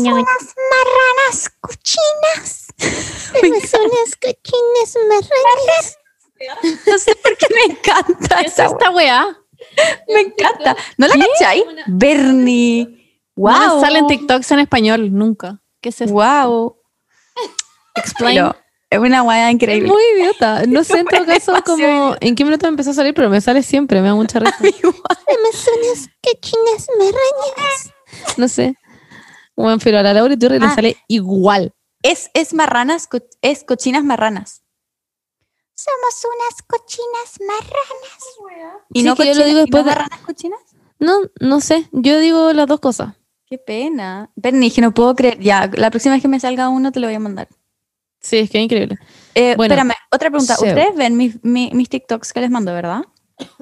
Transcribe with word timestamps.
unas 0.00 0.54
marranas 0.70 1.50
cochinas. 1.60 2.66
Somos 2.78 3.74
unas 3.92 4.16
cochinas 4.16 4.96
marranas. 5.08 5.98
No 6.86 6.98
sé 6.98 7.14
por 7.16 7.36
qué 7.36 7.46
me 7.54 7.72
encanta 7.74 8.36
¿Qué 8.38 8.46
es 8.46 8.52
esa 8.54 8.66
esta 8.66 8.90
weá? 8.90 9.38
Me 10.08 10.20
encanta. 10.22 10.76
¿No 10.96 11.06
la 11.06 11.14
cachai? 11.14 11.64
Bernie. 11.86 12.98
No 13.36 13.42
Wow. 13.48 13.80
salen 13.80 14.06
TikToks 14.08 14.50
en 14.52 14.58
español, 14.58 15.12
nunca. 15.12 15.60
¿Qué 15.80 15.88
es 15.88 16.00
esto? 16.00 16.12
Wow. 16.12 16.76
Explain. 17.94 18.36
Pero 18.36 18.56
es 18.90 18.98
una 18.98 19.20
guaya 19.22 19.48
Es 19.48 19.54
increíble. 19.54 19.88
muy 19.88 20.02
idiota. 20.16 20.64
No 20.66 20.84
sé 20.84 20.98
en 20.98 21.06
todo 21.06 21.24
caso 21.26 21.54
como 21.64 22.16
en 22.20 22.34
qué 22.34 22.44
minuto 22.44 22.66
me 22.66 22.70
empezó 22.70 22.90
a 22.90 22.94
salir, 22.94 23.14
pero 23.14 23.30
me 23.30 23.40
sale 23.40 23.62
siempre, 23.62 24.00
me 24.02 24.08
da 24.08 24.14
mucha 24.14 24.38
risa. 24.40 24.56
Somos 24.82 25.68
unas 25.68 26.08
cochinas 26.22 26.88
marranas. 26.98 27.92
No 28.36 28.48
sé. 28.48 28.74
Bueno, 29.56 29.78
pero 29.82 29.98
a 29.98 30.02
la 30.02 30.14
Laura 30.14 30.34
Iturri 30.34 30.58
le 30.58 30.66
Ah. 30.66 30.74
sale 30.74 30.96
igual. 31.08 31.72
Es, 32.02 32.30
es 32.34 32.52
marranas, 32.54 33.06
co- 33.06 33.18
es 33.42 33.64
cochinas 33.64 34.02
marranas. 34.04 34.62
Somos 35.74 36.24
unas 36.24 36.62
cochinas 36.66 37.38
marranas. 37.46 38.80
Y 38.92 39.00
Sí, 39.00 39.06
no 39.06 39.16
que 39.16 39.26
yo 39.26 39.34
lo 39.34 39.44
digo 39.44 39.58
y 39.58 39.62
después 39.62 39.84
no 39.84 39.90
de- 39.90 39.96
marranas 39.96 40.20
cochinas. 40.20 40.60
No, 40.98 41.14
no 41.40 41.60
sé. 41.60 41.88
Yo 41.92 42.18
digo 42.20 42.52
las 42.52 42.66
dos 42.66 42.80
cosas. 42.80 43.14
Qué 43.46 43.58
pena. 43.58 44.30
Bernie, 44.36 44.70
que 44.70 44.80
no 44.80 44.92
puedo 44.94 45.14
creer. 45.14 45.38
Ya, 45.40 45.70
la 45.74 45.90
próxima 45.90 46.14
vez 46.14 46.22
que 46.22 46.28
me 46.28 46.40
salga 46.40 46.68
uno 46.68 46.92
te 46.92 47.00
lo 47.00 47.06
voy 47.08 47.16
a 47.16 47.20
mandar. 47.20 47.48
Sí, 48.20 48.38
es 48.38 48.50
que 48.50 48.58
es 48.58 48.64
increíble. 48.64 48.98
Eh, 49.34 49.54
Bueno. 49.56 49.74
espérame, 49.74 49.94
otra 50.12 50.30
pregunta. 50.30 50.54
So. 50.56 50.64
Ustedes 50.64 50.94
ven 50.94 51.16
mis, 51.16 51.42
mi- 51.44 51.70
mis 51.74 51.88
TikToks 51.88 52.32
que 52.32 52.40
les 52.40 52.50
mando, 52.50 52.72
¿verdad? 52.72 53.02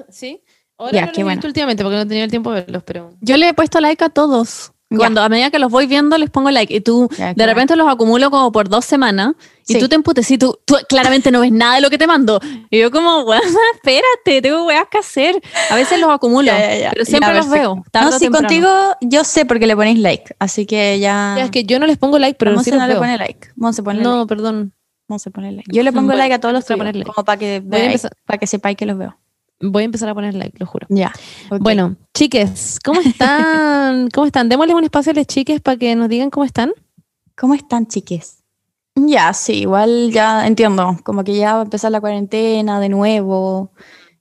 Sí. 0.09 0.43
Ahora 0.77 0.91
Ya, 0.93 1.01
no 1.01 1.07
los 1.07 1.15
qué 1.15 1.21
he 1.21 1.23
bueno. 1.23 1.35
visto 1.37 1.47
últimamente 1.47 1.83
porque 1.83 1.95
no 1.95 2.01
he 2.03 2.05
tenido 2.05 2.25
el 2.25 2.29
tiempo 2.31 2.51
de 2.51 2.61
verlos, 2.61 2.83
pero. 2.83 3.13
Yo 3.21 3.37
le 3.37 3.49
he 3.49 3.53
puesto 3.53 3.79
like 3.81 4.03
a 4.03 4.09
todos. 4.09 4.71
Cuando 4.97 5.21
a 5.21 5.29
medida 5.29 5.49
que 5.51 5.59
los 5.59 5.71
voy 5.71 5.87
viendo 5.87 6.17
les 6.17 6.29
pongo 6.29 6.51
like 6.51 6.73
y 6.75 6.81
tú 6.81 7.09
Ya, 7.17 7.27
de 7.29 7.35
qué 7.35 7.45
repente 7.45 7.75
los 7.75 7.87
acumulo 7.87 8.29
como 8.31 8.51
por 8.51 8.67
dos 8.69 8.83
semanas 8.85 9.33
y 9.67 9.73
Sí. 9.73 9.79
tú 9.79 9.87
te 9.87 9.95
emputes 9.95 10.29
y 10.31 10.37
tú, 10.37 10.57
tú 10.65 10.75
claramente 10.89 11.31
no 11.31 11.39
ves 11.41 11.51
nada 11.51 11.75
de 11.75 11.81
lo 11.81 11.89
que 11.89 11.97
te 11.97 12.07
mando. 12.07 12.39
Y 12.69 12.79
yo 12.79 12.91
como, 12.91 13.23
bueno, 13.23 13.41
espérate, 13.75 14.41
tengo 14.41 14.65
weas 14.65 14.85
que 14.91 14.97
hacer. 14.97 15.41
A 15.69 15.75
veces 15.75 15.99
los 15.99 16.09
acumulo, 16.09 16.47
ya. 16.51 16.89
pero 16.93 17.05
siempre 17.05 17.33
los 17.33 17.49
veo. 17.49 17.75
No, 17.75 18.09
temprano. 18.19 18.31
contigo 18.31 18.69
yo 19.01 19.23
sé 19.23 19.45
porque 19.45 19.67
le 19.67 19.75
ponéis 19.75 19.99
like. 19.99 20.35
Así 20.39 20.65
que 20.65 20.99
ya. 20.99 21.37
Es 21.39 21.51
que 21.51 21.63
yo 21.63 21.79
no 21.79 21.85
les 21.87 21.97
pongo 21.97 22.19
like, 22.19 22.37
pero 22.37 22.51
Monse 22.53 22.71
sí 22.71 22.77
no 22.77 22.85
le 22.87 22.95
pone 22.95 23.17
like. 23.17 23.49
Monse 23.55 23.83
pone 23.83 24.01
No, 24.01 24.17
like. 24.19 24.27
perdón. 24.27 24.73
Monse 25.07 25.29
pone 25.31 25.51
like. 25.51 25.71
Yo 25.73 25.83
le 25.83 25.91
pongo 25.93 26.13
like 26.13 26.33
a 26.33 26.39
todos 26.39 26.53
los 26.53 26.65
tuyos, 26.65 26.83
like. 26.83 27.03
como 27.03 27.23
para 27.25 27.37
que 27.37 27.61
veáis, 27.63 28.07
para 28.25 28.37
que 28.39 28.47
sepáis 28.47 28.75
que 28.77 28.85
los 28.85 28.97
veo. 28.97 29.17
Voy 29.61 29.83
a 29.83 29.85
empezar 29.85 30.09
a 30.09 30.13
poner 30.13 30.33
like, 30.33 30.57
lo 30.59 30.65
juro. 30.65 30.87
Ya. 30.89 31.11
Bueno, 31.59 31.95
chiques, 32.13 32.79
¿cómo 32.83 32.99
están? 33.05 34.09
¿Cómo 34.09 34.25
están? 34.27 34.49
Démosles 34.49 34.75
un 34.75 34.83
espacio 34.83 35.11
a 35.11 35.15
las 35.15 35.27
chiques 35.27 35.61
para 35.61 35.77
que 35.77 35.95
nos 35.95 36.09
digan 36.09 36.29
cómo 36.29 36.43
están. 36.45 36.71
¿Cómo 37.37 37.53
están, 37.53 37.87
chiques? 37.87 38.37
Ya, 38.95 39.33
sí, 39.33 39.61
igual 39.61 40.11
ya 40.11 40.45
entiendo. 40.45 40.97
Como 41.03 41.23
que 41.23 41.35
ya 41.35 41.53
va 41.53 41.59
a 41.61 41.63
empezar 41.63 41.91
la 41.91 42.01
cuarentena 42.01 42.79
de 42.79 42.89
nuevo. 42.89 43.71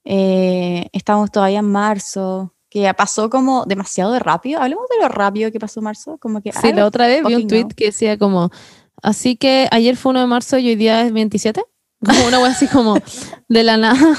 eh, 0.05 0.89
estamos 0.93 1.31
todavía 1.31 1.59
en 1.59 1.71
marzo. 1.71 2.55
Que 2.69 2.83
ya 2.83 2.95
pasó 2.95 3.29
como 3.31 3.65
demasiado 3.67 4.13
de 4.13 4.21
rápido. 4.21 4.61
Hablemos 4.63 4.85
de 4.89 5.03
lo 5.03 5.09
rápido 5.09 5.51
que 5.51 5.59
pasó 5.59 5.83
marzo. 5.83 6.19
Como 6.19 6.41
que. 6.41 6.53
Sí, 6.53 6.73
la 6.73 6.87
otra 6.87 7.09
vez 7.09 7.25
vi 7.25 7.35
un 7.35 7.49
tweet 7.49 7.67
que 7.77 7.87
decía 7.87 8.17
como, 8.17 8.51
así 9.03 9.35
que 9.37 9.67
ayer 9.73 9.97
fue 9.97 10.11
1 10.11 10.21
de 10.21 10.27
marzo 10.27 10.57
y 10.57 10.69
hoy 10.69 10.77
día 10.77 11.03
es 11.03 11.13
27. 11.13 11.65
Como 12.05 12.27
una 12.27 12.39
wea 12.39 12.51
así 12.51 12.67
como, 12.67 12.97
de 13.49 13.63
la 13.63 13.77
nada, 13.77 14.17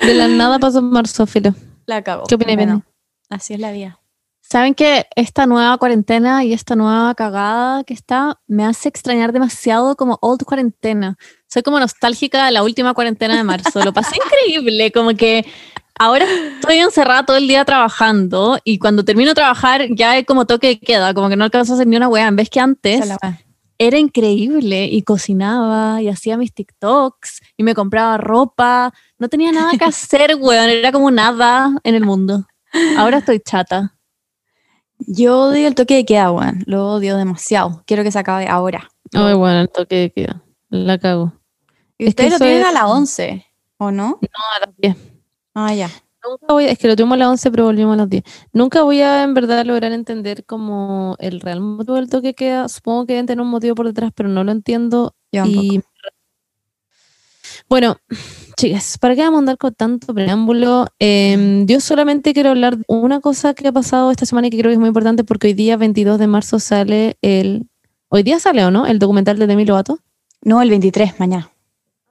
de 0.00 0.14
la 0.14 0.28
nada 0.28 0.58
pasó 0.58 0.82
marzo, 0.82 1.26
filo. 1.26 1.54
La 1.86 2.02
cagó. 2.02 2.24
¿Qué 2.24 2.36
Bueno? 2.36 2.84
Así 3.30 3.54
es 3.54 3.60
la 3.60 3.72
vida. 3.72 4.00
Saben 4.42 4.74
que 4.74 5.06
esta 5.16 5.46
nueva 5.46 5.78
cuarentena 5.78 6.44
y 6.44 6.52
esta 6.52 6.76
nueva 6.76 7.14
cagada 7.14 7.82
que 7.82 7.94
está 7.94 8.40
me 8.46 8.64
hace 8.66 8.90
extrañar 8.90 9.32
demasiado 9.32 9.96
como 9.96 10.18
old 10.20 10.44
cuarentena. 10.44 11.16
Soy 11.48 11.62
como 11.62 11.80
nostálgica 11.80 12.44
de 12.44 12.52
la 12.52 12.62
última 12.62 12.92
cuarentena 12.92 13.36
de 13.36 13.42
marzo. 13.42 13.82
Lo 13.82 13.94
pasé 13.94 14.16
increíble, 14.24 14.92
como 14.92 15.14
que 15.14 15.46
ahora 15.98 16.26
estoy 16.56 16.76
encerrada 16.76 17.24
todo 17.24 17.38
el 17.38 17.48
día 17.48 17.64
trabajando 17.64 18.58
y 18.64 18.78
cuando 18.78 19.04
termino 19.04 19.30
de 19.30 19.34
trabajar 19.34 19.86
ya 19.90 20.12
hay 20.12 20.24
como 20.24 20.46
toque 20.46 20.68
de 20.68 20.78
queda, 20.78 21.14
como 21.14 21.30
que 21.30 21.36
no 21.36 21.44
alcanzo 21.44 21.72
a 21.72 21.76
hacer 21.76 21.86
ni 21.86 21.96
una 21.96 22.08
wea. 22.08 22.28
En 22.28 22.36
vez 22.36 22.50
que 22.50 22.60
antes 22.60 23.08
Era 23.78 23.98
increíble 23.98 24.84
y 24.86 25.02
cocinaba 25.02 26.00
y 26.00 26.08
hacía 26.08 26.36
mis 26.36 26.52
TikToks 26.54 27.40
y 27.56 27.62
me 27.64 27.74
compraba 27.74 28.16
ropa. 28.18 28.92
No 29.18 29.28
tenía 29.28 29.50
nada 29.52 29.72
que 29.78 29.84
hacer, 29.84 30.36
weón. 30.40 30.70
Era 30.70 30.92
como 30.92 31.10
nada 31.10 31.76
en 31.82 31.94
el 31.94 32.04
mundo. 32.04 32.46
Ahora 32.96 33.18
estoy 33.18 33.40
chata. 33.40 33.96
Yo 34.98 35.48
odio 35.48 35.66
el 35.68 35.74
toque 35.74 35.94
de 35.96 36.04
queda, 36.04 36.30
weón. 36.30 36.62
Lo 36.66 36.88
odio 36.92 37.16
demasiado. 37.16 37.82
Quiero 37.86 38.02
que 38.04 38.12
se 38.12 38.18
acabe 38.18 38.46
ahora. 38.48 38.88
Ay, 39.12 39.34
bueno, 39.34 39.60
el 39.60 39.68
toque 39.70 39.96
de 39.96 40.10
queda. 40.12 40.42
La 40.70 40.98
cago. 40.98 41.32
Y 41.98 42.08
ustedes 42.08 42.32
lo 42.32 42.38
tienen 42.38 42.62
es- 42.62 42.66
a 42.66 42.72
las 42.72 42.84
11, 42.84 43.46
¿o 43.78 43.90
no? 43.90 44.18
No, 44.20 44.28
a 44.56 44.66
las 44.66 44.76
10. 44.76 44.96
Ah, 45.54 45.74
ya. 45.74 45.90
Nunca 46.28 46.46
voy, 46.48 46.64
es 46.64 46.78
que 46.78 46.88
lo 46.88 46.96
tuvimos 46.96 47.16
a 47.16 47.18
las 47.18 47.28
11, 47.28 47.50
pero 47.50 47.64
volvimos 47.64 47.94
a 47.94 47.96
las 47.98 48.08
10. 48.08 48.24
Nunca 48.52 48.82
voy 48.82 49.00
a 49.00 49.22
en 49.22 49.34
verdad 49.34 49.64
lograr 49.64 49.92
entender 49.92 50.44
como 50.44 51.16
el 51.18 51.40
real 51.40 51.60
motivo 51.60 51.96
del 51.96 52.08
toque 52.08 52.34
queda. 52.34 52.68
Supongo 52.68 53.06
que 53.06 53.12
deben 53.14 53.26
tener 53.26 53.42
un 53.42 53.50
motivo 53.50 53.74
por 53.74 53.86
detrás, 53.86 54.12
pero 54.14 54.28
no 54.28 54.42
lo 54.44 54.52
entiendo. 54.52 55.14
Yo 55.32 55.44
Y 55.44 55.82
bueno, 57.68 57.96
chicas, 58.56 58.98
¿para 58.98 59.14
qué 59.14 59.22
vamos 59.22 59.38
a 59.38 59.40
andar 59.40 59.58
con 59.58 59.74
tanto 59.74 60.14
preámbulo? 60.14 60.86
Eh, 60.98 61.64
yo 61.66 61.80
solamente 61.80 62.32
quiero 62.32 62.50
hablar 62.50 62.78
de 62.78 62.84
una 62.88 63.20
cosa 63.20 63.54
que 63.54 63.68
ha 63.68 63.72
pasado 63.72 64.10
esta 64.10 64.26
semana 64.26 64.48
y 64.48 64.50
que 64.50 64.58
creo 64.58 64.70
que 64.70 64.74
es 64.74 64.80
muy 64.80 64.88
importante 64.88 65.24
porque 65.24 65.48
hoy 65.48 65.54
día, 65.54 65.76
22 65.76 66.18
de 66.18 66.26
marzo, 66.26 66.58
sale 66.58 67.16
el... 67.22 67.68
¿Hoy 68.08 68.22
día 68.22 68.38
sale 68.38 68.64
o 68.64 68.70
no? 68.70 68.86
El 68.86 68.98
documental 68.98 69.38
de 69.38 69.46
Demi 69.46 69.64
Lovato. 69.64 69.98
No, 70.42 70.62
el 70.62 70.70
23, 70.70 71.18
mañana. 71.18 71.53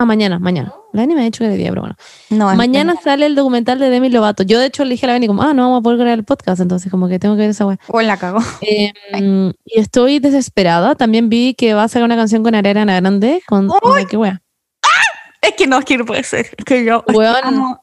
Ah, 0.03 0.05
mañana, 0.05 0.37
mañana. 0.37 0.73
La 0.91 1.03
Dani 1.03 1.15
me 1.15 1.21
ha 1.21 1.23
dicho 1.23 1.39
que 1.39 1.45
era 1.45 1.53
día, 1.55 1.69
pero 1.69 1.83
bueno. 1.83 1.95
No, 2.29 2.53
Mañana 2.55 2.95
sale 3.01 3.25
el 3.25 3.35
documental 3.35 3.79
de 3.79 3.89
Demi 3.89 4.09
Lovato. 4.09 4.43
Yo, 4.43 4.59
de 4.59 4.65
hecho, 4.65 4.83
le 4.83 4.91
dije 4.91 5.05
a 5.05 5.07
la 5.07 5.13
Benny 5.13 5.27
como, 5.27 5.43
ah, 5.43 5.53
no 5.53 5.63
vamos 5.63 5.79
a 5.79 5.81
poder 5.81 5.99
grabar 5.99 6.19
el 6.19 6.25
podcast, 6.25 6.59
entonces 6.59 6.91
como 6.91 7.07
que 7.07 7.19
tengo 7.19 7.35
que 7.35 7.43
ver 7.43 7.51
esa 7.51 7.65
wea. 7.65 7.79
O 7.87 8.01
la 8.01 8.17
cagó. 8.17 8.39
Em, 8.59 9.53
y 9.65 9.79
estoy 9.79 10.19
desesperada. 10.19 10.95
También 10.95 11.29
vi 11.29 11.53
que 11.53 11.73
va 11.73 11.83
a 11.83 11.87
sacar 11.87 12.03
una 12.03 12.17
canción 12.17 12.43
con 12.43 12.53
Ariana 12.53 12.83
Grande. 12.99 13.41
Con, 13.47 13.71
¿Qué 14.09 14.17
wea? 14.17 14.41
Es 15.41 15.53
que 15.53 15.67
no, 15.67 15.79
es 15.79 15.85
que 15.85 15.97
no 15.97 16.05
puede 16.05 16.23
ser. 16.23 16.49
Es 16.57 16.65
que 16.65 16.83
yo 16.83 16.97
es 17.07 17.13
que 17.13 17.17
Weón. 17.17 17.37
amo 17.43 17.81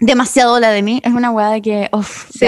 demasiado 0.00 0.58
la 0.58 0.70
de 0.70 0.82
mí. 0.82 1.00
Es 1.04 1.12
una 1.12 1.30
weá 1.30 1.50
de 1.50 1.62
que, 1.62 1.88
uff, 1.92 2.30
Sí, 2.30 2.46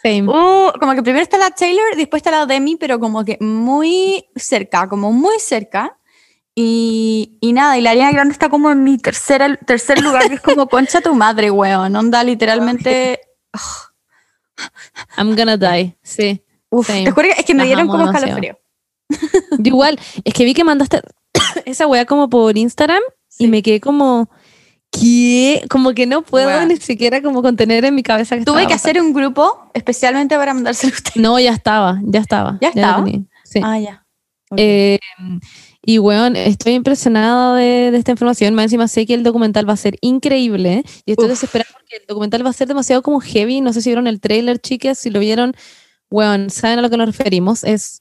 same. 0.00 0.28
Uh, 0.28 0.70
como 0.78 0.94
que 0.94 1.02
primero 1.02 1.24
está 1.24 1.38
la 1.38 1.50
Taylor, 1.50 1.96
después 1.96 2.20
está 2.20 2.30
la 2.30 2.46
Demi, 2.46 2.76
pero 2.76 3.00
como 3.00 3.24
que 3.24 3.36
muy 3.40 4.24
cerca, 4.36 4.88
como 4.88 5.10
muy 5.10 5.40
cerca. 5.40 5.98
Y, 6.56 7.36
y 7.40 7.52
nada, 7.52 7.76
y 7.76 7.80
la 7.80 7.90
Ariana 7.90 8.12
Grande 8.12 8.32
está 8.32 8.48
como 8.48 8.70
en 8.70 8.84
mi 8.84 8.96
tercera, 8.98 9.56
tercer 9.56 10.00
lugar, 10.02 10.28
que 10.28 10.34
es 10.34 10.40
como 10.40 10.68
concha 10.68 11.00
tu 11.00 11.14
madre, 11.14 11.50
weón. 11.50 11.96
Onda, 11.96 12.22
literalmente. 12.22 13.20
I'm 15.16 15.34
gonna 15.34 15.56
die. 15.56 15.96
Sí. 16.02 16.42
Uf, 16.70 16.86
te 16.86 17.10
juro 17.10 17.28
que 17.28 17.40
es 17.40 17.44
que 17.44 17.54
me 17.54 17.64
dieron 17.64 17.88
como 17.88 18.10
escalofrío. 18.10 18.58
Yo 19.58 19.68
igual. 19.68 19.98
Es 20.24 20.32
que 20.34 20.44
vi 20.44 20.54
que 20.54 20.64
mandaste 20.64 21.02
esa 21.64 21.86
wea 21.86 22.04
como 22.04 22.28
por 22.28 22.56
Instagram 22.56 23.02
y 23.38 23.48
me 23.48 23.62
quedé 23.62 23.80
como, 23.80 24.30
¿qué? 24.90 25.64
Como 25.68 25.92
que 25.92 26.06
no 26.06 26.22
puedo 26.22 26.64
ni 26.66 26.76
siquiera 26.76 27.20
como 27.20 27.42
contener 27.42 27.84
en 27.84 27.94
mi 27.94 28.02
cabeza 28.02 28.36
que 28.36 28.44
Tuve 28.44 28.62
que 28.62 28.74
pasando. 28.74 28.76
hacer 28.76 29.00
un 29.02 29.12
grupo 29.12 29.70
especialmente 29.74 30.36
para 30.36 30.54
mandárselo 30.54 30.92
a 30.92 30.96
usted. 30.96 31.20
No, 31.20 31.38
ya 31.40 31.52
estaba, 31.52 32.00
ya 32.04 32.20
estaba. 32.20 32.58
¿Ya 32.60 32.68
estaba? 32.68 33.04
Sí. 33.44 33.60
Ah, 33.62 33.78
ya. 33.78 34.06
Eh, 34.56 34.98
y 35.86 35.98
bueno, 35.98 36.36
estoy 36.38 36.74
impresionada 36.74 37.56
de, 37.56 37.90
de 37.90 37.98
esta 37.98 38.10
información. 38.12 38.54
Más 38.54 38.64
encima 38.64 38.88
sé 38.88 39.06
que 39.06 39.14
el 39.14 39.22
documental 39.22 39.68
va 39.68 39.74
a 39.74 39.76
ser 39.76 39.96
increíble. 40.00 40.82
Y 41.04 41.12
estoy 41.12 41.26
Uf. 41.26 41.30
desesperada 41.32 41.70
porque 41.72 41.96
el 41.96 42.06
documental 42.06 42.44
va 42.44 42.50
a 42.50 42.54
ser 42.54 42.68
demasiado 42.68 43.02
como 43.02 43.20
heavy. 43.20 43.60
No 43.60 43.72
sé 43.72 43.82
si 43.82 43.90
vieron 43.90 44.06
el 44.06 44.20
trailer, 44.20 44.58
chicas. 44.58 44.98
Si 44.98 45.10
lo 45.10 45.20
vieron, 45.20 45.54
bueno, 46.10 46.48
saben 46.50 46.78
a 46.78 46.82
lo 46.82 46.90
que 46.90 46.96
nos 46.96 47.06
referimos. 47.06 47.64
Es, 47.64 48.00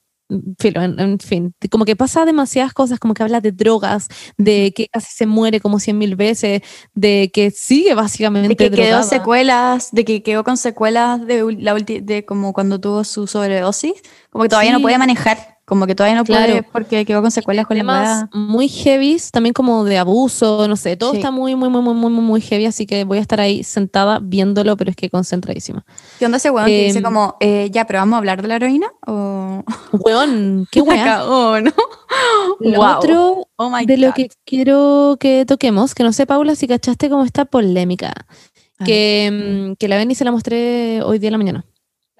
filo, 0.57 0.81
en, 0.81 0.99
en 0.99 1.19
fin, 1.19 1.53
como 1.69 1.85
que 1.85 1.95
pasa 1.95 2.25
demasiadas 2.25 2.73
cosas, 2.73 2.97
como 2.97 3.13
que 3.13 3.21
habla 3.21 3.41
de 3.41 3.51
drogas, 3.51 4.07
de 4.37 4.71
que 4.75 4.87
casi 4.87 5.11
se 5.13 5.25
muere 5.27 5.59
como 5.59 5.79
cien 5.79 5.97
mil 5.97 6.15
veces, 6.15 6.61
de 6.95 7.29
que 7.33 7.51
sigue 7.51 7.93
básicamente 7.93 8.47
de 8.47 8.55
que 8.55 8.69
quedó 8.71 8.85
drogada. 8.87 9.03
secuelas, 9.03 9.89
de 9.91 10.05
que 10.05 10.23
quedó 10.23 10.43
con 10.43 10.57
secuelas 10.57 11.27
de, 11.27 11.43
la 11.59 11.75
ulti- 11.75 12.01
de 12.01 12.25
como 12.25 12.53
cuando 12.53 12.79
tuvo 12.79 13.03
su 13.03 13.27
sobredosis, 13.27 13.93
como 14.31 14.43
que 14.43 14.49
todavía 14.49 14.71
no 14.71 14.77
Sí. 14.79 14.83
puede 14.83 14.97
manejar, 14.97 15.52
como 15.73 15.87
que 15.87 15.95
todavía 15.95 16.15
no 16.15 16.23
puede 16.23 16.45
Claro. 16.45 16.67
porque 16.71 17.03
quedó 17.03 17.21
con 17.23 17.31
secuelas 17.31 17.65
con 17.65 17.75
la 17.77 18.29
muy 18.31 18.69
heavy, 18.69 19.17
también 19.31 19.53
como 19.53 19.83
de 19.85 19.97
abuso, 19.97 20.67
no 20.67 20.75
sé, 20.75 20.95
todo 20.97 21.11
Sí. 21.11 21.17
está 21.17 21.31
muy, 21.31 21.55
muy, 21.55 21.67
muy, 21.69 21.81
muy, 21.81 21.95
muy, 21.95 22.11
muy 22.11 22.41
heavy, 22.41 22.67
así 22.67 22.85
que 22.85 23.05
voy 23.05 23.17
a 23.17 23.21
estar 23.21 23.41
ahí 23.41 23.63
sentada 23.63 24.19
viéndolo, 24.21 24.77
pero 24.77 24.91
es 24.91 24.95
que 24.95 25.09
concentradísima. 25.09 25.83
¿Qué 26.19 26.25
onda 26.27 26.37
ese 26.37 26.51
weón 26.51 26.67
que 26.67 26.85
dice 26.85 26.99
Em, 26.99 27.03
como, 27.03 27.37
eh, 27.39 27.69
ya, 27.71 27.85
pero 27.87 27.99
vamos 27.99 28.13
a 28.13 28.17
hablar 28.19 28.43
de 28.43 28.47
la 28.49 28.55
heroína? 28.57 28.87
O... 29.07 29.63
Weón, 30.05 30.67
qué 30.71 30.83
cagó, 31.25 31.59
¿no? 31.59 31.71
Lo 32.59 32.77
Wow. 32.79 32.97
otro 32.97 33.47
Oh 33.55 33.69
my 33.71 33.85
de 33.87 33.97
lo 33.97 34.13
que 34.13 34.29
quiero 34.45 35.17
que 35.19 35.45
toquemos, 35.47 35.95
que 35.95 36.03
no 36.03 36.13
sé, 36.13 36.27
Paula, 36.27 36.53
si 36.55 36.67
cachaste 36.67 37.09
como 37.09 37.23
esta 37.23 37.45
polémica, 37.45 38.13
que, 38.85 39.71
mm, 39.71 39.75
que 39.79 39.87
la 39.87 39.97
Benny 39.97 40.13
se 40.13 40.23
la 40.23 40.31
mostré 40.31 41.01
hoy 41.01 41.17
día 41.17 41.29
en 41.29 41.31
la 41.33 41.37
mañana. 41.39 41.65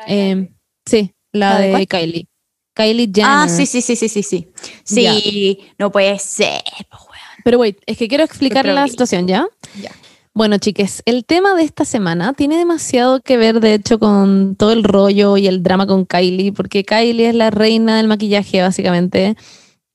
Em, 0.08 0.50
sí, 0.86 1.14
la, 1.32 1.54
¿La 1.56 1.60
de 1.60 1.68
de? 1.78 1.88
Kylie. 1.88 2.28
Kylie 2.74 3.12
Jenner. 3.14 3.32
Ah, 3.32 3.48
sí, 3.48 3.66
sí, 3.66 3.82
sí, 3.82 3.96
sí, 3.96 4.10
sí, 4.10 4.24
sí. 4.24 4.48
Sí, 4.84 5.60
no 5.78 5.92
puede 5.92 6.18
ser. 6.20 6.62
weón. 6.92 7.14
Pero 7.44 7.60
wait, 7.60 7.78
es 7.86 7.98
que 7.98 8.08
quiero 8.08 8.24
explicar 8.24 8.66
la 8.66 8.88
situación, 8.88 9.28
¿ya? 9.28 9.46
Ya. 9.82 9.92
Bueno, 10.36 10.58
chiques, 10.58 11.04
el 11.06 11.26
tema 11.26 11.54
de 11.54 11.62
esta 11.62 11.86
semana 11.86 12.34
tiene 12.34 12.58
demasiado 12.58 13.22
que 13.22 13.38
ver, 13.38 13.60
de 13.60 13.76
hecho, 13.76 14.00
con 14.00 14.56
todo 14.56 14.72
el 14.72 14.84
rollo 14.84 15.38
y 15.38 15.46
el 15.46 15.62
drama 15.62 15.86
con 15.86 16.06
Kylie, 16.06 16.52
porque 16.52 16.84
Kylie 16.84 17.30
es 17.30 17.36
la 17.36 17.52
reina 17.52 17.98
del 17.98 18.08
maquillaje, 18.08 18.62
básicamente, 18.64 19.36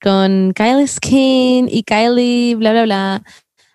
con 0.00 0.52
Kylie 0.54 0.86
Skin 0.86 1.68
y 1.68 1.82
Kylie, 1.82 2.54
bla, 2.54 2.70
bla, 2.70 2.84
bla. 2.84 3.22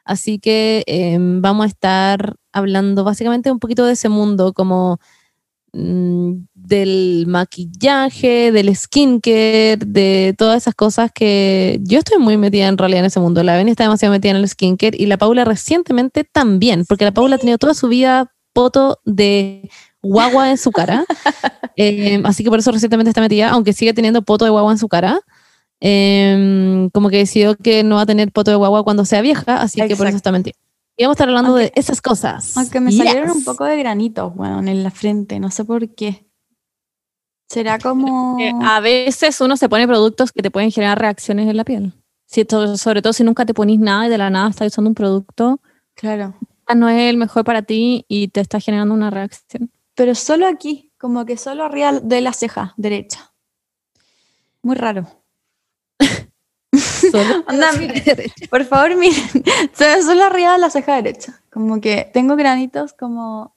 Así 0.05 0.39
que 0.39 0.83
em, 0.87 1.41
vamos 1.41 1.65
a 1.65 1.67
estar 1.67 2.35
hablando 2.53 3.03
básicamente 3.03 3.51
un 3.51 3.59
poquito 3.59 3.85
de 3.85 3.93
ese 3.93 4.07
mundo, 4.07 4.53
como 4.53 4.99
del 5.73 7.25
maquillaje, 7.27 8.51
del 8.51 8.75
skincare, 8.75 9.77
de 9.77 10.35
todas 10.37 10.61
esas 10.61 10.75
cosas 10.75 11.11
que 11.13 11.79
yo 11.81 11.99
estoy 11.99 12.19
muy 12.19 12.37
metida 12.37 12.67
en 12.67 12.77
realidad 12.77 12.99
en 12.99 13.05
ese 13.05 13.19
mundo. 13.19 13.41
La 13.43 13.57
Beni 13.57 13.71
está 13.71 13.83
demasiado 13.83 14.11
metida 14.11 14.31
en 14.31 14.37
el 14.37 14.47
skincare 14.47 14.95
y 14.97 15.07
la 15.07 15.17
Paula 15.17 15.45
recientemente 15.45 16.23
también, 16.23 16.85
porque 16.85 17.05
la 17.05 17.11
Paula 17.11 17.35
ha 17.35 17.39
tenido 17.39 17.57
toda 17.57 17.73
su 17.73 17.87
vida 17.87 18.31
poto 18.53 18.99
de 19.03 19.69
guagua 20.01 20.51
en 20.51 20.57
su 20.57 20.71
cara. 20.71 21.05
Eh, 21.75 22.21
así 22.23 22.43
que 22.43 22.51
por 22.51 22.59
eso 22.59 22.71
recientemente 22.71 23.09
está 23.09 23.19
metida, 23.19 23.49
aunque 23.49 23.73
sigue 23.73 23.95
teniendo 23.95 24.21
poto 24.21 24.45
de 24.45 24.51
guagua 24.51 24.71
en 24.71 24.77
su 24.77 24.87
cara. 24.87 25.21
Eh, 25.81 26.87
como 26.93 27.09
que 27.09 27.17
decidió 27.17 27.55
que 27.55 27.83
no 27.83 27.95
va 27.95 28.01
a 28.01 28.05
tener 28.05 28.31
poto 28.31 28.51
de 28.51 28.57
guagua 28.57 28.83
cuando 28.83 29.05
sea 29.05 29.21
vieja, 29.21 29.59
así 29.59 29.81
que 29.81 29.95
por 29.95 30.05
eso 30.05 30.15
está 30.15 30.31
metida. 30.31 30.53
Y 30.95 31.03
vamos 31.03 31.13
a 31.13 31.15
estar 31.15 31.27
hablando 31.29 31.49
Aunque- 31.51 31.63
de 31.65 31.71
esas 31.75 32.01
cosas. 32.01 32.55
Aunque 32.57 32.79
me 32.79 32.91
salieron 32.91 33.31
un 33.31 33.43
poco 33.43 33.65
de 33.65 33.77
granitos, 33.77 34.31
weón, 34.35 34.67
en 34.67 34.83
la 34.83 34.91
frente. 34.91 35.39
No 35.39 35.49
sé 35.49 35.65
por 35.65 35.89
qué. 35.95 36.27
Será 37.49 37.79
como. 37.79 38.37
A 38.63 38.79
veces 38.79 39.39
uno 39.41 39.57
se 39.57 39.69
pone 39.69 39.87
productos 39.87 40.31
que 40.31 40.41
te 40.41 40.51
pueden 40.51 40.71
generar 40.71 40.99
reacciones 40.99 41.47
en 41.49 41.57
la 41.57 41.63
piel. 41.63 41.93
Si 42.25 42.45
to- 42.45 42.77
sobre 42.77 43.01
todo 43.01 43.13
si 43.13 43.23
nunca 43.23 43.45
te 43.45 43.53
ponís 43.53 43.79
nada 43.79 44.07
y 44.07 44.09
de 44.09 44.17
la 44.17 44.29
nada 44.29 44.49
estás 44.49 44.67
usando 44.67 44.89
un 44.89 44.95
producto, 44.95 45.59
Claro. 45.95 46.35
no 46.75 46.89
es 46.89 47.09
el 47.09 47.17
mejor 47.17 47.43
para 47.43 47.61
ti 47.61 48.05
y 48.07 48.29
te 48.29 48.41
está 48.41 48.59
generando 48.59 48.93
una 48.95 49.09
reacción. 49.11 49.71
Pero 49.95 50.15
solo 50.15 50.47
aquí, 50.47 50.91
como 50.97 51.25
que 51.25 51.37
solo 51.37 51.63
arriba 51.63 51.91
de 51.99 52.21
la 52.21 52.33
ceja 52.33 52.73
derecha. 52.77 53.33
Muy 54.63 54.75
raro. 54.75 55.07
Solo- 57.11 57.43
Onda, 57.47 57.69
por 58.49 58.65
favor, 58.65 58.95
miren. 58.95 59.15
Se 59.73 59.85
ve 59.87 60.01
solo 60.03 60.23
arriba 60.23 60.53
de 60.53 60.59
la 60.59 60.69
ceja 60.69 60.95
derecha. 60.95 61.41
Como 61.51 61.79
que 61.81 62.09
tengo 62.13 62.35
granitos 62.35 62.93
como. 62.93 63.55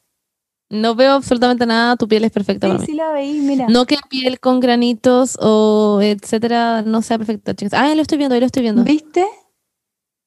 No 0.69 0.97
veo 0.97 1.13
absolutamente 1.13 1.65
nada, 1.65 1.95
tu 1.97 2.09
piel 2.09 2.25
es 2.25 2.33
perfecta 2.33 2.67
para 2.67 2.81
Sí, 2.81 2.83
mí. 2.83 2.87
sí 2.87 2.95
la 2.95 3.13
veí, 3.13 3.39
mira. 3.39 3.67
No 3.69 3.87
que 3.87 3.99
piel 4.09 4.41
con 4.41 4.59
granitos 4.59 5.39
o 5.41 6.01
etcétera 6.03 6.83
no 6.83 7.03
sea 7.03 7.19
perfecta, 7.19 7.55
chicas. 7.55 7.73
Ah, 7.79 7.95
lo 7.95 8.03
estoy 8.03 8.19
viendo, 8.19 8.35
ahí 8.35 8.41
lo 8.41 8.47
estoy 8.47 8.63
viendo. 8.63 8.83
¿Viste? 8.83 9.25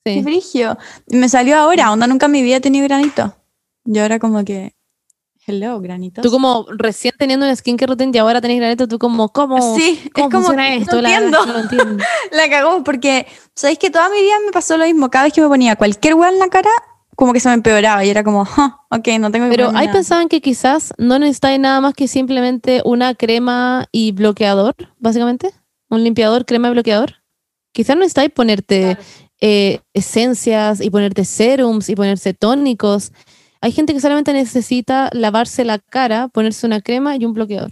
Qué 0.05 0.13
Sí. 0.13 0.23
frigio. 0.23 0.77
Me 1.07 1.27
salió 1.27 1.57
ahora, 1.57 1.91
onda 1.91 2.07
nunca 2.07 2.27
en 2.27 2.31
mi 2.31 2.41
vida 2.41 2.55
he 2.55 2.61
tenido 2.61 2.85
granito. 2.87 3.35
Y 3.85 3.99
ahora 3.99 4.17
como 4.17 4.45
que. 4.45 4.73
Hello, 5.49 5.79
granitos. 5.81 6.21
Tú 6.23 6.29
como 6.29 6.65
recién 6.69 7.13
teniendo 7.17 7.47
un 7.47 7.55
skincare 7.55 7.87
routine 7.89 8.11
y 8.13 8.17
ahora 8.19 8.39
tenés 8.39 8.57
granito, 8.59 8.87
tú 8.87 8.99
como, 8.99 9.29
¿cómo? 9.29 9.75
Sí, 9.75 9.99
es 10.05 10.11
¿Cómo 10.13 10.29
como. 10.29 10.43
funciona 10.43 10.75
esto? 10.75 10.97
No 10.97 11.01
La 11.01 11.09
entiendo. 11.15 11.37
es 11.39 11.43
que 11.43 11.47
no 11.47 11.53
lo 11.53 11.59
entiendo. 11.63 12.03
La 12.31 12.49
cagó 12.49 12.83
porque, 12.83 13.25
¿sabéis 13.55 13.79
que 13.79 13.89
toda 13.89 14.09
mi 14.09 14.21
vida 14.21 14.35
me 14.45 14.51
pasó 14.51 14.77
lo 14.77 14.85
mismo? 14.85 15.09
Cada 15.09 15.25
vez 15.25 15.33
que 15.33 15.41
me 15.41 15.47
ponía 15.47 15.75
cualquier 15.75 16.13
hueá 16.13 16.29
en 16.29 16.37
la 16.39 16.49
cara, 16.49 16.69
como 17.15 17.33
que 17.33 17.39
se 17.39 17.47
me 17.49 17.55
empeoraba 17.55 18.05
y 18.05 18.09
era 18.09 18.23
como, 18.23 18.45
"Ja, 18.45 18.79
ok, 18.91 19.07
no 19.19 19.31
tengo 19.31 19.45
que 19.49 19.55
Pero 19.57 19.71
nada". 19.71 19.91
pensaban 19.91 20.29
que 20.29 20.39
quizás 20.39 20.93
no 20.99 21.17
necesitáis 21.19 21.59
nada 21.59 21.81
más 21.81 21.93
que 21.95 22.07
simplemente 22.07 22.81
una 22.85 23.15
crema 23.15 23.87
y 23.91 24.11
bloqueador, 24.11 24.75
básicamente. 24.99 25.51
Un 25.89 26.03
limpiador, 26.03 26.45
crema 26.45 26.67
y 26.67 26.71
bloqueador. 26.71 27.15
Quizás 27.73 27.95
no 27.95 28.01
necesitáis 28.01 28.29
ponerte 28.31 28.97
eh, 29.41 29.79
esencias 29.93 30.79
y 30.81 30.89
ponerte 30.89 31.25
serums 31.25 31.89
y 31.89 31.95
ponerse 31.95 32.33
tónicos. 32.33 33.11
Hay 33.61 33.71
gente 33.71 33.93
que 33.93 33.99
solamente 33.99 34.31
necesita 34.33 35.09
lavarse 35.13 35.65
la 35.65 35.79
cara, 35.79 36.27
ponerse 36.29 36.65
una 36.65 36.81
crema 36.81 37.15
y 37.17 37.25
un 37.25 37.33
bloqueador. 37.33 37.71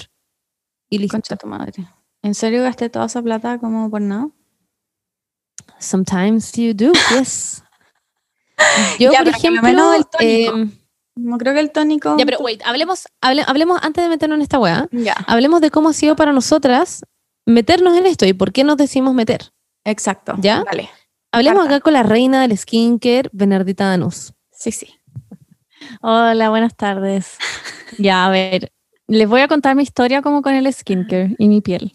Y 0.90 0.98
listo. 1.00 1.14
Concha 1.16 1.36
tu 1.36 1.48
madre. 1.48 1.74
¿En 2.22 2.34
serio 2.34 2.64
gasté 2.64 2.90
toda 2.90 3.06
esa 3.06 3.22
plata 3.22 3.58
como 3.60 3.90
por 3.90 4.02
nada? 4.02 4.30
Sometimes 5.80 6.52
you 6.54 6.74
do, 6.74 6.92
yes. 7.20 7.64
Yo, 9.00 9.12
Ya, 9.12 9.20
por 9.20 9.28
ejemplo, 9.30 9.94
el 9.94 10.06
tónico. 10.08 10.56
em, 10.58 10.72
No 11.16 11.38
creo 11.38 11.54
que 11.54 11.60
el 11.60 11.72
tónico. 11.72 12.16
ya, 12.18 12.26
pero 12.26 12.40
wait, 12.40 12.62
hablemos, 12.66 13.08
hable- 13.22 13.44
hablemos 13.48 13.80
antes 13.84 14.04
de 14.04 14.10
meternos 14.10 14.38
en 14.38 14.42
esta 14.42 14.60
weá. 14.60 14.88
Ya, 14.92 15.14
hablemos 15.28 15.62
de 15.62 15.70
cómo 15.72 15.90
ha 15.90 15.94
sido 15.94 16.16
para 16.16 16.34
nosotras 16.34 17.04
meternos 17.46 17.96
en 17.98 18.06
esto 18.08 18.26
y 18.26 18.34
por 18.34 18.52
qué 18.52 18.64
nos 18.64 18.78
decimos 18.78 19.14
meter. 19.14 19.52
exacto. 19.86 20.36
¿Ya? 20.40 20.64
Vale. 20.64 20.90
Hablemos 21.32 21.64
Carta. 21.64 21.76
acá 21.76 21.84
con 21.84 21.94
la 21.94 22.04
reina 22.04 22.42
del 22.42 22.58
skincare, 22.58 23.30
Bernardita 23.32 23.86
Danús. 23.90 24.34
Sí, 24.52 24.72
sí. 24.72 24.97
Hola, 26.02 26.50
buenas 26.50 26.76
tardes. 26.76 27.38
Ya, 27.98 28.26
a 28.26 28.30
ver, 28.30 28.72
les 29.08 29.28
voy 29.28 29.42
a 29.42 29.48
contar 29.48 29.76
mi 29.76 29.84
historia 29.84 30.22
como 30.22 30.42
con 30.42 30.54
el 30.54 30.72
skincare 30.72 31.36
y 31.38 31.48
mi 31.48 31.62
piel. 31.62 31.94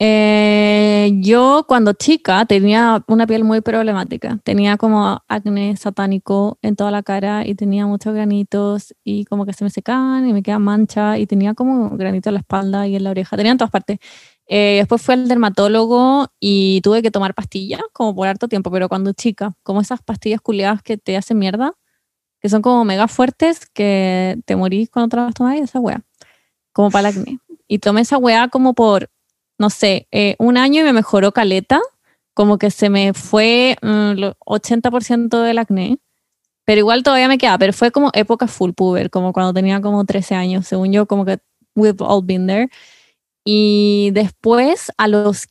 Eh, 0.00 1.12
yo 1.22 1.64
cuando 1.68 1.92
chica 1.92 2.44
tenía 2.46 3.02
una 3.06 3.26
piel 3.26 3.44
muy 3.44 3.60
problemática. 3.60 4.38
Tenía 4.42 4.76
como 4.76 5.22
acné 5.28 5.76
satánico 5.76 6.58
en 6.62 6.74
toda 6.76 6.90
la 6.90 7.02
cara 7.02 7.46
y 7.46 7.54
tenía 7.54 7.86
muchos 7.86 8.12
granitos 8.12 8.94
y 9.04 9.24
como 9.24 9.46
que 9.46 9.52
se 9.52 9.64
me 9.64 9.70
secaban 9.70 10.28
y 10.28 10.32
me 10.32 10.42
quedaban 10.42 10.62
manchas 10.62 11.18
y 11.18 11.26
tenía 11.26 11.54
como 11.54 11.90
granitos 11.96 12.30
en 12.30 12.34
la 12.34 12.40
espalda 12.40 12.86
y 12.88 12.96
en 12.96 13.04
la 13.04 13.10
oreja. 13.10 13.36
Tenía 13.36 13.52
en 13.52 13.58
todas 13.58 13.70
partes. 13.70 13.98
Eh, 14.46 14.76
después 14.78 15.00
fui 15.00 15.14
al 15.14 15.28
dermatólogo 15.28 16.26
y 16.40 16.80
tuve 16.82 17.00
que 17.00 17.10
tomar 17.10 17.34
pastillas 17.34 17.80
como 17.92 18.14
por 18.14 18.28
harto 18.28 18.48
tiempo, 18.48 18.70
pero 18.70 18.88
cuando 18.88 19.12
chica, 19.12 19.52
como 19.62 19.80
esas 19.80 20.02
pastillas 20.02 20.40
culiadas 20.40 20.82
que 20.82 20.98
te 20.98 21.16
hacen 21.16 21.38
mierda 21.38 21.72
que 22.44 22.50
son 22.50 22.60
como 22.60 22.84
mega 22.84 23.08
fuertes, 23.08 23.64
que 23.72 24.36
te 24.44 24.54
morís 24.54 24.90
cuando 24.90 25.08
te 25.08 25.16
las 25.16 25.32
tomas 25.32 25.56
esa 25.56 25.80
weá, 25.80 26.02
como 26.74 26.90
para 26.90 27.08
el 27.08 27.16
acné. 27.16 27.38
Y 27.66 27.78
tomé 27.78 28.02
esa 28.02 28.18
weá 28.18 28.48
como 28.48 28.74
por, 28.74 29.08
no 29.58 29.70
sé, 29.70 30.08
eh, 30.12 30.36
un 30.38 30.58
año 30.58 30.82
y 30.82 30.84
me 30.84 30.92
mejoró 30.92 31.32
caleta, 31.32 31.80
como 32.34 32.58
que 32.58 32.70
se 32.70 32.90
me 32.90 33.14
fue 33.14 33.78
mm, 33.80 34.18
lo 34.18 34.36
80% 34.44 35.40
del 35.40 35.56
acné, 35.56 35.96
pero 36.66 36.80
igual 36.80 37.02
todavía 37.02 37.28
me 37.28 37.38
queda, 37.38 37.56
pero 37.56 37.72
fue 37.72 37.90
como 37.90 38.10
época 38.12 38.46
full 38.46 38.72
puber, 38.72 39.08
como 39.08 39.32
cuando 39.32 39.54
tenía 39.54 39.80
como 39.80 40.04
13 40.04 40.34
años, 40.34 40.66
según 40.66 40.92
yo, 40.92 41.06
como 41.06 41.24
que 41.24 41.38
we've 41.74 41.96
all 42.00 42.22
been 42.22 42.46
there. 42.46 42.68
Y 43.42 44.10
después, 44.12 44.92
a 44.98 45.08
los 45.08 45.46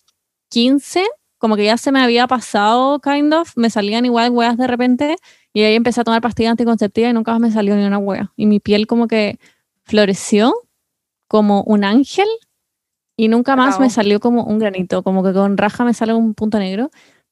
15, 0.49 1.07
como 1.39 1.55
que 1.55 1.65
ya 1.65 1.77
se 1.77 1.91
me 1.91 2.03
había 2.03 2.27
pasado, 2.27 2.99
kind 2.99 3.33
of, 3.33 3.51
me 3.55 3.71
salían 3.71 4.05
igual 4.05 4.29
weas 4.29 4.57
de 4.57 4.67
repente, 4.67 5.15
y 5.53 5.61
ahí 5.63 5.75
empecé 5.75 6.01
a 6.01 6.03
tomar 6.03 6.21
pastillas 6.21 6.51
anticonceptivas 6.51 7.11
y 7.11 7.13
nunca 7.13 7.31
más 7.31 7.39
me 7.39 7.51
salió 7.51 7.75
ni 7.75 7.85
una 7.85 7.99
wea. 7.99 8.31
Y 8.35 8.47
mi 8.47 8.59
piel 8.59 8.87
como 8.87 9.07
que 9.07 9.39
floreció 9.83 10.53
como 11.27 11.61
un 11.63 11.83
ángel 11.83 12.27
y 13.15 13.27
nunca 13.27 13.55
más 13.55 13.79
me 13.79 13.91
salió 13.91 14.19
como 14.19 14.43
un 14.43 14.57
granito, 14.57 15.03
como 15.03 15.23
que 15.23 15.33
con 15.33 15.57
raja 15.57 15.85
me 15.85 15.93
sale 15.93 16.13
un 16.13 16.33
punto 16.33 16.57
negro. 16.57 16.89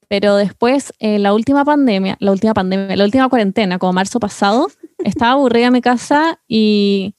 Pero 0.08 0.36
después, 0.36 0.94
eh, 1.00 1.20
la 1.20 1.34
última 1.34 1.64
pandemia, 1.66 2.18
la 2.20 2.32
última 2.32 2.54
pandemia, 2.54 2.96
la 2.96 3.06
última 3.06 3.30
cuarentena, 3.30 3.80
como 3.80 3.94
marzo 3.94 4.20
pasado, 4.20 4.68
estaba 5.00 5.32
aburrida 5.32 5.68
en 5.68 5.74
mi 5.74 5.82
casa 5.82 6.40
y 6.48 7.16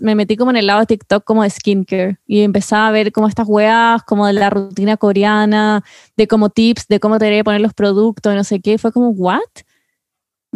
me 0.00 0.14
metí 0.14 0.36
como 0.36 0.50
en 0.50 0.56
el 0.56 0.66
lado 0.66 0.80
de 0.80 0.86
TikTok 0.86 1.24
como 1.24 1.42
de 1.42 1.50
skincare 1.50 2.18
y 2.26 2.40
empezaba 2.40 2.88
a 2.88 2.90
ver 2.90 3.12
como 3.12 3.28
estas 3.28 3.46
weas, 3.48 4.02
como 4.04 4.26
de 4.26 4.32
la 4.32 4.48
rutina 4.48 4.96
coreana, 4.96 5.84
de 6.16 6.26
como 6.26 6.50
tips, 6.50 6.88
de 6.88 7.00
cómo 7.00 7.18
te 7.18 7.26
debería 7.26 7.44
poner 7.44 7.60
los 7.60 7.74
productos, 7.74 8.34
no 8.34 8.44
sé 8.44 8.60
qué. 8.60 8.78
Fue 8.78 8.92
como, 8.92 9.10
¿what? 9.10 9.40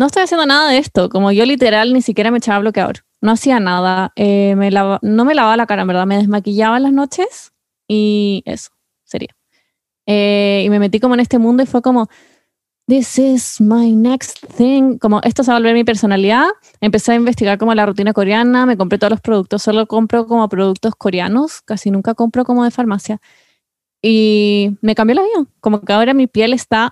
No 0.00 0.06
estoy 0.06 0.22
haciendo 0.22 0.46
nada 0.46 0.70
de 0.70 0.78
esto. 0.78 1.10
Como 1.10 1.30
yo 1.30 1.44
literal 1.44 1.92
ni 1.92 2.00
siquiera 2.00 2.30
me 2.30 2.38
echaba 2.38 2.60
bloqueador. 2.60 3.00
No 3.20 3.32
hacía 3.32 3.60
nada. 3.60 4.12
Eh, 4.16 4.54
me 4.56 4.70
lava- 4.70 4.98
no 5.02 5.26
me 5.26 5.34
lavaba 5.34 5.58
la 5.58 5.66
cara, 5.66 5.82
en 5.82 5.88
verdad. 5.88 6.06
Me 6.06 6.16
desmaquillaba 6.16 6.78
en 6.78 6.84
las 6.84 6.92
noches 6.94 7.52
y 7.86 8.42
eso 8.46 8.70
sería. 9.04 9.36
Eh, 10.06 10.62
y 10.64 10.70
me 10.70 10.78
metí 10.78 11.00
como 11.00 11.12
en 11.12 11.20
este 11.20 11.38
mundo 11.38 11.62
y 11.62 11.66
fue 11.66 11.82
como, 11.82 12.08
this 12.88 13.18
is 13.18 13.60
my 13.60 13.92
next 13.92 14.38
thing. 14.56 14.96
Como 14.96 15.20
esto 15.22 15.44
se 15.44 15.50
va 15.50 15.58
a 15.58 15.60
volver 15.60 15.74
mi 15.74 15.84
personalidad. 15.84 16.46
Empecé 16.80 17.12
a 17.12 17.16
investigar 17.16 17.58
como 17.58 17.74
la 17.74 17.84
rutina 17.84 18.14
coreana. 18.14 18.64
Me 18.64 18.78
compré 18.78 18.96
todos 18.96 19.10
los 19.10 19.20
productos. 19.20 19.62
Solo 19.62 19.86
compro 19.86 20.26
como 20.26 20.48
productos 20.48 20.94
coreanos. 20.96 21.60
Casi 21.60 21.90
nunca 21.90 22.14
compro 22.14 22.46
como 22.46 22.64
de 22.64 22.70
farmacia. 22.70 23.20
Y 24.00 24.78
me 24.80 24.94
cambió 24.94 25.16
la 25.16 25.22
vida. 25.24 25.44
Como 25.60 25.82
que 25.82 25.92
ahora 25.92 26.14
mi 26.14 26.26
piel 26.26 26.54
está 26.54 26.90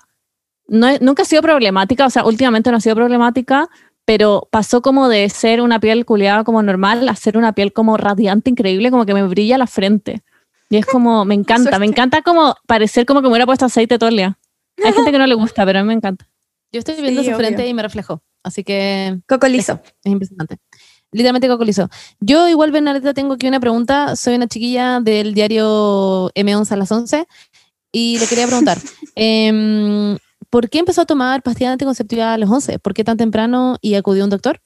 no, 0.68 0.88
he- 0.88 0.98
nunca 1.00 1.22
ha 1.22 1.26
sido 1.26 1.42
problemática, 1.42 2.06
o 2.06 2.10
sea, 2.10 2.24
últimamente 2.24 2.70
no 2.70 2.76
ha 2.76 2.80
sido 2.80 2.94
problemática, 2.94 3.68
pero 4.04 4.48
pasó 4.50 4.80
como 4.80 5.08
de 5.08 5.28
ser 5.28 5.60
una 5.60 5.80
piel 5.80 6.04
culiada 6.06 6.44
como 6.44 6.62
normal 6.62 7.08
a 7.08 7.14
ser 7.16 7.36
una 7.36 7.52
piel 7.52 7.72
como 7.72 7.96
radiante, 7.96 8.50
increíble, 8.50 8.90
como 8.90 9.04
que 9.04 9.14
me 9.14 9.22
brilla 9.26 9.58
la 9.58 9.66
frente. 9.66 10.22
Y 10.70 10.76
es 10.76 10.86
como, 10.86 11.24
me 11.24 11.34
encanta, 11.34 11.78
me 11.78 11.86
encanta 11.86 12.22
como 12.22 12.54
parecer 12.66 13.04
como 13.06 13.20
que 13.20 13.24
me 13.26 13.32
hubiera 13.32 13.46
puesto 13.46 13.64
aceite 13.66 13.98
todo 13.98 14.08
el 14.10 14.16
día. 14.16 14.38
Hay 14.84 14.92
gente 14.92 15.10
que 15.12 15.18
no 15.18 15.26
le 15.26 15.34
gusta, 15.34 15.64
pero 15.66 15.80
a 15.80 15.82
mí 15.82 15.88
me 15.88 15.94
encanta. 15.94 16.26
Yo 16.72 16.78
estoy 16.78 17.00
viendo 17.00 17.22
Sí, 17.22 17.30
su 17.30 17.36
frente 17.36 17.62
obvio. 17.62 17.70
y 17.70 17.74
me 17.74 17.82
reflejo, 17.82 18.22
así 18.44 18.62
que 18.62 19.18
Coco 19.26 19.48
liso. 19.48 19.80
es 20.04 20.12
impresionante. 20.12 20.58
Literalmente 21.10 21.48
cocolizó. 21.48 21.88
Yo 22.20 22.46
igual, 22.48 22.70
Bernadetta, 22.70 23.14
tengo 23.14 23.34
aquí 23.34 23.48
una 23.48 23.60
pregunta. 23.60 24.14
Soy 24.14 24.34
una 24.34 24.46
chiquilla 24.46 25.00
del 25.00 25.32
diario 25.32 26.30
M11 26.34 26.70
a 26.72 26.76
las 26.76 26.92
11 26.92 27.26
y 27.90 28.18
le 28.18 28.26
quería 28.26 28.46
preguntar, 28.46 28.76
em, 29.16 30.16
¿por 30.50 30.68
qué 30.70 30.78
empezó 30.80 31.02
a 31.02 31.06
tomar 31.06 31.42
pastillas 31.42 31.72
anticonceptivas 31.72 32.26
a 32.34 32.38
los 32.38 32.50
11? 32.50 32.78
¿Por 32.78 32.94
qué 32.94 33.04
tan 33.04 33.16
temprano 33.16 33.76
y 33.80 33.94
acudió 33.94 34.22
a 34.22 34.26
un 34.26 34.30
doctor? 34.30 34.60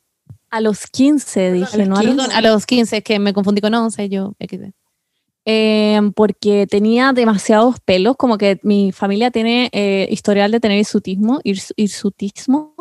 A 0.51 0.61
los 0.61 0.87
15, 0.87 1.53
dije, 1.53 1.87
¿no? 1.87 1.97
A 1.97 2.03
los- 2.03 2.17
a 2.35 2.41
los 2.43 2.67
15, 2.67 2.97
es 2.99 3.05
que 3.05 3.19
me 3.19 3.33
confundí 3.33 3.61
con 3.61 3.75
11, 3.75 4.09
yo... 4.09 4.35
Eh, 5.45 6.01
porque 6.15 6.67
tenía 6.69 7.13
demasiados 7.13 7.81
pelos, 7.81 8.17
como 8.17 8.39
que 8.39 8.61
mi 8.63 8.93
familia 8.93 9.31
tiene 9.33 9.71
eh, 9.73 10.07
historial 10.11 10.53
de 10.53 10.61
tener 10.61 10.79
hirsutismo, 10.79 11.41
hirs- 11.43 11.73
hirsutismo, 11.77 12.75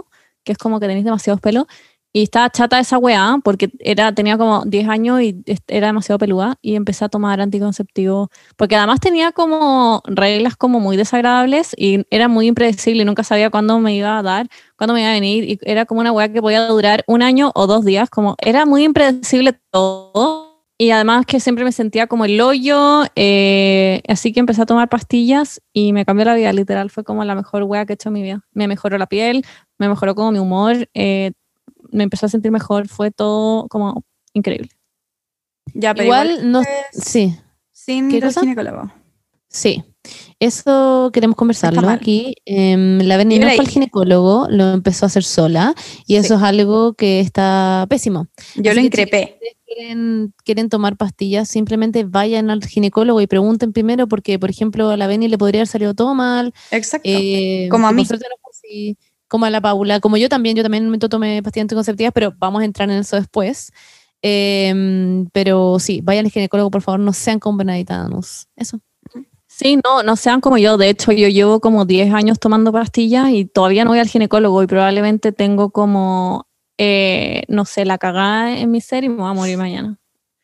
que 0.44 0.52
es 0.52 0.58
como 0.60 0.80
que 0.80 0.86
tenéis 0.88 1.06
demasiados 1.06 1.42
pelos, 1.42 1.66
y 2.14 2.24
estaba 2.24 2.50
chata 2.50 2.80
esa 2.80 2.98
weá, 2.98 3.38
porque 3.44 3.70
era, 3.80 4.14
tenía 4.14 4.38
como 4.38 4.64
10 4.66 4.90
años 4.90 5.22
y 5.22 5.44
era 5.68 5.88
demasiado 5.88 6.20
peluda, 6.20 6.58
y 6.62 6.76
empecé 6.76 7.06
a 7.06 7.10
tomar 7.10 7.40
anticonceptivo, 7.42 8.30
porque 8.58 8.76
además 8.76 9.00
tenía 9.00 9.32
como 9.32 10.02
reglas 10.06 10.56
como 10.56 10.80
muy 10.80 10.98
desagradables, 10.98 11.74
y 11.78 12.06
era 12.10 12.28
muy 12.28 12.48
impredecible, 12.48 13.04
y 13.04 13.06
nunca 13.06 13.24
sabía 13.24 13.50
cuándo 13.50 13.80
me 13.80 13.96
iba 13.96 14.18
a 14.18 14.24
dar, 14.24 14.48
cuándo 14.78 14.94
me 14.94 15.02
iba 15.02 15.12
a 15.12 15.14
venir, 15.14 15.44
y 15.46 15.60
era 15.64 15.86
como 15.86 16.02
una 16.02 16.12
weá 16.12 16.32
que 16.32 16.42
podía 16.42 16.68
durar 16.68 17.04
un 17.08 17.22
año 17.22 17.52
o 17.56 17.68
dos 17.68 17.86
días, 17.86 18.10
como 18.10 18.36
era 18.42 18.66
muy 18.66 18.84
impredecible 18.84 19.54
todo, 19.72 20.52
y 20.78 20.90
además 20.90 21.28
que 21.28 21.40
siempre 21.40 21.64
me 21.64 21.72
sentía 21.72 22.08
como 22.08 22.26
el 22.26 22.42
hoyo, 22.42 23.04
eh, 23.16 24.02
así 24.08 24.34
que 24.34 24.40
empecé 24.40 24.64
a 24.64 24.66
tomar 24.66 24.90
pastillas 24.90 25.62
y 25.74 25.94
me 25.94 26.06
cambió 26.06 26.26
la 26.26 26.34
vida, 26.34 26.52
literal, 26.54 26.90
fue 26.90 27.04
como 27.04 27.24
la 27.24 27.36
mejor 27.36 27.62
wea 27.64 27.86
que 27.86 27.94
he 27.94 27.96
hecho 27.96 28.10
en 28.10 28.14
mi 28.14 28.24
vida. 28.24 28.42
Me 28.52 28.68
mejoró 28.68 28.98
la 28.98 29.06
piel, 29.06 29.46
me 29.78 29.88
mejoró 29.90 30.16
como 30.16 30.32
mi 30.32 30.40
humor, 30.40 30.90
eh, 30.96 31.34
me 31.92 32.04
empezó 32.04 32.26
a 32.26 32.30
sentir 32.30 32.52
mejor, 32.52 32.88
fue 32.88 33.12
todo 33.12 33.68
como 33.68 34.04
increíble. 34.34 34.70
Ya, 35.74 35.94
pero 35.94 36.06
Igual, 36.06 36.32
igual, 36.32 36.52
no... 36.52 36.62
Sí, 36.92 37.36
sin 37.72 38.10
ginecólogo. 38.12 38.92
sí. 39.48 39.84
Eso 40.40 41.12
queremos 41.14 41.36
conversarlo 41.38 41.88
aquí. 41.88 42.34
Em, 42.46 42.98
la 43.02 43.18
Berni 43.18 43.38
no 43.38 43.46
fue 43.52 43.60
al 43.60 43.68
ginecólogo, 43.68 44.48
lo 44.50 44.72
empezó 44.74 45.06
a 45.06 45.08
hacer 45.08 45.24
sola 45.24 45.76
y 46.08 46.16
eso 46.16 46.36
es 46.38 46.42
algo 46.42 46.96
que 46.96 47.20
está 47.20 47.86
pésimo. 47.88 48.26
Yo 48.56 48.72
Así 48.72 48.76
lo 48.78 48.82
que, 48.82 48.86
increpé. 48.88 49.34
ustedes 49.36 49.58
quieren, 49.68 50.34
quieren 50.44 50.70
tomar 50.70 50.98
pastillas, 50.98 51.50
simplemente 51.50 52.04
vayan 52.04 52.50
al 52.50 52.66
ginecólogo 52.66 53.22
y 53.22 53.28
pregunten 53.28 53.74
primero 53.74 54.08
porque, 54.08 54.40
por 54.40 54.50
ejemplo, 54.50 54.90
a 54.90 54.98
la 54.98 55.06
Beni 55.06 55.28
le 55.28 55.38
podría 55.38 55.60
haber 55.62 55.68
salido 55.68 55.94
todo 55.94 56.16
mal. 56.16 56.52
Exacto. 56.72 57.08
eh, 57.08 57.68
Como 57.70 57.86
a 57.86 57.90
por 57.90 57.96
mí. 57.98 58.06
suerte 58.08 58.26
no 58.28 58.36
fue 58.42 58.50
así, 58.52 58.98
como 59.32 59.46
a 59.46 59.50
la 59.50 59.62
Paula, 59.62 60.02
como 60.02 60.18
yo 60.18 60.28
también, 60.28 60.58
yo 60.58 60.62
también 60.62 60.84
en 60.84 60.88
un 60.88 60.90
momento 60.90 61.08
tomé 61.08 61.42
pastillas 61.42 61.64
anticonceptivas, 61.64 62.12
pero 62.12 62.34
vamos 62.38 62.64
a 62.64 62.66
entrar 62.66 62.92
en 62.92 62.98
eso 62.98 63.16
después. 63.16 63.72
Em, 64.22 65.26
pero 65.32 65.80
sí, 65.80 66.02
vayan 66.04 66.26
al 66.26 66.32
ginecólogo, 66.32 66.70
por 66.70 66.82
favor, 66.82 67.00
no 67.00 67.14
sean 67.14 67.40
con 67.40 67.56
Benedictanos. 67.56 68.50
Eso. 68.58 68.82
Sí, 69.48 69.80
no, 69.86 70.04
no 70.04 70.18
sean 70.18 70.42
como 70.42 70.58
yo. 70.58 70.76
De 70.76 70.90
hecho, 70.90 71.14
yo 71.14 71.30
llevo 71.30 71.62
como 71.62 71.86
10 71.86 72.14
años 72.14 72.40
tomando 72.40 72.74
pastillas 72.74 73.30
y 73.30 73.46
todavía 73.46 73.86
no 73.86 73.92
voy 73.92 74.00
al 74.00 74.10
ginecólogo 74.10 74.64
y 74.64 74.68
probablemente 74.68 75.32
tengo 75.32 75.70
como, 75.70 76.46
eh, 76.78 77.44
no 77.48 77.64
sé, 77.64 77.86
la 77.86 77.98
cagada 77.98 78.58
en 78.58 78.70
mi 78.70 78.82
ser 78.82 79.06
y 79.06 79.10
me 79.10 79.16
voy 79.16 79.32
a 79.32 79.34
morir 79.34 79.58
mañana. 79.58 79.98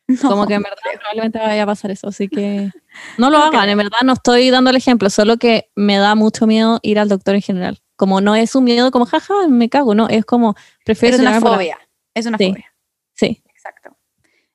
Como 0.22 0.46
que 0.46 0.54
en 0.54 0.62
verdad 0.62 0.78
probablemente 0.98 1.38
vaya 1.38 1.64
a 1.64 1.66
pasar 1.66 1.90
eso, 1.90 2.08
así 2.08 2.28
que 2.28 2.70
no 3.18 3.28
lo 3.28 3.38
No 3.38 3.44
hagan, 3.44 3.68
en 3.68 3.76
verdad 3.76 3.98
no 4.02 4.14
estoy 4.14 4.48
dando 4.48 4.70
el 4.70 4.76
ejemplo, 4.76 5.10
solo 5.10 5.36
que 5.36 5.68
me 5.76 5.98
da 5.98 6.14
mucho 6.14 6.46
miedo 6.46 6.80
ir 6.82 6.98
al 6.98 7.10
doctor 7.10 7.34
en 7.34 7.42
general. 7.42 7.82
Como 7.98 8.20
no 8.20 8.36
es 8.36 8.54
un 8.54 8.62
miedo 8.62 8.92
como, 8.92 9.06
jaja, 9.06 9.48
me 9.48 9.68
cago, 9.68 9.92
no, 9.92 10.08
es 10.08 10.24
como, 10.24 10.54
prefiero 10.84 11.16
es 11.16 11.20
una 11.20 11.32
la- 11.32 11.40
fobia. 11.40 11.78
Es 12.14 12.26
una 12.26 12.38
Sí. 12.38 12.50
fobia. 12.50 12.72
Sí, 13.14 13.42
Exacto. 13.52 13.96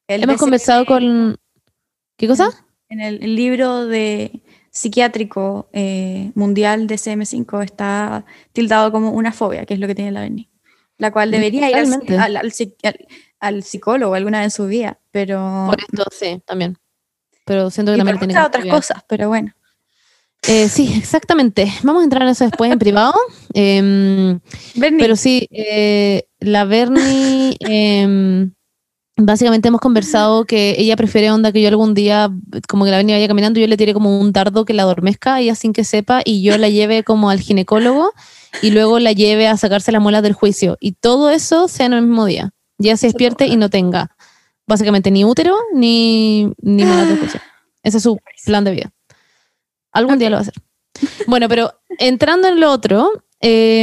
El 0.07 0.23
Hemos 0.23 0.38
conversado 0.38 0.85
con... 0.85 1.38
¿Qué 2.17 2.25
cosa? 2.27 2.47
En 2.88 3.01
el, 3.01 3.21
el 3.21 3.35
libro 3.35 3.85
de 3.85 4.41
psiquiátrico 4.71 5.67
eh, 5.73 6.31
mundial 6.35 6.88
de 6.88 6.95
CM5 6.95 7.63
está 7.65 8.25
tildado 8.53 8.93
como 8.93 9.12
una 9.12 9.33
fobia, 9.33 9.65
que 9.65 9.73
es 9.73 9.79
lo 9.81 9.88
que 9.88 9.95
tiene 9.95 10.12
la 10.13 10.21
Berni. 10.21 10.50
La 10.97 11.12
cual 11.12 11.29
debería 11.29 11.69
ir 11.69 11.75
al, 11.75 11.93
al- 12.19 12.38
al 12.38 12.53
al- 13.39 13.63
psicólogo 13.63 14.13
alguna 14.15 14.38
vez 14.39 14.45
en 14.45 14.51
su 14.51 14.67
vida, 14.67 15.00
pero... 15.12 15.65
Por 15.69 15.79
esto, 15.81 16.05
sí, 16.17 16.41
también. 16.45 16.77
Pero 17.43 17.69
siento 17.71 17.91
que 17.91 17.97
y 17.97 18.00
también 18.00 18.17
por 18.17 18.27
tiene 18.27 18.33
muchas 18.39 18.47
otras 18.47 18.65
cosas, 18.67 19.03
pero 19.05 19.27
bueno. 19.27 19.53
Eh, 20.47 20.67
sí, 20.67 20.93
exactamente. 20.97 21.71
Vamos 21.83 22.01
a 22.01 22.03
entrar 22.03 22.23
en 22.23 22.29
eso 22.29 22.43
después 22.43 22.71
en 22.71 22.79
privado. 22.79 23.13
Em, 23.53 24.39
pero 25.00 25.15
sí, 25.15 25.47
eh, 25.51 26.23
la 26.39 26.65
Bernie, 26.65 27.55
em, 27.59 28.51
básicamente 29.15 29.69
hemos 29.69 29.79
conversado 29.79 30.45
que 30.45 30.75
ella 30.77 30.95
prefiere 30.97 31.31
onda 31.31 31.51
que 31.51 31.62
yo 31.62 31.69
algún 31.69 31.93
día, 31.93 32.29
como 32.67 32.83
que 32.83 32.91
la 32.91 32.97
Bernie 32.97 33.15
vaya 33.15 33.27
caminando, 33.27 33.59
yo 33.59 33.67
le 33.67 33.77
tire 33.77 33.93
como 33.93 34.19
un 34.19 34.33
dardo 34.33 34.65
que 34.65 34.73
la 34.73 34.83
adormezca, 34.83 35.39
ella 35.39 35.55
sin 35.55 35.71
que 35.71 35.83
sepa, 35.83 36.21
y 36.25 36.43
yo 36.43 36.57
la 36.57 36.69
lleve 36.69 37.03
como 37.03 37.29
al 37.29 37.39
ginecólogo 37.39 38.12
y 38.62 38.71
luego 38.71 39.00
la 39.00 39.13
lleve 39.13 39.47
a 39.47 39.57
sacarse 39.57 39.91
las 39.91 40.01
muelas 40.01 40.23
del 40.23 40.33
juicio. 40.33 40.77
Y 40.79 40.93
todo 40.93 41.29
eso 41.29 41.67
sea 41.67 41.85
en 41.85 41.93
el 41.93 42.01
mismo 42.01 42.25
día. 42.25 42.51
Ya 42.77 42.97
se 42.97 43.07
despierte 43.07 43.47
y 43.47 43.55
no 43.55 43.69
tenga 43.69 44.15
básicamente 44.67 45.12
ni 45.12 45.23
útero 45.23 45.55
ni, 45.73 46.51
ni 46.62 46.83
muelas 46.83 47.07
del 47.07 47.19
juicio. 47.19 47.39
Ese 47.83 47.97
es 47.97 48.03
su 48.03 48.17
plan 48.45 48.63
de 48.63 48.71
vida. 48.71 48.91
Algún 49.93 50.19
día 50.19 50.29
lo 50.29 50.35
va 50.35 50.39
a 50.39 50.41
hacer. 50.41 50.55
Bueno, 51.27 51.47
pero 51.50 51.71
entrando 52.00 52.47
en 52.47 52.59
lo 52.59 52.71
otro, 52.71 53.12
eh, 53.45 53.81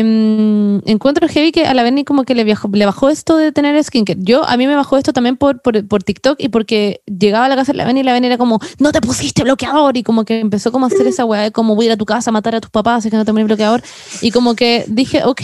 encuentro 0.86 1.28
heavy 1.28 1.52
que 1.52 1.66
a 1.66 1.74
la 1.74 1.82
Berni 1.82 2.02
como 2.04 2.24
que 2.24 2.34
le, 2.34 2.44
viajó- 2.44 2.70
le 2.72 2.86
bajó 2.86 3.10
esto 3.10 3.36
de 3.36 3.52
tener 3.52 3.82
skincare. 3.84 4.18
Yo, 4.22 4.42
a 4.48 4.56
mí 4.56 4.66
me 4.66 4.74
bajó 4.74 4.96
esto 4.96 5.12
también 5.12 5.36
por, 5.36 5.60
por, 5.60 6.02
TikTok 6.02 6.40
y 6.40 6.48
porque 6.48 7.02
llegaba 7.06 7.44
a 7.44 7.48
la 7.50 7.56
casa 7.56 7.72
de 7.72 7.78
la 7.78 7.84
Berni 7.84 8.00
y 8.00 8.02
la 8.04 8.12
Berni 8.12 8.28
era 8.28 8.38
como, 8.38 8.58
no 8.78 8.90
te 8.92 9.02
pusiste 9.02 9.42
bloqueador 9.42 9.98
y 9.98 10.02
como 10.02 10.24
que 10.24 10.40
empezó 10.40 10.72
como 10.72 10.86
a 10.86 10.88
hacer 10.88 11.06
esa 11.06 11.26
weá 11.26 11.42
de 11.42 11.52
como 11.52 11.74
voy 11.74 11.84
a 11.84 11.88
ir 11.88 11.92
a 11.92 11.96
tu 11.98 12.06
casa 12.06 12.30
a 12.30 12.32
matar 12.32 12.54
a 12.54 12.60
tus 12.60 12.70
papás 12.70 13.04
es 13.04 13.10
que 13.10 13.16
no 13.18 13.24
te 13.26 13.32
pones 13.32 13.46
bloqueador 13.46 13.82
y 14.22 14.30
como 14.30 14.54
que 14.54 14.86
dije, 14.88 15.24
ok, 15.24 15.42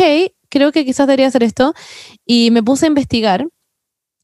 creo 0.49 0.73
que 0.73 0.87
quizás 0.87 1.07
debería 1.07 1.27
hacer 1.27 1.43
esto 1.43 1.75
y 2.25 2.51
me 2.53 2.63
puse 2.63 2.87
a 2.87 2.89
investigar 2.89 3.47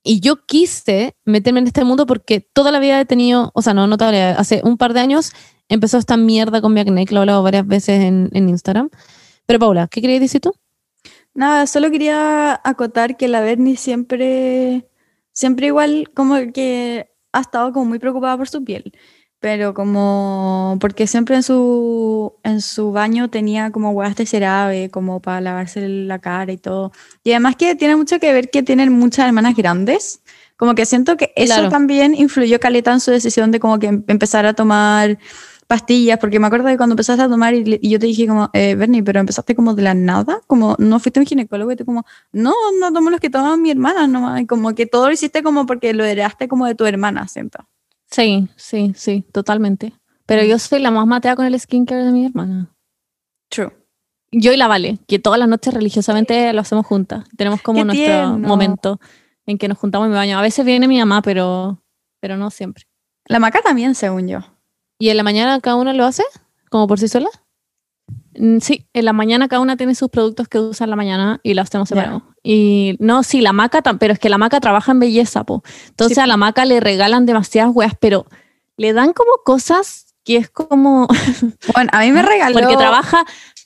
y 0.02 0.20
yo 0.20 0.46
quise 0.46 1.14
meterme 1.24 1.60
en 1.60 1.66
este 1.66 1.84
mundo 1.84 2.06
porque 2.06 2.40
toda 2.40 2.72
la 2.72 2.78
vida 2.78 2.98
he 2.98 3.04
tenido, 3.04 3.50
o 3.54 3.60
sea, 3.60 3.74
no, 3.74 3.86
no 3.86 3.98
toda 3.98 4.30
hace 4.32 4.62
un 4.64 4.78
par 4.78 4.94
de 4.94 5.00
años 5.00 5.32
empezó 5.72 5.98
esta 5.98 6.16
mierda 6.16 6.60
con 6.60 6.72
mi 6.74 6.80
acné, 6.80 7.04
que 7.06 7.14
lo 7.14 7.20
he 7.20 7.22
hablado 7.22 7.42
varias 7.42 7.66
veces 7.66 8.00
en, 8.02 8.30
en 8.32 8.48
Instagram. 8.48 8.90
Pero 9.46 9.58
Paula, 9.58 9.88
¿qué 9.88 10.00
querías 10.00 10.20
decir 10.20 10.40
tú? 10.40 10.52
nada, 11.34 11.66
solo 11.66 11.90
quería 11.90 12.60
acotar 12.62 13.16
que 13.16 13.26
la 13.26 13.40
Berni 13.40 13.76
siempre, 13.76 14.86
siempre 15.32 15.68
igual 15.68 16.10
como 16.14 16.36
que 16.52 17.08
ha 17.32 17.40
estado 17.40 17.72
como 17.72 17.86
muy 17.86 17.98
preocupada 17.98 18.36
por 18.36 18.50
su 18.50 18.62
piel, 18.62 18.92
pero 19.40 19.72
como, 19.72 20.76
porque 20.78 21.06
siempre 21.06 21.34
en 21.36 21.42
su, 21.42 22.34
en 22.44 22.60
su 22.60 22.92
baño 22.92 23.30
tenía 23.30 23.70
como 23.70 23.92
huevas 23.92 24.14
de 24.14 24.26
CeraVe, 24.26 24.90
como 24.90 25.20
para 25.20 25.40
lavarse 25.40 25.88
la 25.88 26.18
cara 26.18 26.52
y 26.52 26.58
todo. 26.58 26.92
Y 27.24 27.30
además 27.30 27.56
que 27.56 27.74
tiene 27.76 27.96
mucho 27.96 28.20
que 28.20 28.30
ver 28.32 28.50
que 28.50 28.62
tienen 28.62 28.92
muchas 28.92 29.26
hermanas 29.26 29.56
grandes, 29.56 30.22
como 30.58 30.74
que 30.74 30.84
siento 30.84 31.16
que 31.16 31.32
eso 31.34 31.54
Claro. 31.54 31.70
también 31.70 32.14
influyó 32.14 32.60
caleta 32.60 32.92
en 32.92 33.00
su 33.00 33.10
decisión 33.10 33.50
de 33.52 33.58
como 33.58 33.78
que 33.78 33.86
em- 33.86 34.04
empezar 34.06 34.44
a 34.44 34.52
tomar 34.52 35.18
pastillas, 35.72 36.18
porque 36.18 36.38
me 36.38 36.48
acuerdo 36.48 36.68
de 36.68 36.76
cuando 36.76 36.92
empezaste 36.92 37.22
a 37.22 37.28
tomar 37.30 37.54
y, 37.54 37.78
y 37.80 37.88
yo 37.88 37.98
te 37.98 38.04
dije 38.04 38.26
como, 38.26 38.50
eh, 38.52 38.74
Bernie, 38.74 39.02
pero 39.02 39.20
empezaste 39.20 39.54
como 39.54 39.72
de 39.74 39.80
la 39.80 39.94
nada, 39.94 40.42
como 40.46 40.76
no 40.78 41.00
fuiste 41.00 41.18
un 41.18 41.24
ginecólogo 41.24 41.72
y 41.72 41.76
tú 41.76 41.86
como, 41.86 42.04
no, 42.30 42.52
no 42.78 42.92
tomo 42.92 43.08
los 43.08 43.20
que 43.20 43.30
toman 43.30 43.62
mi 43.62 43.70
hermana, 43.70 44.06
no, 44.06 44.38
y 44.38 44.44
como 44.46 44.74
que 44.74 44.84
todo 44.84 45.06
lo 45.06 45.14
hiciste 45.14 45.42
como 45.42 45.64
porque 45.64 45.94
lo 45.94 46.04
heredaste 46.04 46.46
como 46.46 46.66
de 46.66 46.74
tu 46.74 46.84
hermana, 46.84 47.26
siento. 47.26 47.60
sí, 48.10 48.48
sí, 48.56 48.92
sí, 48.94 49.24
totalmente. 49.32 49.94
Pero 50.26 50.44
yo 50.44 50.58
soy 50.58 50.80
la 50.80 50.90
más 50.90 51.06
matea 51.06 51.36
con 51.36 51.46
el 51.46 51.58
skincare 51.58 52.04
de 52.04 52.12
mi 52.12 52.26
hermana. 52.26 52.68
True. 53.48 53.72
Yo 54.30 54.52
y 54.52 54.58
la 54.58 54.68
Vale, 54.68 54.98
que 55.08 55.18
todas 55.18 55.38
las 55.38 55.48
noches 55.48 55.72
religiosamente 55.72 56.52
lo 56.52 56.60
hacemos 56.60 56.84
juntas. 56.84 57.24
Tenemos 57.38 57.62
como 57.62 57.78
Qué 57.78 57.84
nuestro 57.86 58.04
tierno. 58.06 58.46
momento 58.46 59.00
en 59.46 59.56
que 59.56 59.68
nos 59.68 59.78
juntamos 59.78 60.04
en 60.06 60.12
mi 60.12 60.16
baño. 60.18 60.38
A 60.38 60.42
veces 60.42 60.66
viene 60.66 60.86
mi 60.86 60.98
mamá, 60.98 61.22
pero, 61.22 61.82
pero 62.20 62.36
no 62.36 62.50
siempre. 62.50 62.84
La 63.26 63.38
maca 63.38 63.62
también, 63.62 63.94
según 63.94 64.28
yo. 64.28 64.40
¿Y 65.02 65.08
en 65.10 65.16
la 65.16 65.24
mañana 65.24 65.60
cada 65.60 65.74
una 65.74 65.92
lo 65.92 66.04
hace? 66.04 66.22
¿Como 66.70 66.86
por 66.86 67.00
sí 67.00 67.08
sola? 67.08 67.28
Mm, 68.38 68.58
Sí, 68.60 68.86
en 68.92 69.04
la 69.04 69.12
mañana 69.12 69.48
cada 69.48 69.60
una 69.60 69.76
tiene 69.76 69.96
sus 69.96 70.08
productos 70.10 70.46
que 70.46 70.60
usa 70.60 70.84
en 70.84 70.90
la 70.90 70.94
mañana 70.96 71.40
y 71.42 71.54
los 71.54 71.70
tenemos 71.70 71.88
separados. 71.88 72.22
Y 72.44 72.94
no, 73.00 73.24
sí, 73.24 73.40
la 73.40 73.52
maca, 73.52 73.82
pero 73.98 74.12
es 74.12 74.20
que 74.20 74.28
la 74.28 74.38
maca 74.38 74.60
trabaja 74.60 74.92
en 74.92 75.00
belleza, 75.00 75.42
po. 75.42 75.64
Entonces 75.88 76.14
Sí, 76.14 76.20
a 76.20 76.28
la 76.28 76.36
maca 76.36 76.64
le 76.66 76.78
regalan 76.78 77.26
demasiadas 77.26 77.72
weas, 77.74 77.94
pero 78.00 78.26
le 78.76 78.92
dan 78.92 79.12
como 79.12 79.32
cosas 79.44 80.14
que 80.22 80.36
es 80.36 80.48
como. 80.50 81.08
Bueno, 81.74 81.90
a 81.92 82.00
mí 82.02 82.12
me 82.12 82.22
regaló 82.22 82.60
Porque 82.60 82.76
trabaja, 82.76 83.24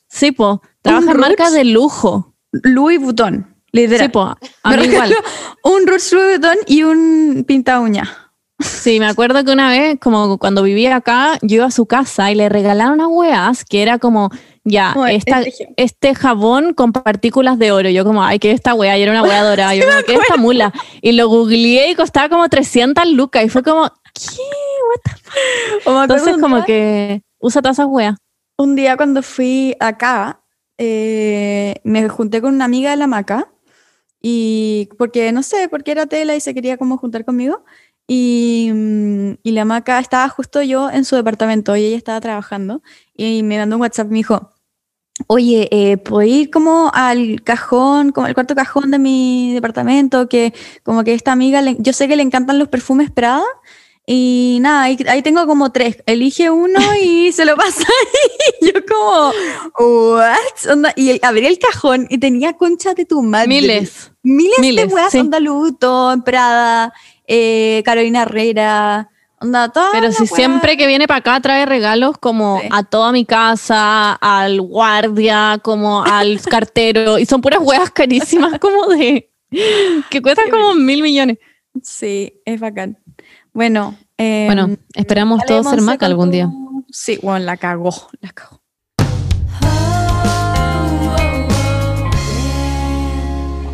sí, 0.08 0.32
po, 0.32 0.62
trabaja 0.80 1.12
en 1.12 1.20
marcas 1.20 1.52
de 1.52 1.64
lujo. 1.66 2.34
Louis 2.50 2.98
Vuitton, 2.98 3.54
literal. 3.72 4.06
Sí, 4.06 4.08
po, 4.10 4.22
a 4.62 4.70
Me 4.70 4.78
mí 4.78 4.84
igual. 4.86 5.14
un 5.64 5.86
Roots 5.86 6.14
Louis 6.14 6.38
Vuitton 6.38 6.56
y 6.66 6.82
un 6.82 7.44
pinta 7.46 7.78
uña. 7.80 8.25
Sí, 8.58 9.00
me 9.00 9.06
acuerdo 9.06 9.44
que 9.44 9.52
una 9.52 9.68
vez, 9.70 9.98
como 10.00 10.38
cuando 10.38 10.62
vivía 10.62 10.96
acá, 10.96 11.38
yo 11.42 11.56
iba 11.56 11.66
a 11.66 11.70
su 11.70 11.86
casa 11.86 12.30
y 12.30 12.34
le 12.34 12.48
regalaron 12.48 12.94
unas 12.94 13.08
weas 13.10 13.64
que 13.64 13.82
era 13.82 13.98
como 13.98 14.30
Ya, 14.68 14.94
Como 14.94 15.06
esta- 15.06 15.42
este- 15.42 15.68
este 15.76 16.14
jabón 16.16 16.74
con 16.74 16.90
partículas 16.92 17.56
de 17.56 17.70
oro. 17.70 17.88
Yo 17.88 18.04
como, 18.04 18.24
ay, 18.24 18.40
que 18.40 18.50
esta 18.50 18.74
wea, 18.74 18.98
y 18.98 19.02
era 19.02 19.12
una 19.12 19.22
wea 19.22 19.42
dorada. 19.44 19.74
Yo 19.76 19.84
como, 19.86 20.02
¿qué 20.04 20.14
es 20.14 20.20
esta 20.22 20.36
mula? 20.36 20.72
Y 21.02 21.12
lo 21.12 21.28
googleé 21.28 21.90
y 21.90 21.94
costaba 21.94 22.28
como 22.28 22.48
300 22.48 23.06
lucas. 23.08 23.44
Y 23.44 23.48
fue 23.48 23.62
como, 23.62 23.88
¿qué? 24.12 24.42
O 25.84 25.92
me 25.92 25.98
acuerdo 26.00 26.02
Entonces 26.16 26.36
como 26.42 26.56
día- 26.56 26.64
que 26.64 27.22
usa 27.38 27.62
todas 27.62 27.76
esas 27.76 27.86
weas. 27.88 28.16
Un 28.58 28.74
día 28.74 28.96
cuando 28.96 29.22
fui 29.22 29.76
acá, 29.78 30.40
eh, 30.78 31.76
me 31.84 32.08
junté 32.08 32.40
con 32.40 32.54
una 32.54 32.64
amiga 32.64 32.90
de 32.90 32.96
la 32.96 33.06
maca 33.06 33.48
y 34.20 34.88
porque 34.98 35.30
no 35.30 35.42
sé, 35.44 35.68
porque 35.68 35.92
era 35.92 36.06
tela 36.06 36.34
y 36.34 36.40
se 36.40 36.54
quería 36.54 36.76
como 36.76 36.96
juntar 36.98 37.24
conmigo 37.24 37.64
y, 38.06 38.70
mm, 38.72 39.30
y 39.42 39.50
la 39.52 39.64
maca 39.64 39.98
estaba 39.98 40.28
justo 40.28 40.62
yo 40.62 40.90
en 40.90 41.04
su 41.04 41.16
departamento 41.16 41.74
y 41.76 41.84
ella 41.84 41.96
estaba 41.96 42.20
trabajando 42.20 42.82
y 43.14 43.42
me 43.42 43.58
mandó 43.58 43.76
un 43.76 43.82
WhatsApp 43.82 44.06
y 44.08 44.10
me 44.10 44.16
dijo, 44.18 44.52
oye, 45.28 45.68
eh, 45.72 45.96
¿puedo 45.96 46.22
ir 46.22 46.50
como 46.50 46.90
al 46.94 47.42
cajón, 47.42 48.12
como 48.12 48.26
al 48.26 48.34
cuarto 48.34 48.54
cajón 48.54 48.90
de 48.90 48.98
mi 48.98 49.52
departamento? 49.54 50.28
Que 50.28 50.52
como 50.82 51.02
que 51.04 51.14
esta 51.14 51.32
amiga, 51.32 51.62
le- 51.62 51.76
yo 51.80 51.92
sé 51.92 52.06
que 52.08 52.16
le 52.16 52.22
encantan 52.22 52.58
los 52.58 52.68
perfumes 52.68 53.10
Prada 53.10 53.42
y 54.08 54.58
nada, 54.60 54.82
ahí, 54.82 54.96
ahí 55.08 55.20
tengo 55.22 55.44
como 55.48 55.72
tres. 55.72 55.98
Elige 56.06 56.48
uno 56.50 56.78
y 57.02 57.32
se 57.32 57.44
lo 57.44 57.56
pasa 57.56 57.82
ahí. 57.82 58.70
Yo 58.72 58.80
como, 58.86 59.32
¿what? 60.16 60.70
Onda, 60.72 60.92
y 60.94 61.18
abrí 61.24 61.46
el 61.46 61.58
cajón 61.58 62.06
y 62.08 62.18
tenía 62.18 62.52
concha 62.52 62.94
de 62.94 63.04
tu 63.04 63.20
madre. 63.22 63.48
Miles. 63.48 64.12
Miles, 64.22 64.58
miles, 64.60 64.88
de 64.88 64.94
weas. 64.94 65.10
sí. 65.12 65.18
Onda 65.18 65.40
Luto, 65.40 66.14
Prada, 66.24 66.92
eh, 67.26 67.82
Carolina 67.84 68.22
Herrera. 68.22 69.10
Onda, 69.38 69.68
todas 69.68 69.90
Pero 69.92 70.12
si 70.12 70.26
siempre 70.26 70.78
que 70.78 70.86
viene 70.86 71.06
para 71.06 71.18
acá 71.18 71.40
trae 71.40 71.66
regalos 71.66 72.16
como 72.18 72.58
Sí. 72.60 72.68
a 72.70 72.84
toda 72.84 73.12
mi 73.12 73.26
casa, 73.26 74.12
al 74.14 74.62
guardia, 74.62 75.60
como 75.62 76.02
al 76.04 76.40
cartero. 76.50 77.18
Y 77.18 77.26
son 77.26 77.42
puras 77.42 77.60
weas 77.62 77.90
carísimas 77.90 78.58
como 78.60 78.86
de... 78.86 79.30
que 80.10 80.22
cuestan 80.22 80.50
como 80.50 80.74
mil 80.74 81.02
millones. 81.02 81.38
Sí, 81.82 82.40
es 82.46 82.58
bacán. 82.58 82.98
Bueno, 83.52 83.96
eh, 84.16 84.44
Bueno, 84.46 84.76
esperamos 84.94 85.44
todos 85.46 85.68
ser 85.68 85.80
con 85.80 86.04
algún 86.04 86.30
día. 86.30 86.50
Sí, 86.90 87.18
bueno, 87.22 87.44
la 87.44 87.56
cagó, 87.56 87.92
la 88.20 88.30
cagó. 88.30 88.60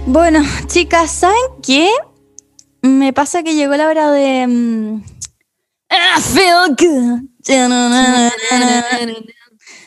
Bueno, 0.07 0.41
chicas, 0.67 1.11
¿saben 1.11 1.37
qué? 1.65 1.89
Me 2.83 3.13
pasa 3.13 3.43
que 3.43 3.55
llegó 3.55 3.77
la 3.77 3.87
hora 3.89 4.11
de... 4.11 4.47
mm, 4.47 5.03
I 5.91 6.21
feel 6.21 6.75
good. 6.77 7.29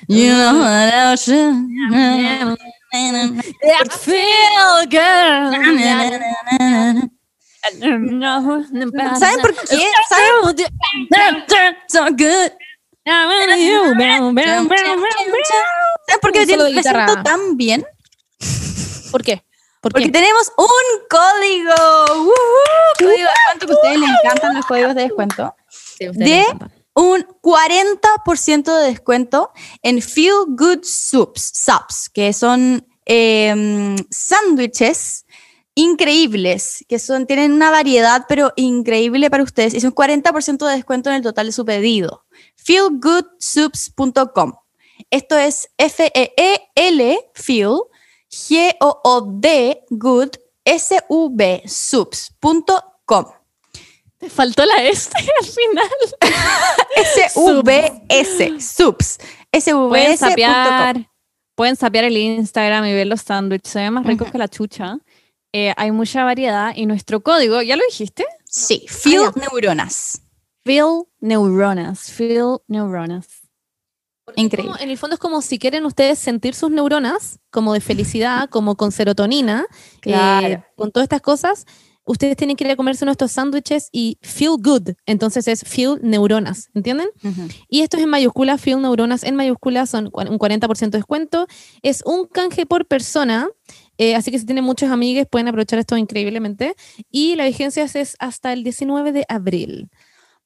You 0.07 0.31
know 0.33 0.53
what 0.59 0.93
I 0.93 1.15
should. 1.15 1.55
I 3.63 3.83
feel 3.89 4.85
good. 4.89 5.51
¿Saben 9.19 9.41
por 9.41 9.53
qué? 9.55 9.89
¿Saben? 10.09 10.55
So 11.87 12.05
good. 12.11 12.51
¿Saben 16.07 16.19
por 16.21 16.31
qué 16.31 16.45
me 16.45 16.83
siento 16.83 17.23
tan 17.23 17.57
bien? 17.57 17.83
¿Por 19.11 19.23
qué? 19.23 19.43
¿Por 19.85 19.91
Porque 19.91 20.09
tenemos 20.09 20.51
un 20.57 20.67
código. 21.07 21.75
¡Woohoo! 22.15 22.33
Código 22.97 23.11
de 23.11 23.21
descuento 23.21 23.67
que 23.67 23.71
a 23.71 23.75
ustedes 23.75 23.99
les 23.99 24.09
encantan 24.09 24.55
los 24.55 24.65
códigos 24.65 24.95
de 24.95 25.01
descuento. 25.03 25.55
Sí, 25.69 26.07
de-. 26.11 26.43
Un 26.95 27.23
40% 27.43 28.79
de 28.79 28.87
descuento 28.87 29.51
en 29.83 30.01
Feel 30.01 30.45
Good 30.47 30.79
Soups, 30.81 31.51
subs, 31.53 32.09
que 32.09 32.33
son 32.33 32.87
em, 33.05 33.95
sándwiches 34.09 35.27
increíbles, 35.75 36.83
que 36.89 36.97
son, 36.97 37.27
tienen 37.27 37.53
una 37.53 37.69
variedad, 37.69 38.25
pero 38.27 38.53
increíble 38.55 39.29
para 39.29 39.43
ustedes. 39.43 39.75
Es 39.75 39.83
un 39.83 39.93
40% 39.93 40.65
de 40.65 40.75
descuento 40.77 41.11
en 41.11 41.17
el 41.17 41.21
total 41.21 41.45
de 41.45 41.51
su 41.51 41.63
pedido. 41.63 42.25
Feelgoodsoups.com. 42.55 44.53
Esto 45.11 45.37
es 45.37 45.69
F-E-E-L, 45.77 47.19
Feel, 47.35 47.77
G-O-O-D, 48.35 49.83
Good, 49.89 50.29
S-U-B, 50.65 51.63
Soups.com. 51.65 53.25
Te 54.17 54.29
faltó 54.29 54.65
la 54.65 54.83
S 54.83 55.09
al 55.15 55.45
final. 55.45 55.89
Pueden 57.33 58.05
S-V-S.com. 60.11 60.17
sapear, 60.17 61.09
pueden 61.55 61.75
sapear 61.75 62.03
el 62.03 62.17
Instagram 62.17 62.85
y 62.85 62.93
ver 62.93 63.07
los 63.07 63.21
sándwiches. 63.21 63.71
Se 63.71 63.79
ven 63.79 63.93
más 63.93 64.05
ricos 64.05 64.31
que 64.31 64.37
la 64.37 64.47
chucha. 64.47 64.97
Eh, 65.53 65.73
hay 65.77 65.91
mucha 65.91 66.25
variedad 66.25 66.73
y 66.75 66.85
nuestro 66.85 67.23
código, 67.23 67.61
¿ya 67.61 67.77
lo 67.77 67.85
dijiste? 67.85 68.25
Sí, 68.43 68.85
Feel 68.89 69.31
Neuronas. 69.35 70.21
Feel 70.65 71.03
Neuronas. 71.21 72.11
Feel 72.11 72.57
Neuronas. 72.67 73.44
Increíble. 74.35 74.71
Como- 74.71 74.83
en 74.83 74.89
el 74.89 74.97
fondo 74.97 75.13
es 75.15 75.19
como 75.19 75.41
si 75.41 75.59
quieren 75.59 75.85
ustedes 75.85 76.19
sentir 76.19 76.55
sus 76.55 76.71
neuronas, 76.71 77.39
como 77.51 77.73
de 77.73 77.81
felicidad, 77.81 78.49
como 78.49 78.75
con 78.75 78.91
serotonina, 78.91 79.65
Claro. 80.01 80.47
eh, 80.47 80.63
con 80.75 80.91
todas 80.91 81.05
estas 81.05 81.21
cosas, 81.21 81.65
ustedes 82.07 82.35
tienen 82.37 82.55
que 82.55 82.63
ir 82.65 82.71
a 82.71 82.75
comerse 82.75 83.05
nuestros 83.05 83.31
sándwiches 83.31 83.89
y 83.91 84.17
feel 84.21 84.57
good. 84.59 84.89
Entonces 85.05 85.47
es 85.47 85.61
feel 85.63 85.99
neuronas, 86.03 86.69
¿entienden? 86.75 87.07
Y 87.67 87.81
esto 87.81 87.97
es 87.97 88.03
en 88.03 88.09
mayúscula, 88.09 88.57
feel 88.57 88.81
neuronas 88.81 89.23
en 89.23 89.35
mayúscula, 89.35 89.85
son 89.87 90.11
un 90.13 90.37
40% 90.37 90.97
de 90.97 90.99
descuento. 90.99 91.47
Es 91.81 92.03
un 92.05 92.27
canje 92.27 92.65
por 92.67 92.85
persona, 92.87 93.47
eh, 93.97 94.15
así 94.15 94.29
que 94.31 94.37
si 94.39 94.45
tienen 94.45 94.63
muchos 94.63 94.91
amigues 94.91 95.25
pueden 95.29 95.47
aprovechar 95.47 95.79
esto 95.79 95.97
increíblemente. 95.97 96.75
Y 97.09 97.35
la 97.35 97.45
vigencia 97.45 97.83
es- 97.83 97.95
es 97.95 98.15
hasta 98.19 98.53
el 98.53 98.63
19 98.63 99.11
de 99.11 99.25
abril. 99.27 99.89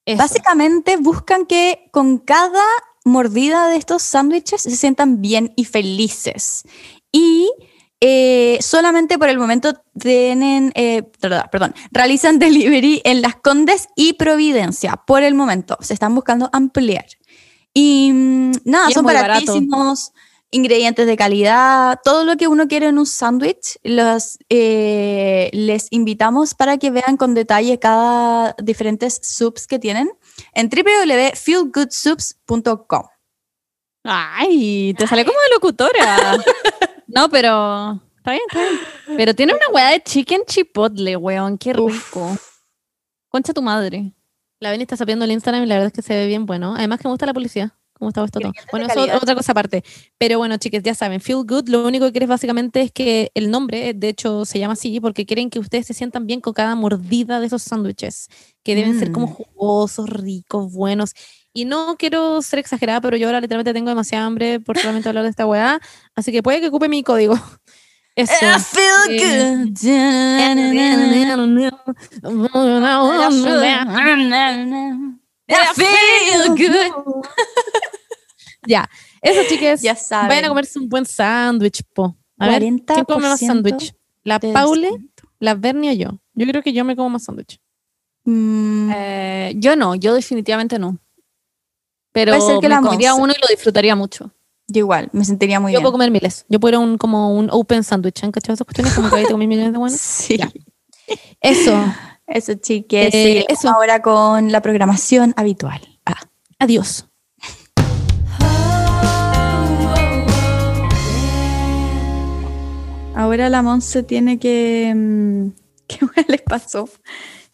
Eso. 0.05 0.17
Básicamente 0.17 0.95
buscan 0.97 1.45
que 1.45 1.89
con 1.91 2.19
cada 2.19 2.63
mordida 3.09 3.67
de 3.67 3.75
estos 3.75 4.03
sándwiches 4.03 4.61
se 4.61 4.75
sientan 4.75 5.21
bien 5.21 5.51
y 5.55 5.65
felices. 5.65 6.63
Y 7.11 7.49
eh, 8.01 8.57
solamente 8.61 9.17
por 9.17 9.27
el 9.27 9.37
momento 9.37 9.73
tienen, 9.99 10.71
eh, 10.75 11.03
perdón, 11.51 11.73
realizan 11.91 12.39
delivery 12.39 13.01
en 13.03 13.21
Las 13.21 13.35
Condes 13.35 13.87
y 13.95 14.13
Providencia. 14.13 15.01
Por 15.05 15.23
el 15.23 15.35
momento 15.35 15.77
se 15.81 15.93
están 15.93 16.15
buscando 16.15 16.49
ampliar. 16.53 17.05
Y 17.73 18.11
mm, 18.13 18.51
nada, 18.65 18.89
Y 18.89 18.93
son 18.93 19.03
muy 19.03 19.13
barato. 19.13 19.45
baratísimos, 19.45 20.13
ingredientes 20.51 21.05
de 21.05 21.17
calidad, 21.17 21.99
todo 22.03 22.25
lo 22.25 22.37
que 22.37 22.47
uno 22.47 22.67
quiere 22.67 22.87
en 22.87 22.97
un 22.97 23.05
sándwich, 23.05 23.77
eh, 23.83 25.49
les 25.53 25.87
invitamos 25.91 26.55
para 26.55 26.77
que 26.77 26.89
vean 26.89 27.17
con 27.17 27.35
detalle 27.35 27.77
cada 27.79 28.55
diferentes 28.61 29.19
soups 29.21 29.67
que 29.67 29.77
tienen 29.77 30.09
en 30.53 30.69
www.feelgoodsoups.com. 30.69 33.03
Ay, 34.03 34.93
te 34.97 35.07
salió 35.07 35.25
como 35.25 35.37
de 35.37 35.53
locutora. 35.53 36.37
no, 37.07 37.29
pero 37.29 38.01
está 38.17 38.31
bien, 38.31 38.43
está 38.47 38.61
bien. 38.61 38.79
Pero 39.17 39.33
tiene 39.33 39.53
una 39.53 39.67
weá 39.73 39.89
de 39.91 40.01
chicken 40.01 40.41
chipotle, 40.45 41.17
weón. 41.17 41.57
Qué 41.57 41.73
rico. 41.73 42.37
Concha 43.29 43.53
tu 43.53 43.61
madre. 43.61 44.13
La 44.59 44.71
Beni 44.71 44.83
está 44.83 44.97
sabiendo 44.97 45.25
el 45.25 45.31
Instagram 45.31 45.63
y 45.63 45.67
la 45.67 45.75
verdad 45.75 45.87
es 45.87 45.93
que 45.93 46.01
se 46.01 46.15
ve 46.15 46.27
bien 46.27 46.45
bueno. 46.45 46.75
Además 46.75 46.99
que 46.99 47.07
me 47.07 47.11
gusta 47.11 47.25
la 47.25 47.33
publicidad. 47.33 47.71
¿Cómo 47.99 48.09
está 48.09 48.23
esto 48.23 48.39
todo? 48.39 48.53
Bueno, 48.71 48.87
eso 48.87 49.03
es 49.05 49.13
otra 49.21 49.35
cosa 49.35 49.51
aparte. 49.51 49.83
Pero 50.17 50.37
bueno, 50.37 50.55
chicas, 50.57 50.81
ya 50.83 50.95
saben, 50.95 51.19
Feel 51.19 51.43
Good, 51.45 51.67
lo 51.67 51.85
único 51.85 52.05
que 52.05 52.11
quieres 52.13 52.29
básicamente 52.29 52.81
es 52.81 52.91
que 52.93 53.29
el 53.35 53.51
nombre, 53.51 53.93
de 53.93 54.09
hecho, 54.09 54.45
se 54.45 54.57
llama 54.57 54.73
así 54.73 54.99
porque 55.01 55.25
quieren 55.25 55.49
que 55.49 55.59
ustedes 55.59 55.85
se 55.87 55.93
sientan 55.93 56.25
bien 56.25 56.39
con 56.39 56.53
cada 56.53 56.75
mordida 56.75 57.39
de 57.41 57.47
esos 57.47 57.61
sándwiches, 57.61 58.29
que 58.63 58.73
deben 58.75 58.97
ser 58.97 59.11
como 59.11 59.27
Mm. 59.27 59.33
jugosos, 59.33 60.09
ricos, 60.09 60.71
buenos. 60.73 61.11
Y 61.51 61.65
no 61.65 61.97
quiero 61.97 62.41
ser 62.41 62.59
exagerada, 62.59 63.01
pero 63.01 63.17
yo 63.17 63.27
ahora 63.27 63.41
literalmente 63.41 63.73
tengo 63.73 63.89
demasiada 63.89 64.25
hambre 64.25 64.59
por 64.61 64.77
solamente 64.77 65.09
hablar 65.09 65.25
de 65.25 65.31
esta 65.31 65.45
weá. 65.45 65.81
Así 66.15 66.31
que 66.31 66.41
puede 66.41 66.61
que 66.61 66.67
ocupe 66.67 66.87
mi 66.87 67.03
código. 67.03 67.37
Eso. 68.15 68.33
I 68.45 68.59
feel 68.59 69.19
Eh, 69.19 69.65
good. 69.65 69.77
I 75.49 75.73
feel 75.75 76.49
good. 76.55 76.93
Ya, 78.67 78.89
eso. 79.21 79.41
Ya 79.81 79.95
saben. 79.95 80.27
Vayan 80.27 80.45
a 80.45 80.47
comerse 80.49 80.77
un 80.77 80.89
buen 80.89 81.05
sándwich, 81.05 81.81
po. 81.93 82.15
A 82.37 82.47
ver, 82.47 82.59
¿quién 82.61 82.79
come 83.07 83.27
más 83.27 83.41
40% 83.41 83.47
sándwich? 83.47 83.93
¿La 84.23 84.39
Paule, 84.39 84.91
la 85.39 85.55
Bernie 85.55 85.91
o 85.91 85.93
yo? 85.93 86.19
Yo 86.33 86.45
creo 86.45 86.61
que 86.61 86.73
yo 86.73 86.83
me 86.85 86.95
como 86.95 87.09
más 87.09 87.23
sándwich. 87.23 87.59
Mm, 88.25 88.91
Eh, 88.93 89.53
yo 89.55 89.75
no, 89.75 89.95
yo 89.95 90.13
definitivamente 90.13 90.77
no. 90.77 90.99
Pero 92.11 92.33
Puede 92.35 92.47
ser 92.51 92.59
que 92.59 92.67
me 92.69 92.75
la 92.75 92.81
comería 92.81 93.13
uno 93.15 93.33
y 93.35 93.41
lo 93.41 93.47
disfrutaría 93.49 93.95
mucho. 93.95 94.31
yo 94.67 94.79
igual, 94.79 95.09
me 95.13 95.23
sentiría 95.25 95.59
muy 95.59 95.71
Yo 95.71 95.77
bien. 95.79 95.83
puedo 95.83 95.93
comer 95.93 96.11
miles. 96.11 96.45
Yo 96.49 96.59
puedo 96.59 96.79
un, 96.79 96.97
como 96.97 97.33
un 97.33 97.49
open 97.51 97.83
sándwich. 97.83 98.23
¿Han 98.23 98.31
cachado 98.31 98.53
esas 98.55 98.65
cuestiones? 98.65 98.93
Como 98.93 99.09
que 99.09 99.15
ahí 99.15 99.23
te 99.25 99.31
comí 99.31 99.47
millones 99.47 99.71
de 99.71 99.79
buenas. 99.79 99.99
Sí. 100.27 100.37
Ya. 100.37 100.51
Eso. 101.41 101.73
Eso, 102.29 102.53
chiques. 102.53 103.13
Eh, 103.13 103.45
eso. 103.49 103.69
ahora 103.69 104.01
con 104.01 104.51
la 104.51 104.61
programación 104.61 105.33
habitual. 105.35 105.81
Ah. 106.05 106.21
Adiós. 106.59 107.05
ahora 113.15 113.49
la 113.49 113.61
Monse 113.61 114.01
tiene 114.03 114.39
que... 114.39 114.93
mm, 114.95 115.49
¿Qué 115.87 115.99
les 116.27 116.41
pasó? 116.41 116.89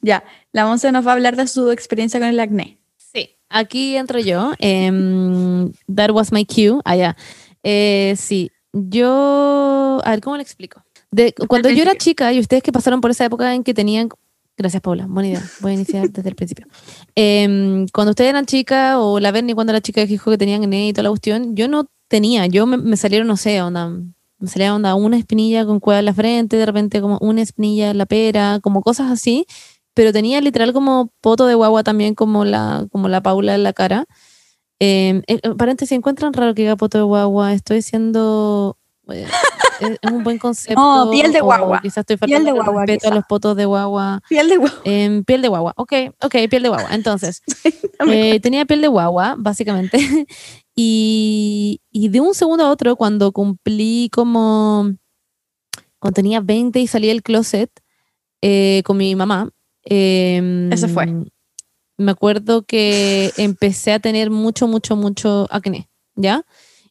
Ya, 0.01 0.23
la 0.51 0.65
Monse 0.65 0.91
nos 0.91 1.05
va 1.05 1.11
a 1.11 1.13
hablar 1.15 1.35
de 1.35 1.47
su 1.47 1.71
experiencia 1.71 2.19
con 2.19 2.29
el 2.29 2.39
acné. 2.39 2.77
Sí, 2.97 3.29
aquí 3.49 3.95
entro 3.95 4.19
yo. 4.19 4.53
Em, 4.59 5.71
that 5.93 6.11
was 6.11 6.31
my 6.31 6.45
cue. 6.45 6.79
Allá. 6.83 7.15
sí, 7.63 8.51
yo. 8.73 10.01
A 10.03 10.11
ver, 10.11 10.21
¿cómo 10.21 10.35
le 10.37 10.43
explico? 10.43 10.83
De, 11.11 11.33
cuando 11.47 11.69
yo 11.69 11.81
era 11.81 11.95
chica, 11.95 12.33
y 12.33 12.39
ustedes 12.39 12.61
que 12.61 12.71
pasaron 12.71 13.01
por 13.01 13.11
esa 13.11 13.25
época 13.25 13.53
en 13.53 13.63
que 13.63 13.73
tenían. 13.73 14.09
Gracias, 14.57 14.81
Paula. 14.81 15.05
Buena 15.07 15.29
idea. 15.29 15.43
Voy 15.59 15.71
a 15.71 15.73
iniciar 15.75 16.09
desde 16.09 16.29
el 16.29 16.35
principio. 16.35 16.67
Em, 17.15 17.87
cuando 17.93 18.11
ustedes 18.11 18.29
eran 18.29 18.45
chicas, 18.45 18.95
o 18.97 19.19
la 19.19 19.31
Berni 19.31 19.53
cuando 19.53 19.71
era 19.71 19.81
chica 19.81 20.05
dijo 20.05 20.31
que 20.31 20.37
tenían 20.37 20.63
acné 20.63 20.87
y 20.87 20.93
toda 20.93 21.03
la 21.03 21.09
cuestión, 21.09 21.55
yo 21.55 21.67
no 21.67 21.87
tenía. 22.07 22.45
Yo 22.45 22.65
me, 22.65 22.77
me 22.77 22.97
salieron, 22.97 23.27
no 23.27 23.37
sé, 23.37 23.61
onda. 23.61 23.89
Me 24.37 24.47
salía 24.47 24.73
onda 24.73 24.95
una 24.95 25.17
espinilla 25.17 25.65
con 25.65 25.79
cueva 25.79 25.99
en 25.99 26.05
la 26.05 26.13
frente, 26.13 26.57
de 26.57 26.65
repente 26.65 27.01
como 27.01 27.17
una 27.19 27.41
espinilla 27.41 27.91
en 27.91 27.97
la 27.97 28.05
pera, 28.05 28.59
como 28.61 28.81
cosas 28.81 29.11
así 29.11 29.45
pero 29.95 30.11
tenía 30.13 30.41
literal 30.41 30.73
como 30.73 31.11
poto 31.21 31.47
de 31.47 31.55
guagua 31.55 31.83
también 31.83 32.13
como 32.15 32.45
la, 32.45 32.85
como 32.91 33.07
la 33.07 33.23
Paula 33.23 33.55
en 33.55 33.63
la 33.63 33.73
cara. 33.73 34.05
Eh, 34.79 35.23
eh, 35.27 35.39
paréntesis, 35.57 35.93
¿encuentran 35.93 36.33
raro 36.33 36.53
que 36.53 36.63
diga 36.63 36.75
poto 36.75 36.99
de 36.99 37.05
guagua? 37.05 37.53
Estoy 37.53 37.81
siendo... 37.81 38.77
eh, 39.11 39.27
es 39.79 40.11
un 40.11 40.23
buen 40.23 40.37
concepto. 40.37 40.79
No, 40.81 41.11
piel 41.11 41.31
de 41.33 41.41
guagua. 41.41 41.81
Quizás 41.81 41.99
estoy 41.99 42.17
Piel 42.17 42.43
de 42.45 42.51
faltando 42.51 42.63
guagua, 42.63 42.85
respeto 42.85 42.99
quizá. 43.03 43.11
a 43.11 43.15
los 43.15 43.25
potos 43.25 43.55
de 43.57 43.65
guagua. 43.65 44.21
Piel 44.29 44.49
de 44.49 44.57
huevo. 44.57 44.75
Em, 44.83 45.23
piel 45.23 45.41
de 45.41 45.47
guagua, 45.47 45.73
ok, 45.77 45.93
ok, 46.21 46.35
piel 46.49 46.63
de 46.63 46.69
guagua. 46.69 46.93
Entonces, 46.93 47.41
eh, 48.09 48.39
tenía 48.39 48.65
piel 48.65 48.81
de 48.81 48.87
guagua, 48.87 49.35
básicamente. 49.37 49.97
y, 50.75 51.81
y 51.91 52.09
de 52.09 52.21
un 52.21 52.33
segundo 52.33 52.65
a 52.65 52.69
otro, 52.69 52.95
cuando 52.95 53.31
cumplí 53.31 54.09
como. 54.11 54.91
Cuando 55.99 56.13
tenía 56.15 56.39
20 56.39 56.79
y 56.79 56.87
salí 56.87 57.07
del 57.07 57.23
closet 57.23 57.71
eh, 58.41 58.81
con 58.85 58.97
mi 58.97 59.15
mamá. 59.15 59.49
em, 59.83 60.71
Eso 60.71 60.87
fue. 60.87 61.07
Me 61.97 62.11
acuerdo 62.11 62.63
que 62.63 63.31
empecé 63.37 63.93
a 63.93 63.99
tener 63.99 64.29
mucho, 64.29 64.67
mucho, 64.67 64.95
mucho 64.97 65.47
acné, 65.49 65.89
¿ya? 66.15 66.43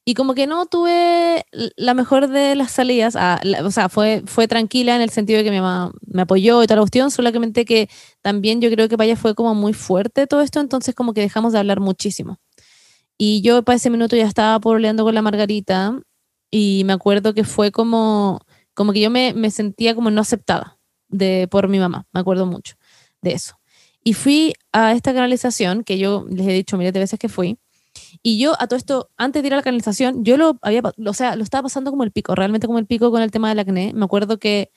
Y 0.07 0.15
como 0.15 0.35
que 0.35 0.47
no 0.47 0.67
tuve 0.67 1.47
la 1.77 1.95
mejor 1.95 2.29
de 2.29 2.55
las 2.57 2.73
salidas, 2.73 3.17
ah, 3.17 3.41
o 3.65 3.71
sea, 3.71 3.89
fue, 3.89 4.23
fue 4.27 4.47
tranquila 4.47 4.95
en 4.97 5.01
el 5.01 5.09
sentido 5.09 5.39
de 5.39 5.45
que 5.45 5.51
mi 5.51 5.61
mamá 5.61 5.93
me 6.07 6.23
apoyó 6.23 6.63
y 6.63 6.67
toda 6.67 6.77
la 6.77 6.83
cuestión, 6.83 7.11
solamente 7.11 7.65
que 7.65 7.89
también 8.21 8.61
yo 8.61 8.71
creo 8.71 8.89
que 8.89 8.99
para 8.99 9.07
ella 9.07 9.17
fue 9.17 9.35
como 9.35 9.55
muy 9.55 9.73
fuerte 9.73 10.27
todo 10.27 10.43
esto, 10.43 10.61
entonces 10.61 10.95
como 10.95 11.15
que 11.15 11.23
dejamos 11.23 11.55
de 11.55 11.59
hablar 11.59 11.81
muchísimo. 11.81 12.39
Y 13.17 13.41
yo 13.41 13.63
para 13.63 13.77
ese 13.77 13.89
minuto 13.89 14.15
ya 14.17 14.27
estaba 14.27 14.61
pololeando 14.61 15.05
con 15.05 15.15
la 15.15 15.23
Margarita 15.23 15.99
y 16.51 16.83
me 16.85 16.93
acuerdo 16.93 17.33
que 17.33 17.45
fue 17.45 17.73
como, 17.73 18.41
como 18.75 18.93
que 18.93 19.01
yo 19.01 19.11
me, 19.11 19.33
me 19.35 19.51
sentía 19.51 19.95
como 19.95 20.11
no 20.11 20.21
aceptada 20.21 20.79
de, 21.09 21.49
por 21.51 21.69
mi 21.69 21.79
mamá, 21.79 22.07
me 22.13 22.21
acuerdo 22.21 22.45
mucho 22.45 22.75
de 23.23 23.33
eso. 23.33 23.57
Y 24.03 24.13
fui 24.13 24.53
a 24.73 24.93
esta 24.93 25.15
canalización, 25.15 25.83
que 25.83 25.97
yo 25.97 26.27
les 26.29 26.47
he 26.47 26.53
dicho 26.53 26.77
miles 26.77 26.93
de 26.93 27.01
veces 27.01 27.19
que 27.19 27.31
fui, 27.31 27.59
y 28.23 28.39
yo 28.39 28.55
a 28.59 28.67
todo 28.67 28.77
esto, 28.77 29.11
antes 29.17 29.43
de 29.43 29.49
ir 29.49 29.55
a 29.55 29.57
la 29.57 29.63
canalización, 29.63 30.25
yo 30.25 30.37
lo 30.37 30.59
había, 30.63 30.83
o 30.83 31.15
sea, 31.15 31.37
lo 31.37 31.43
estaba 31.43 31.65
pasando 31.65 31.91
como 31.91 32.05
el 32.05 32.13
pico, 32.13 32.35
realmente 32.35 32.67
como 32.67 32.79
el 32.79 32.87
pico 32.87 33.11
con 33.11 33.23
el 33.23 33.31
tema 33.31 33.49
del 33.49 33.59
acné. 33.59 33.93
Me 33.95 34.05
acuerdo 34.05 34.39
que, 34.39 34.71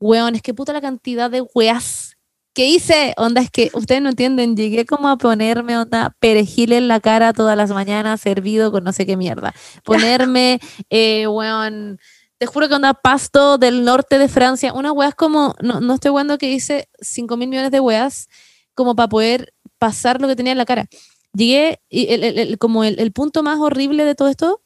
weón, 0.00 0.34
es 0.34 0.42
que 0.42 0.54
puta 0.54 0.72
la 0.72 0.80
cantidad 0.80 1.30
de 1.30 1.42
weas 1.54 2.16
que 2.54 2.66
hice, 2.66 3.14
onda, 3.16 3.40
es 3.40 3.50
que 3.50 3.70
ustedes 3.74 4.00
no 4.00 4.10
entienden, 4.10 4.56
llegué 4.56 4.86
como 4.86 5.08
a 5.08 5.18
ponerme, 5.18 5.76
onda, 5.76 6.14
perejil 6.20 6.72
en 6.72 6.86
la 6.86 7.00
cara 7.00 7.32
todas 7.32 7.56
las 7.56 7.70
mañanas, 7.70 8.20
servido 8.20 8.70
con 8.70 8.84
no 8.84 8.92
sé 8.92 9.06
qué 9.06 9.16
mierda. 9.16 9.52
Ponerme, 9.84 10.60
eh, 10.88 11.26
weón, 11.26 11.98
te 12.38 12.46
juro 12.46 12.68
que 12.68 12.74
onda 12.74 12.94
pasto 12.94 13.58
del 13.58 13.84
norte 13.84 14.18
de 14.18 14.28
Francia, 14.28 14.72
unas 14.72 14.92
weas 14.92 15.14
como, 15.16 15.54
no, 15.62 15.80
no 15.80 15.94
estoy 15.94 16.10
jugando 16.10 16.38
que 16.38 16.50
hice 16.50 16.88
5 17.00 17.36
mil 17.36 17.48
millones 17.48 17.72
de 17.72 17.80
weas, 17.80 18.28
como 18.74 18.94
para 18.94 19.08
poder 19.08 19.52
pasar 19.78 20.20
lo 20.20 20.28
que 20.28 20.36
tenía 20.36 20.52
en 20.52 20.58
la 20.58 20.64
cara. 20.64 20.86
Llegué, 21.34 21.80
y 21.88 22.12
el, 22.12 22.24
el- 22.24 22.38
el- 22.38 22.58
como 22.58 22.84
el, 22.84 22.98
el 23.00 23.12
punto 23.12 23.42
más 23.42 23.58
horrible 23.60 24.04
de 24.04 24.14
todo 24.14 24.28
esto 24.28 24.62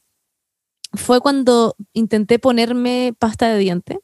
fue 0.95 1.21
cuando 1.21 1.75
intenté 1.93 2.39
ponerme 2.39 3.15
pasta 3.19 3.49
de 3.49 3.59
diente. 3.59 4.01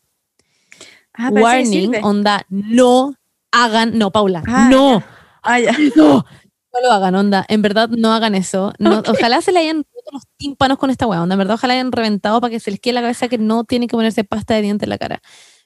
Ah, 1.12 1.30
Warning, 1.30 1.66
sirve. 1.66 2.00
onda, 2.02 2.44
no 2.48 3.14
hagan, 3.52 3.96
no, 3.98 4.10
Paula, 4.10 4.42
Ah, 4.46 4.68
no, 4.70 5.02
Ah, 5.42 5.58
no, 5.96 6.24
no 6.72 6.80
lo 6.82 6.90
hagan, 6.90 7.14
onda, 7.14 7.44
en 7.48 7.62
verdad 7.62 7.88
no 7.90 8.12
hagan 8.12 8.34
eso. 8.34 8.72
No, 8.78 9.02
Ojalá 9.06 9.40
se 9.42 9.52
le 9.52 9.60
hayan 9.60 9.78
roto 9.94 10.10
los 10.12 10.22
tímpanos 10.36 10.78
con 10.78 10.90
esta 10.90 11.06
weá, 11.06 11.22
onda, 11.22 11.34
en 11.34 11.38
verdad 11.38 11.54
ojalá 11.54 11.74
hayan 11.74 11.92
reventado 11.92 12.40
para 12.40 12.50
que 12.50 12.60
se 12.60 12.70
les 12.70 12.80
quede 12.80 12.94
la 12.94 13.02
cabeza 13.02 13.28
que 13.28 13.38
no 13.38 13.64
tienen 13.64 13.88
que 13.88 13.96
ponerse 13.96 14.24
pasta 14.24 14.54
de 14.54 14.62
diente 14.62 14.86
en 14.86 14.90
la 14.90 14.98
cara. 14.98 15.20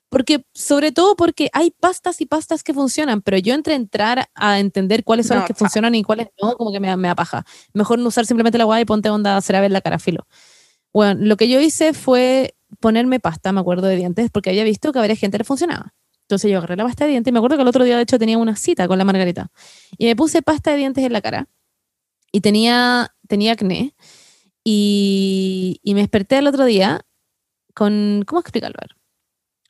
Porque, 0.09 0.45
sobre 0.55 0.91
todo 0.91 1.17
porque 1.17 1.51
hay 1.53 1.71
pastas 1.71 2.21
y 2.21 2.27
pastas 2.27 2.63
que 2.63 2.73
funcionan, 2.73 3.21
pero 3.21 3.37
yo 3.37 3.55
entre 3.55 3.75
entrar 3.75 4.29
a 4.35 4.59
entender 4.59 5.05
cuáles 5.05 5.27
son 5.27 5.37
No, 5.37 5.41
las 5.43 5.49
que 5.49 5.55
funcionan 5.55 5.95
y 5.95 6.03
cuáles 6.03 6.29
no, 6.41 6.57
como 6.57 6.73
que 6.73 6.81
me, 6.81 6.97
me 6.97 7.09
da 7.09 7.15
paja. 7.15 7.45
Mejor 7.75 7.99
no 7.99 8.09
usar 8.09 8.25
simplemente 8.25 8.57
la 8.57 8.65
weá 8.65 8.81
y 8.81 8.85
ponte 8.87 9.11
onda 9.11 9.41
CeraVe 9.43 9.67
en 9.67 9.75
la 9.75 9.83
cara, 9.83 9.99
filo. 9.99 10.27
Bueno, 10.93 11.21
lo 11.23 11.37
que 11.37 11.49
yo 11.49 11.61
hice 11.61 11.93
fue 11.93 12.55
ponerme 12.81 13.21
pasta, 13.21 13.53
me 13.53 13.61
acuerdo 13.61 13.87
de 13.87 13.97
dientes, 13.97 14.31
porque 14.31 14.51
había 14.51 14.65
visto 14.65 14.93
que 14.93 14.99
a 14.99 15.03
varias 15.03 15.19
gente 15.19 15.39
le 15.39 15.45
funcionaba. 15.45 15.95
Entonces 16.23 16.51
yo 16.51 16.59
agarré 16.59 16.77
la 16.77 16.85
pasta 16.85 17.05
de 17.05 17.13
dientes 17.13 17.31
y 17.31 17.33
me 17.33 17.39
acuerdo 17.39 17.57
que 17.57 17.63
el 17.63 17.69
otro 17.69 17.85
día, 17.85 17.97
de 17.97 18.03
hecho, 18.03 18.19
tenía 18.19 18.37
una 18.37 18.55
cita 18.57 18.87
con 18.87 18.99
la 18.99 19.05
Margarita. 19.05 19.51
Y 19.97 20.07
me 20.07 20.17
puse 20.17 20.43
pasta 20.43 20.73
de 20.73 20.77
dientes 20.77 21.05
en 21.05 21.13
la 21.13 21.23
cara. 21.23 21.49
Y 22.33 22.43
tenía, 22.43 23.15
tenía 23.27 23.53
acné. 23.53 23.95
Y, 24.63 25.81
y 25.83 25.95
me 25.95 26.01
desperté 26.01 26.39
el 26.39 26.47
otro 26.47 26.67
día 26.67 27.07
con... 27.75 28.25
¿Cómo 28.27 28.41
explicarlo? 28.41 28.77
A 28.79 28.87
ver. 28.87 28.98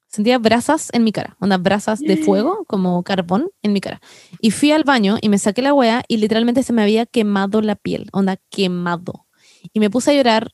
Sentía 0.09 0.39
brasas 0.39 0.89
en 0.93 1.05
mi 1.05 1.13
cara, 1.13 1.37
unas 1.41 1.63
brasas 1.63 2.01
de 2.01 2.17
fuego, 2.17 2.65
como 2.69 3.03
carbón, 3.03 3.51
en 3.63 3.73
mi 3.73 3.81
cara. 3.81 4.01
Y 4.41 4.51
fui 4.51 4.73
al 4.73 4.85
baño 4.85 5.19
y 5.21 5.29
me 5.29 5.39
saqué 5.39 5.63
la 5.63 5.75
wea 5.75 6.03
y 6.09 6.17
literalmente 6.17 6.63
se 6.63 6.73
me 6.73 6.83
había 6.83 7.07
quemado 7.07 7.61
la 7.61 7.77
piel, 7.77 8.09
onda 8.13 8.37
quemado. 8.51 9.27
Y 9.73 9.81
me 9.81 9.91
puse 9.91 10.11
a 10.13 10.15
llorar 10.15 10.51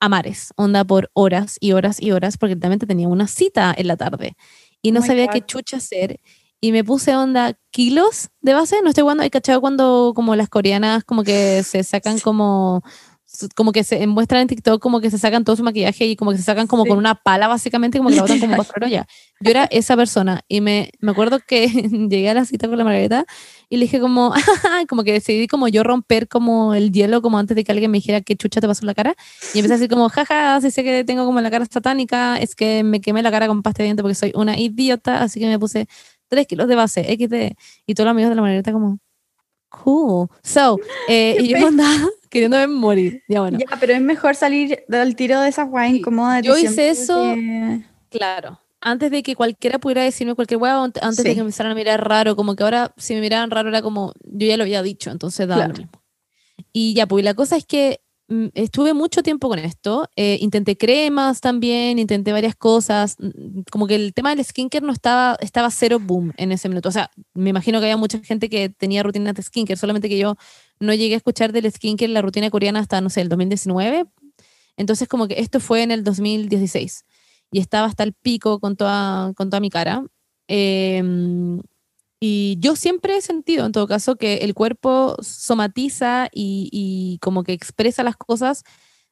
a 0.00 0.08
mares, 0.08 0.52
onda 0.56 0.84
por 0.84 1.10
horas 1.14 1.56
y 1.60 1.72
horas 1.72 2.00
y 2.00 2.12
horas, 2.12 2.38
porque 2.38 2.56
realmente 2.56 2.86
tenía 2.86 3.08
una 3.08 3.26
cita 3.28 3.74
en 3.76 3.86
la 3.88 3.96
tarde 3.96 4.36
y 4.82 4.92
no 4.92 5.00
Oh 5.00 5.02
sabía 5.04 5.26
God. 5.26 5.32
qué 5.32 5.40
chucha 5.46 5.76
hacer. 5.78 6.20
Y 6.60 6.72
me 6.72 6.82
puse 6.82 7.14
onda 7.14 7.56
kilos 7.70 8.30
de 8.40 8.52
base, 8.54 8.82
no 8.82 8.88
estoy 8.88 9.02
jugando, 9.02 9.22
hay 9.22 9.30
cachado 9.30 9.60
cuando 9.60 10.12
como 10.16 10.34
las 10.34 10.48
coreanas 10.48 11.04
como 11.04 11.22
que 11.22 11.62
se 11.62 11.84
sacan 11.84 12.18
como 12.18 12.82
como 13.54 13.72
que 13.72 13.84
se 13.84 14.06
muestran 14.06 14.42
en 14.42 14.48
TikTok 14.48 14.80
como 14.80 15.00
que 15.00 15.10
se 15.10 15.18
sacan 15.18 15.44
todo 15.44 15.56
su 15.56 15.62
maquillaje 15.62 16.06
y 16.06 16.16
como 16.16 16.32
que 16.32 16.38
se 16.38 16.42
sacan 16.42 16.66
como 16.66 16.84
Sí. 16.84 16.88
con 16.90 16.98
una 16.98 17.14
pala 17.14 17.48
básicamente 17.48 17.98
como 17.98 18.10
que 18.10 18.16
la 18.16 18.22
botan 18.22 18.40
como 18.40 18.56
ya. 18.88 19.06
Yo 19.40 19.50
era 19.50 19.64
esa 19.70 19.96
persona 19.96 20.42
y 20.48 20.60
me, 20.60 20.90
me 21.00 21.12
acuerdo 21.12 21.38
que 21.46 21.66
llegué 22.10 22.30
a 22.30 22.34
la 22.34 22.44
cita 22.44 22.68
con 22.68 22.78
la 22.78 22.84
Margarita 22.84 23.24
y 23.68 23.76
le 23.76 23.84
dije 23.84 24.00
como, 24.00 24.32
como 24.88 25.04
que 25.04 25.12
decidí 25.12 25.46
como 25.46 25.68
yo 25.68 25.82
romper 25.84 26.26
como 26.28 26.74
el 26.74 26.90
hielo 26.92 27.22
como 27.22 27.38
antes 27.38 27.54
de 27.54 27.64
que 27.64 27.72
alguien 27.72 27.90
me 27.90 27.98
dijera 27.98 28.20
qué 28.20 28.34
chucha 28.36 28.60
te 28.60 28.66
pasó 28.66 28.82
en 28.82 28.86
la 28.88 28.94
cara 28.94 29.14
y 29.54 29.58
empecé 29.58 29.74
a 29.74 29.76
decir 29.76 29.90
como, 29.90 30.08
jaja, 30.08 30.60
si 30.60 30.70
sé 30.70 30.82
que 30.82 31.04
tengo 31.04 31.24
como 31.24 31.40
la 31.40 31.50
cara 31.50 31.66
satánica, 31.70 32.36
es 32.38 32.54
que 32.54 32.82
me 32.82 33.00
quemé 33.00 33.22
la 33.22 33.30
cara 33.30 33.46
con 33.46 33.62
pasta 33.62 33.78
de 33.82 33.84
diente 33.84 34.02
porque 34.02 34.14
soy 34.14 34.32
una 34.34 34.58
idiota, 34.58 35.22
así 35.22 35.38
que 35.40 35.46
me 35.46 35.58
puse 35.58 35.86
3 36.28 36.46
kilos 36.46 36.68
de 36.68 36.74
base, 36.74 37.02
XD, 37.04 37.56
y 37.86 37.94
todos 37.94 38.04
los 38.06 38.10
amigos 38.10 38.30
de 38.30 38.36
la 38.36 38.42
Margarita 38.42 38.72
como, 38.72 38.98
cool. 39.68 40.28
So, 40.42 40.78
eh, 41.08 41.36
y 41.40 41.48
yo 41.48 41.66
andaba 41.68 42.06
queriéndome 42.30 42.66
morir, 42.68 43.22
ya 43.28 43.40
bueno. 43.40 43.58
Ya, 43.58 43.76
pero 43.78 43.94
es 43.94 44.00
mejor 44.00 44.34
salir 44.34 44.84
del 44.88 45.16
tiro 45.16 45.40
de 45.40 45.48
esa 45.48 45.64
guay 45.64 45.90
Sí. 45.92 45.96
incómoda. 45.98 46.40
Yo 46.40 46.56
hice 46.58 46.90
eso 46.90 47.22
que- 47.34 47.82
Claro. 48.10 48.60
Antes 48.80 49.10
de 49.10 49.22
que 49.24 49.34
cualquiera 49.34 49.78
pudiera 49.78 50.02
decirme 50.02 50.34
cualquier 50.34 50.60
hueá, 50.60 50.82
antes 50.82 51.02
de 51.16 51.22
Sí. 51.22 51.28
que 51.30 51.34
me 51.36 51.40
empezaran 51.40 51.72
a 51.72 51.74
mirar 51.74 52.06
raro, 52.08 52.36
como 52.36 52.54
que 52.54 52.62
ahora 52.62 52.92
si 52.96 53.14
me 53.14 53.20
miraban 53.20 53.50
raro 53.50 53.68
era 53.70 53.82
como, 53.82 54.12
yo 54.22 54.46
ya 54.46 54.56
lo 54.56 54.62
había 54.62 54.82
dicho, 54.82 55.10
entonces 55.10 55.48
lo 55.48 55.54
Claro. 55.54 55.74
mismo. 55.74 55.90
Y 56.72 56.94
ya, 56.94 57.06
pues 57.06 57.24
la 57.24 57.34
cosa 57.34 57.56
es 57.56 57.64
que 57.66 58.00
estuve 58.54 58.92
mucho 58.94 59.22
tiempo 59.22 59.48
con 59.48 59.58
esto, 59.58 60.08
eh, 60.16 60.36
intenté 60.40 60.76
cremas 60.76 61.40
también, 61.40 61.98
intenté 61.98 62.32
varias 62.32 62.54
cosas, 62.54 63.16
mm, 63.18 63.62
como 63.70 63.86
que 63.86 63.94
el 63.94 64.12
tema 64.14 64.34
del 64.34 64.44
skincare 64.44 64.84
no 64.84 64.92
estaba, 64.92 65.36
estaba 65.40 65.70
cero 65.70 65.98
boom 66.00 66.32
en 66.36 66.52
ese 66.52 66.68
minuto, 66.68 66.90
o 66.90 66.92
sea, 66.92 67.10
me 67.34 67.50
imagino 67.50 67.80
que 67.80 67.86
había 67.86 67.96
mucha 67.96 68.18
gente 68.20 68.48
que 68.50 68.68
tenía 68.68 69.02
rutinas 69.02 69.34
de 69.34 69.42
skincare, 69.42 69.78
solamente 69.78 70.08
que 70.08 70.18
yo 70.18 70.36
no 70.78 70.92
llegué 70.94 71.14
a 71.14 71.16
escuchar 71.18 71.52
del 71.52 71.70
skincare 71.72 72.12
la 72.12 72.22
rutina 72.22 72.50
coreana 72.50 72.80
hasta, 72.80 73.00
no 73.00 73.08
sé, 73.10 73.22
el 73.22 73.28
2019, 73.30 74.04
entonces 74.76 75.08
como 75.08 75.26
que 75.28 75.40
esto 75.40 75.60
fue 75.60 75.82
en 75.82 75.90
el 75.90 76.04
2016 76.04 77.04
y 77.50 77.60
estaba 77.60 77.86
hasta 77.86 78.04
el 78.04 78.12
pico 78.12 78.60
con 78.60 78.76
toda, 78.76 79.32
con 79.34 79.50
toda 79.50 79.60
mi 79.60 79.70
cara. 79.70 80.04
Em, 80.48 81.60
y 82.20 82.56
yo 82.60 82.74
siempre 82.76 83.16
he 83.16 83.20
sentido, 83.20 83.64
en 83.66 83.72
todo 83.72 83.86
caso, 83.86 84.16
que 84.16 84.38
el 84.38 84.54
cuerpo 84.54 85.16
somatiza 85.22 86.28
y, 86.32 86.68
y 86.72 87.18
como 87.20 87.44
que 87.44 87.52
expresa 87.52 88.02
las 88.02 88.16
cosas. 88.16 88.64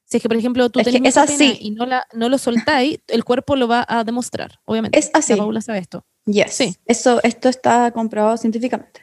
Si 0.05 0.16
es 0.19 0.23
que, 0.23 0.29
por 0.29 0.37
ejemplo, 0.37 0.71
tú 0.71 0.79
Es 0.81 0.85
tenés 0.87 1.01
mucha 1.03 1.27
pena 1.27 1.51
así. 1.51 1.59
y 1.61 1.71
no, 1.73 1.85
la, 1.87 2.07
no 2.12 2.29
lo 2.29 2.38
soltáis, 2.38 3.01
el 3.09 3.25
cuerpo 3.25 3.57
lo 3.57 3.66
va 3.69 3.85
a 3.88 4.05
demostrar, 4.05 4.61
obviamente. 4.64 4.99
Es 4.99 5.11
así. 5.14 5.33
La 5.33 5.38
Paula 5.38 5.61
sabe 5.61 5.79
esto. 5.79 6.05
Yes. 6.27 6.53
Sí. 6.53 6.77
Eso, 6.87 7.21
esto 7.25 7.49
está 7.49 7.90
comprobado 7.92 8.37
científicamente. 8.37 9.03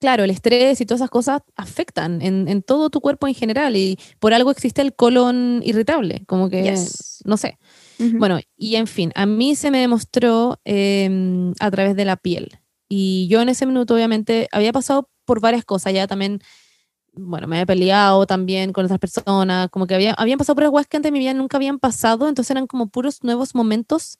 Claro, 0.00 0.24
el 0.24 0.30
estrés 0.30 0.80
y 0.80 0.86
todas 0.86 1.00
esas 1.00 1.10
cosas 1.10 1.42
afectan 1.56 2.22
en, 2.22 2.48
en 2.48 2.62
todo 2.62 2.88
tu 2.88 3.02
cuerpo 3.02 3.28
en 3.28 3.34
general 3.34 3.76
y 3.76 3.98
por 4.18 4.32
algo 4.32 4.50
existe 4.50 4.80
el 4.80 4.94
colon 4.94 5.60
irritable, 5.62 6.22
como 6.26 6.48
que 6.48 6.62
Yes. 6.62 7.22
no 7.26 7.36
sé. 7.36 7.58
Ujú. 7.98 8.16
Bueno, 8.18 8.40
y 8.56 8.76
en 8.76 8.86
fin, 8.86 9.12
a 9.14 9.26
mí 9.26 9.54
se 9.56 9.70
me 9.70 9.78
demostró 9.80 10.58
em, 10.64 11.52
a 11.60 11.70
través 11.70 11.96
de 11.96 12.06
la 12.06 12.16
piel. 12.16 12.58
Y 12.92 13.28
yo 13.28 13.40
en 13.40 13.48
ese 13.48 13.66
minuto, 13.66 13.94
obviamente, 13.94 14.48
había 14.50 14.72
pasado 14.72 15.08
por 15.24 15.40
varias 15.40 15.64
cosas. 15.64 15.94
Ya 15.94 16.08
también, 16.08 16.40
bueno, 17.14 17.46
me 17.46 17.56
había 17.56 17.66
peleado 17.66 18.26
también 18.26 18.72
con 18.72 18.84
otras 18.86 18.98
personas. 18.98 19.70
Como 19.70 19.86
que 19.86 19.94
había, 19.94 20.14
habían 20.14 20.38
pasado 20.38 20.56
por 20.56 20.70
cosas 20.72 20.88
que 20.88 20.96
antes 20.96 21.08
de 21.10 21.12
mi 21.12 21.20
vida 21.20 21.32
nunca 21.34 21.56
habían 21.56 21.78
pasado. 21.78 22.28
Entonces 22.28 22.50
eran 22.50 22.66
como 22.66 22.88
puros 22.88 23.22
nuevos 23.22 23.54
momentos 23.54 24.18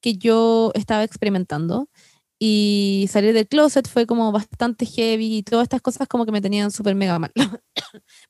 que 0.00 0.14
yo 0.16 0.70
estaba 0.74 1.02
experimentando. 1.04 1.88
Y 2.38 3.08
salir 3.10 3.34
del 3.34 3.48
closet 3.48 3.88
fue 3.88 4.06
como 4.06 4.30
bastante 4.32 4.86
heavy 4.86 5.38
y 5.38 5.42
todas 5.42 5.64
estas 5.64 5.82
cosas 5.82 6.08
como 6.08 6.26
que 6.26 6.32
me 6.32 6.40
tenían 6.40 6.70
súper 6.70 6.94
mega 6.94 7.18
mal. 7.18 7.32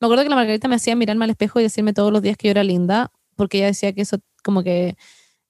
me 0.01 0.07
acuerdo 0.07 0.23
que 0.25 0.31
la 0.31 0.37
Margarita 0.37 0.69
me 0.69 0.77
hacía 0.77 0.97
mirarme 0.97 1.25
al 1.25 1.31
espejo 1.31 1.61
y 1.61 1.65
decirme 1.65 1.93
todos 1.93 2.13
los 2.13 2.23
días 2.23 2.37
que 2.39 2.49
yo 2.49 2.53
era 2.53 2.65
linda, 2.65 3.13
porque 3.37 3.59
ella 3.59 3.67
decía 3.69 3.93
que 3.93 4.03
eso 4.03 4.19
como 4.43 4.63
que 4.63 4.97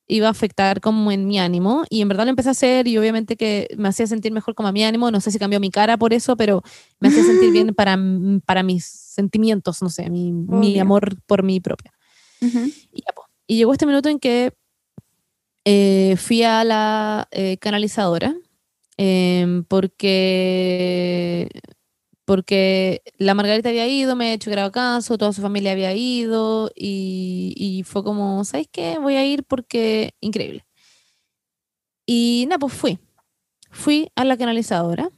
iba 0.07 0.29
a 0.29 0.31
afectar 0.31 0.81
como 0.81 1.11
en 1.11 1.27
mi 1.27 1.39
ánimo 1.39 1.85
y 1.89 2.03
en 2.03 2.09
verdad 2.09 2.25
lo 2.25 2.31
empecé 2.31 2.51
a 2.51 2.53
hacer 2.53 2.87
y 2.87 2.99
obviamente 2.99 3.37
que 3.37 3.69
me 3.77 3.89
hacía 3.89 4.07
sentir 4.07 4.33
mejor 4.33 4.55
como 4.55 4.69
a 4.69 4.73
mi 4.73 4.85
ánimo, 4.85 5.11
no 5.11 5.21
sé 5.21 5.31
si 5.31 5.39
cambió 5.39 5.61
mi 5.61 5.71
cara 5.71 5.97
por 5.97 6.13
eso, 6.13 6.37
pero 6.37 6.63
me 7.01 7.09
hacía 7.09 7.25
sentir 7.25 7.51
bien 7.53 7.75
para, 7.75 7.99
para 8.45 8.63
mis 8.63 8.85
sentimientos, 8.85 9.81
no 9.83 9.89
sé, 9.89 10.11
mi, 10.11 10.33
mi 10.33 10.79
amor 10.79 11.17
por 11.27 11.43
mí 11.43 11.61
propia. 11.61 11.93
Y, 12.41 13.01
ya. 13.01 13.15
Y 13.47 13.57
llegó 13.57 13.73
este 13.73 13.87
minuto 13.87 14.09
en 14.09 14.19
que 14.19 14.53
eh, 15.65 16.17
fui 16.19 16.43
a 16.43 16.65
la 16.65 17.29
eh, 17.31 17.57
canalizadora 17.59 18.35
em, 18.97 19.65
porque, 19.65 21.49
porque 22.25 23.03
la 23.19 23.35
Margarita 23.35 23.69
había 23.69 23.87
ido, 23.89 24.17
me 24.17 24.31
ha 24.31 24.35
hecho 24.35 24.51
grado 24.51 24.73
caso, 24.73 25.19
toda 25.19 25.33
su 25.33 25.43
familia 25.43 25.73
había 25.73 25.95
ido 25.95 26.71
y, 26.75 27.55
y 27.57 27.83
fue 27.85 28.03
como, 28.05 28.45
¿sabes 28.45 28.69
qué? 28.71 28.99
Voy 28.99 29.17
a 29.17 29.27
ir 29.27 29.45
porque 29.45 30.15
increíble. 30.21 30.65
Y 32.07 32.45
nada, 32.49 32.59
pues 32.59 32.73
fui. 32.73 32.99
Fui 33.71 34.11
a 34.15 34.25
la 34.25 34.37
canalizadora. 34.37 35.11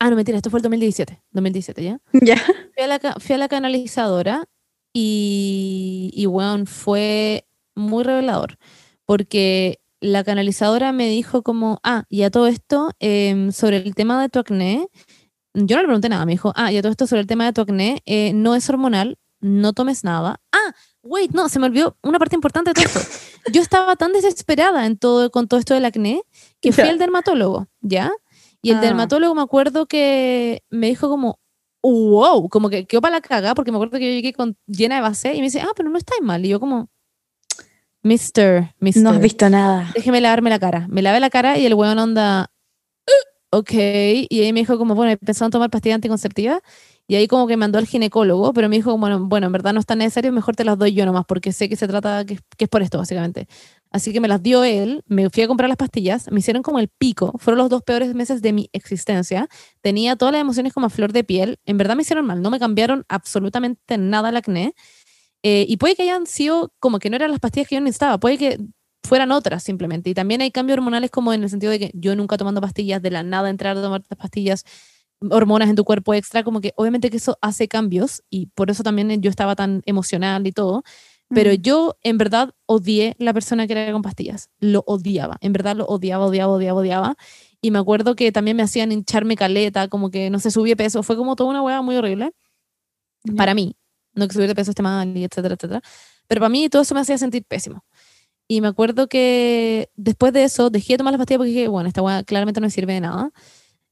Ah, 0.00 0.10
no, 0.10 0.16
mentira, 0.16 0.36
esto 0.38 0.50
fue 0.50 0.58
el 0.58 0.62
2017. 0.62 1.22
2017, 1.32 1.82
¿ya? 1.82 2.00
Ya. 2.22 2.36
fui 2.74 2.84
a 2.84 2.86
la, 2.86 2.98
fui 3.18 3.34
a 3.34 3.38
la 3.38 3.48
canalizadora 3.48 4.44
y, 4.92 6.10
y 6.14 6.26
weón, 6.26 6.66
fue 6.66 7.46
muy 7.74 8.04
revelador, 8.04 8.58
porque 9.06 9.80
la 10.00 10.22
canalizadora 10.22 10.92
me 10.92 11.08
dijo 11.08 11.42
como, 11.42 11.80
ah, 11.82 12.04
y 12.08 12.22
a 12.22 12.30
todo 12.30 12.46
esto, 12.46 12.90
em, 13.00 13.50
sobre 13.52 13.78
el 13.78 13.94
tema 13.94 14.20
de 14.22 14.28
tu 14.28 14.38
acné, 14.38 14.88
yo 15.66 15.76
no 15.76 15.82
le 15.82 15.86
pregunté 15.88 16.08
nada, 16.08 16.24
me 16.26 16.32
dijo, 16.32 16.52
ah, 16.56 16.70
y 16.72 16.76
a 16.76 16.82
todo 16.82 16.90
esto 16.92 17.06
sobre 17.06 17.20
el 17.22 17.26
tema 17.26 17.44
de 17.44 17.52
tu 17.52 17.60
acné, 17.60 18.02
eh, 18.06 18.32
no 18.34 18.54
es 18.54 18.68
hormonal, 18.68 19.18
no 19.40 19.72
tomes 19.72 20.04
nada. 20.04 20.40
Ah, 20.52 20.74
wait, 21.02 21.30
no, 21.32 21.48
se 21.48 21.58
me 21.58 21.66
olvidó 21.66 21.96
una 22.02 22.18
parte 22.18 22.34
importante 22.34 22.70
de 22.70 22.74
todo 22.74 22.84
esto. 22.86 23.00
Yo 23.52 23.60
estaba 23.62 23.96
tan 23.96 24.12
desesperada 24.12 24.84
en 24.86 24.96
todo, 24.98 25.30
con 25.30 25.48
todo 25.48 25.58
esto 25.60 25.74
del 25.74 25.84
acné 25.84 26.22
que 26.60 26.72
fui 26.72 26.84
Ya. 26.84 26.90
al 26.90 26.98
dermatólogo, 26.98 27.66
¿ya? 27.80 28.10
Y 28.62 28.70
el 28.70 28.78
Ah. 28.78 28.80
dermatólogo 28.80 29.34
me 29.34 29.42
acuerdo 29.42 29.86
que 29.86 30.62
me 30.70 30.88
dijo 30.88 31.08
como, 31.08 31.38
wow, 31.82 32.48
como 32.48 32.68
que 32.68 32.86
quedó 32.86 33.00
para 33.00 33.16
la 33.16 33.20
caga, 33.20 33.54
porque 33.54 33.70
me 33.70 33.76
acuerdo 33.76 33.98
que 33.98 34.06
yo 34.06 34.12
llegué 34.12 34.32
con, 34.32 34.56
llena 34.66 34.96
de 34.96 35.00
base 35.02 35.32
y 35.34 35.38
me 35.38 35.44
dice, 35.44 35.60
ah, 35.60 35.70
pero 35.76 35.88
no 35.88 35.96
estáis 35.98 36.20
mal. 36.22 36.44
Y 36.44 36.48
yo 36.48 36.58
como, 36.60 36.88
mister, 38.02 38.74
mister, 38.80 39.02
No 39.02 39.10
has 39.10 39.20
visto 39.20 39.48
nada. 39.48 39.90
déjeme 39.94 40.20
lavarme 40.20 40.50
la 40.50 40.58
cara. 40.58 40.86
Me 40.88 41.02
lavé 41.02 41.20
la 41.20 41.30
cara 41.30 41.58
y 41.58 41.66
el 41.66 41.74
weón 41.74 41.98
onda, 41.98 42.50
"Uh, 42.50 42.57
ok. 43.50 43.70
Y 44.28 44.40
ahí 44.42 44.52
me 44.52 44.60
dijo 44.60 44.78
como, 44.78 44.94
bueno, 44.94 45.12
empezó 45.12 45.44
a 45.44 45.50
tomar 45.50 45.70
pastillas 45.70 45.96
anticonceptivas. 45.96 46.60
Y 47.10 47.14
ahí 47.16 47.26
como 47.26 47.46
que 47.46 47.56
mandó 47.56 47.78
al 47.78 47.86
ginecólogo, 47.86 48.52
pero 48.52 48.68
me 48.68 48.76
dijo, 48.76 48.96
bueno, 48.98 49.24
bueno, 49.24 49.46
en 49.46 49.52
verdad 49.52 49.72
no 49.72 49.80
es 49.80 49.86
tan 49.86 49.98
necesario, 49.98 50.30
mejor 50.30 50.54
te 50.56 50.64
las 50.64 50.76
doy 50.76 50.92
yo 50.92 51.06
nomás, 51.06 51.24
porque 51.26 51.52
sé 51.52 51.68
que 51.70 51.76
se 51.76 51.88
trata, 51.88 52.24
que, 52.26 52.38
que 52.58 52.64
es 52.64 52.68
por 52.68 52.82
esto, 52.82 52.98
básicamente. 52.98 53.48
Así 53.90 54.12
que 54.12 54.20
me 54.20 54.28
las 54.28 54.42
dio 54.42 54.62
él, 54.62 55.02
me 55.06 55.30
fui 55.30 55.42
a 55.42 55.48
comprar 55.48 55.68
las 55.70 55.78
pastillas, 55.78 56.30
me 56.30 56.40
hicieron 56.40 56.62
como 56.62 56.78
el 56.78 56.88
pico, 56.88 57.32
fueron 57.38 57.58
los 57.58 57.70
dos 57.70 57.82
peores 57.82 58.14
meses 58.14 58.42
de 58.42 58.52
mi 58.52 58.68
existencia. 58.74 59.48
Tenía 59.80 60.16
todas 60.16 60.32
las 60.32 60.42
emociones 60.42 60.74
como 60.74 60.86
a 60.86 60.90
flor 60.90 61.12
de 61.14 61.24
piel, 61.24 61.58
en 61.64 61.78
verdad 61.78 61.96
me 61.96 62.02
hicieron 62.02 62.26
mal, 62.26 62.42
no 62.42 62.50
me 62.50 62.58
cambiaron 62.58 63.06
absolutamente 63.08 63.96
nada 63.96 64.28
el 64.28 64.36
acné. 64.36 64.74
Eh, 65.42 65.66
y 65.68 65.76
puede 65.78 65.96
que 65.96 66.02
hayan 66.02 66.26
sido 66.26 66.72
como 66.80 66.98
que 66.98 67.10
no 67.10 67.16
eran 67.16 67.30
las 67.30 67.40
pastillas 67.40 67.68
que 67.68 67.76
yo 67.76 67.80
necesitaba, 67.80 68.18
puede 68.18 68.38
que 68.38 68.58
fueran 69.02 69.32
otras 69.32 69.62
simplemente. 69.62 70.10
Y 70.10 70.14
también 70.14 70.40
hay 70.40 70.50
cambios 70.50 70.78
hormonales 70.78 71.10
como 71.10 71.32
en 71.32 71.42
el 71.42 71.50
sentido 71.50 71.72
de 71.72 71.78
que 71.78 71.90
yo 71.94 72.14
nunca 72.16 72.36
tomando 72.36 72.60
pastillas, 72.60 73.02
de 73.02 73.10
la 73.10 73.22
nada 73.22 73.50
entrar 73.50 73.76
a 73.76 73.82
tomar 73.82 74.02
pastillas, 74.16 74.64
hormonas 75.20 75.68
en 75.68 75.76
tu 75.76 75.84
cuerpo 75.84 76.14
extra, 76.14 76.44
como 76.44 76.60
que 76.60 76.72
obviamente 76.76 77.10
que 77.10 77.16
eso 77.16 77.38
hace 77.40 77.68
cambios 77.68 78.22
y 78.30 78.46
por 78.46 78.70
eso 78.70 78.82
también 78.82 79.20
yo 79.20 79.30
estaba 79.30 79.56
tan 79.56 79.82
emocional 79.86 80.46
y 80.46 80.52
todo. 80.52 80.82
Pero 81.30 81.52
yo 81.52 81.98
en 82.02 82.16
verdad 82.16 82.54
odié 82.64 83.14
la 83.18 83.34
persona 83.34 83.66
que 83.66 83.74
era 83.74 83.92
con 83.92 84.00
pastillas. 84.00 84.48
Lo 84.60 84.82
odiaba. 84.86 85.36
En 85.42 85.52
verdad 85.52 85.76
lo 85.76 85.84
odiaba, 85.84 86.24
odiaba, 86.24 86.54
odiaba, 86.54 86.80
odiaba. 86.80 87.16
Y 87.60 87.70
me 87.70 87.78
acuerdo 87.78 88.16
que 88.16 88.32
también 88.32 88.56
me 88.56 88.62
hacían 88.62 88.92
hincharme 88.92 89.36
caleta, 89.36 89.88
como 89.88 90.10
que 90.10 90.30
no 90.30 90.38
sé, 90.38 90.50
subí 90.50 90.70
de 90.70 90.76
peso. 90.76 91.02
Fue 91.02 91.16
como 91.16 91.36
toda 91.36 91.50
una 91.50 91.60
hueá 91.62 91.82
muy 91.82 91.96
horrible 91.96 92.32
para 93.36 93.54
mí. 93.54 93.76
No 94.14 94.26
que 94.26 94.34
subir 94.34 94.48
de 94.48 94.54
peso 94.54 94.70
esté 94.70 94.82
mal, 94.82 95.16
y 95.16 95.24
etcétera, 95.24 95.54
etcétera. 95.54 95.82
Pero 96.26 96.40
para 96.40 96.48
mí 96.48 96.68
todo 96.68 96.82
eso 96.82 96.94
me 96.94 97.00
hacía 97.00 97.18
sentir 97.18 97.44
pésimo. 97.44 97.84
Y 98.48 98.62
me 98.62 98.68
acuerdo 98.68 99.08
que 99.08 99.90
después 99.96 100.32
de 100.32 100.44
eso 100.44 100.70
dejé 100.70 100.94
de 100.94 100.98
tomar 100.98 101.12
las 101.12 101.18
pastillas 101.18 101.38
porque 101.38 101.50
dije, 101.50 101.68
bueno, 101.68 101.88
esta 101.88 102.24
claramente 102.24 102.60
no 102.60 102.66
me 102.66 102.70
sirve 102.70 102.94
de 102.94 103.00
nada. 103.00 103.30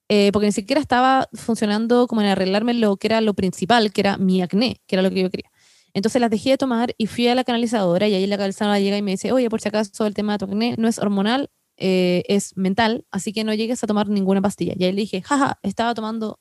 Eh, 0.09 0.31
porque 0.33 0.47
ni 0.47 0.53
siquiera 0.53 0.81
estaba 0.81 1.29
funcionando 1.35 2.07
como 2.07 2.23
en 2.23 2.29
arreglarme 2.29 2.73
lo 2.75 2.97
que 2.97 3.09
era 3.09 3.21
lo 3.21 3.35
principal, 3.35 3.93
que 3.93 4.01
era 4.01 4.17
mi 4.17 4.41
acné, 4.41 4.81
que 4.87 4.97
era 4.97 5.03
lo 5.03 5.11
que 5.11 5.23
yo 5.23 5.31
quería. 5.31 5.51
Entonces 5.95 6.21
las 6.21 6.31
dejé 6.31 6.51
de 6.51 6.59
tomar 6.59 6.95
y 6.97 7.07
fui 7.07 7.27
a 7.29 7.35
la 7.35 7.45
canalizadora 7.45 8.07
y 8.09 8.15
ahí 8.15 8.27
la 8.27 8.37
canalizadora 8.37 8.79
llega 8.79 8.97
y 8.97 9.03
me 9.03 9.13
dice, 9.13 9.33
oye, 9.33 9.51
por 9.51 9.61
si 9.61 9.69
acaso 9.69 10.07
el 10.07 10.15
tema 10.15 10.33
de 10.33 10.39
tu 10.39 10.45
acné 10.45 10.75
no 10.79 10.89
es 10.89 10.99
hormonal, 10.99 11.51
eh, 11.79 12.23
es 12.29 12.57
mental, 12.57 13.07
así 13.11 13.33
que 13.33 13.45
no 13.45 13.53
llegues 13.55 13.83
a 13.83 13.87
tomar 13.87 14.09
ninguna 14.09 14.41
pastilla. 14.41 14.75
Y 14.77 14.85
ahí 14.85 14.93
le 14.93 15.03
dije, 15.03 15.23
jaja, 15.23 15.59
estaba 15.63 15.95
tomando 15.95 16.39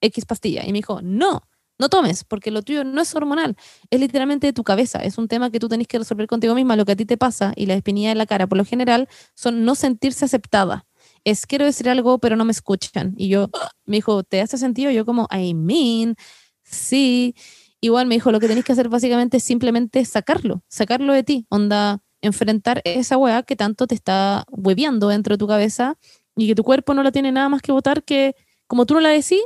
X 0.00 0.26
pastilla. 0.26 0.64
Y 0.64 0.68
me 0.68 0.78
dijo, 0.78 1.00
no, 1.02 1.42
no 1.78 1.88
tomes, 1.88 2.24
porque 2.24 2.50
lo 2.50 2.62
tuyo 2.62 2.84
no 2.84 3.00
es 3.00 3.14
hormonal, 3.14 3.56
es 3.90 4.00
literalmente 4.00 4.46
de 4.46 4.52
tu 4.52 4.64
cabeza, 4.64 4.98
es 5.00 5.18
un 5.18 5.28
tema 5.28 5.50
que 5.50 5.58
tú 5.58 5.68
tenés 5.68 5.86
que 5.88 5.98
resolver 5.98 6.26
contigo 6.26 6.54
misma. 6.54 6.76
Lo 6.76 6.84
que 6.84 6.92
a 6.92 6.96
ti 6.96 7.04
te 7.04 7.16
pasa 7.16 7.52
y 7.56 7.66
la 7.66 7.74
espinilla 7.74 8.12
en 8.12 8.18
la 8.18 8.26
cara, 8.26 8.46
por 8.46 8.58
lo 8.58 8.64
general, 8.64 9.08
son 9.34 9.64
no 9.64 9.74
sentirse 9.74 10.24
aceptada. 10.24 10.86
Es 11.24 11.46
quiero 11.46 11.64
decir 11.64 11.88
algo, 11.88 12.18
pero 12.18 12.36
no 12.36 12.44
me 12.44 12.52
escuchan. 12.52 13.14
Y 13.16 13.28
yo, 13.28 13.50
me 13.84 13.96
dijo, 13.96 14.22
¿te 14.24 14.40
hace 14.40 14.58
sentido? 14.58 14.90
Yo 14.90 15.04
como, 15.04 15.28
I 15.30 15.54
mean, 15.54 16.16
sí. 16.62 17.34
Igual 17.80 18.06
me 18.06 18.14
dijo, 18.14 18.32
lo 18.32 18.40
que 18.40 18.48
tenés 18.48 18.64
que 18.64 18.72
hacer 18.72 18.88
básicamente 18.88 19.36
es 19.36 19.44
simplemente 19.44 20.04
sacarlo, 20.04 20.62
sacarlo 20.68 21.12
de 21.12 21.22
ti, 21.24 21.46
onda, 21.50 22.00
enfrentar 22.22 22.80
esa 22.84 23.16
weá 23.18 23.42
que 23.42 23.56
tanto 23.56 23.86
te 23.86 23.94
está 23.94 24.44
hueveando 24.50 25.08
dentro 25.08 25.34
de 25.34 25.38
tu 25.38 25.46
cabeza 25.46 25.98
y 26.36 26.48
que 26.48 26.54
tu 26.54 26.64
cuerpo 26.64 26.94
no 26.94 27.02
la 27.02 27.12
tiene 27.12 27.32
nada 27.32 27.48
más 27.48 27.62
que 27.62 27.72
votar 27.72 28.02
que, 28.04 28.34
como 28.66 28.86
tú 28.86 28.94
no 28.94 29.00
la 29.00 29.10
decís, 29.10 29.40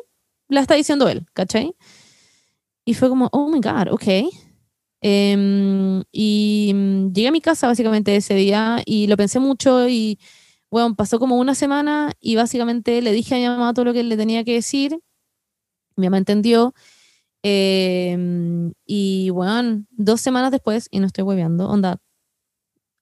la 0.49 0.61
está 0.61 0.75
diciendo 0.75 1.09
él, 1.09 1.27
¿cachai? 1.35 1.75
Y 2.91 2.95
fue 2.95 3.09
como, 3.09 3.29
oh 3.31 3.49
my 3.49 3.61
God, 3.61 3.93
ok. 3.93 4.33
Em, 5.01 6.03
y 6.11 6.73
mm, 6.75 7.13
llegué 7.13 7.29
a 7.29 7.31
mi 7.31 7.41
casa 7.41 7.69
básicamente 7.69 8.17
ese 8.17 8.35
día 8.35 8.83
y 8.85 9.07
lo 9.07 9.17
pensé 9.17 9.39
mucho 9.39 9.89
y, 9.89 10.19
bueno, 10.73 10.97
pasó 10.97 11.21
como 11.21 11.39
una 11.39 11.55
semana 11.55 12.11
y 12.19 12.35
básicamente 12.35 13.01
le 13.01 13.13
dije 13.13 13.37
a 13.37 13.39
mi 13.39 13.47
mamá 13.47 13.73
todo 13.75 13.85
lo 13.85 13.93
que 13.93 14.03
le 14.03 14.17
tenía 14.17 14.43
que 14.43 14.55
decir. 14.55 14.99
Mi 15.95 16.09
mamá 16.09 16.19
entendió. 16.19 16.75
Em, 17.45 18.73
y, 18.85 19.31
bueno, 19.31 19.85
dos 19.91 20.21
semanas 20.21 20.51
después, 20.51 20.89
y 20.91 20.99
no 20.99 21.07
estoy 21.07 21.23
hueveando, 21.23 21.69
onda, 21.69 21.99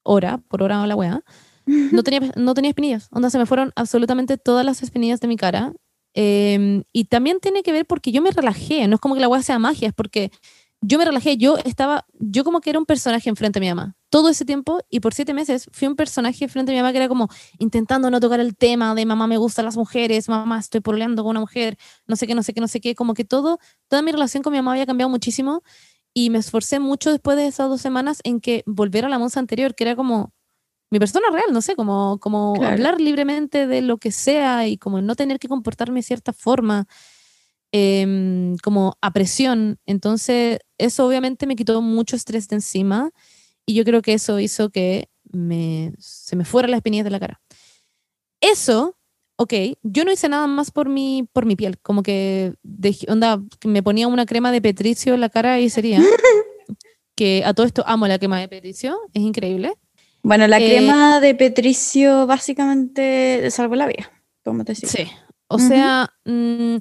hora 0.02 0.36
por 0.36 0.62
hora 0.62 0.86
la 0.86 0.96
wea, 0.96 1.22
no 1.66 2.02
tenía, 2.02 2.30
no 2.36 2.52
tenía 2.52 2.72
espinillas. 2.72 3.08
Onda, 3.10 3.30
se 3.30 3.38
me 3.38 3.46
fueron 3.46 3.72
absolutamente 3.74 4.36
todas 4.36 4.66
las 4.66 4.82
espinillas 4.82 5.20
de 5.20 5.28
mi 5.28 5.36
cara. 5.38 5.72
Em, 6.20 6.82
y 6.92 7.04
también 7.04 7.38
tiene 7.38 7.62
que 7.62 7.70
ver 7.70 7.86
porque 7.86 8.10
yo 8.10 8.20
me 8.20 8.32
relajé. 8.32 8.88
No 8.88 8.96
es 8.96 9.00
como 9.00 9.14
que 9.14 9.20
la 9.20 9.28
wea 9.28 9.40
sea 9.40 9.60
magia, 9.60 9.86
es 9.86 9.94
porque 9.94 10.32
yo 10.80 10.98
me 10.98 11.04
relajé. 11.04 11.36
Yo 11.36 11.58
estaba, 11.58 12.06
yo 12.18 12.42
como 12.42 12.60
que 12.60 12.70
era 12.70 12.80
un 12.80 12.86
personaje 12.86 13.30
enfrente 13.30 13.60
de 13.60 13.66
mi 13.66 13.68
mamá. 13.70 13.94
Todo 14.10 14.28
ese 14.28 14.44
tiempo 14.44 14.80
y 14.90 14.98
por 14.98 15.14
siete 15.14 15.32
meses 15.32 15.68
fui 15.70 15.86
un 15.86 15.94
personaje 15.94 16.48
frente 16.48 16.72
a 16.72 16.74
mi 16.74 16.80
mamá 16.80 16.90
que 16.90 16.98
era 16.98 17.06
como 17.06 17.28
intentando 17.60 18.10
no 18.10 18.18
tocar 18.18 18.40
el 18.40 18.56
tema 18.56 18.96
de 18.96 19.06
mamá 19.06 19.28
me 19.28 19.36
gustan 19.36 19.64
las 19.64 19.76
mujeres, 19.76 20.28
mamá 20.28 20.58
estoy 20.58 20.80
pololeando 20.80 21.22
con 21.22 21.30
una 21.30 21.40
mujer, 21.40 21.78
no 22.08 22.16
sé 22.16 22.26
qué, 22.26 22.34
no 22.34 22.42
sé 22.42 22.52
qué, 22.52 22.60
no 22.60 22.68
sé 22.68 22.80
qué. 22.80 22.96
Como 22.96 23.14
que 23.14 23.24
todo, 23.24 23.60
toda 23.86 24.02
mi 24.02 24.10
relación 24.10 24.42
con 24.42 24.52
mi 24.52 24.58
mamá 24.58 24.72
había 24.72 24.86
cambiado 24.86 25.10
muchísimo 25.10 25.62
y 26.14 26.30
me 26.30 26.38
esforcé 26.38 26.80
mucho 26.80 27.12
después 27.12 27.36
de 27.36 27.46
esas 27.46 27.68
dos 27.68 27.80
semanas 27.80 28.20
en 28.24 28.40
que 28.40 28.64
volver 28.66 29.04
a 29.04 29.08
la 29.08 29.20
monza 29.20 29.38
anterior, 29.38 29.76
que 29.76 29.84
era 29.84 29.94
como 29.94 30.32
mi 30.90 30.98
persona 30.98 31.26
real, 31.32 31.46
no 31.52 31.60
sé, 31.60 31.74
como, 31.76 32.18
como 32.18 32.54
Claro. 32.54 32.72
hablar 32.72 33.00
libremente 33.00 33.66
de 33.66 33.82
lo 33.82 33.98
que 33.98 34.10
sea 34.12 34.66
y 34.66 34.78
como 34.78 35.00
no 35.02 35.14
tener 35.16 35.38
que 35.38 35.48
comportarme 35.48 35.98
de 36.00 36.02
cierta 36.04 36.32
forma, 36.32 36.86
em, 37.72 38.56
como 38.62 38.96
a 39.02 39.12
presión. 39.12 39.78
Entonces, 39.86 40.58
eso 40.78 41.06
obviamente 41.06 41.46
me 41.46 41.56
quitó 41.56 41.82
mucho 41.82 42.16
estrés 42.16 42.48
de 42.48 42.56
encima 42.56 43.10
y 43.66 43.74
yo 43.74 43.84
creo 43.84 44.00
que 44.02 44.14
eso 44.14 44.40
hizo 44.40 44.70
que 44.70 45.08
me, 45.30 45.92
se 45.98 46.36
me 46.36 46.44
fuera 46.46 46.68
las 46.68 46.78
espinillas 46.78 47.04
de 47.04 47.10
la 47.10 47.20
cara. 47.20 47.40
Eso, 48.40 48.96
ok, 49.36 49.52
yo 49.82 50.04
no 50.04 50.12
hice 50.12 50.28
nada 50.28 50.46
más 50.46 50.70
por 50.70 50.88
mi, 50.88 51.28
por 51.32 51.44
mi 51.44 51.56
piel, 51.56 51.78
como 51.80 52.02
que 52.02 52.54
dejé- 52.62 53.10
onda, 53.12 53.42
me 53.66 53.82
ponía 53.82 54.08
una 54.08 54.24
crema 54.26 54.52
de 54.52 54.62
petricio 54.62 55.12
en 55.14 55.20
la 55.20 55.28
cara 55.28 55.60
y 55.60 55.68
sería. 55.70 56.00
que 57.14 57.42
a 57.44 57.52
todo 57.52 57.66
esto 57.66 57.82
amo 57.84 58.06
la 58.06 58.16
crema 58.16 58.38
de 58.38 58.46
Petricio, 58.46 58.96
es 59.12 59.22
increíble. 59.22 59.72
Bueno, 60.22 60.46
la 60.46 60.58
Eh, 60.58 60.64
crema 60.66 61.20
de 61.20 61.34
Petricio 61.34 62.26
básicamente 62.26 63.50
salvó 63.50 63.76
la 63.76 63.86
vida, 63.86 64.10
como 64.44 64.64
te 64.64 64.72
decía. 64.72 64.88
Sí. 64.88 65.08
O 65.48 65.56
Ujú. 65.56 65.68
sea, 65.68 66.10
mm, 66.24 66.76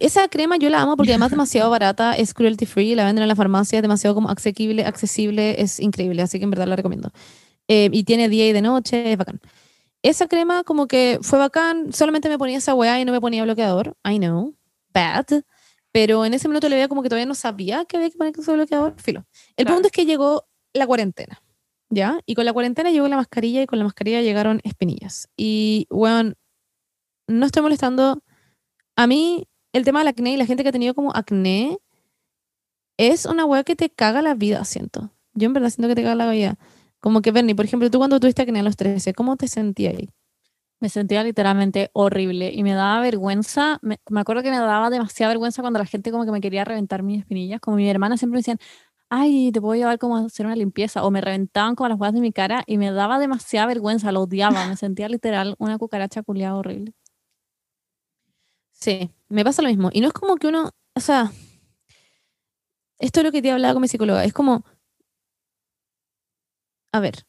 esa 0.00 0.28
crema 0.28 0.56
yo 0.58 0.68
la 0.70 0.82
amo 0.82 0.96
porque 0.96 1.12
además 1.12 1.26
es 1.28 1.30
demasiado 1.32 1.70
barata, 1.70 2.14
es 2.14 2.34
cruelty 2.34 2.66
free, 2.66 2.94
la 2.94 3.04
venden 3.04 3.22
en 3.22 3.28
la 3.28 3.36
farmacia, 3.36 3.78
es 3.78 3.82
demasiado 3.82 4.14
como 4.14 4.28
asequible, 4.30 4.84
accesible, 4.84 5.60
es 5.60 5.80
increíble, 5.80 6.22
así 6.22 6.38
que 6.38 6.44
en 6.44 6.50
verdad 6.50 6.66
la 6.68 6.76
recomiendo. 6.76 7.10
Eh, 7.68 7.88
y 7.92 8.04
tiene 8.04 8.28
día 8.28 8.48
y 8.48 8.52
de 8.52 8.62
noche, 8.62 9.12
es 9.12 9.18
bacán. 9.18 9.40
Esa 10.02 10.28
crema 10.28 10.64
como 10.64 10.86
que 10.86 11.18
fue 11.22 11.38
bacán, 11.38 11.92
solamente 11.92 12.28
me 12.28 12.38
ponía 12.38 12.58
esa 12.58 12.74
weá 12.74 13.00
y 13.00 13.04
no 13.04 13.12
me 13.12 13.20
ponía 13.20 13.42
bloqueador, 13.44 13.96
I 14.08 14.18
know, 14.18 14.54
bad, 14.94 15.26
pero 15.92 16.24
en 16.24 16.34
ese 16.34 16.48
minuto 16.48 16.68
le 16.68 16.76
veía 16.76 16.88
como 16.88 17.02
que 17.02 17.08
todavía 17.08 17.26
no 17.26 17.34
sabía 17.34 17.84
que 17.84 17.96
había 17.96 18.10
que 18.10 18.16
poner 18.16 18.32
ese 18.38 18.52
bloqueador, 18.52 18.94
filo. 18.98 19.24
El 19.56 19.64
Claro. 19.66 19.76
punto 19.76 19.88
es 19.88 19.92
que 19.92 20.06
llegó 20.06 20.46
la 20.72 20.86
cuarentena, 20.86 21.42
¿ya? 21.90 22.20
Y 22.24 22.34
con 22.34 22.44
la 22.44 22.52
cuarentena 22.52 22.90
llegó 22.90 23.08
la 23.08 23.16
mascarilla 23.16 23.62
y 23.62 23.66
con 23.66 23.78
la 23.78 23.84
mascarilla 23.84 24.22
llegaron 24.22 24.60
espinillas. 24.64 25.28
Y, 25.36 25.86
weón, 25.90 26.36
no 27.26 27.46
estoy 27.46 27.62
molestando. 27.62 28.22
A 28.96 29.06
mí, 29.06 29.48
el 29.72 29.84
tema 29.84 30.00
del 30.00 30.08
acné 30.08 30.32
y 30.32 30.36
la 30.36 30.46
gente 30.46 30.62
que 30.62 30.70
ha 30.70 30.72
tenido 30.72 30.94
como 30.94 31.14
acné 31.14 31.78
es 32.96 33.26
una 33.26 33.44
weá 33.44 33.64
que 33.64 33.76
te 33.76 33.90
caga 33.90 34.22
la 34.22 34.34
vida, 34.34 34.64
siento. 34.64 35.10
Yo 35.34 35.46
en 35.46 35.52
verdad 35.52 35.70
siento 35.70 35.88
que 35.88 35.94
te 35.94 36.02
caga 36.02 36.14
la 36.14 36.30
vida. 36.30 36.58
Como 37.00 37.22
que, 37.22 37.32
Bernie, 37.32 37.54
por 37.54 37.64
ejemplo, 37.64 37.90
tú 37.90 37.98
cuando 37.98 38.20
tuviste 38.20 38.42
acné 38.42 38.60
a 38.60 38.62
los 38.62 38.76
13, 38.76 39.14
¿cómo 39.14 39.36
te 39.36 39.48
sentías 39.48 39.94
ahí? 39.96 40.10
Me 40.80 40.88
sentía 40.88 41.22
literalmente 41.22 41.90
horrible 41.92 42.52
y 42.52 42.62
me 42.62 42.72
daba 42.74 43.00
vergüenza. 43.00 43.78
Me, 43.82 43.98
me 44.08 44.20
acuerdo 44.20 44.42
que 44.42 44.50
me 44.50 44.58
daba 44.58 44.90
demasiada 44.90 45.30
vergüenza 45.30 45.62
cuando 45.62 45.78
la 45.78 45.86
gente 45.86 46.10
como 46.10 46.24
que 46.24 46.32
me 46.32 46.40
quería 46.40 46.64
reventar 46.64 47.02
mis 47.02 47.20
espinillas. 47.20 47.60
Como 47.60 47.76
mi 47.76 47.88
hermana 47.88 48.16
siempre 48.16 48.36
me 48.36 48.40
decían, 48.40 48.58
ay, 49.10 49.52
te 49.52 49.60
puedo 49.60 49.74
llevar 49.74 49.98
como 49.98 50.16
a 50.16 50.20
hacer 50.26 50.46
una 50.46 50.56
limpieza. 50.56 51.04
O 51.04 51.10
me 51.10 51.20
reventaban 51.20 51.74
como 51.76 51.88
las 51.88 51.98
huevas 52.00 52.14
de 52.14 52.20
mi 52.20 52.32
cara 52.32 52.64
y 52.66 52.78
me 52.78 52.90
daba 52.92 53.18
demasiada 53.18 53.66
vergüenza, 53.66 54.12
lo 54.12 54.22
odiaba. 54.22 54.64
Me 54.66 54.76
sentía 54.76 55.08
literal 55.08 55.56
una 55.58 55.78
cucaracha 55.78 56.22
culiada 56.22 56.56
horrible. 56.56 56.94
Sí, 58.72 59.10
me 59.28 59.44
pasa 59.44 59.62
lo 59.62 59.68
mismo. 59.68 59.90
Y 59.92 60.00
no 60.00 60.08
es 60.08 60.12
como 60.14 60.36
que 60.36 60.46
uno, 60.48 60.70
o 60.94 61.00
sea, 61.00 61.30
esto 62.98 63.20
es 63.20 63.24
lo 63.24 63.32
que 63.32 63.42
te 63.42 63.50
hablaba 63.50 63.74
con 63.74 63.82
mi 63.82 63.88
psicóloga, 63.88 64.24
es 64.24 64.32
como, 64.32 64.64
a 66.92 67.00
ver, 67.00 67.24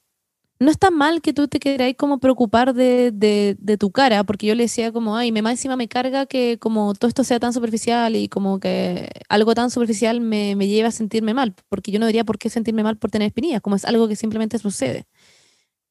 no 0.61 0.69
está 0.69 0.91
mal 0.91 1.23
que 1.23 1.33
tú 1.33 1.47
te 1.47 1.59
queráis 1.59 1.95
como 1.97 2.19
preocupar 2.19 2.75
de, 2.75 3.11
de, 3.11 3.77
tu 3.77 3.91
cara, 3.91 4.23
porque 4.23 4.45
yo 4.45 4.53
le 4.53 4.63
decía 4.63 4.91
como, 4.91 5.17
ay, 5.17 5.31
me 5.31 5.41
más 5.41 5.53
encima 5.53 5.75
me 5.75 5.87
carga 5.87 6.27
que 6.27 6.59
como 6.59 6.93
todo 6.93 7.09
esto 7.09 7.23
sea 7.23 7.39
tan 7.39 7.51
superficial 7.51 8.15
y 8.15 8.29
como 8.29 8.59
que 8.59 9.09
algo 9.27 9.55
tan 9.55 9.71
superficial 9.71 10.21
me, 10.21 10.55
me 10.55 10.67
lleva 10.67 10.89
a 10.89 10.91
sentirme 10.91 11.33
mal, 11.33 11.55
porque 11.67 11.91
yo 11.91 11.99
no 11.99 12.05
diría 12.05 12.25
por 12.25 12.37
qué 12.37 12.51
sentirme 12.51 12.83
mal 12.83 12.99
por 12.99 13.09
tener 13.09 13.25
espinillas, 13.25 13.61
como 13.61 13.75
es 13.75 13.85
algo 13.85 14.07
que 14.07 14.15
simplemente 14.15 14.59
sucede. 14.59 15.07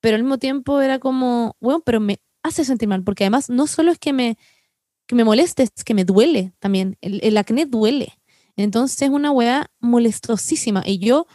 Pero 0.01 0.15
al 0.17 0.23
mismo 0.23 0.39
tiempo 0.39 0.81
era 0.81 1.01
como, 1.01 1.57
bueno, 1.61 1.83
pero 1.85 1.99
me 1.99 2.21
hace 2.45 2.65
sentir 2.65 2.89
mal, 2.89 3.03
porque 3.03 3.25
además 3.25 3.51
no 3.51 3.67
solo 3.67 3.91
es 3.91 3.99
que 3.99 4.13
me 4.13 4.39
que 5.09 5.17
me 5.17 5.25
moleste, 5.25 5.65
es 5.65 5.85
que 5.85 5.95
me 5.95 6.05
duele 6.05 6.53
también. 6.61 6.97
El, 7.01 7.19
el 7.25 7.37
acné 7.37 7.67
duele. 7.67 8.15
Entonces 8.55 9.03
es 9.03 9.11
una 9.11 9.33
weá 9.33 9.69
molestosísima. 9.81 10.85
Y 10.87 10.99
yo 10.99 11.27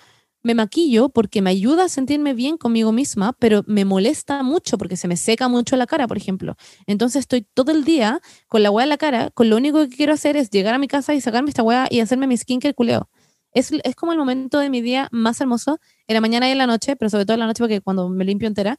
me 0.45 0.53
maquillo 0.53 1.10
porque 1.10 1.41
me 1.41 1.49
ayuda 1.49 1.86
a 1.86 1.89
sentirme 1.89 2.36
bien 2.36 2.58
conmigo 2.58 2.91
misma, 2.91 3.34
pero 3.34 3.63
me 3.65 3.84
molesta 3.84 4.43
mucho 4.43 4.77
porque 4.77 4.95
se 4.95 5.08
me 5.08 5.17
seca 5.17 5.47
mucho 5.47 5.75
la 5.75 5.88
cara, 5.88 6.08
por 6.08 6.17
ejemplo. 6.17 6.55
Entonces 6.86 7.21
estoy 7.21 7.41
todo 7.41 7.71
el 7.71 7.84
día 7.84 8.21
con 8.47 8.62
la 8.62 8.69
weá 8.69 8.84
en 8.84 8.89
la 8.89 8.97
cara, 8.97 9.31
con 9.31 9.49
lo 9.49 9.58
único 9.58 9.79
que 9.79 9.89
quiero 9.89 10.13
hacer 10.13 10.38
es 10.38 10.51
llegar 10.51 10.75
a 10.75 10.77
mi 10.77 10.88
casa 10.88 11.15
y 11.15 11.21
sacarme 11.21 11.49
esta 11.49 11.63
weá 11.63 11.88
y 11.89 11.99
hacerme 11.99 12.27
mi 12.27 12.38
skincare 12.38 12.75
culeo. 12.75 13.10
Es, 13.53 13.71
es 13.71 13.95
como 13.95 14.12
el 14.12 14.19
momento 14.19 14.60
de 14.60 14.69
mi 14.69 14.81
día 14.81 15.08
más 15.12 15.41
hermoso, 15.41 15.79
en 16.08 16.13
la 16.13 16.21
mañana 16.21 16.47
y 16.47 16.51
en 16.51 16.60
la 16.60 16.67
noche, 16.67 16.95
pero 16.95 17.10
sobre 17.10 17.25
todo 17.25 17.34
en 17.34 17.39
la 17.39 17.47
noche 17.47 17.63
porque 17.63 17.81
cuando 17.81 18.08
me 18.10 18.23
limpio 18.23 18.47
entera. 18.47 18.77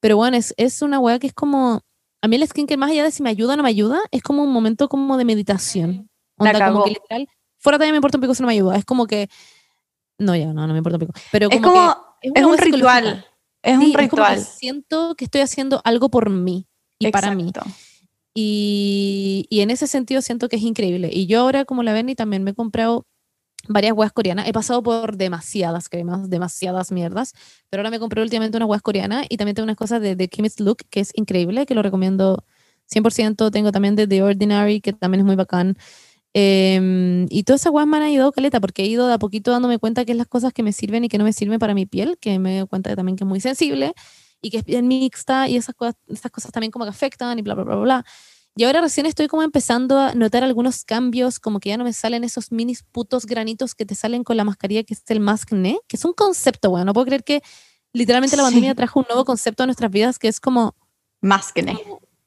Pero 0.00 0.16
bueno, 0.16 0.36
es, 0.36 0.54
es 0.56 0.82
una 0.82 0.98
weá 0.98 1.20
que 1.20 1.28
es 1.28 1.34
como 1.34 1.82
a 2.20 2.26
mí 2.26 2.34
el 2.34 2.48
skincare, 2.48 2.78
más 2.78 2.90
allá 2.90 3.04
de 3.04 3.12
si 3.12 3.22
me 3.22 3.30
ayuda 3.30 3.54
o 3.54 3.56
no 3.56 3.62
me 3.62 3.68
ayuda, 3.68 4.00
es 4.10 4.22
como 4.22 4.42
un 4.42 4.52
momento 4.52 4.88
como 4.88 5.16
de 5.16 5.24
meditación. 5.24 6.10
La 6.38 6.50
Onda, 6.50 6.52
como 6.52 6.58
cagó. 6.58 6.84
que 6.84 6.90
literal, 6.90 7.28
fuera 7.58 7.78
también 7.78 7.92
me 7.92 7.98
importa 7.98 8.18
un 8.18 8.22
pico 8.22 8.34
si 8.34 8.42
no 8.42 8.48
me 8.48 8.54
ayuda. 8.54 8.76
Es 8.76 8.84
como 8.84 9.06
que, 9.06 9.28
no, 10.18 10.34
ya, 10.36 10.52
no, 10.52 10.66
no 10.66 10.72
me 10.72 10.78
importa 10.78 10.96
un 10.96 11.00
pico. 11.00 11.12
Pero 11.30 11.48
Es 11.50 11.60
como, 11.60 11.72
como, 11.72 11.94
que 12.20 12.28
es 12.40 12.44
un 12.44 12.58
ritual. 12.58 13.26
Es 13.62 13.78
Sí, 13.78 13.84
un 13.94 14.00
es 14.00 14.08
como 14.08 14.22
que 14.24 14.34
ritual. 14.34 14.38
siento 14.40 15.14
que 15.16 15.24
estoy 15.24 15.40
haciendo 15.40 15.80
algo 15.84 16.08
por 16.10 16.30
mí 16.30 16.66
y 16.98 17.10
para 17.10 17.34
mí. 17.34 17.52
Y, 18.34 19.46
y 19.48 19.60
en 19.60 19.70
ese 19.70 19.86
sentido 19.86 20.20
siento 20.22 20.48
que 20.48 20.56
es 20.56 20.62
increíble. 20.62 21.10
Y 21.12 21.26
yo 21.26 21.40
ahora, 21.40 21.64
como 21.64 21.82
la 21.82 21.92
ven, 21.92 22.08
y 22.08 22.14
también 22.14 22.44
me 22.44 22.50
he 22.52 22.54
comprado 22.54 23.06
varias 23.68 23.92
huevas 23.94 24.12
coreanas. 24.12 24.46
He 24.48 24.52
pasado 24.52 24.82
por 24.82 25.16
demasiadas 25.16 25.88
cremas, 25.88 26.28
demasiadas 26.30 26.92
mierdas, 26.92 27.32
pero 27.70 27.80
ahora 27.80 27.90
me 27.90 27.98
compré 27.98 28.22
últimamente 28.22 28.56
unas 28.56 28.68
huevas 28.68 28.82
coreanas 28.82 29.26
y 29.28 29.36
también 29.36 29.54
tengo 29.56 29.64
unas 29.64 29.76
cosas 29.76 30.00
de, 30.02 30.16
de 30.16 30.28
Kim's 30.28 30.60
Look, 30.60 30.78
que 30.90 31.00
es 31.00 31.12
increíble, 31.14 31.66
que 31.66 31.74
lo 31.74 31.82
recomiendo 31.82 32.44
100%. 32.90 33.50
Tengo 33.50 33.72
también 33.72 33.96
de 33.96 34.06
The 34.06 34.22
Ordinary, 34.22 34.80
que 34.80 34.92
también 34.92 35.20
es 35.20 35.26
muy 35.26 35.36
bacán. 35.36 35.76
Em, 36.38 37.26
y 37.30 37.44
todas 37.44 37.62
esas 37.62 37.72
huevas 37.72 37.88
me 37.88 37.96
han 37.96 38.02
ayudado 38.02 38.30
caleta, 38.30 38.60
porque 38.60 38.82
he 38.82 38.86
ido 38.86 39.06
de 39.08 39.14
a 39.14 39.18
poquito 39.18 39.52
dándome 39.52 39.78
cuenta 39.78 40.04
que 40.04 40.12
es 40.12 40.18
las 40.18 40.26
cosas 40.26 40.52
que 40.52 40.62
me 40.62 40.72
sirven 40.72 41.02
y 41.04 41.08
que 41.08 41.16
no 41.16 41.24
me 41.24 41.32
sirven 41.32 41.58
para 41.58 41.72
mi 41.72 41.86
piel, 41.86 42.18
que 42.20 42.38
me 42.38 42.58
doy 42.58 42.68
cuenta 42.68 42.94
también 42.94 43.16
que 43.16 43.24
es 43.24 43.28
muy 43.28 43.40
sensible 43.40 43.94
y 44.42 44.50
que 44.50 44.58
es 44.58 44.64
bien 44.66 44.86
mixta 44.86 45.48
y 45.48 45.56
esas 45.56 45.74
cosas, 45.74 45.94
esas 46.08 46.30
cosas 46.30 46.52
también 46.52 46.70
como 46.70 46.84
que 46.84 46.90
afectan 46.90 47.38
y 47.38 47.42
bla, 47.42 47.54
bla, 47.54 47.64
bla, 47.64 47.76
bla. 47.76 48.04
Y 48.54 48.64
ahora 48.64 48.82
recién 48.82 49.06
estoy 49.06 49.28
como 49.28 49.44
empezando 49.44 49.98
a 49.98 50.14
notar 50.14 50.44
algunos 50.44 50.84
cambios, 50.84 51.38
como 51.40 51.58
que 51.58 51.70
ya 51.70 51.78
no 51.78 51.84
me 51.84 51.94
salen 51.94 52.22
esos 52.22 52.52
minis 52.52 52.82
putos 52.82 53.24
granitos 53.24 53.74
que 53.74 53.86
te 53.86 53.94
salen 53.94 54.22
con 54.22 54.36
la 54.36 54.44
mascarilla, 54.44 54.84
que 54.84 54.92
es 54.92 55.02
el 55.08 55.20
maskne, 55.20 55.78
que 55.88 55.96
es 55.96 56.04
un 56.04 56.12
concepto, 56.12 56.68
bueno, 56.70 56.84
no 56.86 56.92
puedo 56.92 57.06
creer 57.06 57.24
que 57.24 57.40
literalmente 57.94 58.36
la 58.36 58.42
Sí. 58.42 58.46
pandemia 58.48 58.74
trajo 58.74 59.00
un 59.00 59.06
nuevo 59.08 59.24
concepto 59.24 59.62
a 59.62 59.66
nuestras 59.66 59.90
vidas, 59.90 60.18
que 60.18 60.28
es 60.28 60.38
como, 60.40 60.74
Más 61.22 61.52
que 61.52 61.62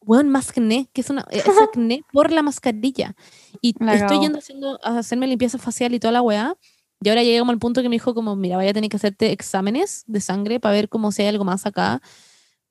weón, 0.10 0.30
maskne, 0.30 0.90
que 0.92 1.02
es 1.02 1.10
una, 1.12 1.24
es 1.30 1.46
acné 1.48 2.04
por 2.12 2.32
la 2.32 2.42
mascarilla. 2.42 3.16
Y 3.62 3.76
La 3.80 3.94
estoy 3.94 4.10
cagó. 4.10 4.22
yendo 4.24 4.40
haciendo, 4.40 4.80
a 4.84 4.98
hacerme 4.98 5.28
limpieza 5.28 5.60
facial 5.60 5.94
y 5.94 6.00
toda 6.00 6.12
la 6.12 6.24
weá. 6.24 6.56
Y 7.02 7.10
ahora 7.10 7.22
llegamos 7.22 7.54
al 7.54 7.60
punto 7.60 7.84
que 7.84 7.90
me 7.90 7.96
dijo 7.96 8.16
como, 8.16 8.36
mira, 8.36 8.58
vaya 8.58 8.72
a 8.72 8.74
tener 8.74 8.90
que 8.90 8.98
hacerte 8.98 9.32
exámenes 9.32 10.04
de 10.08 10.20
sangre 10.20 10.60
para 10.60 10.74
ver 10.74 10.90
cómo 10.90 11.12
si 11.12 11.22
hay 11.22 11.28
algo 11.28 11.46
más 11.46 11.68
acá, 11.68 12.02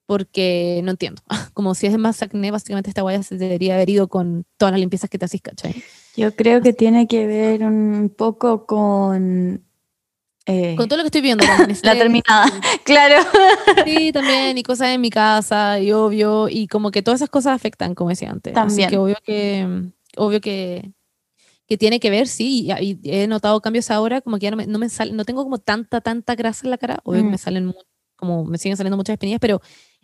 porque 0.04 0.80
no 0.82 0.90
entiendo. 0.90 1.22
Como 1.54 1.74
si 1.74 1.86
es 1.86 1.96
más 1.96 2.22
acné, 2.22 2.50
básicamente 2.50 2.90
esta 2.90 3.04
weá 3.04 3.22
se 3.22 3.36
debería 3.36 3.74
haber 3.74 3.90
ido 3.90 4.08
con 4.08 4.44
todas 4.56 4.72
las 4.72 4.80
limpiezas 4.80 5.08
que 5.08 5.18
te 5.18 5.26
haces, 5.26 5.40
¿cachai? 5.42 5.82
Yo 6.16 6.34
creo 6.34 6.60
que 6.60 6.72
tiene 6.72 7.06
que 7.06 7.26
ver 7.26 7.62
un 7.62 8.12
poco 8.16 8.66
con... 8.66 9.64
eh, 10.48 10.74
Con 10.76 10.88
todo 10.88 10.96
lo 10.96 11.02
que 11.04 11.08
estoy 11.08 11.20
viendo. 11.20 11.44
la 11.82 11.94
terminada. 11.96 12.50
Claro. 12.84 13.22
Sí, 13.84 14.10
también, 14.12 14.56
y 14.58 14.62
cosas 14.62 14.88
en 14.88 15.00
mi 15.00 15.10
casa, 15.10 15.78
y 15.78 15.92
obvio, 15.92 16.48
y 16.48 16.66
como 16.66 16.90
que 16.90 17.02
todas 17.02 17.20
esas 17.20 17.30
cosas 17.30 17.54
afectan, 17.54 17.94
como 17.94 18.10
decía 18.10 18.30
antes. 18.30 18.52
Así 18.56 18.68
También. 18.82 18.88
que 18.90 18.96
obvio 18.98 19.16
que, 19.24 19.90
obvio 20.16 20.40
que, 20.40 20.92
que 21.66 21.76
tiene 21.76 22.00
que 22.00 22.10
ver, 22.10 22.26
sí, 22.28 22.66
y, 22.66 22.72
y 22.82 22.98
he 23.04 23.26
notado 23.26 23.60
cambios 23.60 23.90
ahora, 23.90 24.20
como 24.22 24.38
que 24.38 24.44
ya 24.44 24.50
no 24.50 24.56
me, 24.56 24.66
no 24.66 24.78
me 24.78 24.88
sale, 24.88 25.12
no 25.12 25.24
tengo 25.24 25.44
como 25.44 25.58
tanta, 25.58 26.00
tanta 26.00 26.34
grasa 26.34 26.66
en 26.66 26.70
la 26.70 26.78
cara, 26.78 27.00
obvio 27.04 27.20
que 27.22 27.28
Mm. 27.28 27.30
me 27.30 27.38
salen, 27.38 27.66
mu- 27.66 27.74
como 28.16 28.44
me 28.44 28.56
siguen 28.58 28.76
saliendo 28.76 28.96
muchas 28.96 29.14
espinillas, 29.14 29.38
pero 29.40 29.60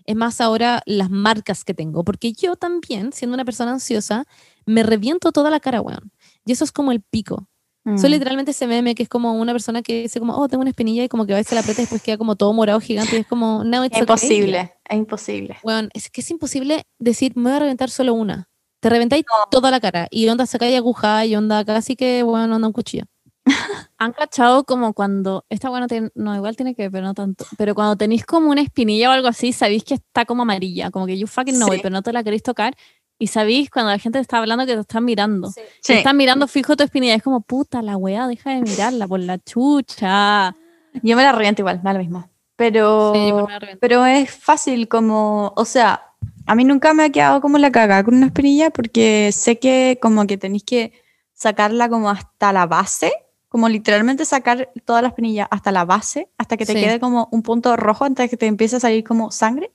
es 0.06 0.14
más 0.14 0.40
ahora 0.42 0.82
las 0.84 1.08
marcas 1.10 1.64
que 1.64 1.72
tengo, 1.72 2.04
porque 2.04 2.32
yo 2.34 2.56
también, 2.56 3.12
siendo 3.14 3.34
una 3.34 3.44
persona 3.46 3.72
ansiosa, 3.72 4.26
me 4.66 4.82
reviento 4.82 5.32
toda 5.32 5.50
la 5.50 5.58
cara, 5.60 5.80
weón. 5.80 6.12
Y 6.44 6.52
eso 6.52 6.64
es 6.64 6.70
como 6.72 6.92
el 6.92 7.00
pico. 7.00 7.48
Soy 7.84 8.08
Mm. 8.08 8.12
literalmente 8.12 8.50
ese 8.52 8.66
meme 8.66 8.94
que 8.94 9.02
es 9.02 9.08
como 9.10 9.34
una 9.34 9.52
persona 9.52 9.82
que 9.82 10.02
dice 10.02 10.18
como, 10.18 10.34
oh, 10.36 10.48
tengo 10.48 10.62
una 10.62 10.70
espinilla 10.70 11.04
y 11.04 11.08
como 11.08 11.26
que 11.26 11.34
va 11.34 11.40
y 11.40 11.44
se 11.44 11.54
la 11.54 11.60
aprieta 11.60 11.82
y 11.82 11.84
después 11.84 12.02
queda 12.02 12.16
como 12.16 12.34
todo 12.34 12.52
morado 12.54 12.80
gigante 12.80 13.16
y 13.16 13.20
es 13.20 13.26
como, 13.26 13.62
no, 13.62 13.84
it's 13.84 13.94
Es 13.96 14.02
okay". 14.02 14.14
imposible. 14.14 14.72
Es 14.88 14.96
imposible. 14.96 15.56
Bueno, 15.62 15.88
es 15.92 16.08
que 16.08 16.22
es 16.22 16.30
imposible 16.30 16.84
decir, 16.98 17.32
me 17.36 17.42
voy 17.50 17.52
a 17.52 17.58
reventar 17.58 17.90
solo 17.90 18.14
una. 18.14 18.48
Te 18.80 18.88
reventáis 18.88 19.24
toda 19.50 19.70
la 19.70 19.80
cara 19.80 20.08
y 20.10 20.26
onda 20.28 20.46
sacáis 20.46 20.76
aguja 20.76 21.26
y 21.26 21.36
onda 21.36 21.62
casi 21.64 21.94
que, 21.94 22.22
bueno, 22.22 22.56
onda 22.56 22.68
un 22.68 22.72
cuchillo. 22.72 23.04
Han 23.98 24.12
cachado 24.12 24.64
como 24.64 24.94
cuando, 24.94 25.44
esta 25.50 25.68
bueno, 25.68 25.86
tiene- 25.86 26.10
no, 26.14 26.34
igual 26.34 26.56
tiene 26.56 26.74
que 26.74 26.82
ver, 26.84 26.90
pero 26.90 27.06
no 27.06 27.12
tanto, 27.14 27.44
pero 27.58 27.74
cuando 27.74 27.96
tenéis 27.96 28.24
como 28.24 28.50
una 28.50 28.62
espinilla 28.62 29.10
o 29.10 29.12
algo 29.12 29.28
así, 29.28 29.52
sabéis 29.52 29.84
que 29.84 29.94
está 29.94 30.24
como 30.24 30.42
amarilla, 30.42 30.90
como 30.90 31.04
que 31.06 31.18
you 31.18 31.26
fucking 31.26 31.56
know 31.56 31.68
Sí. 31.68 31.76
it, 31.76 31.82
pero 31.82 31.92
no 31.92 32.02
te 32.02 32.12
la 32.14 32.24
queréis 32.24 32.42
tocar, 32.42 32.74
y 33.18 33.28
sabéis 33.28 33.70
cuando 33.70 33.90
la 33.92 33.98
gente 33.98 34.18
te 34.18 34.22
está 34.22 34.38
hablando 34.38 34.66
que 34.66 34.74
te 34.74 34.80
están 34.80 35.04
mirando. 35.04 35.50
Sí. 35.50 35.60
Te 35.86 35.98
están 35.98 36.16
mirando 36.16 36.46
fijo 36.48 36.76
tu 36.76 36.82
espinilla, 36.84 37.14
es 37.14 37.22
como, 37.22 37.40
puta, 37.40 37.80
la 37.82 37.96
weá, 37.96 38.26
deja 38.26 38.50
de 38.50 38.60
mirarla 38.62 39.06
por 39.06 39.20
la 39.20 39.38
chucha. 39.38 40.54
Yo 41.02 41.16
me 41.16 41.22
la 41.22 41.32
reviento 41.32 41.62
igual, 41.62 41.80
da 41.82 41.92
lo 41.92 41.98
mismo. 41.98 42.28
Pero, 42.56 43.12
Sí, 43.14 43.32
pero 43.80 44.06
es 44.06 44.30
fácil 44.30 44.86
como, 44.88 45.52
o 45.56 45.64
sea, 45.64 46.02
a 46.46 46.54
mí 46.54 46.64
nunca 46.64 46.94
me 46.94 47.04
ha 47.04 47.10
quedado 47.10 47.40
como 47.40 47.58
la 47.58 47.72
cagada 47.72 48.04
con 48.04 48.14
una 48.14 48.26
espinilla 48.26 48.70
porque 48.70 49.30
sé 49.32 49.58
que 49.58 49.98
como 50.00 50.26
que 50.26 50.36
tenéis 50.38 50.62
que 50.64 50.92
sacarla 51.32 51.88
como 51.88 52.10
hasta 52.10 52.52
la 52.52 52.66
base, 52.66 53.12
como 53.48 53.68
literalmente 53.68 54.24
sacar 54.24 54.70
toda 54.84 55.02
la 55.02 55.08
espinilla 55.08 55.48
hasta 55.50 55.72
la 55.72 55.84
base, 55.84 56.28
hasta 56.38 56.56
que 56.56 56.64
te 56.66 56.74
Sí. 56.74 56.80
quede 56.80 57.00
como 57.00 57.28
un 57.32 57.42
punto 57.42 57.76
rojo 57.76 58.04
antes 58.04 58.24
de 58.24 58.28
que 58.28 58.36
te 58.36 58.46
empiece 58.46 58.76
a 58.76 58.80
salir 58.80 59.02
como 59.04 59.30
sangre. 59.32 59.72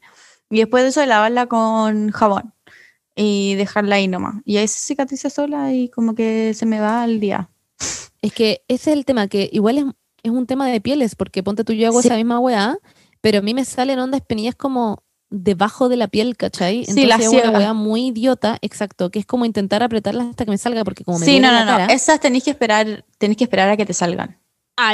Y 0.49 0.59
después 0.59 0.83
de 0.83 0.89
eso 0.89 1.05
lavarla 1.05 1.45
con 1.47 2.11
jabón 2.11 2.53
y 3.21 3.55
dejarla 3.55 3.95
ahí 3.95 4.07
nomás. 4.07 4.35
Y 4.45 4.57
ahí 4.57 4.67
se 4.67 4.79
cicatriza 4.79 5.29
sola 5.29 5.73
y 5.73 5.89
como 5.89 6.15
que 6.15 6.53
se 6.53 6.65
me 6.65 6.79
va 6.79 7.03
el 7.03 7.19
día. 7.19 7.49
Es 8.21 8.31
que 8.33 8.61
ese 8.69 8.91
es 8.91 8.97
el 8.97 9.03
tema, 9.05 9.27
que 9.27 9.49
igual 9.51 9.77
es, 9.77 9.85
es 10.23 10.31
un 10.31 10.45
tema 10.45 10.67
de 10.67 10.79
pieles, 10.79 11.15
porque 11.15 11.43
ponte 11.43 11.63
tú, 11.65 11.73
yo 11.73 11.87
hago 11.89 12.01
Sí. 12.01 12.07
esa 12.07 12.15
misma 12.15 12.39
weá, 12.39 12.77
pero 13.21 13.39
a 13.39 13.41
mí 13.41 13.53
me 13.53 13.65
salen 13.65 13.99
ondas 13.99 14.21
penillas 14.21 14.55
como 14.55 15.03
debajo 15.29 15.89
de 15.89 15.97
la 15.97 16.07
piel, 16.07 16.37
¿cachai? 16.37 16.85
Sí, 16.85 17.05
la 17.05 17.15
Entonces 17.15 17.39
es 17.43 17.49
una 17.49 17.57
weá 17.59 17.73
muy 17.73 18.07
idiota, 18.07 18.57
exacto, 18.61 19.11
que 19.11 19.19
es 19.19 19.25
como 19.25 19.45
intentar 19.45 19.83
apretarlas 19.83 20.27
hasta 20.27 20.45
que 20.45 20.51
me 20.51 20.57
salga, 20.57 20.83
porque 20.85 21.03
como 21.03 21.19
me 21.19 21.25
Sí, 21.25 21.39
no, 21.39 21.51
la 21.51 21.65
no, 21.65 21.77
no. 21.87 21.93
Esas 21.93 22.19
tenéis 22.21 22.45
que 22.45 22.51
esperar, 22.51 23.05
tenéis 23.17 23.37
que 23.37 23.43
esperar 23.43 23.69
a 23.69 23.77
que 23.77 23.85
te 23.85 23.93
salgan. 23.93 24.38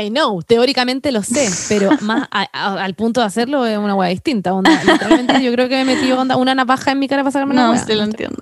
I 0.02 0.10
know, 0.10 0.42
teóricamente 0.42 1.12
lo 1.12 1.22
sé, 1.24 1.50
pero 1.70 1.90
más 2.02 2.28
a- 2.32 2.48
a- 2.52 2.84
al 2.84 2.94
punto 2.96 3.22
de 3.22 3.28
hacerlo 3.28 3.66
es 3.66 3.78
una 3.78 3.96
weá 3.96 4.10
distinta. 4.10 4.54
Onda. 4.54 4.72
Literalmente 4.84 5.42
yo 5.44 5.52
creo 5.52 5.70
que 5.70 5.76
me 5.84 5.96
metí 5.96 6.12
onda, 6.12 6.38
una 6.38 6.56
navaja 6.56 6.92
en 6.92 7.00
mi 7.00 7.08
cara 7.08 7.24
para 7.24 7.32
sacarme 7.32 7.56
No, 7.56 7.72
weá. 7.72 7.86
sí 7.86 7.94
lo 7.94 8.04
entiendo. 8.04 8.38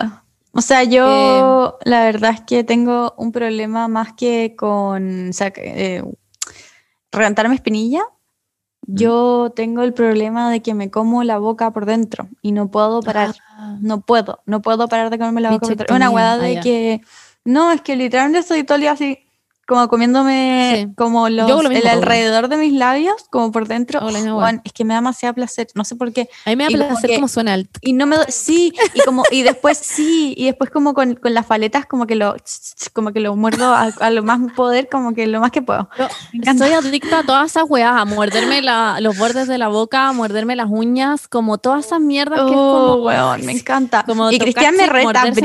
O 0.54 0.62
sea, 0.62 0.84
yo 0.84 1.78
la 1.84 2.04
verdad 2.06 2.32
es 2.32 2.42
que 2.42 2.64
tengo 2.64 3.14
un 3.18 3.32
problema 3.32 3.88
más 3.88 4.14
que 4.14 4.56
con 4.56 5.30
o 5.30 5.34
sea, 5.34 5.52
eh, 5.56 6.04
reventarme 7.12 7.56
espinilla. 7.56 8.04
Yo 8.86 9.54
tengo 9.56 9.82
el 9.82 9.94
problema 9.94 10.52
de 10.52 10.62
que 10.62 10.74
me 10.74 10.92
como 10.92 11.24
la 11.24 11.38
boca 11.38 11.72
por 11.72 11.86
dentro 11.86 12.28
y 12.42 12.52
no 12.52 12.70
puedo 12.70 13.02
parar. 13.02 13.34
Ah, 13.50 13.78
No 13.80 14.02
puedo, 14.02 14.42
no 14.46 14.62
puedo 14.62 14.88
parar 14.90 15.10
de 15.10 15.18
comerme 15.18 15.40
la 15.42 15.52
boca 15.52 15.62
por 15.62 15.70
dentro. 15.70 15.86
Es 15.88 15.96
una 15.96 16.10
hueá 16.10 16.38
de 16.38 16.48
ah, 16.48 16.54
ya. 16.56 16.62
que. 16.62 17.02
No, 17.46 17.72
es 17.72 17.82
que 17.82 17.96
literalmente 17.96 18.40
estoy 18.40 18.64
todo 18.64 18.76
el 18.76 18.82
día 18.82 18.92
así, 18.92 19.20
como 19.68 19.88
comiéndome 19.88 20.74
Sí. 20.88 20.94
como 20.96 21.30
los, 21.30 21.50
hago 21.50 21.64
lo 21.64 21.70
mismo, 21.70 21.84
el 21.84 21.90
alrededor 21.90 22.48
de 22.50 22.58
mis 22.58 22.74
labios, 22.74 23.16
como 23.30 23.52
por 23.52 23.68
dentro. 23.68 24.00
Oh, 24.04 24.10
es 24.10 24.74
que 24.74 24.84
me 24.84 24.94
da 24.94 25.00
demasiado 25.00 25.34
placer. 25.36 25.68
No 25.76 25.86
sé 25.86 25.96
por 25.96 26.12
qué. 26.12 26.30
A 26.46 26.50
mí 26.50 26.56
me 26.56 26.66
da 26.66 26.72
Y 26.72 26.76
placer 26.76 27.16
como 27.16 27.28
suena 27.28 27.54
el 27.56 27.70
Y 27.82 27.94
no 27.94 28.06
me 28.06 28.18
sí, 28.28 28.74
y 28.94 29.00
como 29.02 29.24
y 29.32 29.44
después 29.44 29.78
sí, 29.82 30.34
y 30.38 30.46
después 30.46 30.70
como 30.70 30.94
con, 30.94 31.16
con 31.16 31.34
las 31.34 31.46
paletas 31.46 31.86
como 31.86 32.06
que 32.08 32.16
lo 32.16 32.36
como 32.94 33.12
que 33.14 33.20
lo 33.20 33.36
muerdo 33.36 33.74
a, 33.74 33.84
a 34.00 34.10
lo 34.10 34.24
más 34.24 34.40
poder, 34.54 34.90
como 34.90 35.14
que 35.14 35.28
lo 35.28 35.40
más 35.40 35.52
que 35.52 35.62
puedo. 35.62 35.90
Soy 36.58 36.72
adicta 36.72 37.20
a 37.20 37.24
todas 37.24 37.52
esas 37.52 37.64
weas, 37.70 37.94
a 37.96 38.06
morderme 38.06 38.62
la- 38.62 39.00
los 39.00 39.18
bordes 39.18 39.48
de 39.48 39.58
la 39.58 39.68
boca, 39.70 40.10
a 40.10 40.14
morderme 40.14 40.56
las 40.56 40.68
uñas, 40.70 41.28
como 41.28 41.58
todas 41.58 41.86
esas 41.86 42.00
mierdas 42.02 42.40
que 42.42 42.52
es 42.52 42.58
Oh, 42.58 42.92
como... 42.94 43.04
weón, 43.06 43.46
me 43.46 43.54
encanta. 43.54 44.04
como 44.04 44.32
y 44.32 44.40
Cristian 44.40 44.76
me 44.76 44.88
reta 44.88 45.04
morderse, 45.26 45.42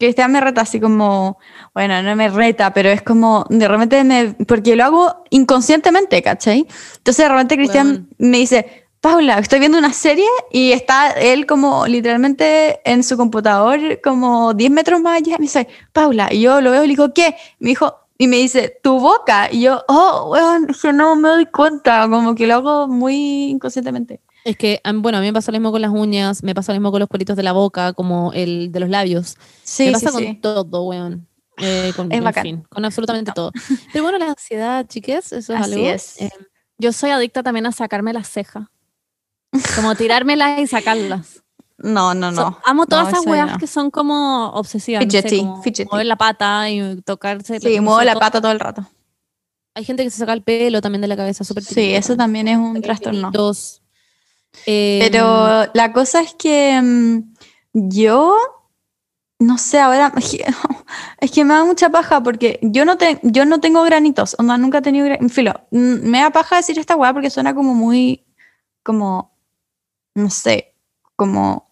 brígido. 0.00 0.08
Cristian 0.08 0.32
me 0.32 0.40
reta 0.40 0.62
así 0.62 0.80
como, 0.80 1.38
bueno, 1.74 2.02
no 2.02 2.16
me 2.16 2.28
reta, 2.28 2.72
pero 2.72 2.88
es 2.88 3.02
como, 3.02 3.44
de 3.50 3.68
repente 3.68 4.02
me, 4.04 4.34
porque 4.46 4.76
lo 4.76 4.84
hago 4.84 5.24
inconscientemente, 5.30 6.22
¿cachai? 6.22 6.66
Entonces 6.96 7.24
de 7.24 7.28
repente 7.28 7.56
Cristian 7.56 8.08
me 8.18 8.38
dice, 8.38 8.86
Paula, 9.00 9.38
estoy 9.38 9.60
viendo 9.60 9.78
una 9.78 9.92
serie 9.92 10.28
y 10.50 10.72
está 10.72 11.12
él 11.12 11.46
como 11.46 11.86
literalmente 11.86 12.80
en 12.84 13.02
su 13.02 13.16
computador 13.16 14.00
como 14.02 14.52
10 14.52 14.70
metros 14.70 15.00
más 15.00 15.18
allá. 15.18 15.36
Y 15.36 15.38
me 15.38 15.44
dice, 15.44 15.68
Paula, 15.92 16.28
y 16.30 16.42
yo 16.42 16.60
lo 16.60 16.70
veo 16.70 16.84
y 16.84 16.86
le 16.86 16.92
digo, 16.92 17.14
¿qué? 17.14 17.34
Me 17.60 17.70
dijo, 17.70 17.94
y 18.18 18.26
me 18.26 18.36
dice, 18.36 18.78
tu 18.82 19.00
boca. 19.00 19.48
Y 19.50 19.62
yo, 19.62 19.82
oh, 19.88 20.28
weón, 20.30 20.66
que 20.66 20.92
no 20.92 21.16
me 21.16 21.30
doy 21.30 21.46
cuenta, 21.46 22.06
como 22.10 22.34
que 22.34 22.46
lo 22.46 22.56
hago 22.56 22.88
muy 22.88 23.50
inconscientemente. 23.50 24.20
Es 24.50 24.56
que, 24.56 24.80
bueno, 24.94 25.18
a 25.18 25.20
mí 25.20 25.26
me 25.28 25.32
pasa 25.32 25.52
lo 25.52 25.58
mismo 25.58 25.70
con 25.70 25.80
las 25.80 25.92
uñas, 25.92 26.42
me 26.42 26.54
pasa 26.54 26.72
lo 26.72 26.80
mismo 26.80 26.90
con 26.90 26.98
los 27.00 27.08
pelitos 27.08 27.36
de 27.36 27.42
la 27.44 27.52
boca, 27.52 27.92
como 27.92 28.32
el 28.32 28.72
de 28.72 28.80
los 28.80 28.88
labios. 28.88 29.36
Sí, 29.62 29.86
me 29.86 29.92
pasa 29.92 30.10
sí. 30.10 30.24
con 30.24 30.40
todo, 30.40 30.82
weón. 30.84 31.28
Eh, 31.58 31.92
con, 31.94 32.10
Es 32.10 32.22
bacán. 32.22 32.42
fin, 32.42 32.62
con 32.68 32.84
absolutamente 32.84 33.32
todo. 33.32 33.52
Pero 33.92 34.02
bueno, 34.02 34.18
la 34.18 34.26
ansiedad, 34.30 34.86
chiques, 34.88 35.32
eso 35.32 35.54
es 35.54 35.60
Así 35.60 35.74
algo. 35.74 35.86
es. 35.90 36.20
eh, 36.20 36.30
Yo 36.78 36.92
soy 36.92 37.10
adicta 37.10 37.42
también 37.42 37.66
a 37.66 37.72
sacarme 37.72 38.12
las 38.12 38.28
cejas. 38.28 38.66
Como 39.76 39.94
tirármelas 39.94 40.58
y 40.60 40.66
sacarlas. 40.66 41.42
No, 41.78 42.14
no, 42.14 42.30
no. 42.30 42.36
So- 42.50 42.58
amo 42.64 42.86
todas 42.86 43.04
No, 43.04 43.10
esas 43.10 43.26
weas 43.26 43.52
no. 43.52 43.58
que 43.58 43.66
son 43.66 43.90
como 43.90 44.48
obsesivas. 44.50 45.04
no 45.04 45.10
sé, 45.10 45.22
Fidgety, 45.22 45.38
como 45.40 45.62
fidgety. 45.62 45.88
mover 45.90 46.06
la 46.06 46.16
pata 46.16 46.68
y 46.70 47.00
tocarse. 47.02 47.60
Sí, 47.60 47.76
no 47.76 47.82
muevo 47.82 48.00
sé, 48.00 48.04
la 48.06 48.12
todo. 48.14 48.20
pata 48.20 48.40
todo 48.40 48.52
el 48.52 48.60
rato. 48.60 48.86
hay 49.74 49.84
gente 49.84 50.02
que 50.04 50.10
se 50.10 50.18
saca 50.18 50.32
el 50.32 50.42
pelo 50.42 50.80
también 50.80 51.00
de 51.02 51.08
la 51.08 51.16
cabeza, 51.16 51.44
súper 51.44 51.62
Sí, 51.62 51.94
eso 51.94 52.16
también 52.16 52.48
es 52.48 52.56
un 52.58 52.80
trastorno. 52.82 53.30
pelitos. 53.30 53.82
Eh, 54.66 54.98
Pero 55.00 55.70
la 55.74 55.92
cosa 55.92 56.20
es 56.20 56.34
que 56.34 56.80
mm, 56.82 57.34
yo, 57.72 58.36
no 59.38 59.58
sé, 59.58 59.78
ahora 59.80 60.12
es 61.20 61.30
que 61.30 61.44
me 61.44 61.54
da 61.54 61.64
mucha 61.64 61.88
paja 61.90 62.22
porque 62.22 62.58
yo 62.62 62.84
no, 62.84 62.96
te, 62.98 63.20
yo 63.22 63.44
no 63.44 63.60
tengo 63.60 63.82
granitos, 63.82 64.36
onda, 64.38 64.58
nunca 64.58 64.78
he 64.78 64.82
tenido 64.82 65.06
granitos. 65.06 65.32
Filo, 65.32 65.52
me 65.70 66.20
da 66.20 66.30
paja 66.30 66.56
decir 66.56 66.78
esta 66.78 66.96
weá 66.96 67.12
porque 67.12 67.30
suena 67.30 67.54
como 67.54 67.74
muy, 67.74 68.26
como, 68.82 69.36
no 70.14 70.30
sé, 70.30 70.74
como 71.16 71.68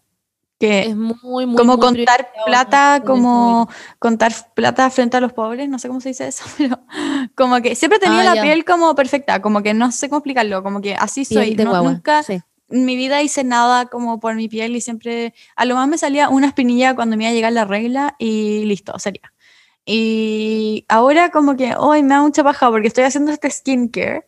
que... 0.59 0.81
es 0.87 0.97
muy, 0.97 1.47
muy, 1.47 1.57
como 1.57 1.76
muy 1.76 1.81
contar 1.81 2.31
plata, 2.47 3.03
como 3.05 3.68
contar 3.99 4.33
plata 4.55 4.89
frente 4.91 5.16
a 5.16 5.20
los 5.20 5.33
pobres, 5.33 5.68
no 5.68 5.79
sé 5.79 5.89
cómo 5.89 6.01
se 6.01 6.09
dice 6.11 6.26
eso, 6.29 6.45
pero 6.59 6.81
como 7.37 7.61
que 7.61 7.74
siempre 7.74 7.99
he 7.99 8.01
tenido 8.01 8.20
Ah, 8.22 8.24
la 8.24 8.35
ya. 8.37 8.43
piel 8.43 8.64
como 8.64 8.95
perfecta, 8.95 9.43
como 9.43 9.62
que 9.62 9.74
no 9.74 9.93
sé 9.93 10.09
cómo 10.09 10.18
explicarlo, 10.18 10.62
como 10.62 10.81
que 10.81 10.95
así 10.95 11.24
soy, 11.24 11.55
no- 11.55 11.70
guagua, 11.70 11.93
nunca 11.93 12.22
sí. 12.22 12.41
Mi 12.69 12.97
vida 12.97 13.23
hice 13.23 13.45
nada 13.45 13.87
como 13.87 14.21
por 14.21 14.35
mi 14.35 14.49
piel 14.49 14.77
y 14.77 14.81
siempre, 14.81 15.35
a 15.57 15.64
lo 15.64 15.75
más 15.75 15.89
me 15.89 15.99
salía 15.99 16.29
una 16.29 16.49
espinilla 16.49 16.95
cuando 16.95 17.16
me 17.16 17.25
iba 17.25 17.31
a 17.31 17.35
llegar 17.35 17.53
la 17.53 17.64
regla 17.64 18.16
y 18.19 18.64
listo, 18.64 18.99
sería. 18.99 19.33
Y 19.87 20.85
ahora 20.89 21.31
como 21.31 21.57
que 21.57 21.75
hoy 21.77 22.03
me 22.03 22.11
da 22.11 22.23
mucha 22.23 22.45
paja 22.45 22.71
porque 22.71 22.89
estoy 22.89 23.05
haciendo 23.05 23.33
este 23.33 23.51
skincare 23.51 24.27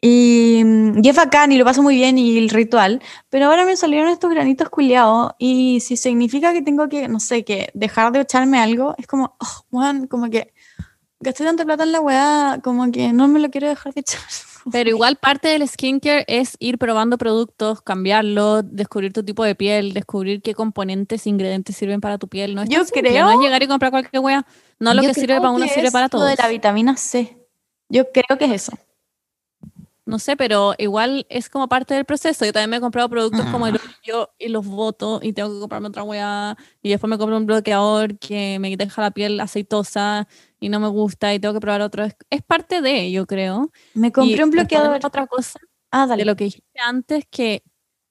y, 0.00 0.62
mm, 0.64 1.00
y 1.02 1.08
es 1.08 1.16
bacán 1.16 1.56
lo 1.56 1.64
paso 1.64 1.82
muy 1.82 1.96
bien 1.96 2.18
y 2.18 2.38
el 2.38 2.50
ritual, 2.50 3.02
pero 3.30 3.46
ahora 3.46 3.64
me 3.64 3.76
salieron 3.76 4.10
estos 4.10 4.30
granitos 4.30 4.68
culiados 4.68 5.32
y 5.38 5.80
si 5.80 5.96
significa 5.96 6.52
que 6.52 6.62
tengo 6.62 6.88
que, 6.88 7.08
no 7.08 7.20
sé, 7.20 7.44
que 7.44 7.70
dejar 7.74 8.12
de 8.12 8.20
echarme 8.20 8.58
algo, 8.60 8.94
es 8.98 9.06
como, 9.06 9.36
oh, 9.40 9.64
weón, 9.70 10.06
como 10.06 10.30
que 10.30 10.52
gasté 11.20 11.44
tanta 11.44 11.64
plata 11.64 11.84
en 11.84 11.92
la 11.92 12.00
weá, 12.00 12.60
como 12.62 12.90
que 12.92 13.12
no 13.12 13.28
me 13.28 13.40
lo 13.40 13.50
quiero 13.50 13.68
dejar 13.68 13.94
de 13.94 14.00
echar. 14.02 14.20
Pero 14.72 14.90
igual 14.90 15.16
parte 15.16 15.48
del 15.48 15.66
skincare 15.68 16.24
es 16.28 16.56
ir 16.58 16.78
probando 16.78 17.18
productos, 17.18 17.80
cambiarlos, 17.82 18.62
descubrir 18.66 19.12
tu 19.12 19.22
tipo 19.22 19.44
de 19.44 19.54
piel, 19.54 19.92
descubrir 19.94 20.42
qué 20.42 20.54
componentes, 20.54 21.26
ingredientes 21.26 21.76
sirven 21.76 22.00
para 22.00 22.18
tu 22.18 22.28
piel. 22.28 22.54
No 22.54 22.62
es 22.62 22.68
Yo 22.68 22.84
simple, 22.84 23.10
creo- 23.10 23.24
no 23.26 23.32
es 23.32 23.38
llegar 23.40 23.62
y 23.62 23.66
comprar 23.66 23.90
cualquier 23.90 24.20
wea. 24.22 24.46
No 24.78 24.94
lo 24.94 25.02
que 25.02 25.14
sirve 25.14 25.36
para 25.38 25.50
uno 25.50 25.66
sirve 25.66 25.90
para 25.90 26.06
Lo 26.06 26.10
todos. 26.10 26.28
de 26.28 26.36
la 26.36 26.48
vitamina 26.48 26.96
C. 26.96 27.36
Yo 27.88 28.10
creo 28.12 28.38
que 28.38 28.44
es 28.44 28.52
eso. 28.52 28.72
No 30.06 30.18
sé, 30.18 30.36
pero 30.36 30.74
igual 30.78 31.26
es 31.28 31.50
como 31.50 31.68
parte 31.68 31.92
del 31.92 32.06
proceso. 32.06 32.46
Yo 32.46 32.52
también 32.54 32.70
me 32.70 32.76
he 32.78 32.80
comprado 32.80 33.10
productos 33.10 33.44
como 33.52 33.66
el 33.66 33.78
yo 34.02 34.30
y 34.38 34.48
los 34.48 34.64
voto 34.66 35.20
y 35.22 35.34
tengo 35.34 35.52
que 35.52 35.60
comprarme 35.60 35.88
otra 35.88 36.02
wea 36.02 36.56
y 36.82 36.88
después 36.88 37.10
me 37.10 37.18
compro 37.18 37.36
un 37.36 37.44
bloqueador 37.44 38.18
que 38.18 38.56
me 38.58 38.74
deja 38.74 39.02
la 39.02 39.10
piel 39.10 39.38
aceitosa 39.38 40.26
y 40.60 40.68
no 40.68 40.80
me 40.80 40.88
gusta 40.88 41.32
y 41.34 41.38
tengo 41.40 41.54
que 41.54 41.60
probar 41.60 41.80
otro. 41.82 42.04
Es, 42.04 42.16
es 42.30 42.42
parte 42.42 42.80
de, 42.80 43.10
yo 43.12 43.26
creo. 43.26 43.70
Me 43.94 44.08
Y 44.08 44.12
compré 44.12 44.44
un 44.44 44.50
bloqueador. 44.50 45.00
Otra 45.04 45.26
cosa 45.26 45.58
Ah, 45.90 46.02
de 46.04 46.08
dale. 46.10 46.24
lo 46.26 46.36
que 46.36 46.44
dijiste 46.44 46.78
antes, 46.80 47.24
que 47.30 47.62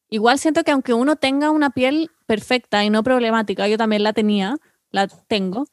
igual 0.09 0.39
siento 0.39 0.63
que 0.63 0.71
aunque 0.71 0.93
uno 0.93 1.15
tenga 1.15 1.51
una 1.51 1.69
piel 1.69 2.09
perfecta 2.25 2.83
y 2.83 2.89
no 2.89 3.03
problemática, 3.03 3.67
yo 3.67 3.77
también 3.77 4.03
la 4.03 4.13
tenía, 4.13 4.57
la 4.91 5.07
tengo, 5.07 5.67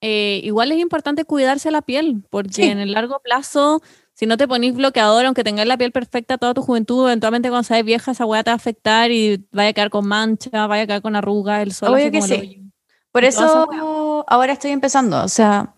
eh, 0.00 0.40
igual 0.44 0.72
es 0.72 0.78
importante 0.78 1.24
cuidarse 1.24 1.70
la 1.70 1.82
piel, 1.82 2.24
porque 2.30 2.52
Sí. 2.54 2.62
en 2.64 2.78
el 2.80 2.92
largo 2.92 3.20
plazo, 3.20 3.80
si 4.14 4.26
no 4.26 4.36
te 4.36 4.48
ponís 4.48 4.74
bloqueador, 4.74 5.24
aunque 5.26 5.44
tengas 5.44 5.66
la 5.66 5.76
piel 5.78 5.92
perfecta 5.92 6.38
toda 6.38 6.54
tu 6.54 6.62
juventud, 6.62 7.06
eventualmente 7.06 7.48
cuando 7.50 7.64
seas 7.64 7.84
vieja 7.84 8.10
esa 8.10 8.26
hueá 8.26 8.42
te 8.42 8.50
va 8.50 8.54
a 8.54 8.56
afectar 8.56 9.10
y 9.12 9.46
vaya 9.52 9.70
a 9.70 9.72
quedar 9.72 9.90
con 9.90 10.06
mancha, 10.08 10.66
vaya 10.66 10.82
a 10.82 10.86
quedar 10.86 11.02
con 11.02 11.16
arrugas, 11.16 11.62
el 11.62 11.72
sol. 11.72 11.94
Obvio 11.94 12.10
que 12.10 12.20
sí. 12.22 12.58
Por 13.12 13.22
y 13.24 13.28
ahora 14.28 14.52
estoy 14.54 14.70
empezando. 14.70 15.22
O 15.22 15.28
sea, 15.28 15.74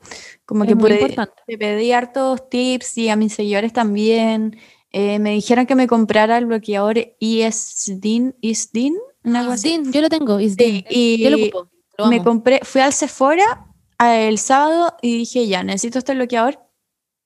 como 0.46 0.64
Es 0.64 0.68
que 0.68 0.76
pude- 0.76 0.94
importante. 0.94 1.32
le 1.46 1.58
pedí 1.58 1.92
hartos 1.92 2.48
tips 2.48 2.98
y 2.98 3.08
a 3.08 3.16
mis 3.16 3.34
seguidores 3.34 3.72
también. 3.72 4.56
Eh, 4.92 5.18
me 5.18 5.30
dijeron 5.30 5.66
que 5.66 5.74
me 5.74 5.86
comprara 5.88 6.38
el 6.38 6.46
bloqueador 6.46 6.96
ISDIN, 7.18 8.36
ISDIN, 8.40 8.94
algo 9.24 9.52
así. 9.52 9.74
Isdin, 9.74 9.92
yo 9.92 10.00
lo 10.00 10.08
tengo, 10.08 10.38
Sí, 10.38 10.44
Isdin. 10.44 10.84
y 10.88 11.22
Yo 11.22 11.30
lo 11.30 11.36
ocupo. 11.38 11.68
lo 11.98 12.06
me 12.06 12.22
compré, 12.22 12.60
fui 12.62 12.80
al 12.80 12.92
Sephora 12.92 13.66
el 13.98 14.38
sábado 14.38 14.94
y 15.02 15.18
dije, 15.18 15.46
ya, 15.48 15.62
necesito 15.62 15.98
este 15.98 16.14
bloqueador. 16.14 16.60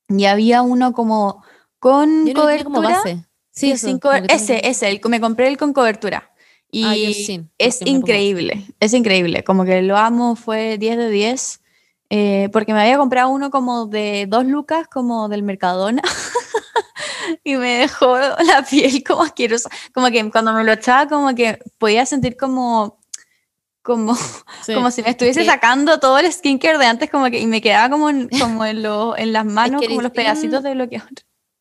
Y 0.08 0.24
había 0.24 0.62
uno 0.62 0.92
como 0.92 1.42
con 1.78 2.26
Yo 2.26 2.32
como 2.32 2.44
cobertura. 2.46 2.88
base. 2.88 3.24
Sí, 3.50 3.72
eso, 3.72 3.86
sin 3.88 3.98
tengo 4.00 4.14
ese, 4.30 4.66
ese, 4.68 4.88
el, 4.88 5.00
me 5.08 5.20
compré 5.20 5.48
el 5.48 5.56
con 5.58 5.72
cobertura. 5.72 6.30
Y 6.70 6.84
Ah, 6.84 6.94
sin, 7.14 7.50
es 7.58 7.80
increíble, 7.86 8.66
es 8.78 8.92
increíble. 8.92 9.42
Como 9.42 9.64
que 9.64 9.80
lo 9.82 9.96
amo, 9.96 10.36
fue 10.36 10.76
10 10.78 10.98
de 10.98 11.08
10. 11.10 11.60
eh, 12.10 12.48
porque 12.52 12.72
me 12.74 12.80
había 12.82 12.98
comprado 12.98 13.28
uno 13.30 13.50
como 13.50 13.86
de 13.86 14.26
dos 14.28 14.44
lucas, 14.46 14.86
como 14.88 15.28
del 15.28 15.42
Mercadona. 15.42 16.02
y 17.44 17.56
me 17.56 17.78
dejó 17.78 18.16
la 18.46 18.64
piel 18.68 19.02
como 19.04 19.22
asquerosa. 19.22 19.70
Como 19.92 20.08
que 20.10 20.30
cuando 20.30 20.52
me 20.52 20.64
lo 20.64 20.72
echaba, 20.72 21.08
como 21.08 21.34
que 21.34 21.58
podía 21.78 22.04
sentir 22.06 22.36
como. 22.36 22.98
Como, 23.82 24.14
Sí. 24.66 24.74
como 24.74 24.90
si 24.90 25.02
me 25.02 25.10
estuviese 25.10 25.40
que- 25.40 25.46
sacando 25.46 25.98
todo 26.00 26.18
el 26.18 26.30
skincare 26.30 26.76
de 26.78 26.84
antes, 26.86 27.08
como 27.10 27.26
que, 27.30 27.40
y 27.40 27.46
me 27.46 27.62
quedaba 27.62 27.88
como 27.88 28.10
en, 28.10 28.28
como 28.38 28.64
en, 28.66 28.82
lo- 28.82 29.16
en 29.16 29.32
las 29.32 29.46
manos, 29.46 29.80
el 29.82 29.88
como 29.88 30.02
los 30.02 30.12
pedacitos 30.12 30.62
de 30.62 30.74
bloqueador. 30.74 31.10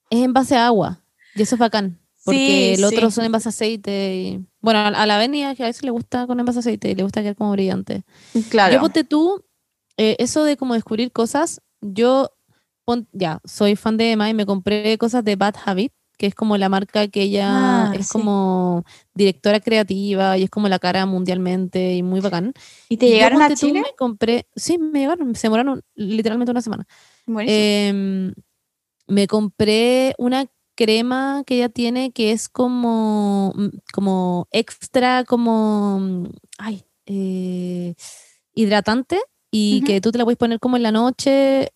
Es 0.09 0.19
en 0.19 0.33
base 0.33 0.57
a 0.57 0.67
agua. 0.67 0.99
Y 1.35 1.43
eso 1.43 1.55
es 1.55 1.59
bacán. 1.59 1.97
Porque 2.27 2.75
Sí, 2.75 2.81
el 2.81 2.83
otro 2.85 3.09
sí. 3.09 3.15
son 3.15 3.25
en 3.25 3.31
base 3.31 3.47
a 3.47 3.51
aceite. 3.51 4.15
Y, 4.15 4.45
bueno, 4.61 4.79
a, 4.79 5.05
la 5.05 5.15
avenida 5.15 5.55
que 5.55 5.63
a 5.63 5.67
veces 5.67 5.83
le 5.83 5.91
gusta 5.91 6.27
con 6.27 6.39
en 6.39 6.45
base 6.45 6.59
a 6.59 6.61
aceite 6.61 6.91
y 6.91 6.95
le 6.95 7.03
gusta 7.03 7.21
quedar 7.21 7.35
como 7.37 7.53
brillante. 7.53 8.03
Claro. 8.49 8.73
Yo 8.73 8.81
ponte 8.81 9.03
tú, 9.03 9.45
eh, 9.97 10.15
eso 10.19 10.43
de 10.43 10.57
como 10.57 10.73
descubrir 10.73 11.11
cosas, 11.11 11.61
yo 11.81 12.31
pon- 12.85 13.07
ya, 13.13 13.39
soy 13.45 13.75
fan 13.75 13.97
de 13.97 14.11
Emma 14.11 14.29
y 14.29 14.33
me 14.33 14.45
compré 14.45 14.97
cosas 14.97 15.23
de 15.23 15.37
Bad 15.37 15.55
Habit, 15.65 15.93
que 16.17 16.25
es 16.27 16.35
como 16.35 16.57
la 16.57 16.67
marca 16.67 17.07
que 17.07 17.21
ella 17.21 17.85
Ah, 17.85 17.91
es 17.93 18.07
sí. 18.07 18.13
como 18.13 18.83
directora 19.13 19.59
creativa 19.59 20.37
y 20.37 20.43
es 20.43 20.49
como 20.49 20.67
la 20.67 20.79
cara 20.79 21.05
mundialmente 21.05 21.93
y 21.95 22.03
muy 22.03 22.19
bacán. 22.19 22.53
¿Y 22.89 22.97
te 22.97 23.07
yo, 23.07 23.13
llegaron 23.13 23.41
a 23.41 23.47
ponte 23.47 23.61
tú, 23.61 23.67
Chile? 23.67 23.81
Me 23.81 23.95
compré, 23.95 24.47
sí, 24.55 24.77
me 24.77 24.99
llegaron, 24.99 25.35
se 25.35 25.43
demoraron 25.43 25.81
literalmente 25.95 26.51
una 26.51 26.61
semana. 26.61 26.85
Em, 27.45 28.33
me 29.07 29.27
compré 29.27 30.15
una 30.17 30.45
crema 30.77 31.43
que 31.45 31.55
ella 31.55 31.69
tiene 31.69 32.11
que 32.11 32.31
es 32.31 32.47
como, 32.47 33.51
mm, 33.55 33.67
como 33.93 34.47
extra, 34.51 35.25
como, 35.25 35.99
mm, 35.99 36.25
ay, 36.59 36.83
eh, 37.07 37.95
hidratante 38.53 39.19
y 39.51 39.79
Ujú. 39.79 39.87
que 39.87 40.01
tú 40.01 40.11
te 40.11 40.17
la 40.19 40.23
puedes 40.25 40.37
poner 40.37 40.59
como 40.59 40.77
en 40.77 40.83
la 40.83 40.91
noche 40.91 41.71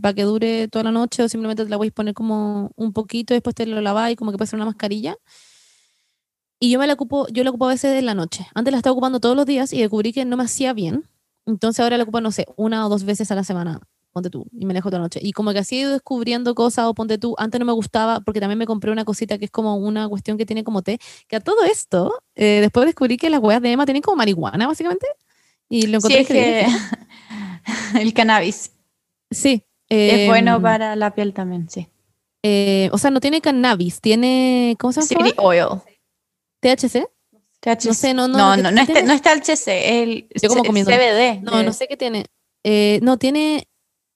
para 0.00 0.14
que 0.14 0.22
dure 0.24 0.68
toda 0.68 0.84
la 0.84 0.92
noche 0.92 1.22
o 1.22 1.28
simplemente 1.28 1.64
te 1.64 1.70
la 1.70 1.78
puedes 1.78 1.92
poner 1.92 2.14
como 2.14 2.70
un 2.76 2.92
poquito 2.92 3.34
y 3.34 3.36
después 3.36 3.54
te 3.54 3.66
lo 3.66 3.80
lavas 3.80 4.12
y 4.12 4.16
como 4.16 4.30
que 4.32 4.38
puede 4.38 4.48
ser 4.50 4.58
una 4.58 4.66
mascarilla. 4.66 5.16
Y 6.60 6.70
yo 6.70 6.78
me 6.78 6.86
la 6.86 6.92
ocupo, 6.94 7.26
yo 7.28 7.42
la 7.42 7.50
ocupo 7.50 7.66
a 7.66 7.70
veces 7.70 7.98
en 7.98 8.06
la 8.06 8.14
noche. 8.14 8.46
Antes 8.54 8.70
la 8.70 8.78
estaba 8.78 8.92
ocupando 8.92 9.18
todos 9.18 9.34
los 9.34 9.46
días 9.46 9.72
y 9.72 9.80
descubrí 9.80 10.12
que 10.12 10.24
no 10.24 10.36
me 10.36 10.44
hacía 10.44 10.72
bien. 10.72 11.08
Entonces 11.46 11.80
ahora 11.80 11.96
la 11.96 12.04
ocupo, 12.04 12.20
no 12.20 12.30
sé, 12.30 12.46
una 12.56 12.86
o 12.86 12.88
dos 12.88 13.02
veces 13.04 13.32
a 13.32 13.34
la 13.34 13.42
semana 13.42 13.80
ponte 14.12 14.30
tú, 14.30 14.46
y 14.52 14.66
me 14.66 14.74
dejo 14.74 14.90
toda 14.90 14.98
la 15.00 15.04
noche. 15.06 15.20
Y 15.22 15.32
como 15.32 15.52
que 15.52 15.58
así 15.60 15.76
he 15.76 15.80
ido 15.80 15.92
descubriendo 15.92 16.54
cosas, 16.54 16.86
o 16.86 16.94
ponte 16.94 17.18
tú, 17.18 17.34
antes 17.38 17.58
no 17.58 17.64
me 17.66 17.72
gustaba, 17.72 18.20
porque 18.20 18.40
también 18.40 18.58
me 18.58 18.66
compré 18.66 18.92
una 18.92 19.04
cosita 19.04 19.38
que 19.38 19.46
es 19.46 19.50
como 19.50 19.76
una 19.76 20.08
cuestión 20.08 20.36
que 20.38 20.46
tiene 20.46 20.62
como 20.64 20.82
té, 20.82 20.98
que 21.28 21.36
a 21.36 21.40
todo 21.40 21.64
esto, 21.64 22.22
eh, 22.34 22.58
después 22.60 22.86
descubrí 22.86 23.16
que 23.16 23.30
las 23.30 23.40
weas 23.40 23.60
de 23.62 23.72
Emma 23.72 23.84
tienen 23.86 24.02
como 24.02 24.16
marihuana, 24.16 24.66
básicamente, 24.66 25.06
y 25.68 25.86
lo 25.86 26.00
Sí, 26.00 26.14
encontré 26.14 26.20
es 26.20 26.26
que 26.28 26.60
increíble. 26.68 26.78
el 28.00 28.12
cannabis 28.14 28.72
Sí. 29.30 29.64
es 29.88 30.26
bueno 30.28 30.56
em, 30.56 30.62
para 30.62 30.94
la 30.96 31.14
piel 31.14 31.32
también, 31.32 31.68
sí. 31.70 31.88
eh, 32.42 32.90
o 32.92 32.98
sea, 32.98 33.10
no 33.10 33.20
tiene 33.20 33.40
cannabis, 33.40 34.00
tiene, 34.00 34.76
¿cómo 34.78 34.92
se 34.92 35.02
llama? 35.02 35.30
wea? 35.42 35.68
oil. 35.68 35.80
THC. 36.60 37.08
THC. 37.60 37.86
No 37.86 37.94
sé, 37.94 38.12
no, 38.14 38.28
no, 38.28 38.56
no, 38.56 38.56
no, 38.56 38.70
no, 38.72 38.80
está, 38.82 39.02
no 39.02 39.12
está 39.12 39.32
el 39.32 39.40
THC, 39.42 39.68
el 40.02 40.28
Yo 40.42 40.48
como 40.48 40.62
C- 40.62 40.66
comiendo. 40.66 40.90
CBD. 40.90 41.40
No, 41.42 41.62
no 41.62 41.72
sé 41.72 41.86
qué 41.88 41.96
tiene. 41.96 42.26
Eh, 42.64 42.98
no, 43.02 43.18
tiene. 43.18 43.68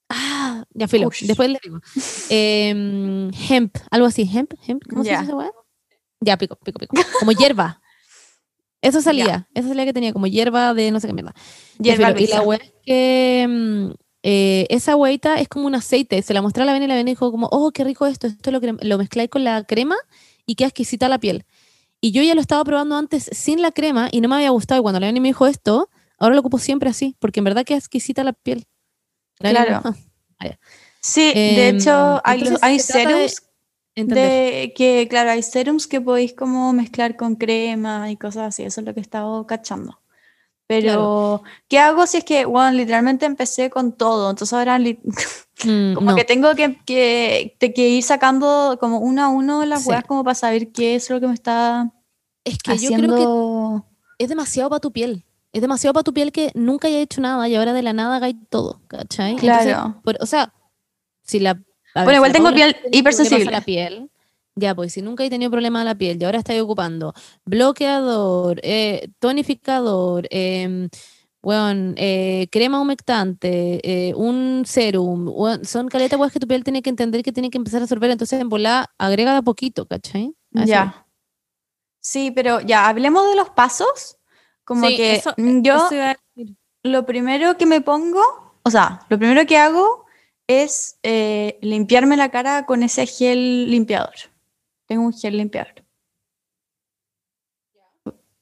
Ah, 0.08 0.64
ya 0.72 0.86
filo. 0.88 1.08
Ush. 1.08 1.24
Después 1.26 1.48
le 1.50 1.58
digo. 1.62 1.80
Em, 2.28 3.30
hemp, 3.48 3.76
algo 3.90 4.06
así. 4.06 4.28
Hemp, 4.32 4.52
hemp. 4.66 4.82
¿Cómo 4.88 5.02
se 5.02 5.10
Ya. 5.10 5.20
dice 5.20 5.32
esa? 5.32 5.50
Ya, 6.20 6.36
pico, 6.38 6.56
pico, 6.56 6.78
pico. 6.78 6.96
Como 7.18 7.32
hierba. 7.32 7.80
Eso 8.80 9.00
salía. 9.02 9.48
Eso 9.54 9.68
salía 9.68 9.84
que 9.84 9.92
tenía 9.92 10.12
como 10.12 10.26
hierba 10.26 10.74
de 10.74 10.90
no 10.90 11.00
sé 11.00 11.08
qué 11.08 11.12
mierda. 11.12 11.34
Hierba. 11.78 12.14
Y 12.20 12.26
la 12.28 12.42
weá 12.42 12.58
es 12.62 12.72
que. 12.84 13.46
mm, 13.48 13.90
eh, 14.28 14.66
esa 14.70 14.96
hueita 14.96 15.40
es 15.40 15.48
como 15.48 15.66
un 15.66 15.74
aceite. 15.76 16.20
Se 16.22 16.34
la 16.34 16.42
mostré 16.42 16.62
a 16.62 16.66
la 16.66 16.72
Vena 16.72 16.86
y 16.86 16.88
la 16.88 16.96
Vena 16.96 17.08
dijo 17.10 17.30
como, 17.30 17.48
oh, 17.52 17.70
qué 17.70 17.84
rico 17.84 18.06
esto. 18.06 18.26
Esto 18.26 18.50
lo, 18.50 18.60
lo 18.60 18.98
mezcláis 18.98 19.28
con 19.30 19.44
la 19.44 19.62
crema 19.64 19.94
y 20.46 20.56
queda 20.56 20.68
exquisita 20.68 21.08
la 21.08 21.18
piel. 21.18 21.44
Y 22.00 22.10
yo 22.10 22.22
ya 22.22 22.34
lo 22.34 22.40
estaba 22.40 22.64
probando 22.64 22.96
antes 22.96 23.28
sin 23.32 23.62
la 23.62 23.70
crema 23.72 24.08
y 24.10 24.20
no 24.20 24.28
me 24.28 24.36
había 24.36 24.50
gustado. 24.50 24.80
Y 24.80 24.82
cuando 24.82 24.98
la 25.00 25.06
Vena 25.06 25.20
me 25.20 25.28
dijo 25.28 25.46
esto, 25.46 25.90
ahora 26.18 26.34
lo 26.34 26.40
ocupo 26.40 26.58
siempre 26.58 26.90
así, 26.90 27.14
porque 27.20 27.38
en 27.40 27.44
verdad 27.44 27.64
queda 27.64 27.78
exquisita 27.78 28.24
la 28.24 28.32
piel. 28.32 28.64
Claro. 29.38 29.80
"Ah, 29.84 29.94
Sí, 31.00 31.32
de 31.34 31.68
Em, 31.68 31.76
hecho 31.76 32.20
hay, 32.24 32.40
entonces 32.40 32.58
hay 32.62 32.78
se 32.80 32.92
trata 32.92 33.16
de 33.18 33.28
serums 33.28 33.42
de 33.94 34.72
que, 34.76 35.06
claro, 35.08 35.30
hay 35.30 35.42
serums 35.42 35.86
que 35.86 36.00
podéis 36.00 36.34
como 36.34 36.72
mezclar 36.72 37.16
con 37.16 37.36
crema 37.36 38.10
y 38.10 38.16
cosas 38.16 38.48
así, 38.48 38.64
eso 38.64 38.80
es 38.80 38.86
lo 38.86 38.92
que 38.92 39.00
he 39.00 39.02
estado 39.02 39.46
cachando. 39.46 40.00
Pero, 40.66 41.42
¿qué 41.68 41.78
hago 41.78 42.06
si 42.08 42.18
es 42.18 42.24
que, 42.24 42.44
bueno, 42.44 42.72
literalmente 42.72 43.24
empecé 43.24 43.70
con 43.70 43.92
todo? 43.92 44.30
Entonces 44.30 44.52
ahora 44.52 44.78
Mm, 45.64 45.94
como 45.94 46.10
no. 46.10 46.16
que 46.16 46.24
tengo 46.24 46.54
que, 46.54 46.76
que, 46.84 47.56
te- 47.58 47.72
que 47.72 47.88
ir 47.88 48.02
sacando 48.02 48.76
como 48.78 48.98
uno 48.98 49.22
a 49.24 49.28
uno 49.28 49.64
las 49.64 49.82
Sí. 49.84 49.88
weas 49.88 50.04
como 50.04 50.22
para 50.22 50.34
saber 50.34 50.70
qué 50.70 50.96
es 50.96 51.08
lo 51.08 51.18
que 51.20 51.26
me 51.28 51.34
está 51.34 51.92
Es 52.44 52.58
que 52.58 52.72
yo 52.72 52.88
haciendo... 52.90 53.14
creo 53.14 53.84
que 54.18 54.24
es 54.24 54.28
demasiado 54.28 54.68
para 54.70 54.80
tu 54.80 54.92
piel. 54.92 55.24
Es 55.56 55.62
demasiado 55.62 55.94
para 55.94 56.04
tu 56.04 56.12
piel 56.12 56.32
que 56.32 56.50
nunca 56.54 56.86
haya 56.88 57.00
hecho 57.00 57.22
nada 57.22 57.48
y 57.48 57.54
ahora 57.54 57.72
de 57.72 57.80
la 57.82 57.94
nada 57.94 58.16
hagáis 58.16 58.36
todo, 58.50 58.82
¿cachai? 58.88 59.30
Entonces, 59.32 59.64
Claro. 59.74 60.00
por- 60.04 60.18
o 60.20 60.26
sea, 60.26 60.52
si 61.22 61.40
la... 61.40 61.54
Bueno, 61.94 62.12
igual 62.16 62.32
tengo 62.34 62.52
piel 62.52 62.76
hipersensible. 62.92 63.50
la 63.50 63.62
piel, 63.62 64.10
ya, 64.54 64.74
pues 64.74 64.92
si 64.92 65.00
nunca 65.00 65.24
he 65.24 65.30
tenido 65.30 65.50
problema 65.50 65.80
a 65.80 65.84
la 65.84 65.94
piel 65.94 66.20
y 66.20 66.24
ahora 66.26 66.40
estoy 66.40 66.58
ocupando 66.58 67.14
bloqueador, 67.46 68.60
eh, 68.62 69.08
tonificador, 69.18 70.26
em, 70.28 70.90
weón, 71.42 71.94
eh, 71.96 72.48
crema 72.52 72.78
humectante, 72.78 73.80
eh, 73.82 74.12
un 74.14 74.64
serum, 74.66 75.32
son 75.64 75.88
caletas 75.88 76.20
weas 76.20 76.34
que 76.34 76.38
tu 76.40 76.46
piel 76.46 76.64
tiene 76.64 76.82
que 76.82 76.90
entender 76.90 77.22
que 77.22 77.32
tiene 77.32 77.48
que 77.48 77.56
empezar 77.56 77.80
a 77.80 77.84
absorber, 77.84 78.10
entonces 78.10 78.38
en 78.38 78.50
volada 78.50 78.92
agrega 78.98 79.32
de 79.32 79.38
a 79.38 79.42
poquito, 79.42 79.86
¿cachai? 79.86 80.34
Ya. 80.50 81.06
Sí, 81.98 82.30
pero 82.30 82.60
ya, 82.60 82.88
hablemos 82.88 83.26
de 83.30 83.36
los 83.36 83.48
pasos. 83.48 84.15
Como 84.66 84.86
Sí, 84.88 84.96
que 84.98 85.14
eso- 85.14 85.32
mm, 85.38 85.62
yo... 85.62 85.76
eso 85.76 86.18
lo 86.82 87.06
primero 87.06 87.56
que 87.56 87.64
me 87.66 87.80
pongo, 87.80 88.20
o 88.62 88.70
sea, 88.70 89.00
lo 89.08 89.18
primero 89.18 89.46
que 89.46 89.56
hago 89.56 90.04
es 90.46 90.98
eh, 91.02 91.58
limpiarme 91.62 92.16
la 92.16 92.30
cara 92.30 92.66
con 92.66 92.82
ese 92.82 93.06
gel 93.06 93.70
limpiador. 93.70 94.14
Tengo 94.86 95.02
un 95.06 95.12
gel 95.14 95.36
limpiador. 95.38 95.72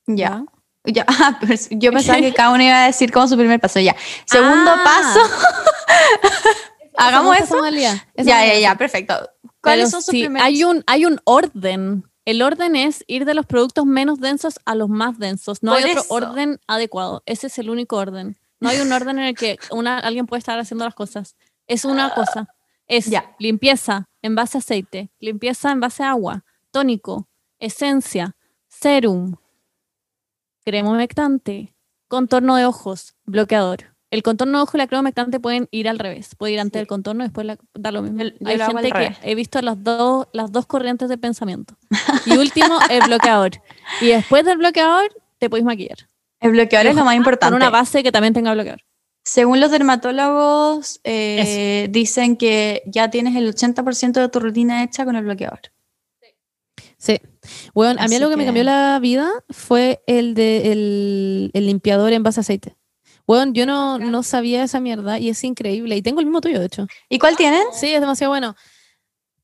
Ya. 0.06 0.44
Ya, 0.86 1.04
ah, 1.08 1.38
pero 1.40 1.54
yo 1.70 1.92
pensaba 1.92 2.18
que 2.20 2.32
cada 2.34 2.50
uno 2.52 2.62
iba 2.62 2.82
a 2.84 2.86
decir 2.86 3.10
como 3.10 3.26
su 3.28 3.36
primer 3.36 3.60
paso. 3.60 3.80
Ya. 3.80 3.96
Segundo 4.26 4.70
Ah. 4.74 4.82
paso. 4.84 5.20
Hagamos 6.96 7.36
eso. 7.38 7.56
Ya, 7.70 8.04
ya, 8.16 8.58
ya, 8.58 8.74
perfecto. 8.76 9.14
¿Cuáles 9.60 9.86
Pero 9.86 9.90
son 9.90 10.02
sus 10.02 10.12
sí, 10.12 10.20
primeros? 10.22 10.46
hay 10.46 10.64
un, 10.64 10.84
hay 10.86 11.06
un 11.06 11.20
orden. 11.24 12.04
El 12.24 12.40
orden 12.42 12.74
es 12.74 13.04
ir 13.06 13.24
de 13.24 13.34
los 13.34 13.46
productos 13.46 13.84
menos 13.84 14.18
densos 14.18 14.58
a 14.64 14.74
los 14.74 14.88
más 14.88 15.18
densos. 15.18 15.62
No 15.62 15.74
hay 15.74 15.90
otro 15.90 16.04
orden 16.08 16.58
adecuado. 16.66 17.22
Ese 17.26 17.48
es 17.48 17.58
el 17.58 17.68
único 17.68 17.96
orden. 17.96 18.38
No 18.60 18.70
hay 18.70 18.80
un 18.80 18.92
orden 18.92 19.18
en 19.18 19.24
el 19.26 19.34
que 19.34 19.58
una, 19.70 19.98
alguien 19.98 20.26
puede 20.26 20.38
estar 20.38 20.58
haciendo 20.58 20.84
las 20.86 20.94
cosas. 20.94 21.36
Es 21.66 21.84
una 21.84 22.14
cosa. 22.14 22.48
Es 22.86 23.10
limpieza 23.38 24.08
en 24.22 24.34
base 24.34 24.58
a 24.58 24.60
aceite, 24.60 25.10
limpieza 25.18 25.70
en 25.70 25.80
base 25.80 26.02
a 26.02 26.10
agua, 26.10 26.44
tónico, 26.70 27.28
esencia, 27.58 28.36
serum, 28.68 29.36
crema 30.64 30.90
humectante, 30.90 31.74
contorno 32.08 32.56
de 32.56 32.66
ojos, 32.66 33.14
bloqueador. 33.24 33.93
El 34.14 34.22
contorno 34.22 34.58
de 34.58 34.62
ojos 34.62 34.74
y 34.76 34.78
la 34.78 34.86
crema 34.86 35.00
humectante 35.00 35.40
pueden 35.40 35.68
ir 35.72 35.88
al 35.88 35.98
revés. 35.98 36.34
Puede 36.36 36.52
ir 36.52 36.60
antes 36.60 36.78
Sí. 36.78 36.80
del 36.80 36.86
contorno 36.86 37.24
y 37.24 37.26
después 37.26 37.46
la- 37.46 37.58
da 37.74 37.90
lo 37.90 38.02
mismo. 38.02 38.20
Hay 38.22 38.56
lo 38.58 38.66
gente 38.66 38.82
que 38.92 38.92
revés. 38.98 39.18
he 39.22 39.34
visto 39.34 39.60
las 39.60 39.82
dos, 39.82 40.28
las 40.32 40.52
dos 40.52 40.66
corrientes 40.66 41.08
de 41.08 41.18
pensamiento. 41.18 41.76
Y 42.26 42.36
último, 42.36 42.78
el 42.90 43.02
bloqueador. 43.08 43.50
Y 44.00 44.06
después 44.06 44.44
del 44.44 44.58
bloqueador, 44.58 45.08
te 45.38 45.50
puedes 45.50 45.64
maquillar. 45.66 45.98
El 46.40 46.52
bloqueador 46.52 46.86
es 46.86 46.94
lo 46.96 47.04
más 47.04 47.16
importante. 47.16 47.52
Con 47.52 47.56
una 47.60 47.70
base 47.70 48.02
que 48.02 48.12
también 48.12 48.34
tenga 48.34 48.52
bloqueador. 48.54 48.82
Según 49.24 49.58
los 49.58 49.70
dermatólogos, 49.70 51.00
eh, 51.02 51.88
dicen 51.90 52.36
que 52.36 52.82
ya 52.86 53.10
tienes 53.10 53.34
el 53.36 53.48
80% 53.48 54.20
de 54.20 54.28
tu 54.28 54.38
rutina 54.38 54.84
hecha 54.84 55.04
con 55.04 55.16
el 55.16 55.24
bloqueador. 55.24 55.60
Sí. 56.98 57.20
Bueno, 57.74 58.00
a 58.00 58.06
mí 58.08 58.18
lo 58.18 58.30
que, 58.30 58.36
me 58.36 58.44
cambió 58.46 58.64
la 58.64 58.98
vida 59.00 59.30
fue 59.50 60.02
el 60.06 60.34
de 60.34 60.72
el, 60.72 61.50
el 61.52 61.66
limpiador 61.66 62.12
en 62.12 62.22
base 62.22 62.40
a 62.40 62.42
aceite. 62.42 62.76
Bueno, 63.26 63.52
yo 63.54 63.64
no, 63.66 63.98
no 63.98 64.22
sabía 64.22 64.62
esa 64.64 64.80
mierda 64.80 65.18
y 65.18 65.30
es 65.30 65.42
increíble. 65.44 65.96
Y 65.96 66.02
tengo 66.02 66.20
el 66.20 66.26
mismo 66.26 66.40
tuyo, 66.40 66.60
de 66.60 66.66
hecho. 66.66 66.86
¿Y 67.08 67.18
cuál 67.18 67.36
tienen? 67.36 67.62
Sí, 67.72 67.92
es 67.94 68.00
demasiado 68.00 68.30
bueno. 68.32 68.54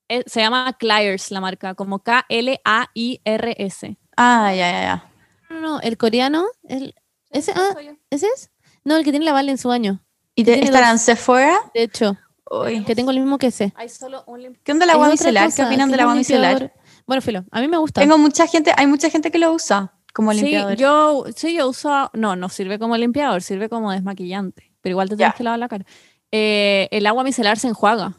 Eh, 0.09 0.23
se 0.27 0.41
llama 0.41 0.77
Clyers 0.79 1.31
la 1.31 1.41
marca, 1.41 1.75
como 1.75 2.01
K-L-A-I-R-S. 2.85 3.97
Ah, 4.17 4.53
ya, 4.55 4.71
ya, 4.71 4.83
ya. 4.83 5.13
No, 5.49 5.61
no, 5.61 5.81
el 5.81 5.97
coreano, 5.97 6.45
el, 6.69 6.95
ese, 7.31 7.53
ah, 7.57 7.75
¿ese 8.11 8.27
es? 8.35 8.51
No, 8.85 8.97
el 8.97 9.05
que 9.05 9.11
tiene 9.11 9.25
la 9.25 9.33
Vale 9.33 9.51
en 9.53 9.59
su 9.59 9.71
año. 9.71 10.05
¿Y 10.35 10.45
te, 10.45 10.53
Tiene 10.55 10.67
estarán 10.67 10.99
Sephora? 10.99 11.59
De 11.75 11.83
hecho, 11.85 12.17
Uy. 12.51 12.85
que 12.85 12.95
tengo 12.95 13.11
el 13.11 13.19
mismo 13.21 13.39
que 13.39 13.49
ese. 13.49 13.73
Hay 13.77 13.89
solo 13.89 14.25
un 14.27 14.41
lim- 14.41 14.59
¿Qué 14.63 14.73
onda 14.73 14.85
el 14.85 14.91
Es 14.91 14.95
agua 14.95 15.09
micelar? 15.11 15.53
¿Qué 15.55 15.63
opinan 15.63 15.89
es 15.91 15.95
un 15.95 16.01
agua 16.01 16.15
micelar? 16.15 16.73
Bueno, 17.07 17.21
filo, 17.23 17.45
a 17.51 17.61
mí 17.61 17.69
me 17.69 17.77
gusta. 17.79 18.01
Tengo 18.01 18.17
mucha 18.19 18.47
gente, 18.47 18.73
hay 18.77 18.87
mucha 18.87 19.11
gente 19.11 19.31
que 19.31 19.39
lo 19.39 19.53
usa 19.53 19.93
como 20.13 20.33
Sí 20.33 20.41
limpiador. 20.43 20.77
yo, 20.77 21.25
sí, 21.37 21.55
yo 21.57 21.69
uso, 21.69 22.11
no, 22.15 22.37
no 22.37 22.49
sirve 22.49 22.79
como 22.79 22.97
limpiador, 22.97 23.43
sirve 23.43 23.69
como 23.69 23.93
desmaquillante, 23.93 24.73
pero 24.81 24.93
igual 24.95 25.09
te 25.09 25.17
tienes 25.17 25.35
Ya. 25.35 25.37
que 25.37 25.45
lavar 25.45 25.59
la 25.61 25.69
cara. 25.69 25.85
Eh, 26.33 26.89
el 26.93 27.07
agua 27.07 27.25
micelar 27.25 27.59
se 27.59 27.69
enjuaga, 27.69 28.15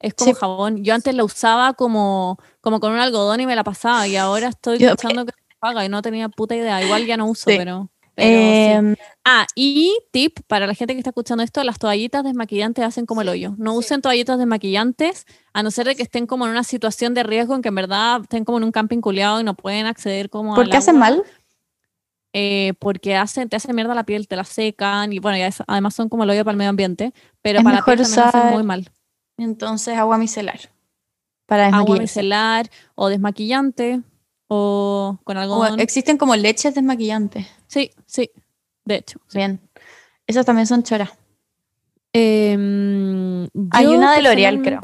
es 0.00 0.14
como 0.14 0.32
Sí. 0.32 0.38
jabón. 0.40 0.84
Yo 0.84 0.94
antes 0.94 1.14
la 1.14 1.24
usaba 1.24 1.74
como, 1.74 2.38
como 2.60 2.80
con 2.80 2.92
un 2.92 2.98
algodón 3.00 3.40
y 3.40 3.46
me 3.46 3.56
la 3.56 3.64
pasaba, 3.64 4.06
y 4.08 4.16
ahora 4.16 4.48
estoy 4.48 4.78
Yo- 4.78 4.88
pensando 4.96 5.26
que 5.26 5.32
se 5.32 5.54
enjuaga 5.54 5.84
y 5.84 5.88
no 5.88 6.02
tenía 6.02 6.28
puta 6.30 6.56
idea. 6.56 6.82
Igual 6.82 7.06
ya 7.06 7.16
no 7.16 7.26
uso, 7.26 7.50
Sí. 7.50 7.56
pero... 7.58 7.89
sí. 8.16 8.22
Em, 8.24 8.96
Ah, 9.24 9.46
y 9.54 9.96
tip 10.10 10.40
para 10.48 10.66
la 10.66 10.74
gente 10.74 10.94
que 10.94 10.98
está 11.00 11.10
escuchando 11.10 11.44
esto, 11.44 11.62
las 11.62 11.78
toallitas 11.78 12.24
desmaquillantes 12.24 12.84
hacen 12.84 13.04
como 13.06 13.20
el 13.22 13.28
hoyo. 13.28 13.54
No 13.58 13.74
usen 13.74 14.00
toallitas 14.00 14.38
desmaquillantes, 14.38 15.26
a 15.52 15.62
no 15.62 15.70
ser 15.70 15.86
de 15.86 15.94
que 15.94 16.02
estén 16.02 16.26
como 16.26 16.46
en 16.46 16.50
una 16.52 16.64
situación 16.64 17.12
de 17.14 17.22
riesgo 17.22 17.54
en 17.54 17.62
que 17.62 17.68
en 17.68 17.74
verdad 17.74 18.22
estén 18.22 18.44
como 18.44 18.58
en 18.58 18.64
un 18.64 18.72
camping 18.72 19.00
culeado 19.00 19.40
y 19.40 19.44
no 19.44 19.54
pueden 19.54 19.86
acceder 19.86 20.30
como 20.30 20.54
¿Por 20.54 20.68
qué 20.70 20.78
hacen 20.78 20.98
mal? 20.98 21.22
Eh, 22.32 22.74
porque 22.78 23.16
hacen, 23.16 23.48
te 23.48 23.56
hacen 23.56 23.74
mierda 23.74 23.94
la 23.94 24.04
piel, 24.04 24.26
te 24.28 24.36
la 24.36 24.44
secan 24.44 25.12
y 25.12 25.18
bueno, 25.18 25.36
ya 25.36 25.48
es- 25.48 25.62
además 25.66 25.94
son 25.94 26.08
como 26.08 26.24
el 26.24 26.30
hoyo 26.30 26.44
para 26.44 26.52
el 26.52 26.58
medio 26.58 26.70
ambiente, 26.70 27.12
pero 27.42 27.58
Es 27.58 27.64
para 27.64 27.76
la 27.78 27.84
piel 27.84 27.98
también 27.98 28.20
hacen 28.20 28.40
usar- 28.40 28.52
muy 28.54 28.62
mal. 28.62 28.88
Entonces, 29.36 29.96
agua 29.98 30.16
micelar. 30.16 30.60
Para 31.46 31.66
Agua 31.68 31.98
micelar 31.98 32.70
o 32.94 33.08
desmaquillante 33.08 34.00
o 34.52 35.18
con 35.24 35.36
O 35.36 35.40
algodón. 35.40 35.78
existen 35.80 36.18
como 36.18 36.34
leches 36.34 36.74
desmaquillantes. 36.74 37.46
Sí, 37.68 37.90
sí. 38.06 38.30
De 38.84 38.96
hecho. 38.96 39.20
sí. 39.28 39.38
Bien. 39.38 39.60
Esas 40.26 40.44
también 40.44 40.66
son 40.66 40.82
choras. 40.82 41.10
Em, 42.12 43.48
Hay 43.70 43.86
una 43.86 44.14
de 44.16 44.22
L'Oreal, 44.22 44.60
creo. 44.62 44.80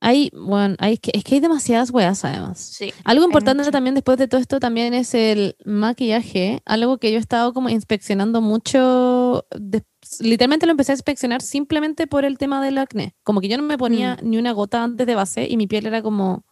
Hay, 0.00 0.30
bueno, 0.32 0.76
hay, 0.78 0.94
es, 0.94 1.00
que, 1.00 1.10
es 1.12 1.24
que 1.24 1.34
hay 1.34 1.40
demasiadas 1.40 1.90
weas 1.90 2.24
además. 2.24 2.58
Sí. 2.60 2.92
Algo 3.04 3.24
importante 3.24 3.68
también 3.70 3.94
después 3.96 4.16
de 4.16 4.28
todo 4.28 4.40
esto 4.40 4.60
también 4.60 4.94
es 4.94 5.12
el 5.12 5.56
maquillaje, 5.64 6.62
algo 6.66 6.98
que 6.98 7.10
yo 7.10 7.16
he 7.18 7.20
estado 7.20 7.52
como 7.52 7.68
inspeccionando 7.68 8.40
mucho, 8.40 9.44
de- 9.58 9.82
literalmente 10.20 10.66
lo 10.66 10.70
empecé 10.72 10.92
a 10.92 10.94
inspeccionar 10.94 11.42
simplemente 11.42 12.06
por 12.06 12.24
el 12.24 12.38
tema 12.38 12.62
del 12.64 12.78
acné, 12.78 13.16
como 13.24 13.40
que 13.40 13.48
yo 13.48 13.56
no 13.56 13.64
me 13.64 13.76
ponía 13.76 14.16
Mm. 14.22 14.30
ni 14.30 14.38
una 14.38 14.52
gota 14.52 14.84
antes 14.84 15.04
de 15.04 15.14
base 15.16 15.48
y 15.50 15.56
mi 15.56 15.66
piel 15.66 15.84
era 15.86 16.00
como 16.00 16.44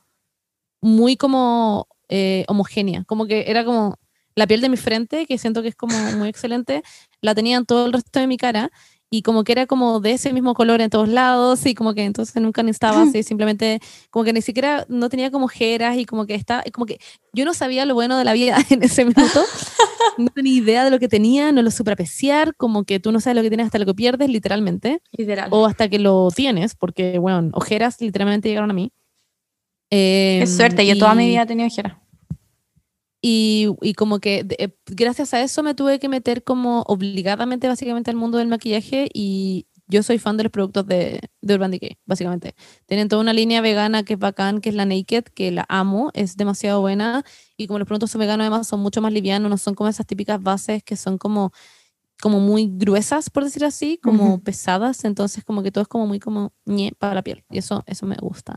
muy 0.81 1.17
como 1.17 1.89
eh, 2.09 2.45
homogénea, 2.49 3.05
como 3.05 3.27
que 3.27 3.45
era 3.49 3.65
como 3.65 3.97
la 4.35 4.47
piel 4.47 4.61
de 4.61 4.69
mi 4.69 4.77
frente, 4.77 5.27
que 5.27 5.39
siento 5.39 5.63
que 5.63 5.69
es 5.69 5.75
como 5.75 5.97
muy 6.17 6.29
excelente, 6.29 6.83
la 7.21 7.35
tenía 7.35 7.57
en 7.57 7.67
todo 7.67 7.87
el 7.87 7.93
resto 7.93 8.21
de 8.21 8.27
mi 8.27 8.37
cara 8.37 8.71
y 9.11 9.23
como 9.23 9.45
que 9.45 9.53
era 9.53 9.67
como 9.67 10.01
de 10.01 10.13
ese 10.13 10.33
mismo 10.33 10.55
color 10.55 10.81
en 10.81 10.91
todos 10.91 11.09
lados 11.09 11.65
y 11.65 11.75
como 11.75 11.95
que 11.95 12.05
entonces 12.05 12.41
nunca 12.43 12.63
necesitaba 12.63 13.03
así, 13.03 13.23
simplemente 13.23 13.81
como 14.11 14.25
que 14.25 14.33
ni 14.33 14.43
siquiera 14.43 14.85
no 14.89 15.09
tenía 15.09 15.31
como 15.31 15.47
ojeras 15.47 15.97
y 15.97 16.05
como 16.05 16.27
que 16.27 16.35
está, 16.35 16.65
como 16.73 16.87
que 16.87 16.99
yo 17.33 17.45
no 17.45 17.55
sabía 17.55 17.85
lo 17.87 17.95
bueno 17.95 18.19
de 18.19 18.25
la 18.25 18.33
vida 18.33 18.57
en 18.71 18.83
ese 18.83 19.05
minuto, 19.05 19.45
no 20.19 20.29
tenía 20.29 20.53
idea 20.53 20.85
de 20.85 20.91
lo 20.91 20.99
que 20.99 21.09
tenía, 21.09 21.53
no 21.53 21.63
lo 21.63 21.71
supe 21.71 21.93
apreciar, 21.93 22.55
como 22.57 22.85
que 22.85 22.99
tú 22.99 23.13
no 23.13 23.21
sabes 23.21 23.37
lo 23.37 23.43
que 23.43 23.49
tienes 23.49 23.67
hasta 23.67 23.79
lo 23.79 23.87
que 23.87 23.95
pierdes 23.95 24.29
literalmente 24.29 25.01
Literal. 25.13 25.49
o 25.53 25.67
hasta 25.67 25.89
que 25.89 25.99
lo 25.99 26.29
tienes, 26.35 26.75
porque 26.75 27.19
bueno, 27.19 27.51
ojeras 27.53 28.01
literalmente 28.01 28.49
llegaron 28.49 28.71
a 28.71 28.75
mí. 28.75 28.93
Eh, 29.91 30.41
es 30.43 30.57
suerte, 30.57 30.87
yo 30.87 30.99
toda 30.99 31.15
mi 31.15 31.29
vida 31.29 31.43
he 31.43 31.47
tenido 31.47 31.69
ojeras. 31.69 31.95
y, 33.23 33.69
y 33.83 33.95
como 33.95 34.21
que 34.21 34.45
de- 34.45 34.57
eh, 34.59 34.77
gracias 34.87 35.35
a 35.35 35.43
eso 35.43 35.63
me 35.63 35.75
tuve 35.75 35.99
que 35.99 36.09
meter 36.09 36.45
como 36.45 36.83
obligadamente 36.83 37.67
básicamente 37.69 38.11
al 38.11 38.17
mundo 38.17 38.39
del 38.39 38.49
maquillaje 38.49 39.09
y 39.13 39.67
yo 39.89 40.03
soy 40.03 40.19
fan 40.19 40.37
de 40.37 40.43
los 40.45 40.51
productos 40.53 40.87
de, 40.87 41.21
de 41.41 41.55
Urban 41.55 41.71
Decay, 41.71 41.97
básicamente. 42.07 42.55
Tienen 42.87 43.09
toda 43.09 43.23
una 43.23 43.33
línea 43.33 43.61
vegana 43.61 44.03
que 44.03 44.15
es 44.15 44.19
bacán, 44.19 44.61
que 44.61 44.69
es 44.71 44.75
la 44.75 44.85
Naked, 44.85 45.25
que 45.35 45.53
la 45.53 45.65
amo, 45.69 46.11
es 46.13 46.37
demasiado 46.37 46.81
buena 46.81 47.25
y 47.57 47.69
como 47.69 47.79
los 47.79 47.87
productos 47.87 48.11
son 48.11 48.19
veganos 48.21 48.45
además 48.45 48.67
son 48.67 48.81
mucho 48.81 49.01
más 49.01 49.13
livianos, 49.13 49.49
no 49.49 49.57
son 49.59 49.75
como 49.75 49.89
esas 49.89 50.07
típicas 50.07 50.43
bases 50.43 50.83
que 50.83 50.97
son 50.97 51.19
como 51.19 51.53
como 52.23 52.41
muy 52.41 52.71
gruesas, 52.73 53.29
por 53.31 53.45
decir 53.45 53.65
así, 53.65 53.99
como 54.03 54.35
Ujú. 54.35 54.43
pesadas, 54.43 55.05
entonces 55.05 55.45
como 55.45 55.63
que 55.63 55.71
todo 55.71 55.83
es 55.83 55.89
como 55.89 56.07
muy 56.07 56.19
como 56.19 56.53
ñe 56.65 56.93
para 56.99 57.15
la 57.15 57.23
piel 57.23 57.45
y 57.51 57.59
eso, 57.59 57.85
eso 57.87 58.07
me 58.07 58.17
gusta 58.17 58.55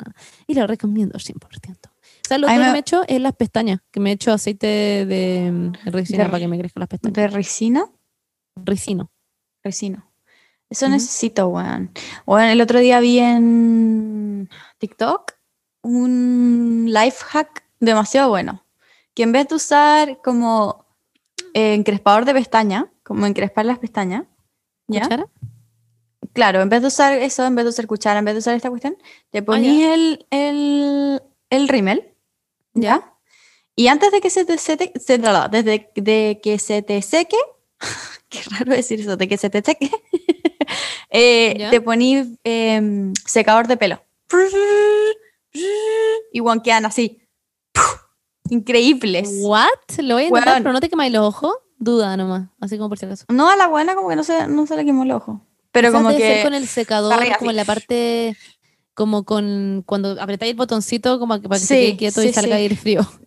y 0.47 0.53
lo 0.53 0.65
recomiendo 0.65 1.19
100%. 1.19 1.89
¿Sabes 2.27 2.41
lo 2.41 2.47
A 2.47 2.51
mí 2.51 2.57
otro 2.57 2.65
que 2.65 2.71
me- 2.71 2.77
he 2.77 2.79
hecho? 2.79 3.01
Es 3.07 3.21
las 3.21 3.33
pestañas, 3.33 3.79
que 3.91 3.99
me 3.99 4.11
he 4.11 4.13
hecho 4.13 4.31
aceite 4.31 4.67
de, 5.05 5.51
mm, 5.51 5.73
resina 5.91 6.23
De 6.23 6.29
para 6.29 6.39
que 6.39 6.47
me 6.47 6.57
crezcan 6.59 6.81
las 6.81 6.89
pestañas. 6.89 7.15
¿De 7.15 7.27
ricina? 7.27 7.85
Ricino. 8.55 9.11
Resino. 9.63 10.05
Eso 10.69 10.85
Ujú. 10.85 10.93
necesito, 10.93 11.47
weón. 11.47 11.91
Bueno, 12.25 12.51
el 12.51 12.61
otro 12.61 12.79
día 12.79 12.99
vi 12.99 13.19
en 13.19 14.49
TikTok 14.77 15.33
un 15.81 16.85
life 16.87 17.23
hack 17.25 17.63
demasiado 17.79 18.29
bueno. 18.29 18.63
Que 19.13 19.23
en 19.23 19.31
vez 19.31 19.47
de 19.47 19.55
usar 19.55 20.19
como 20.23 20.85
eh, 21.53 21.73
encrespador 21.73 22.25
de 22.25 22.33
pestaña, 22.33 22.91
como 23.09 23.25
encrespar 23.25 23.65
las 23.65 23.79
pestañas, 23.79 24.25
¿ya? 24.87 25.01
¿Cuchara? 25.01 25.27
Claro, 26.31 26.61
en 26.61 26.69
vez 26.69 26.81
de 26.81 26.89
usar 26.89 27.13
eso, 27.13 27.43
en 27.43 27.55
vez 27.55 27.65
de 27.65 27.69
usar 27.69 27.87
cuchara, 27.87 28.19
en 28.19 28.25
vez 28.25 28.35
de 28.35 28.37
usar 28.37 28.53
esta 28.53 28.69
cuestión, 28.69 28.95
te 29.31 29.41
ponís 29.41 29.83
el, 29.83 30.27
el, 30.29 31.19
el 31.49 31.67
rímel, 31.67 32.13
¿ya? 32.75 33.15
Y 33.75 33.87
antes 33.87 34.11
de 34.11 34.21
que 34.21 34.29
se 34.29 34.45
te 34.45 34.59
seque, 34.59 34.93
se, 34.99 35.17
no, 35.17 35.49
desde 35.49 35.89
de 35.95 36.39
que 36.43 36.59
se 36.59 36.83
te 36.83 37.01
seque, 37.01 37.37
qué 38.29 38.41
raro 38.51 38.75
decir 38.75 38.99
eso, 38.99 39.17
de 39.17 39.27
que 39.27 39.37
se 39.39 39.49
te 39.49 39.63
seque, 39.63 39.89
eh, 41.09 41.67
te 41.71 41.81
ponís 41.81 42.27
em, 42.43 43.11
secador 43.25 43.65
de 43.65 43.75
pelo. 43.75 44.03
Y 46.31 46.39
guanquean 46.39 46.85
así. 46.85 47.27
Increíbles. 48.51 49.31
¿What? 49.41 49.97
Lo 49.97 50.13
voy 50.13 50.25
a 50.25 50.27
intentar, 50.27 50.61
pero 50.61 50.73
no 50.73 50.79
te 50.79 50.89
quemáis 50.89 51.11
los 51.11 51.25
ojos. 51.25 51.55
Duda 51.79 52.15
nomás, 52.17 52.49
así 52.59 52.77
como 52.77 52.89
por 52.89 52.97
si 52.99 53.05
acaso. 53.05 53.25
No, 53.29 53.49
a 53.49 53.55
la 53.55 53.67
buena 53.67 53.95
como 53.95 54.09
que 54.09 54.15
no 54.15 54.23
se, 54.23 54.47
no 54.47 54.67
se 54.67 54.75
le 54.75 54.85
quemó 54.85 55.03
el 55.03 55.11
ojo. 55.11 55.41
Pero 55.71 55.89
Quizás 55.89 56.01
como 56.01 56.11
ser 56.11 56.37
que... 56.37 56.43
con 56.43 56.53
el 56.53 56.67
secador, 56.67 57.13
arriba, 57.13 57.37
como 57.37 57.51
en 57.51 57.55
la 57.57 57.65
parte, 57.65 58.35
como 58.93 59.23
con, 59.23 59.83
cuando 59.85 60.17
apretáis 60.21 60.51
el 60.51 60.57
botoncito, 60.57 61.19
como 61.19 61.39
que 61.41 61.47
para 61.47 61.59
que 61.59 61.65
Sí, 61.65 61.67
se 61.67 61.75
quede 61.81 61.97
quieto 61.97 62.21
y 62.23 62.33
salga 62.33 62.55
sí. 62.57 62.61
ahí 62.61 62.65
el 62.65 62.77
frío. 62.77 63.01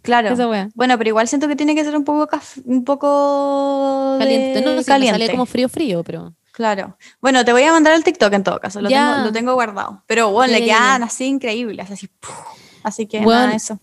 Claro. 0.00 0.34
Bueno, 0.74 0.96
pero 0.96 1.08
igual 1.08 1.28
siento 1.28 1.46
que 1.46 1.54
tiene 1.56 1.74
que 1.74 1.84
ser 1.84 1.94
un 1.94 2.04
poco 2.04 2.26
un 2.64 2.84
poco 2.84 4.14
de- 4.14 4.24
Caliente. 4.24 4.60
No, 4.62 4.74
no, 4.74 4.82
caliente. 4.82 5.18
sale 5.18 5.30
como 5.30 5.44
frío, 5.44 5.68
frío, 5.68 6.02
pero. 6.02 6.34
Claro. 6.52 6.96
Bueno, 7.20 7.44
te 7.44 7.52
voy 7.52 7.62
a 7.64 7.72
mandar 7.72 7.92
el 7.94 8.02
TikTok 8.02 8.32
en 8.32 8.44
todo 8.44 8.58
caso. 8.60 8.80
Lo, 8.80 8.88
tengo, 8.88 9.24
lo 9.24 9.30
tengo 9.32 9.52
guardado. 9.52 10.02
Pero 10.06 10.30
bueno, 10.30 10.54
le 10.54 10.64
quedan 10.64 11.02
así 11.02 11.26
increíbles. 11.26 11.90
Así, 11.90 12.08
¡puf! 12.08 12.30
así 12.82 13.06
que 13.06 13.20
Bueno, 13.20 13.40
nada, 13.42 13.54
eso. 13.56 13.78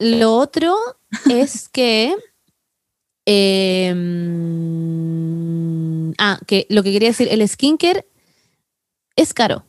Lo 0.00 0.32
otro 0.34 0.74
es 1.30 1.68
que. 1.68 2.12
Eh, 3.26 3.92
mm, 4.86 6.12
ah, 6.18 6.38
que 6.46 6.66
lo 6.70 6.82
que 6.82 6.92
quería 6.92 7.08
decir, 7.10 7.28
el 7.30 7.46
skincare 7.48 8.06
es 9.16 9.34
caro. 9.34 9.64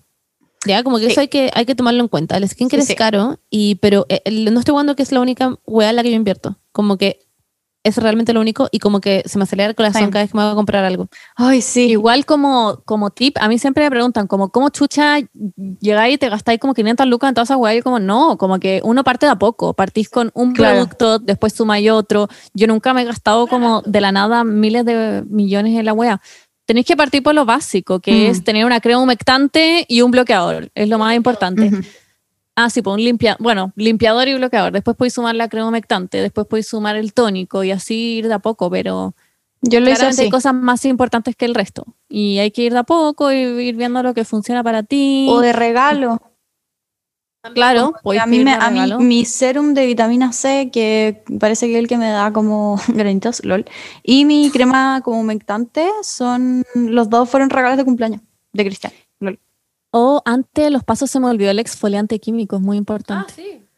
Ya, 0.65 0.83
como 0.83 0.97
que 0.97 1.05
Sí. 1.05 1.11
eso 1.11 1.21
hay 1.21 1.27
que, 1.29 1.49
hay 1.53 1.65
que 1.65 1.75
tomarlo 1.75 2.01
en 2.01 2.07
cuenta. 2.09 2.35
El 2.37 2.47
skincare 2.47 2.81
Sí, 2.81 2.85
es 2.85 2.87
sí. 2.89 2.95
caro, 2.95 3.39
y, 3.49 3.75
pero 3.75 4.05
eh, 4.09 4.21
el- 4.25 4.51
no 4.53 4.59
estoy 4.59 4.73
jugando 4.73 4.95
que 4.95 5.03
es 5.03 5.11
la 5.11 5.21
única 5.21 5.57
weá 5.65 5.89
en 5.91 5.95
la 5.95 6.03
que 6.03 6.09
yo 6.09 6.15
invierto. 6.15 6.57
Como 6.71 6.97
que 6.97 7.19
es 7.83 7.97
realmente 7.97 8.33
lo 8.33 8.41
único 8.41 8.67
y 8.71 8.79
como 8.79 8.99
que 8.99 9.23
se 9.25 9.37
me 9.37 9.43
acelera 9.43 9.69
el 9.69 9.75
corazón 9.75 10.01
Same. 10.01 10.11
cada 10.11 10.23
vez 10.25 10.31
que 10.31 10.37
me 10.37 10.43
voy 10.43 10.51
a 10.51 10.55
comprar 10.55 10.83
algo. 10.83 11.07
Ay, 11.35 11.61
sí. 11.61 11.85
Igual 11.89 12.25
como, 12.25 12.81
como 12.85 13.11
tip, 13.11 13.37
a 13.39 13.47
mí 13.47 13.57
siempre 13.59 13.83
me 13.85 13.89
preguntan, 13.89 14.27
como, 14.27 14.49
¿cómo 14.49 14.69
chucha 14.69 15.19
llegáis 15.79 16.15
y 16.15 16.17
te 16.17 16.27
gastáis 16.29 16.59
como 16.59 16.73
500 16.73 17.07
lucas 17.07 17.29
en 17.29 17.35
toda 17.35 17.43
esa 17.45 17.55
weá? 17.57 17.75
Y 17.75 17.81
como, 17.81 17.99
no, 17.99 18.37
como 18.37 18.59
que 18.59 18.81
uno 18.83 19.03
parte 19.03 19.25
de 19.25 19.31
a 19.31 19.35
poco, 19.39 19.73
partís 19.73 20.09
con 20.09 20.31
un 20.33 20.53
Claro. 20.53 20.75
producto, 20.75 21.19
después 21.19 21.53
sumáis 21.53 21.89
otro. 21.89 22.27
Yo 22.53 22.67
nunca 22.67 22.93
me 22.93 23.03
he 23.03 23.05
gastado 23.05 23.47
como 23.47 23.81
de 23.83 24.01
la 24.01 24.11
nada 24.11 24.43
miles 24.43 24.83
de 24.83 25.23
millones 25.29 25.77
en 25.79 25.85
la 25.85 25.93
weá. 25.93 26.19
Tenéis 26.65 26.85
que 26.85 26.97
partir 26.97 27.23
por 27.23 27.33
lo 27.33 27.45
básico, 27.45 28.01
que 28.01 28.11
Mm. 28.27 28.31
es 28.31 28.43
tener 28.43 28.65
una 28.65 28.81
crema 28.81 28.99
humectante 29.01 29.85
y 29.87 30.01
un 30.01 30.11
bloqueador, 30.11 30.69
es 30.75 30.89
lo 30.89 30.97
más 30.99 31.15
importante. 31.15 31.67
Ujú. 31.67 31.77
Ah, 32.59 32.71
sí, 32.71 32.81
pues 32.81 32.95
un 32.95 33.03
limpia, 33.03 33.37
bueno, 33.39 33.71
limpiador 33.75 34.27
y 34.27 34.33
bloqueador. 34.33 34.73
Después 34.73 34.97
podéis 34.97 35.13
sumar 35.13 35.35
la 35.35 35.47
crema 35.47 35.67
humectante, 35.67 36.19
después 36.19 36.47
podéis 36.47 36.67
sumar 36.67 36.95
el 36.95 37.13
tónico 37.13 37.63
y 37.63 37.69
así 37.69 38.17
ir 38.17 38.27
de 38.27 38.33
a 38.33 38.39
poco, 38.39 38.71
pero 38.71 39.13
Yo 39.61 39.79
lo 39.79 39.91
hice 39.91 40.07
así. 40.07 40.23
hay 40.23 40.29
cosas 40.31 40.55
más 40.55 40.83
importantes 40.85 41.35
que 41.35 41.45
el 41.45 41.53
resto. 41.53 41.85
Y 42.09 42.39
hay 42.39 42.49
que 42.49 42.63
ir 42.63 42.73
de 42.73 42.79
a 42.79 42.83
poco 42.83 43.31
y 43.31 43.35
ir 43.35 43.75
viendo 43.75 44.01
lo 44.01 44.15
que 44.15 44.25
funciona 44.25 44.63
para 44.63 44.81
ti. 44.81 45.27
O 45.29 45.39
de 45.39 45.53
regalo. 45.53 46.19
claro, 47.53 47.93
a 48.19 48.25
mí, 48.25 48.43
me, 48.43 48.53
a 48.53 48.71
mí 48.71 48.91
mi 49.05 49.23
serum 49.25 49.75
de 49.75 49.85
vitamina 49.85 50.33
C, 50.33 50.71
que 50.73 51.23
parece 51.39 51.67
que 51.67 51.73
es 51.73 51.79
el 51.79 51.87
que 51.87 51.99
me 51.99 52.09
da 52.09 52.33
como 52.33 52.81
granitos, 52.87 53.45
lol. 53.45 53.65
Y 54.01 54.25
mi 54.25 54.49
crema 54.49 55.01
como 55.03 55.19
humectante 55.19 55.87
son, 56.01 56.65
los 56.73 57.07
dos 57.07 57.29
fueron 57.29 57.51
regalos 57.51 57.77
de 57.77 57.85
cumpleaños 57.85 58.21
de 58.51 58.65
Cristian. 58.65 58.93
O 59.91 60.21
antes 60.25 60.71
los 60.71 60.83
pasos 60.83 61.09
se 61.09 61.19
me 61.19 61.27
olvidó 61.27 61.51
el 61.51 61.59
exfoliante 61.59 62.19
químico, 62.19 62.57
es 62.57 62.61
muy 62.61 62.77
importante. 62.77 63.33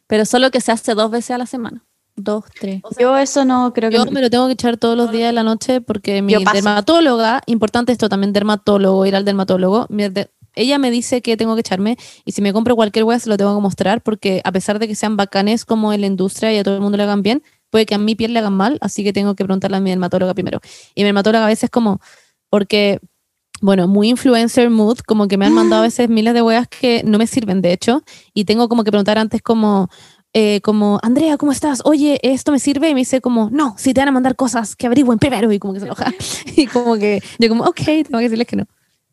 Pero 0.07 0.25
solo 0.25 0.49
que 0.51 0.59
se 0.61 0.71
hace 0.71 0.95
dos 0.95 1.11
veces 1.11 1.31
a 1.31 1.37
la 1.37 1.45
semana. 1.45 1.85
Dos, 2.15 2.43
tres. 2.59 2.81
Yo 2.99 3.15
eso 3.17 3.45
no 3.45 3.71
creo 3.73 3.89
que... 3.89 3.95
Yo 3.97 4.05
me 4.07 4.21
lo 4.21 4.29
tengo 4.29 4.47
que 4.47 4.53
echar 4.53 4.75
todos 4.77 4.97
los 4.97 5.11
días 5.11 5.29
de 5.29 5.33
la 5.33 5.43
noche 5.43 5.79
porque 5.81 6.21
mi 6.21 6.33
dermatóloga, 6.53 7.41
importante 7.45 7.91
esto 7.91 8.09
también, 8.09 8.33
dermatólogo, 8.33 9.05
ir 9.05 9.15
al 9.15 9.23
dermatólogo, 9.23 9.85
mi 9.89 10.09
de- 10.09 10.29
ella 10.55 10.79
me 10.79 10.91
dice 10.91 11.21
que 11.21 11.37
tengo 11.37 11.53
que 11.55 11.61
echarme 11.61 11.97
y 12.25 12.31
si 12.33 12.41
me 12.41 12.51
compro 12.51 12.75
cualquier 12.75 13.05
hueá 13.05 13.19
se 13.19 13.29
lo 13.29 13.37
tengo 13.37 13.55
que 13.55 13.61
mostrar 13.61 14.01
porque 14.01 14.41
a 14.43 14.51
pesar 14.51 14.79
de 14.79 14.87
que 14.87 14.95
sean 14.95 15.15
bacanes 15.15 15.63
como 15.63 15.93
en 15.93 16.01
la 16.01 16.07
industria 16.07 16.51
y 16.51 16.57
a 16.57 16.63
todo 16.63 16.75
el 16.75 16.81
mundo 16.81 16.97
le 16.97 17.03
hagan 17.03 17.21
bien, 17.21 17.41
puede 17.69 17.85
que 17.85 17.95
a 17.95 17.99
mi 17.99 18.15
piel 18.15 18.33
le 18.33 18.39
hagan 18.39 18.53
mal, 18.53 18.77
así 18.81 19.03
que 19.03 19.13
tengo 19.13 19.35
que 19.35 19.45
preguntarle 19.45 19.77
a 19.77 19.79
mi 19.79 19.91
dermatóloga 19.91 20.33
primero. 20.33 20.59
Y 20.95 21.01
mi 21.01 21.05
dermatóloga 21.05 21.45
a 21.45 21.47
veces 21.47 21.69
como, 21.69 22.01
porque, 22.49 22.99
bueno, 23.61 23.87
muy 23.87 24.09
influencer 24.09 24.69
mood, 24.69 24.99
como 24.99 25.27
que 25.27 25.37
me 25.37 25.45
han 25.45 25.53
mandado 25.53 25.81
a 25.81 25.85
veces 25.85 26.09
miles 26.09 26.33
de 26.33 26.41
hueas 26.41 26.67
que 26.67 27.03
no 27.05 27.17
me 27.17 27.27
sirven 27.27 27.61
de 27.61 27.73
hecho 27.73 28.03
y 28.33 28.45
tengo 28.45 28.69
como 28.69 28.83
que 28.83 28.91
preguntar 28.91 29.17
antes 29.17 29.41
como 29.41 29.89
eh, 30.33 30.61
como, 30.61 30.99
Andrea, 31.01 31.37
¿cómo 31.37 31.51
estás? 31.51 31.81
Oye, 31.85 32.19
¿esto 32.21 32.51
me 32.51 32.59
sirve? 32.59 32.89
Y 32.89 32.93
me 32.93 33.01
dice 33.01 33.19
como, 33.19 33.49
no, 33.51 33.73
si 33.77 33.93
te 33.93 34.01
van 34.01 34.09
a 34.09 34.11
mandar 34.11 34.35
cosas, 34.35 34.75
que 34.75 34.85
averigüen 34.85 35.17
primero. 35.17 35.51
Y 35.51 35.59
como 35.59 35.73
que 35.73 35.79
se 35.79 35.85
enoja. 35.87 36.13
y 36.55 36.67
como 36.67 36.95
que 36.97 37.21
yo 37.39 37.49
como, 37.49 37.63
ok, 37.63 37.81
tengo 37.85 38.17
que 38.17 38.23
decirles 38.23 38.47
que 38.47 38.55
no. 38.57 38.65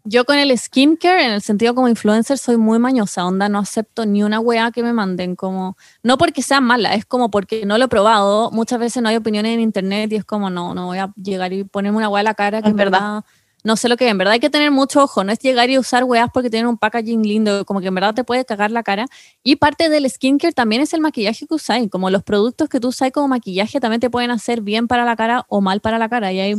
Yo 0.09 0.25
con 0.25 0.39
el 0.39 0.57
skincare, 0.57 1.25
en 1.25 1.33
el 1.33 1.43
sentido 1.43 1.75
como 1.75 1.89
influencer, 1.89 2.39
soy 2.39 2.57
muy 2.59 2.79
mañosa, 2.79 3.27
onda, 3.27 3.49
no 3.49 3.59
acepto 3.59 4.07
ni 4.07 4.23
una 4.23 4.39
weá 4.39 4.71
que 4.71 4.85
me 4.85 4.93
manden, 4.93 5.35
como, 5.35 5.77
no 6.05 6.17
porque 6.17 6.43
sea 6.43 6.61
mala, 6.61 6.95
es 6.95 7.05
como 7.05 7.29
porque 7.29 7.67
no 7.67 7.77
lo 7.77 7.87
he 7.87 7.89
probado, 7.89 8.53
muchas 8.53 8.79
veces 8.79 9.03
no 9.03 9.09
hay 9.09 9.17
opiniones 9.17 9.55
en 9.55 9.61
internet 9.61 10.13
y 10.13 10.17
es 10.17 10.25
como, 10.25 10.49
no, 10.49 10.75
no 10.75 10.87
voy 10.87 10.99
a 10.99 11.13
llegar 11.17 11.53
y 11.53 11.65
ponerme 11.65 11.99
una 11.99 12.09
weá 12.09 12.21
a 12.21 12.23
la 12.23 12.35
cara 12.35 12.63
que 12.63 12.69
Es 12.69 12.71
en 12.71 12.77
verdad. 12.77 13.01
verdad 13.01 13.25
no 13.67 13.75
sé 13.75 13.89
lo 13.89 13.97
que 13.97 14.05
es. 14.07 14.13
En 14.13 14.19
verdad 14.19 14.35
hay 14.35 14.41
que 14.41 14.49
tener 14.49 14.71
mucho 14.71 15.03
ojo, 15.03 15.25
no 15.25 15.33
es 15.33 15.41
llegar 15.41 15.69
y 15.71 15.77
usar 15.77 16.05
weas 16.05 16.31
porque 16.33 16.49
tienen 16.51 16.69
un 16.69 16.79
packaging 16.79 17.25
lindo, 17.25 17.65
como 17.65 17.81
que 17.81 17.89
en 17.89 17.97
verdad 17.97 18.15
te 18.15 18.23
puede 18.23 18.45
cagar 18.45 18.71
la 18.71 18.85
cara. 18.85 19.07
Y 19.43 19.57
parte 19.57 19.89
del 19.89 20.09
skincare 20.09 20.53
también 20.53 20.83
es 20.83 20.95
el 20.95 21.01
maquillaje 21.01 21.49
que 21.49 21.55
usáis, 21.55 21.91
como 21.91 22.09
los 22.09 22.23
productos 22.23 22.69
que 22.69 22.79
tú 22.79 22.89
usas 22.89 23.11
como 23.11 23.27
maquillaje 23.27 23.81
también 23.81 23.99
te 23.99 24.09
pueden 24.09 24.31
hacer 24.31 24.61
bien 24.61 24.87
para 24.87 25.05
la 25.05 25.17
cara 25.17 25.47
o 25.49 25.61
mal 25.61 25.81
para 25.81 25.99
la 25.99 26.09
cara. 26.09 26.33
Y 26.33 26.39
hay, 26.39 26.55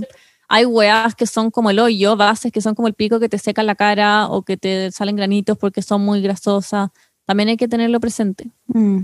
hay 0.49 0.65
weas 0.65 1.15
que 1.15 1.25
son 1.25 1.49
como 1.49 1.69
el 1.69 1.79
hoyo, 1.79 2.17
bases 2.17 2.51
que 2.51 2.59
son 2.59 2.75
como 2.75 2.89
el 2.89 2.93
pico 2.93 3.21
que 3.21 3.29
te 3.29 3.37
secan 3.37 3.67
la 3.67 3.75
cara 3.75 4.27
o 4.27 4.41
que 4.41 4.57
te 4.57 4.91
salen 4.91 5.15
granitos 5.15 5.57
porque 5.57 5.81
son 5.81 6.01
muy 6.01 6.21
grasosas. 6.21 6.89
También 7.23 7.47
hay 7.47 7.55
que 7.55 7.69
tenerlo 7.69 8.01
presente. 8.01 8.51
Mm. 8.67 9.03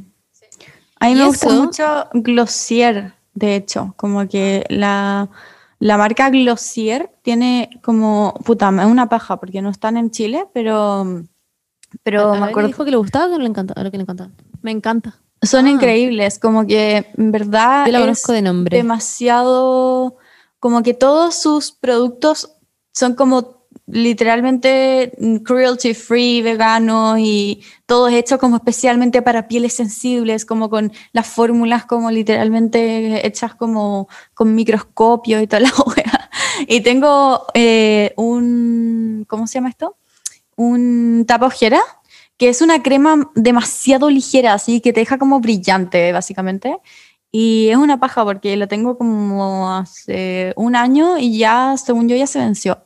A 1.00 1.06
mí 1.06 1.12
¿Y 1.14 1.16
me 1.16 1.26
gusta 1.26 1.48
mucho 1.50 2.08
Glossier, 2.14 3.14
de 3.34 3.56
hecho, 3.56 3.94
como 3.96 4.28
que 4.28 4.66
la, 4.68 5.30
la 5.84 5.98
marca 5.98 6.30
Glossier 6.30 7.12
tiene 7.24 7.70
como, 7.84 8.34
puta, 8.46 8.70
es 8.70 8.86
una 8.86 9.10
paja 9.10 9.38
porque 9.40 9.62
no 9.62 9.70
están 9.70 9.98
en 9.98 10.12
Chile, 10.12 10.46
pero, 10.54 11.24
pero 12.04 12.32
A 12.34 12.40
me 12.40 12.46
acuerdo, 12.48 12.68
dijo 12.68 12.86
que 12.86 12.92
le 12.92 12.98
gustaba 12.98 13.26
o 13.28 13.38
que 13.38 13.44
le 13.44 13.50
encantaba? 13.50 13.84
Que 13.92 13.98
le 13.98 14.04
encantaba. 14.04 14.32
Me 14.62 14.72
encanta. 14.72 15.16
son 15.42 15.66
Ah. 15.66 15.70
increíbles, 15.72 16.40
como 16.40 16.66
que 16.66 17.12
en 17.18 17.32
verdad 17.34 17.86
Yo 17.86 17.92
la 17.92 17.98
es 18.00 18.04
conozco 18.06 18.32
de 18.32 18.42
nombre. 18.42 18.78
demasiado, 18.78 20.16
como 20.60 20.84
que 20.84 20.94
todos 20.94 21.36
sus 21.36 21.72
productos 21.74 22.56
son 22.94 23.16
como 23.16 23.63
literalmente 23.86 25.14
mm, 25.20 25.38
cruelty 25.38 25.94
free, 25.94 26.42
veganos 26.42 27.20
y 27.20 27.64
todo 27.86 28.08
hecho 28.08 28.40
como 28.40 28.58
especialmente 28.58 29.22
para 29.22 29.48
pieles 29.48 29.74
sensibles, 29.74 30.46
como 30.46 30.70
con 30.70 30.92
las 31.12 31.28
fórmulas 31.28 31.86
como 31.86 32.12
literalmente 32.12 33.26
hechas 33.26 33.56
como 33.56 34.08
con 34.34 34.56
microscopio 34.56 35.42
y 35.42 35.48
toda 35.48 35.62
la 35.62 35.72
wea. 35.86 36.30
Y 36.68 36.82
tengo 36.82 37.46
eh, 37.54 38.14
un, 38.16 39.26
¿cómo 39.28 39.48
se 39.48 39.56
llama 39.56 39.70
esto? 39.70 39.98
Un 40.56 41.26
tapa 41.28 41.48
ojera, 41.48 41.82
que 42.38 42.50
es 42.50 42.62
una 42.62 42.82
crema 42.84 43.32
demasiado 43.36 44.10
ligera, 44.10 44.54
así 44.54 44.82
que 44.82 44.94
te 44.94 45.02
deja 45.02 45.18
como 45.18 45.40
brillante, 45.40 46.12
básicamente. 46.14 46.78
Y 47.32 47.70
es 47.70 47.78
una 47.78 48.00
paja 48.00 48.24
porque 48.24 48.56
lo 48.58 48.68
tengo 48.68 48.98
como 48.98 49.72
hace 49.72 50.54
un 50.56 50.76
año 50.76 51.18
y 51.18 51.38
ya, 51.40 51.76
según 51.78 52.08
yo, 52.08 52.16
ya 52.16 52.28
se 52.28 52.40
venció. 52.40 52.84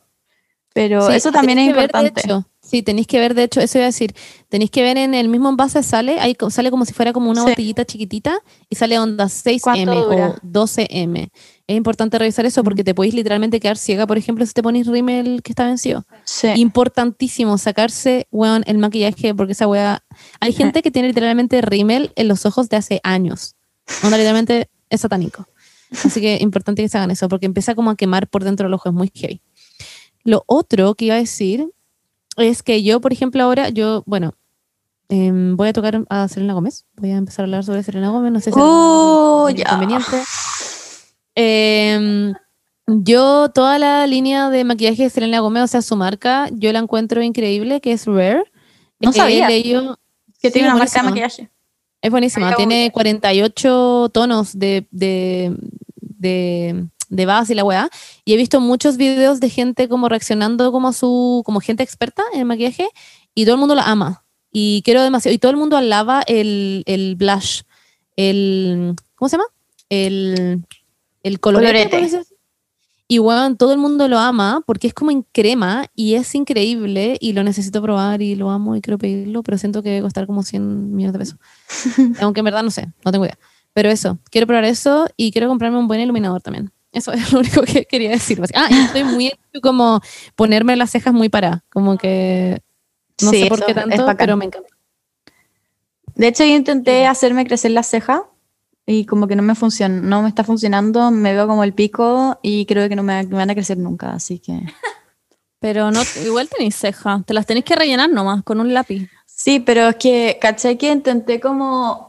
Pero 0.78 1.08
Sí, 1.08 1.14
eso 1.16 1.32
también 1.32 1.58
es 1.58 1.66
ver, 1.74 1.86
importante. 1.86 2.20
hecho. 2.24 2.46
sí, 2.62 2.84
tenéis 2.84 3.08
que 3.08 3.18
ver, 3.18 3.34
de 3.34 3.42
hecho, 3.42 3.60
eso 3.60 3.78
iba 3.78 3.86
a 3.86 3.88
decir, 3.88 4.14
tenéis 4.48 4.70
que 4.70 4.80
ver 4.82 4.96
en 4.96 5.12
el 5.12 5.26
mismo 5.26 5.48
envase 5.48 5.82
sale, 5.82 6.20
ahí 6.20 6.36
sale 6.50 6.70
como 6.70 6.84
si 6.84 6.92
fuera 6.92 7.12
como 7.12 7.30
una 7.30 7.42
Sí. 7.42 7.48
botellita 7.50 7.84
chiquitita 7.84 8.38
y 8.70 8.76
sale 8.76 8.96
onda 9.00 9.28
6M 9.28 9.60
¿Cuánto 9.60 10.08
dura? 10.08 10.28
o 10.28 10.36
12M. 10.46 11.30
Es 11.66 11.76
importante 11.76 12.16
revisar 12.16 12.46
eso 12.46 12.62
porque 12.62 12.84
te 12.84 12.94
podéis 12.94 13.14
literalmente 13.14 13.58
quedar 13.58 13.76
ciega, 13.76 14.06
por 14.06 14.18
ejemplo, 14.18 14.46
si 14.46 14.52
te 14.52 14.62
pones 14.62 14.86
rímel 14.86 15.42
que 15.42 15.50
está 15.50 15.66
vencido. 15.66 16.06
Sí. 16.24 16.46
Importantísimo 16.54 17.58
sacarse, 17.58 18.28
weón, 18.30 18.62
el 18.68 18.78
maquillaje, 18.78 19.34
porque 19.34 19.52
esa 19.54 19.66
weá. 19.66 20.04
Hay 20.38 20.52
gente 20.78 20.82
que 20.82 20.92
tiene 20.92 21.08
literalmente 21.08 21.60
rímel 21.60 22.12
en 22.14 22.28
los 22.28 22.46
ojos 22.46 22.68
de 22.68 22.76
hace 22.76 23.00
años. 23.02 23.56
Onda, 24.04 24.16
literalmente 24.16 24.70
es 24.90 25.00
satánico. 25.00 25.46
Así 26.04 26.20
que 26.20 26.38
importante 26.40 26.82
que 26.82 26.88
se 26.88 26.98
hagan 26.98 27.10
eso, 27.10 27.28
porque 27.28 27.46
empieza 27.46 27.74
como 27.74 27.90
a 27.90 27.96
quemar 27.96 28.28
por 28.28 28.44
dentro 28.44 28.66
del 28.68 28.74
ojo, 28.74 28.90
es 28.90 28.94
muy 28.94 29.10
heavy. 29.14 29.40
Lo 30.28 30.44
otro 30.46 30.94
que 30.94 31.06
iba 31.06 31.14
a 31.14 31.18
decir 31.18 31.70
es 32.36 32.62
que 32.62 32.82
yo, 32.82 33.00
por 33.00 33.12
ejemplo, 33.14 33.42
ahora, 33.42 33.70
yo, 33.70 34.02
bueno, 34.06 34.34
em, 35.08 35.56
voy 35.56 35.68
a 35.68 35.72
tocar 35.72 36.04
a 36.10 36.28
Selena 36.28 36.52
Gómez. 36.52 36.84
Voy 36.96 37.10
a 37.12 37.16
empezar 37.16 37.42
a 37.42 37.46
hablar 37.46 37.64
sobre 37.64 37.82
Selena 37.82 38.10
Gómez. 38.10 38.30
No 38.32 38.40
sé 38.40 38.50
si 38.52 38.58
Oh, 38.60 39.48
es 39.48 39.64
conveniente. 39.64 40.22
Em, 41.34 42.34
yo, 42.86 43.48
toda 43.54 43.78
la 43.78 44.06
línea 44.06 44.50
de 44.50 44.64
maquillaje 44.64 45.04
de 45.04 45.10
Selena 45.10 45.40
Gómez, 45.40 45.62
o 45.64 45.66
sea, 45.66 45.82
su 45.82 45.96
marca, 45.96 46.48
yo 46.52 46.72
la 46.72 46.78
encuentro 46.80 47.22
increíble, 47.22 47.80
que 47.80 47.92
es 47.92 48.06
Rare. 48.06 48.44
No 49.00 49.10
Eh, 49.10 49.14
sabía. 49.14 49.48
leído- 49.48 49.98
Que 50.40 50.48
Sí, 50.48 50.52
tiene 50.54 50.68
una 50.68 50.76
marca 50.78 51.00
de 51.02 51.08
maquillaje. 51.08 51.50
es 52.00 52.10
buenísima, 52.10 52.54
tiene 52.54 52.74
googlear. 52.90 52.92
48 52.92 54.10
tonos 54.12 54.56
de, 54.58 54.86
de, 54.92 55.52
de, 56.00 56.86
de 57.08 57.26
base 57.26 57.52
y 57.52 57.56
la 57.56 57.64
weá. 57.64 57.90
Y 58.24 58.34
he 58.34 58.36
visto 58.36 58.60
muchos 58.60 58.96
videos 58.96 59.40
de 59.40 59.50
gente 59.50 59.88
como 59.88 60.08
reaccionando 60.08 60.72
como 60.72 60.92
su, 60.92 61.42
como 61.44 61.60
gente 61.60 61.82
experta 61.82 62.22
en 62.32 62.46
maquillaje 62.46 62.88
y 63.34 63.44
todo 63.44 63.54
el 63.54 63.60
mundo 63.60 63.74
la 63.74 63.84
ama. 63.84 64.24
Y 64.50 64.82
quiero 64.84 65.02
demasiado. 65.02 65.34
Y 65.34 65.38
todo 65.38 65.50
el 65.50 65.56
mundo 65.56 65.76
alaba 65.76 66.22
el, 66.26 66.82
el 66.86 67.16
blush, 67.16 67.62
el, 68.16 68.94
¿cómo 69.14 69.28
se 69.28 69.36
llama? 69.36 69.46
El, 69.88 70.64
el 71.22 71.40
colorete. 71.40 71.90
Colorete. 71.90 72.38
Y 73.10 73.20
weón, 73.20 73.56
todo 73.56 73.72
el 73.72 73.78
mundo 73.78 74.06
lo 74.06 74.18
ama 74.18 74.62
porque 74.66 74.86
es 74.86 74.92
como 74.92 75.10
en 75.10 75.22
crema 75.32 75.86
y 75.94 76.14
es 76.14 76.34
increíble 76.34 77.16
y 77.20 77.32
lo 77.32 77.42
necesito 77.42 77.80
probar 77.80 78.20
y 78.20 78.34
lo 78.34 78.50
amo 78.50 78.76
y 78.76 78.82
quiero 78.82 78.98
pedirlo, 78.98 79.42
pero 79.42 79.56
siento 79.56 79.82
que 79.82 79.88
debe 79.88 80.02
costar 80.02 80.26
como 80.26 80.42
100 80.42 80.94
millones 80.94 81.14
de 81.14 81.18
pesos. 81.18 81.38
Aunque 82.20 82.40
en 82.40 82.44
verdad 82.44 82.62
no 82.62 82.70
sé, 82.70 82.92
no 83.06 83.10
tengo 83.10 83.24
idea. 83.24 83.38
Pero 83.72 83.88
eso, 83.88 84.18
quiero 84.30 84.46
probar 84.46 84.64
eso 84.64 85.08
y 85.16 85.32
quiero 85.32 85.48
comprarme 85.48 85.78
un 85.78 85.88
buen 85.88 86.00
iluminador 86.00 86.42
también. 86.42 86.70
Eso 86.92 87.12
es 87.12 87.32
lo 87.32 87.40
único 87.40 87.62
que 87.62 87.84
quería 87.84 88.10
decir. 88.10 88.40
Ah, 88.54 88.68
y 88.70 88.74
estoy 88.74 89.04
muy 89.04 89.32
como 89.62 90.00
ponerme 90.36 90.76
las 90.76 90.90
cejas 90.90 91.12
muy 91.12 91.28
paradas, 91.28 91.62
como 91.70 91.96
que 91.98 92.62
no 93.22 93.30
Sí, 93.30 93.42
sé 93.42 93.48
por 93.48 93.64
qué 93.64 93.74
tanto, 93.74 94.06
pero 94.16 94.36
me 94.36 94.46
encanta. 94.46 94.68
De 96.14 96.28
hecho, 96.28 96.44
yo 96.44 96.54
intenté 96.54 97.06
hacerme 97.06 97.46
crecer 97.46 97.70
la 97.70 97.82
ceja 97.82 98.24
y 98.86 99.04
como 99.04 99.28
que 99.28 99.36
no 99.36 99.42
me 99.42 99.54
funciona, 99.54 100.00
no 100.00 100.22
me 100.22 100.28
está 100.28 100.42
funcionando, 100.44 101.10
me 101.10 101.32
veo 101.32 101.46
como 101.46 101.62
el 101.62 101.74
pico 101.74 102.38
y 102.42 102.66
creo 102.66 102.88
que 102.88 102.96
no 102.96 103.02
me, 103.02 103.22
me 103.24 103.36
van 103.36 103.50
a 103.50 103.54
crecer 103.54 103.78
nunca, 103.78 104.12
así 104.12 104.38
que... 104.38 104.60
Pero 105.60 105.90
no, 105.90 106.00
igual 106.24 106.48
tenéis 106.48 106.76
cejas. 106.76 107.24
Te 107.26 107.34
las 107.34 107.44
tenéis 107.44 107.64
que 107.64 107.74
rellenar 107.74 108.10
nomás 108.10 108.44
con 108.44 108.60
un 108.60 108.72
lápiz. 108.72 109.08
Sí, 109.26 109.60
pero 109.60 109.88
es 109.88 109.96
que, 109.96 110.38
caché 110.40 110.78
que 110.78 110.90
intenté 110.90 111.40
como 111.40 112.07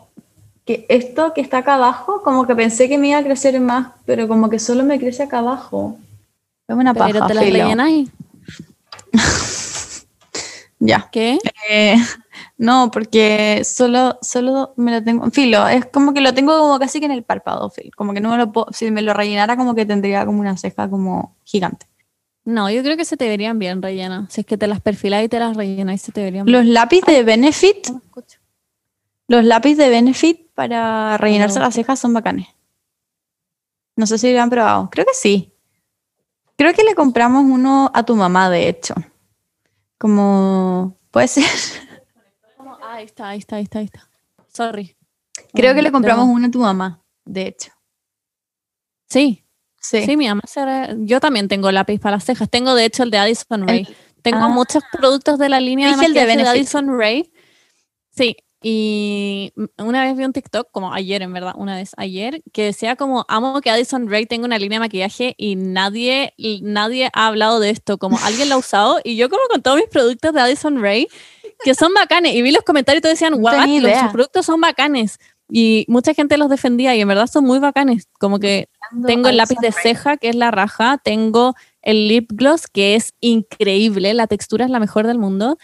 que 0.70 0.86
esto 0.88 1.34
que 1.34 1.42
está 1.42 1.58
acá 1.58 1.74
abajo, 1.74 2.22
como 2.22 2.46
que 2.46 2.56
pensé 2.56 2.88
que 2.88 3.00
me 3.00 3.08
iba 3.08 3.18
a 3.18 3.24
crecer 3.24 3.60
más, 3.60 3.88
pero 4.06 4.28
como 4.28 4.52
que 4.52 4.60
solo 4.60 4.84
me 4.84 5.00
crece 5.00 5.24
acá 5.24 5.40
abajo. 5.40 5.98
Es 6.68 6.76
una 6.76 6.94
paja, 6.94 7.12
Pero 7.12 7.26
te 7.26 7.34
las 7.34 7.44
filo. 7.44 7.64
rellenáis. 7.64 8.10
Ya. 10.82 11.10
¿Qué? 11.12 11.40
Eh, 11.70 11.98
no, 12.58 12.90
porque 12.92 13.64
solo, 13.66 14.18
solo 14.22 14.74
me 14.78 14.92
lo 14.92 15.04
tengo, 15.04 15.30
filo, 15.32 15.68
es 15.68 15.88
como 15.88 16.14
que 16.14 16.22
lo 16.22 16.34
tengo 16.34 16.58
como 16.58 16.80
casi 16.80 17.00
que 17.02 17.06
en 17.08 17.12
el 17.12 17.24
párpado, 17.24 17.70
filo, 17.70 17.90
como 17.98 18.14
que 18.14 18.22
no 18.22 18.30
me 18.30 18.38
lo 18.38 18.52
puedo, 18.54 18.68
si 18.72 18.90
me 18.90 19.02
lo 19.02 19.14
rellenara 19.14 19.58
como 19.58 19.76
que 19.76 19.86
tendría 19.86 20.26
como 20.26 20.40
una 20.40 20.56
ceja 20.56 20.90
como 20.90 21.36
gigante. 21.44 21.86
No, 22.46 22.70
yo 22.70 22.82
creo 22.82 22.96
que 22.96 23.04
se 23.04 23.18
te 23.18 23.28
verían 23.28 23.60
bien 23.60 23.82
rellenas. 23.82 24.32
Si 24.32 24.42
es 24.42 24.48
que 24.48 24.58
te 24.58 24.68
las 24.68 24.80
perfiláis 24.80 25.26
y 25.26 25.30
te 25.30 25.40
las 25.40 25.58
rellenáis, 25.58 26.02
se 26.02 26.12
te 26.14 26.22
verían 26.24 26.46
bien. 26.46 26.58
Los 26.58 26.66
lápiz 26.66 27.02
de 27.02 27.24
Benefit, 27.24 27.90
No. 27.90 28.02
Los 29.30 29.46
lápiz 29.46 29.76
de 29.76 29.88
Benefit 29.90 30.52
para 30.54 31.18
rellenarse 31.18 31.60
No. 31.60 31.66
las 31.66 31.74
cejas 31.76 31.98
son 32.00 32.14
bacanes. 32.14 32.48
No 33.96 34.06
sé 34.06 34.18
si 34.18 34.34
lo 34.34 34.42
han 34.42 34.50
probado, 34.50 34.90
creo 34.92 35.06
que 35.06 35.14
sí. 35.14 35.54
Creo 36.58 36.74
que 36.74 36.84
le 36.84 36.94
compramos 36.96 37.46
uno 37.46 37.90
a 37.94 38.04
tu 38.04 38.16
mamá, 38.18 38.50
de 38.50 38.68
hecho. 38.68 38.94
Como, 39.98 40.98
puede 41.12 41.28
ser. 41.28 41.46
Ah, 42.60 42.96
ahí 42.96 43.06
está, 43.06 43.30
ahí 43.30 43.40
está, 43.40 43.56
ahí 43.58 43.64
está, 43.64 43.80
ahí 43.80 43.86
está. 43.86 44.10
Sorry. 44.54 44.96
Creo 45.54 45.74
que 45.74 45.82
le 45.82 45.92
compramos 45.92 46.26
uno 46.28 46.48
a 46.48 46.52
tu 46.52 46.60
mamá, 46.60 47.02
de 47.26 47.48
hecho. 47.48 47.72
Sí, 49.10 49.46
Sí. 49.82 50.04
sí, 50.06 50.18
mi 50.18 50.28
mamá 50.28 50.42
se 50.46 50.66
re- 50.66 50.96
Yo 51.00 51.20
también 51.22 51.48
tengo 51.48 51.72
lápiz 51.72 52.00
para 52.00 52.18
las 52.18 52.26
cejas. 52.26 52.50
Tengo, 52.50 52.76
de 52.76 52.84
hecho, 52.86 53.04
el 53.04 53.12
de 53.12 53.18
Addison 53.18 53.66
Ray. 53.68 53.88
Tengo 54.22 54.44
Ah. 54.44 54.50
muchos 54.50 54.84
productos 54.92 55.40
de 55.40 55.48
la 55.50 55.62
línea 55.62 55.96
de 55.96 56.06
el 56.06 56.14
de 56.14 56.26
de. 56.26 56.44
Addison 56.48 56.98
Ray. 57.00 57.32
Sí, 58.12 58.36
y 58.62 59.54
una 59.78 60.04
vez 60.04 60.18
vi 60.18 60.26
un 60.26 60.34
TikTok, 60.34 60.70
como 60.72 60.94
ayer 60.94 61.22
en 61.22 61.32
verdad, 61.32 61.54
una 61.56 61.76
vez 61.76 61.92
ayer, 61.98 62.42
que 62.52 62.66
decía 62.66 62.96
como, 62.96 63.26
amo 63.30 63.62
que 63.62 63.70
Addison 63.70 64.10
Ray 64.10 64.26
tenga 64.26 64.46
una 64.46 64.58
línea 64.58 64.80
de 64.80 64.86
maquillaje 64.86 65.34
y 65.38 65.56
nadie, 65.56 66.34
y 66.36 66.62
nadie 66.64 67.10
ha 67.14 67.28
hablado 67.28 67.60
de 67.60 67.70
esto, 67.70 67.98
como 67.98 68.18
alguien 68.20 68.50
lo 68.50 68.56
ha 68.56 68.58
usado, 68.60 69.00
y 69.04 69.16
yo 69.16 69.30
como 69.30 69.44
con 69.50 69.62
todos 69.62 69.78
mis 69.78 69.88
productos 69.88 70.34
de 70.34 70.42
Addison 70.42 70.82
Ray, 70.82 71.08
que 71.64 71.74
son 71.74 71.94
bacanes, 71.94 72.36
y 72.36 72.42
vi 72.42 72.52
los 72.52 72.64
comentarios 72.64 73.00
y 73.00 73.02
todos 73.02 73.14
decían, 73.14 73.34
No 73.34 73.40
wow, 73.40 73.52
tenía 73.52 73.82
los 73.82 74.00
sus 74.00 74.12
productos 74.12 74.46
son 74.46 74.60
bacanes, 74.60 75.20
y 75.50 75.86
mucha 75.88 76.14
gente 76.14 76.38
los 76.38 76.50
defendía, 76.50 76.96
y 76.96 77.02
en 77.02 77.08
verdad 77.08 77.28
son 77.28 77.46
muy 77.46 77.60
bacanes, 77.60 78.08
como 78.20 78.40
que 78.40 78.68
tengo 79.06 79.30
el 79.30 79.38
lápiz 79.38 79.58
de 79.62 79.72
ceja, 79.72 80.18
que 80.18 80.30
es 80.30 80.36
la 80.36 80.52
raja. 80.52 81.00
Tengo 81.04 81.56
el 81.82 82.08
lip 82.08 82.32
gloss, 82.34 82.68
que 82.68 82.96
es 82.96 83.14
increíble. 83.20 84.14
La 84.14 84.28
textura 84.28 84.66
es 84.66 84.72
la 84.72 84.80
mejor 84.80 85.08
del 85.08 85.20
mundo. 85.20 85.58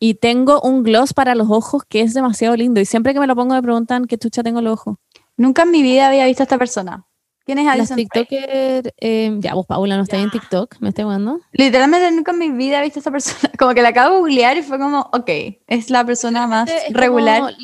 Y 0.00 0.14
tengo 0.14 0.60
un 0.60 0.82
gloss 0.84 1.12
para 1.12 1.34
los 1.34 1.48
ojos, 1.50 1.82
que 1.88 2.00
es 2.02 2.14
demasiado 2.14 2.54
lindo. 2.56 2.80
Y 2.80 2.84
siempre 2.84 3.12
que 3.14 3.20
me 3.20 3.26
lo 3.26 3.34
pongo 3.34 3.54
me 3.54 3.62
preguntan 3.62 4.04
qué 4.06 4.16
chucha 4.18 4.42
tengo 4.42 4.60
en 4.60 4.66
los 4.66 4.74
ojos. 4.74 4.96
Nunca 5.36 5.62
en 5.62 5.70
mi 5.72 5.82
vida 5.82 6.06
había 6.08 6.24
visto 6.26 6.42
a 6.42 6.44
esta 6.44 6.58
persona. 6.58 7.04
¿Quién 7.44 7.58
es 7.58 7.64
Las 7.64 7.74
Alison 7.76 7.96
Ray? 7.96 8.04
TikToker, 8.26 8.94
eh, 9.00 9.36
ya, 9.40 9.54
vos, 9.54 9.64
Paula, 9.66 9.96
no 9.96 10.02
está 10.02 10.18
en 10.18 10.30
TikTok, 10.30 10.76
me 10.80 10.90
está 10.90 11.02
jugando. 11.04 11.40
Literalmente 11.52 12.10
nunca 12.10 12.32
en 12.32 12.38
mi 12.38 12.50
vida 12.50 12.78
he 12.80 12.82
visto 12.84 12.98
a 12.98 13.00
esta 13.00 13.10
persona. 13.10 13.50
Como 13.58 13.72
que 13.72 13.80
la 13.82 13.88
acabo 13.88 14.14
de 14.16 14.20
googlear 14.20 14.56
y 14.58 14.62
fue 14.62 14.78
como, 14.78 15.08
ok, 15.12 15.30
es 15.66 15.88
la 15.90 16.04
persona 16.04 16.46
más 16.46 16.68
Es 16.70 16.92
regular 16.92 17.40
la- 17.40 17.54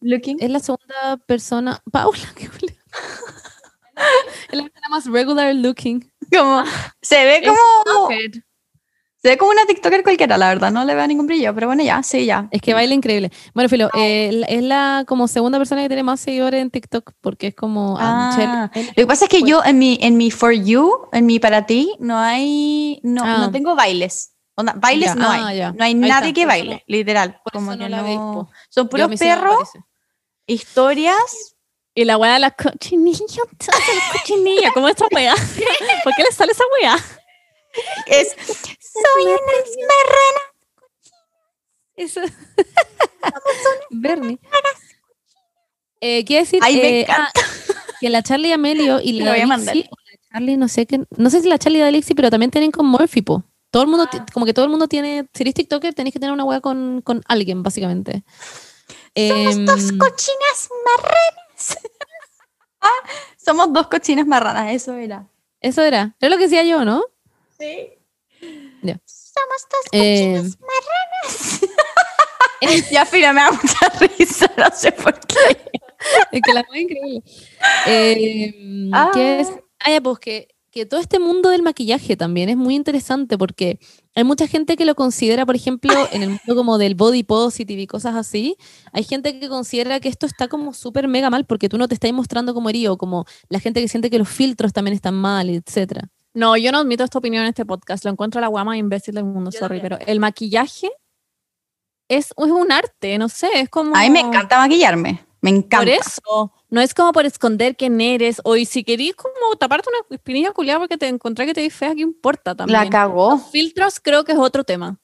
looking. 0.00 0.38
es 0.40 0.48
la 0.50 0.60
segunda 0.60 1.18
persona. 1.26 1.80
Paula, 1.92 2.18
qué 2.36 2.48
culera. 2.48 2.78
Es 4.50 4.56
la 4.58 4.62
persona 4.64 4.88
más 4.90 5.06
regular 5.06 5.54
looking. 5.54 6.10
Como, 6.36 6.64
se 7.02 7.24
ve 7.24 7.42
como. 7.46 8.08
Se 9.24 9.30
ve 9.30 9.38
como 9.38 9.52
una 9.52 9.64
TikToker 9.64 10.02
cualquiera, 10.02 10.36
la 10.36 10.48
verdad. 10.48 10.70
No 10.70 10.84
le 10.84 10.94
veo 10.94 11.06
ningún 11.06 11.26
brillo, 11.26 11.54
pero 11.54 11.66
bueno, 11.68 11.82
ya, 11.82 12.02
sí, 12.02 12.26
ya. 12.26 12.46
Es 12.50 12.60
que 12.60 12.74
baila 12.74 12.92
increíble. 12.92 13.30
Bueno, 13.54 13.70
Filo, 13.70 13.88
eh, 13.96 14.42
es 14.48 14.62
la 14.62 15.04
como 15.08 15.28
segunda 15.28 15.56
persona 15.56 15.80
que 15.80 15.88
tiene 15.88 16.02
más 16.02 16.20
seguidores 16.20 16.60
en 16.60 16.70
TikTok 16.70 17.12
porque 17.22 17.46
es 17.46 17.54
como... 17.54 17.96
Ah, 17.98 18.70
Lo 18.74 18.92
que 18.94 19.06
pasa 19.06 19.24
es 19.24 19.30
que 19.30 19.42
yo 19.42 19.64
en 19.64 19.78
mi, 19.78 19.98
en 20.02 20.18
mi 20.18 20.30
For 20.30 20.52
You, 20.52 21.08
en 21.10 21.24
mi 21.24 21.38
para 21.38 21.64
ti, 21.64 21.96
no 22.00 22.18
hay, 22.18 23.00
no, 23.02 23.22
Ah. 23.24 23.38
no 23.38 23.50
tengo 23.50 23.74
bailes. 23.74 24.34
Onda, 24.56 24.74
bailes 24.76 25.08
Ya, 25.08 25.14
no 25.14 25.26
ah, 25.26 25.46
hay. 25.48 25.58
No 25.72 25.82
hay 25.82 25.92
Ahí 25.92 25.94
nadie 25.94 26.28
está, 26.28 26.40
que 26.40 26.44
baile, 26.46 26.74
no- 26.74 26.80
literal. 26.86 27.40
Como 27.50 27.74
no 27.74 27.78
que 27.78 28.02
veis, 28.02 28.16
no- 28.18 28.32
po. 28.34 28.50
Son 28.68 28.88
puros 28.90 29.08
perros, 29.18 29.70
historias. 30.46 31.56
Y 31.94 32.04
la 32.04 32.16
weá 32.18 32.34
de 32.34 32.40
la 32.40 32.50
cochinilla, 32.50 33.24
la 33.66 34.12
cochinilla, 34.18 34.70
¿cómo 34.74 34.88
esta 34.88 35.06
weá? 35.12 35.34
¿Por 36.04 36.14
qué 36.14 36.24
le 36.24 36.32
sale 36.32 36.52
esa 36.52 36.64
weá? 36.82 36.96
Es, 38.06 38.36
Soy 38.94 39.24
unas 39.24 39.70
marranas. 39.90 40.50
Eso. 41.96 42.20
Bernie. 43.90 44.38
Eh, 46.00 46.24
quiere 46.24 46.42
decir 46.44 46.60
Ay, 46.62 46.76
me 46.76 47.00
eh, 47.00 47.06
ah, 47.08 47.30
que 48.00 48.10
la 48.10 48.22
Charlie 48.22 48.52
Amelio 48.52 49.00
y 49.00 49.20
la 49.20 49.30
voy 49.32 49.40
a 49.40 49.46
mandar. 49.46 49.74
Dixie, 49.74 49.90
o 49.90 49.96
la 49.96 50.18
Charlie, 50.32 50.56
no 50.56 50.68
sé 50.68 50.86
qué, 50.86 51.00
no 51.16 51.30
sé 51.30 51.40
si 51.40 51.48
la 51.48 51.58
Charlie 51.58 51.80
la 51.80 51.90
Dixie, 51.90 52.14
pero 52.14 52.30
también 52.30 52.50
tienen 52.50 52.70
con 52.70 52.86
Murphy, 52.86 53.22
po. 53.22 53.42
Todo 53.70 53.82
el 53.84 53.88
mundo, 53.88 54.06
ti- 54.08 54.18
como 54.32 54.44
que 54.46 54.52
todo 54.54 54.64
el 54.66 54.70
mundo 54.70 54.86
tiene, 54.86 55.26
si 55.32 55.42
eres 55.42 55.54
TikToker, 55.54 55.94
tenés 55.94 56.12
que 56.12 56.20
tener 56.20 56.32
una 56.32 56.44
wea 56.44 56.60
con, 56.60 57.00
con 57.02 57.22
alguien, 57.26 57.62
básicamente. 57.62 58.22
Em, 59.14 59.64
Dos 59.64 59.92
cochinas 59.92 60.68
marranas. 60.84 61.78
somos 63.44 63.72
dos 63.72 63.86
cochinas 63.88 64.26
marranas, 64.26 64.72
eso 64.74 64.92
era. 64.94 65.26
eso 65.60 65.82
era, 65.82 66.14
era 66.20 66.28
lo 66.30 66.36
que 66.36 66.44
decía 66.44 66.62
yo, 66.64 66.84
¿no? 66.84 67.02
Sí. 67.58 67.90
Somos 69.04 69.66
dos 69.70 69.80
Eh, 69.92 70.42
marranas. 70.42 71.60
Ya, 72.90 73.04
Fina, 73.04 73.32
me 73.34 73.42
da 73.42 73.50
mucha 73.50 73.88
risa, 74.16 74.50
no 74.56 74.64
sé 74.74 74.90
por 74.92 75.18
qué. 75.26 75.70
Es 76.32 76.40
que 76.42 76.52
la 76.54 76.64
fue 76.64 76.80
increíble. 76.80 77.22
Eh, 77.86 78.88
Ah. 78.92 79.10
¿qué 79.12 79.40
es? 79.40 79.48
Ah, 79.80 79.90
ya, 79.90 80.00
pues 80.00 80.18
que, 80.18 80.48
que 80.70 80.86
todo 80.86 80.98
este 81.00 81.18
mundo 81.18 81.50
del 81.50 81.62
maquillaje 81.62 82.16
también 82.16 82.48
es 82.48 82.56
muy 82.56 82.74
interesante 82.74 83.36
porque 83.36 83.78
hay 84.14 84.24
mucha 84.24 84.46
gente 84.46 84.76
que 84.76 84.86
lo 84.86 84.94
considera, 84.94 85.44
por 85.44 85.56
ejemplo, 85.56 85.92
en 86.12 86.22
el 86.22 86.28
mundo 86.30 86.54
como 86.56 86.78
del 86.78 86.94
body 86.94 87.22
positive 87.22 87.82
y 87.82 87.86
cosas 87.86 88.14
así, 88.16 88.56
hay 88.92 89.04
gente 89.04 89.38
que 89.38 89.48
considera 89.48 90.00
que 90.00 90.08
esto 90.08 90.24
está 90.24 90.48
como 90.48 90.72
súper 90.72 91.06
mega 91.06 91.28
mal 91.28 91.44
porque 91.44 91.68
tú 91.68 91.76
no 91.76 91.86
te 91.86 91.94
estás 91.94 92.12
mostrando 92.12 92.54
como 92.54 92.70
herido, 92.70 92.96
como 92.96 93.26
la 93.50 93.60
gente 93.60 93.82
que 93.82 93.88
siente 93.88 94.08
que 94.08 94.18
los 94.18 94.28
filtros 94.28 94.72
también 94.72 94.94
están 94.94 95.14
mal, 95.14 95.50
etcétera. 95.50 96.08
No, 96.34 96.56
yo 96.56 96.72
no 96.72 96.78
admito 96.78 97.04
esta 97.04 97.18
opinión 97.18 97.44
en 97.44 97.50
este 97.50 97.64
podcast. 97.64 98.04
Lo 98.04 98.10
encuentro 98.10 98.40
la 98.40 98.48
guama 98.48 98.76
imbécil 98.76 99.14
del 99.14 99.24
mundo, 99.24 99.50
Yo 99.50 99.58
sorry. 99.60 99.80
también. 99.80 99.98
Pero 100.00 100.10
el 100.12 100.18
maquillaje 100.20 100.90
es, 102.08 102.26
es 102.26 102.34
un 102.36 102.72
arte, 102.72 103.16
no 103.18 103.28
sé, 103.28 103.48
es 103.54 103.68
como... 103.70 103.94
A 103.96 104.00
mí 104.00 104.10
me 104.10 104.20
encanta 104.20 104.58
maquillarme, 104.58 105.24
me 105.40 105.50
encanta. 105.50 105.78
Por 105.78 105.88
eso, 105.88 106.52
no 106.68 106.80
es 106.80 106.92
como 106.92 107.12
por 107.12 107.24
esconder 107.24 107.76
quién 107.76 108.00
eres, 108.00 108.40
o 108.44 108.56
y 108.56 108.66
si 108.66 108.84
querís 108.84 109.14
como 109.14 109.56
taparte 109.58 109.88
una 109.88 110.16
espinilla 110.16 110.52
culiada 110.52 110.80
porque 110.80 110.98
te 110.98 111.08
encontré 111.08 111.46
que 111.46 111.54
te 111.54 111.62
ves 111.62 111.72
fea, 111.74 111.94
¿qué 111.94 112.02
importa 112.02 112.54
también? 112.54 112.78
La 112.78 112.90
cagó. 112.90 113.30
Los 113.30 113.50
filtros 113.50 114.00
creo 114.00 114.24
que 114.24 114.32
es 114.32 114.38
otro 114.38 114.64
tema, 114.64 114.98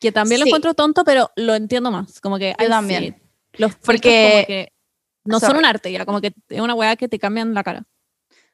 que 0.00 0.10
también 0.12 0.40
lo 0.40 0.46
encuentro 0.46 0.74
tonto, 0.74 1.04
pero 1.04 1.30
lo 1.36 1.54
entiendo 1.54 1.90
más, 1.90 2.20
como 2.20 2.38
que... 2.38 2.54
Yo 2.58 2.66
I 2.66 2.68
también. 2.68 3.22
Los 3.52 3.74
Porque- 3.76 3.82
porque 3.84 4.34
como 4.34 4.46
que 4.46 4.72
no 5.24 5.38
son 5.40 5.48
Sorry. 5.50 5.58
un 5.60 5.64
arte 5.66 5.92
ya, 5.92 6.06
como 6.06 6.20
que 6.20 6.32
es 6.48 6.60
una 6.60 6.74
weá 6.74 6.96
que 6.96 7.06
te 7.08 7.18
cambian 7.18 7.52
la 7.54 7.62
cara. 7.62 7.84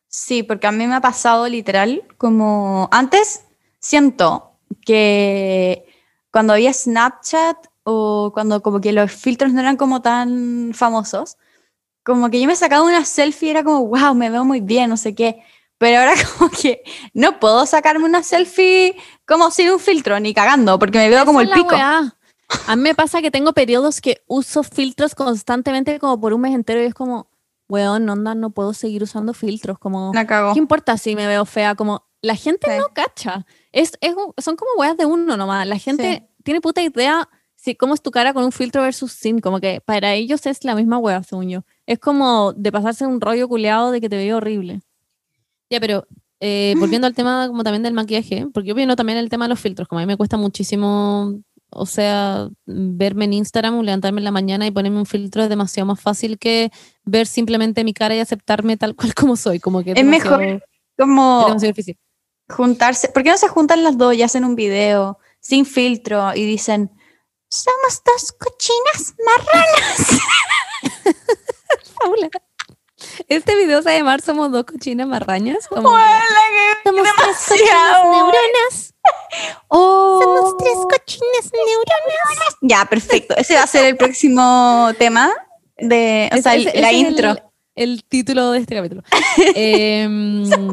Sí, 0.09 0.43
porque 0.43 0.67
a 0.67 0.73
mí 0.73 0.87
me 0.87 0.95
ha 0.95 1.01
pasado 1.01 1.49
literal 1.49 2.05
como 2.17 2.89
antes 2.93 3.45
siento 3.79 4.53
que 4.85 5.87
cuando 6.31 6.53
había 6.53 6.73
Snapchat 6.73 7.57
o 7.85 8.31
cuando 8.33 8.63
como 8.63 8.81
que 8.81 8.93
los 8.93 9.13
filtros 9.13 9.53
no 9.53 9.61
eran 9.61 9.77
como 9.77 10.03
tan 10.03 10.73
famosos, 10.75 11.37
como 12.03 12.31
que 12.31 12.41
yo 12.41 12.47
me 12.47 12.57
sacaba 12.57 12.85
una 12.85 13.05
selfie 13.05 13.49
y 13.49 13.51
era 13.51 13.65
como, 13.65 13.87
wow, 13.87 14.15
me 14.15 14.31
veo 14.31 14.45
muy 14.45 14.61
bien, 14.61 14.91
no 14.91 14.97
sé 14.97 15.15
qué. 15.15 15.43
Pero 15.79 16.01
ahora 16.01 16.15
como 16.39 16.51
que 16.51 16.83
no 17.15 17.39
puedo 17.41 17.67
sacarme 17.67 18.05
una 18.05 18.23
selfie 18.23 18.97
como 19.27 19.51
sin 19.51 19.71
un 19.71 19.81
filtro, 19.81 20.19
ni 20.21 20.33
cagando, 20.33 20.79
porque 20.79 20.99
me 20.99 21.09
veo 21.09 21.25
como 21.25 21.41
el 21.41 21.51
pico. 21.51 21.75
weá. 21.75 22.17
A 22.69 22.77
mí 22.77 22.83
me 22.83 22.95
pasa 22.95 23.21
que 23.21 23.33
tengo 23.33 23.53
periodos 23.53 24.01
que 24.01 24.23
uso 24.29 24.63
filtros 24.63 25.15
constantemente 25.15 25.99
como 25.99 26.21
por 26.21 26.33
un 26.33 26.43
mes 26.43 26.55
entero 26.55 26.81
y 26.81 26.87
es 26.87 26.95
como, 26.95 27.29
weón, 27.69 28.09
onda, 28.09 28.35
no 28.35 28.51
puedo 28.51 28.73
seguir 28.73 29.03
usando 29.03 29.33
filtros, 29.35 29.79
como... 29.79 30.13
La 30.15 30.27
cagó. 30.27 30.53
¿Qué 30.53 30.59
importa 30.59 30.97
si 30.99 31.17
me 31.17 31.27
veo 31.27 31.45
fea? 31.45 31.75
Como 31.75 32.05
la 32.23 32.35
gente 32.37 32.67
Sí. 32.71 32.79
no 32.79 32.89
cacha. 32.95 33.47
Es, 33.73 33.93
es 34.01 34.15
son 34.39 34.57
como 34.57 34.71
weas 34.79 34.97
de 34.97 35.05
uno 35.07 35.37
nomás. 35.37 35.67
La 35.67 35.79
gente 35.79 36.29
tiene 36.43 36.61
puta 36.61 36.83
idea 36.83 37.29
si 37.55 37.75
cómo 37.75 37.95
es 37.95 38.03
tu 38.03 38.11
cara 38.11 38.33
con 38.33 38.45
un 38.45 38.53
filtro 38.53 38.83
versus 38.83 39.13
sin. 39.13 39.41
Como 39.41 39.61
que 39.61 39.81
para 39.81 40.15
ellos 40.15 40.47
es 40.47 40.65
la 40.65 40.75
misma 40.75 40.99
wea, 40.99 41.23
según 41.23 41.49
yo. 41.49 41.65
Es 41.87 41.99
como 41.99 42.53
de 42.53 42.71
pasarse 42.73 43.07
un 43.07 43.21
rollo 43.21 43.49
culeado 43.49 43.91
de 43.91 44.01
que 44.01 44.09
te 44.09 44.17
veo 44.17 44.37
horrible. 44.39 44.81
Ya, 45.71 45.81
pero 45.81 46.07
eh, 46.41 46.75
volviendo 46.79 47.07
al 47.07 47.15
tema 47.15 47.49
como 47.49 47.65
también 47.65 47.83
del 47.83 47.93
maquillaje, 47.95 48.47
porque 48.53 48.69
yo 48.69 48.75
opino 48.75 48.95
también 48.95 49.19
el 49.19 49.29
tema 49.29 49.47
de 49.47 49.49
los 49.51 49.61
filtros, 49.61 49.89
como 49.89 49.99
a 49.99 50.03
mí 50.03 50.07
me 50.07 50.17
cuesta 50.17 50.37
muchísimo, 50.37 51.41
o 51.77 51.87
sea, 51.87 52.49
verme 52.67 53.25
en 53.27 53.33
Instagram 53.35 53.79
o 53.79 53.83
levantarme 53.83 54.21
en 54.21 54.25
la 54.25 54.31
mañana 54.31 54.67
y 54.67 54.71
ponerme 54.71 54.99
un 54.99 55.07
filtro 55.07 55.43
es 55.43 55.49
demasiado 55.49 55.87
más 55.87 56.01
fácil 56.01 56.39
que 56.39 56.71
ver 57.05 57.27
simplemente 57.27 57.85
mi 57.85 57.93
cara 57.95 58.15
y 58.17 58.21
aceptarme 58.21 58.77
tal 58.77 58.95
cual 58.97 59.15
como 59.15 59.37
soy, 59.37 59.61
como 59.61 59.83
que 59.85 59.93
Es 59.93 60.05
mejor 60.05 60.63
Como 60.99 61.55
es 61.55 61.63
difícil. 61.63 61.99
juntarse, 62.49 63.09
¿por 63.09 63.23
qué 63.23 63.31
no 63.31 63.39
se 63.39 63.49
juntan 63.49 63.83
las 63.85 63.97
dos 63.99 64.15
y 64.15 64.23
hacen 64.23 64.45
un 64.45 64.55
video 64.57 65.19
sin 65.41 65.65
filtro 65.67 66.35
y 66.35 66.45
dicen, 66.45 66.91
Somos 67.49 68.03
dos 68.05 68.33
cochinas 68.33 69.15
marranas. 69.25 70.21
Paula. 72.01 72.29
Este 73.29 73.55
video 73.57 73.83
se 73.83 73.89
va 73.91 73.95
a 73.95 73.99
llamar 73.99 74.21
Somos 74.21 74.51
dos 74.51 74.65
cochinas 74.65 75.07
marrañas. 75.07 75.67
como- 75.69 75.91
Somos 76.85 77.09
tres 77.17 77.37
cochinas 77.49 77.49
Demasiado. 77.49 78.13
neuronas. 78.13 78.95
Oh, 79.69 80.21
Somos 80.23 80.57
tres 80.59 80.75
cochinas 80.75 81.53
neuronas. 81.53 82.57
ya, 82.63 82.85
perfecto, 82.89 83.35
ese 83.37 83.55
va 83.55 83.63
a 83.63 83.67
ser 83.67 83.87
el 83.87 83.97
próximo 83.97 84.91
tema 84.99 85.31
de, 85.79 86.31
o 86.33 86.43
sea, 86.43 86.57
la 86.57 86.91
es 86.91 86.97
intro. 86.97 87.31
El, 87.33 87.43
el 87.93 88.05
título 88.05 88.53
de 88.53 88.61
este 88.61 88.75
capítulo. 88.77 89.03
eh, 89.55 90.09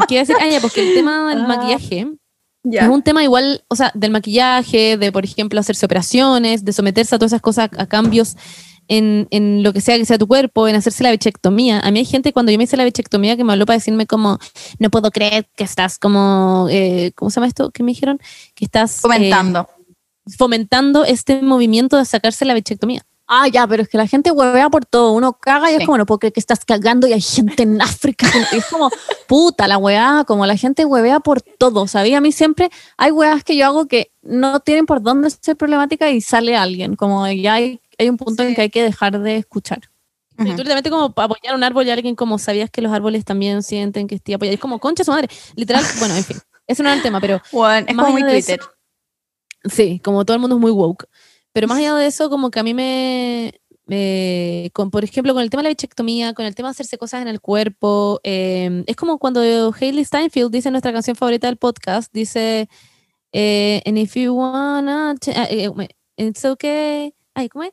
quiero 0.07 0.25
decir, 0.25 0.35
ah, 0.39 0.47
ya, 0.47 0.59
porque 0.61 0.81
el 0.87 0.93
tema 0.95 1.29
del 1.29 1.41
Ah. 1.43 1.47
maquillaje 1.47 2.07
es 2.65 2.87
un 2.87 3.03
tema 3.03 3.21
igual, 3.23 3.65
o 3.67 3.75
sea, 3.75 3.91
del 3.93 4.11
maquillaje, 4.11 4.95
de, 4.97 5.11
por 5.11 5.25
ejemplo, 5.25 5.59
hacerse 5.59 5.85
operaciones, 5.85 6.63
de 6.63 6.71
someterse 6.71 7.13
a 7.13 7.19
todas 7.19 7.33
esas 7.33 7.41
cosas, 7.41 7.69
a 7.77 7.85
cambios 7.87 8.37
en, 8.87 9.27
en 9.31 9.63
lo 9.63 9.73
que 9.73 9.81
sea 9.81 9.97
que 9.97 10.05
sea 10.05 10.17
tu 10.17 10.27
cuerpo, 10.27 10.67
en 10.67 10.75
hacerse 10.75 11.03
la 11.03 11.11
bichectomía. 11.11 11.79
A 11.79 11.91
mí 11.91 11.99
hay 11.99 12.05
gente 12.05 12.33
cuando 12.33 12.51
yo 12.51 12.57
me 12.57 12.65
hice 12.65 12.77
la 12.77 12.83
bichectomía 12.83 13.37
que 13.37 13.43
me 13.43 13.53
habló 13.53 13.65
para 13.65 13.77
decirme 13.77 14.05
como, 14.07 14.39
no 14.79 14.89
puedo 14.89 15.11
creer 15.11 15.47
que 15.55 15.63
estás 15.63 15.97
como, 15.99 16.67
eh, 16.69 17.11
¿cómo 17.15 17.29
se 17.31 17.35
llama 17.35 17.47
esto? 17.47 17.71
¿Qué 17.71 17.83
me 17.83 17.91
dijeron? 17.91 18.19
Que 18.55 18.65
estás... 18.65 18.97
eh, 18.99 19.01
Comentando. 19.03 19.67
fomentando 20.37 21.03
este 21.05 21.41
movimiento 21.41 21.97
de 21.97 22.05
sacarse 22.05 22.45
la 22.45 22.53
bichectomía. 22.53 23.05
Ah, 23.25 23.47
ya, 23.47 23.65
pero 23.65 23.81
es 23.83 23.89
que 23.89 23.97
la 23.97 24.05
gente 24.05 24.31
huevea 24.31 24.69
por 24.69 24.85
todo. 24.85 25.13
Uno 25.13 25.33
caga 25.33 25.71
y 25.71 25.75
Sí. 25.75 25.79
es 25.81 25.85
como, 25.85 25.97
no 25.97 26.05
puedo 26.05 26.19
creer 26.19 26.33
que 26.33 26.41
estás 26.41 26.65
cagando 26.65 27.07
y 27.07 27.13
hay 27.13 27.21
gente 27.21 27.63
en 27.63 27.81
África. 27.81 28.29
que 28.29 28.37
no-". 28.39 28.45
Y 28.51 28.57
es 28.57 28.65
como, 28.65 28.91
puta, 29.27 29.67
la 29.67 29.77
weá, 29.77 30.23
como 30.27 30.45
la 30.45 30.57
gente 30.57 30.83
huevea 30.85 31.19
por 31.21 31.41
todo, 31.41 31.87
¿sabía? 31.87 32.17
A 32.17 32.21
mí 32.21 32.31
siempre 32.33 32.69
hay 32.97 33.11
weas 33.11 33.43
que 33.45 33.55
yo 33.55 33.65
hago 33.65 33.87
que 33.87 34.11
no 34.21 34.59
tienen 34.59 34.85
por 34.85 35.01
dónde 35.01 35.29
ser 35.29 35.55
problemática 35.55 36.09
y 36.11 36.19
sale 36.21 36.55
alguien. 36.57 36.95
Como 36.97 37.25
ya 37.29 37.53
hay, 37.55 37.79
hay 38.03 38.09
un 38.09 38.17
punto 38.17 38.43
en 38.43 38.49
Sí. 38.49 38.55
que 38.55 38.61
hay 38.61 38.69
que 38.69 38.83
dejar 38.83 39.19
de 39.19 39.37
escuchar. 39.37 39.81
Literalmente 40.37 40.89
como 40.89 41.13
apoyar 41.15 41.53
un 41.55 41.63
árbol 41.63 41.85
y 41.85 41.91
alguien 41.91 42.15
como 42.15 42.39
sabías 42.39 42.69
que 42.71 42.81
los 42.81 42.91
árboles 42.91 43.23
también 43.23 43.61
sienten 43.61 44.07
que 44.07 44.15
estoy 44.15 44.33
apoyado. 44.33 44.55
Es 44.55 44.59
como, 44.59 44.79
concha 44.79 45.03
su 45.03 45.11
madre. 45.11 45.27
Literal, 45.55 45.83
bueno, 45.99 46.15
en 46.15 46.23
fin. 46.23 46.37
Ese 46.65 46.81
no 46.81 46.89
era 46.89 46.95
el 46.95 47.03
tema, 47.03 47.19
pero 47.21 47.41
Bueno, 47.51 47.85
es 47.87 47.95
Más 47.95 48.05
como 48.05 48.17
muy 48.19 48.23
Twitter. 48.29 48.59
sí, 49.65 49.99
como 50.03 50.25
todo 50.25 50.35
el 50.35 50.41
mundo 50.41 50.55
es 50.55 50.61
muy 50.61 50.71
woke. 50.71 51.05
Pero 51.51 51.67
más 51.67 51.77
allá 51.77 51.93
de 51.95 52.07
eso, 52.07 52.29
como 52.29 52.49
que 52.49 52.59
a 52.59 52.63
mí 52.63 52.73
me, 52.73 53.53
me- 53.85 54.71
con, 54.73 54.89
por 54.89 55.03
ejemplo, 55.03 55.33
con 55.33 55.43
el 55.43 55.49
tema 55.51 55.61
de 55.61 55.65
la 55.65 55.69
bichectomía, 55.69 56.33
con 56.33 56.45
el 56.45 56.55
tema 56.55 56.69
de 56.69 56.71
hacerse 56.71 56.97
cosas 56.97 57.21
en 57.21 57.27
el 57.27 57.39
cuerpo, 57.39 58.19
eh, 58.23 58.83
es 58.87 58.95
como 58.95 59.19
cuando 59.19 59.41
Hailey 59.41 60.03
Steinfeld 60.03 60.51
dice 60.51 60.69
en 60.69 60.73
nuestra 60.73 60.91
canción 60.93 61.15
favorita 61.15 61.45
del 61.47 61.57
podcast, 61.57 62.11
dice, 62.11 62.67
eh, 63.33 63.81
and 63.85 63.97
if 63.99 64.15
you 64.15 64.33
wanna, 64.33 65.11
ah, 65.35 65.47
eh, 65.49 65.69
eh, 65.77 65.87
it's 66.17 66.43
okay, 66.45 67.13
ay, 67.35 67.49
¿cómo 67.49 67.65
es? 67.65 67.71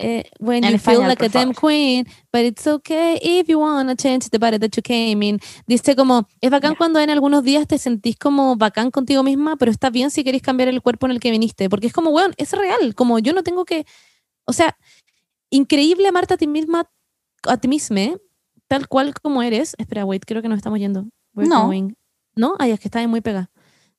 Eh, 0.00 0.22
when 0.38 0.62
En 0.62 0.72
you 0.74 0.78
feel 0.78 1.00
like 1.00 1.24
a 1.24 1.28
damn 1.28 1.52
queen, 1.52 2.06
but 2.32 2.42
it's 2.42 2.64
okay 2.68 3.18
if 3.20 3.48
you 3.48 3.58
wanna 3.58 3.96
change 3.96 4.28
the 4.30 4.38
body 4.38 4.56
that 4.58 4.70
you 4.76 4.80
came 4.82 5.26
in. 5.26 5.40
Dice 5.66 5.96
como, 5.96 6.28
es 6.40 6.50
bacán 6.52 6.72
Ya. 6.72 6.76
cuando 6.78 7.00
en 7.00 7.10
algunos 7.10 7.42
días 7.42 7.66
te 7.66 7.78
sentís 7.78 8.16
como 8.16 8.54
bacán 8.54 8.92
contigo 8.92 9.24
misma, 9.24 9.56
pero 9.56 9.72
está 9.72 9.90
bien 9.90 10.12
si 10.12 10.22
queréis 10.22 10.42
cambiar 10.42 10.68
el 10.68 10.82
cuerpo 10.82 11.06
en 11.06 11.12
el 11.12 11.18
que 11.20 11.32
viniste, 11.32 11.68
porque 11.68 11.88
es 11.88 11.92
como, 11.92 12.10
weón, 12.10 12.32
es 12.36 12.52
real, 12.52 12.94
como 12.94 13.18
yo 13.18 13.32
no 13.32 13.42
tengo 13.42 13.64
que, 13.64 13.86
o 14.44 14.52
sea, 14.52 14.76
increíble 15.50 16.06
amarte 16.06 16.34
a 16.34 16.36
ti 16.36 16.46
misma, 16.46 16.88
a 17.48 17.56
ti 17.56 17.66
misma, 17.66 18.16
tal 18.68 18.86
cual 18.86 19.12
como 19.20 19.42
eres. 19.42 19.74
Espera, 19.78 20.04
wait, 20.04 20.22
creo 20.24 20.42
que 20.42 20.48
nos 20.48 20.58
estamos 20.58 20.78
yendo. 20.78 21.08
We're 21.34 21.48
No. 21.48 21.64
going. 21.66 21.94
¿No? 22.36 22.54
Ay, 22.60 22.70
es 22.70 22.78
que 22.78 22.86
está 22.86 23.04
muy 23.08 23.20
pegada. 23.20 23.50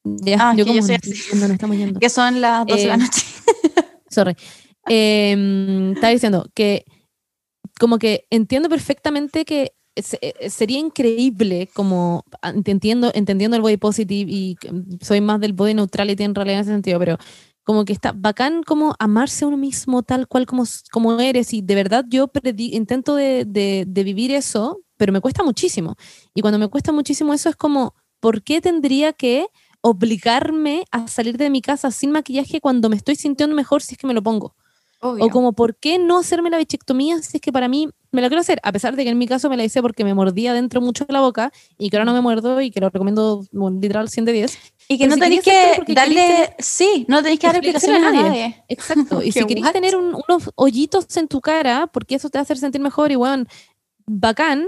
Ya, 0.06 0.38
Ah, 0.40 0.54
yo 0.56 0.64
yo 0.64 0.68
como 0.68 0.82
soy 0.82 0.98
no, 1.34 1.48
no 1.50 1.54
estamos 1.54 1.76
yendo. 1.76 2.00
Que 2.00 2.10
son 2.10 2.40
las 2.40 2.66
12 2.66 2.82
de 2.84 2.88
la 2.88 2.94
Eh, 2.94 2.98
noche. 3.00 3.22
Sorry. 4.10 4.38
Eh, 4.88 5.92
estaba 5.94 6.12
diciendo 6.14 6.50
que 6.54 6.86
como 7.80 7.98
que 8.00 8.26
entiendo 8.30 8.70
perfectamente 8.70 9.46
que 9.46 9.74
eh, 9.96 10.50
sería 10.50 10.80
increíble 10.80 11.70
como 11.74 12.24
entiendo, 12.66 13.12
entendiendo 13.14 13.58
el 13.58 13.62
body 13.62 13.78
positive 13.78 14.32
y 14.32 14.58
soy 15.02 15.22
más 15.22 15.40
del 15.42 15.54
body 15.54 15.74
neutrality 15.74 16.24
en 16.24 16.36
realidad 16.36 16.60
en 16.60 16.62
ese 16.62 16.72
sentido, 16.72 17.00
pero 17.00 17.18
como 17.64 17.86
que 17.86 17.94
está 17.94 18.14
bacán 18.14 18.64
como 18.64 18.96
amarse 19.00 19.46
a 19.46 19.48
uno 19.48 19.58
mismo 19.58 20.04
tal 20.04 20.28
cual 20.28 20.46
como, 20.46 20.64
como 20.92 21.20
eres 21.20 21.54
y 21.54 21.62
de 21.62 21.76
verdad 21.76 22.06
yo 22.10 22.32
intento 22.58 23.16
de 23.16 23.86
vivir 24.06 24.32
eso, 24.32 24.82
pero 24.98 25.14
me 25.14 25.22
cuesta 25.22 25.44
muchísimo. 25.44 25.96
Y 26.34 26.42
cuando 26.42 26.60
me 26.60 26.68
cuesta 26.68 26.92
muchísimo 26.92 27.34
eso 27.34 27.50
es 27.50 27.56
como, 27.56 27.96
¿por 28.20 28.44
qué 28.44 28.62
tendría 28.62 29.14
que 29.14 29.48
obligarme 29.82 30.84
a 30.92 31.08
salir 31.08 31.38
de 31.38 31.50
mi 31.50 31.62
casa 31.62 31.92
sin 31.92 32.12
maquillaje 32.12 32.60
cuando 32.60 32.90
me 32.90 32.98
estoy 32.98 33.16
sintiendo 33.16 33.56
mejor 33.56 33.82
si 33.82 33.96
es 33.96 33.98
que 34.00 34.08
me 34.08 34.14
lo 34.14 34.24
pongo? 34.24 34.56
Obvio. 35.02 35.26
O 35.26 35.30
como, 35.30 35.54
¿por 35.54 35.76
qué 35.78 35.98
no 35.98 36.18
hacerme 36.20 36.50
la 36.50 36.58
bichectomía 36.58 37.22
si 37.22 37.38
es 37.38 37.42
que 37.42 37.52
para 37.54 37.68
mí 37.70 37.88
me 38.12 38.22
la 38.22 38.28
quiero 38.28 38.42
hacer? 38.42 38.60
A 38.64 38.72
pesar 38.74 38.96
de 38.96 39.04
que 39.06 39.10
en 39.10 39.18
mi 39.18 39.28
caso 39.28 39.50
me 39.50 39.56
la 39.56 39.64
hice 39.64 39.82
porque 39.82 40.04
me 40.04 40.14
mordía 40.14 40.54
dentro 40.54 40.82
mucho 40.82 41.06
la 41.08 41.22
boca 41.22 41.52
y 41.78 41.90
que 41.90 41.96
ahora 41.98 42.06
no 42.06 42.14
me 42.14 42.22
muerdo 42.22 42.60
y 42.60 42.70
que 42.70 42.82
lo 42.82 42.90
recomiendo 42.90 43.46
bueno, 43.54 43.80
literal 43.80 44.10
100 44.10 44.26
de 44.26 44.32
10. 44.34 44.58
y 44.90 44.98
que 44.98 45.06
pero 45.06 45.10
no 45.10 45.16
si 45.16 45.22
tenéis 45.22 45.42
que 45.44 45.94
darle. 45.94 46.54
Sí, 46.60 47.06
no 47.08 47.22
tenéis 47.22 47.40
que 47.40 47.48
dar 47.48 47.56
explicación 47.56 47.96
explicaciones 47.96 48.04
a 48.04 48.10
a 48.10 48.30
nadie. 48.30 48.42
nadie. 48.50 48.64
Exacto. 48.68 49.22
Y 49.24 49.32
si 49.32 49.40
¿Qué, 49.42 49.46
queréis 49.48 49.72
tener 49.72 49.96
un- 49.96 50.16
unos 50.28 50.50
hoyitos 50.56 51.16
en 51.16 51.28
tu 51.30 51.40
cara, 51.40 51.88
porque 51.88 52.16
eso 52.16 52.30
te 52.30 52.38
va 52.38 52.42
a 52.42 52.44
hacer 52.44 52.58
sentir 52.58 52.82
mejor 52.82 53.12
y 53.12 53.16
bueno, 53.16 53.46
bacán, 54.06 54.68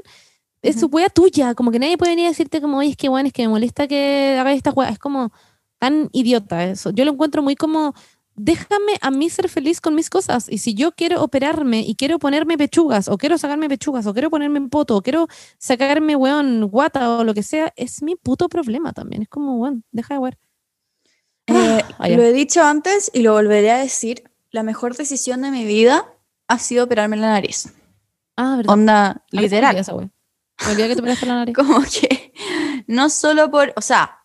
es 0.61 0.79
su 0.79 0.85
wea 0.87 1.09
tuya. 1.09 1.55
Como 1.55 1.71
que 1.71 1.79
nadie 1.79 1.97
puede 1.97 2.11
venir 2.11 2.27
a 2.27 2.29
decirte 2.29 2.61
como, 2.61 2.77
oye, 2.77 2.91
es 2.91 2.95
que 2.97 3.09
bueno, 3.09 3.27
es 3.27 3.33
que 3.33 3.41
me 3.41 3.49
molesta 3.49 3.87
que 3.87 4.37
hagas 4.39 4.55
esta 4.55 4.71
wea. 4.71 4.89
Es 4.89 4.99
como 4.99 5.31
tan 5.79 6.09
idiota 6.13 6.63
eso. 6.65 6.91
Yo 6.91 7.03
lo 7.05 7.11
encuentro 7.11 7.41
muy 7.41 7.55
como, 7.55 7.95
déjame 8.35 8.93
a 9.01 9.11
mí 9.11 9.29
ser 9.29 9.49
feliz 9.49 9.81
con 9.81 9.95
mis 9.95 10.09
cosas. 10.09 10.47
Y 10.49 10.57
si 10.59 10.73
yo 10.73 10.91
quiero 10.93 11.21
operarme 11.21 11.81
y 11.81 11.95
quiero 11.95 12.19
ponerme 12.19 12.57
pechugas, 12.57 13.07
o 13.07 13.17
quiero 13.17 13.37
sacarme 13.37 13.69
pechugas, 13.69 14.05
o 14.07 14.13
quiero 14.13 14.29
ponerme 14.29 14.57
en 14.57 14.69
poto, 14.69 14.97
o 14.97 15.01
quiero 15.01 15.27
sacarme, 15.57 16.15
weón, 16.15 16.67
guata 16.69 17.17
o 17.17 17.23
lo 17.23 17.33
que 17.33 17.43
sea, 17.43 17.73
es 17.75 18.01
mi 18.01 18.15
puto 18.15 18.49
problema 18.49 18.93
también. 18.93 19.23
Es 19.23 19.29
como, 19.29 19.57
weón, 19.57 19.83
deja 19.91 20.15
de 20.15 20.19
ver. 20.21 20.37
Eh, 21.47 21.81
Ah, 21.97 22.09
lo 22.09 22.23
he 22.23 22.33
dicho 22.33 22.63
antes 22.63 23.11
y 23.13 23.21
lo 23.21 23.33
volveré 23.33 23.71
a 23.71 23.77
decir. 23.77 24.23
La 24.49 24.63
mejor 24.63 24.95
decisión 24.95 25.43
de 25.43 25.51
mi 25.51 25.65
vida 25.65 26.13
ha 26.47 26.59
sido 26.59 26.83
operarme 26.83 27.15
la 27.15 27.27
nariz. 27.27 27.73
Ah, 28.35 28.57
verdad. 28.57 28.73
Onda, 28.73 29.25
literal. 29.29 29.75
Me 29.75 30.71
olvidé 30.71 30.87
que 30.89 30.95
te 30.95 31.01
operaste 31.01 31.25
la 31.25 31.35
nariz. 31.35 31.55
Como 31.57 31.81
que 31.81 32.33
no 32.87 33.09
solo 33.09 33.49
por, 33.49 33.71
o 33.75 33.81
sea, 33.81 34.20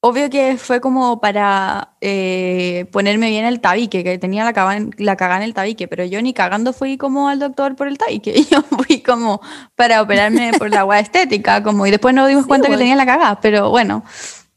obvio 0.00 0.30
que 0.30 0.56
fue 0.56 0.80
como 0.80 1.20
para 1.20 1.90
eh, 2.00 2.86
ponerme 2.90 3.28
bien 3.30 3.44
el 3.44 3.60
tabique, 3.60 4.02
que 4.02 4.18
tenía 4.18 4.44
la 4.44 4.52
cagada, 4.52 4.76
en, 4.76 4.90
la 4.98 5.16
cagada 5.16 5.38
en 5.38 5.44
el 5.44 5.54
tabique, 5.54 5.88
pero 5.88 6.04
yo 6.04 6.22
ni 6.22 6.32
cagando 6.32 6.72
fui 6.72 6.96
como 6.96 7.28
al 7.28 7.38
doctor 7.38 7.76
por 7.76 7.86
el 7.88 7.98
tabique, 7.98 8.42
yo 8.50 8.62
fui 8.62 9.02
como 9.02 9.40
para 9.76 10.00
operarme 10.02 10.52
por 10.58 10.70
la 10.70 10.80
agua 10.80 10.98
estética, 11.00 11.62
como, 11.62 11.86
y 11.86 11.90
después 11.90 12.14
nos 12.14 12.28
dimos 12.28 12.44
Sí, 12.44 12.48
cuenta 12.48 12.68
que 12.68 12.76
tenía 12.78 12.96
la 12.96 13.06
cagada, 13.06 13.40
pero 13.40 13.70
bueno, 13.70 14.04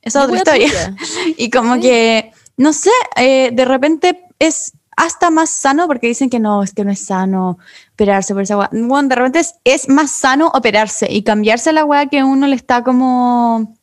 esa 0.01 0.19
es 0.19 0.25
otra 0.25 0.37
historia. 0.37 0.67
tuya. 0.67 0.95
Y 1.37 1.49
como 1.49 1.75
Sí. 1.75 1.81
que, 1.81 2.31
no 2.57 2.71
sé, 2.73 2.91
eh, 3.17 3.49
de 3.53 3.65
repente 3.65 4.25
es 4.39 4.73
hasta 4.95 5.31
más 5.31 5.49
sano 5.49 5.87
porque 5.87 6.07
dicen 6.07 6.29
que 6.29 6.39
no, 6.39 6.61
es 6.63 6.73
que 6.73 6.85
no 6.85 6.91
es 6.91 7.03
sano 7.05 7.57
operarse 7.93 8.33
por 8.33 8.43
esa 8.43 8.57
weá. 8.57 8.69
Bueno, 8.71 9.09
de 9.09 9.15
repente 9.15 9.39
es, 9.39 9.55
es 9.63 9.89
más 9.89 10.11
sano 10.11 10.51
operarse 10.53 11.11
y 11.11 11.23
cambiarse 11.23 11.73
la 11.73 11.83
weá 11.83 12.05
que 12.05 12.23
uno 12.23 12.45
le 12.47 12.55
está 12.55 12.83
como 12.83 13.75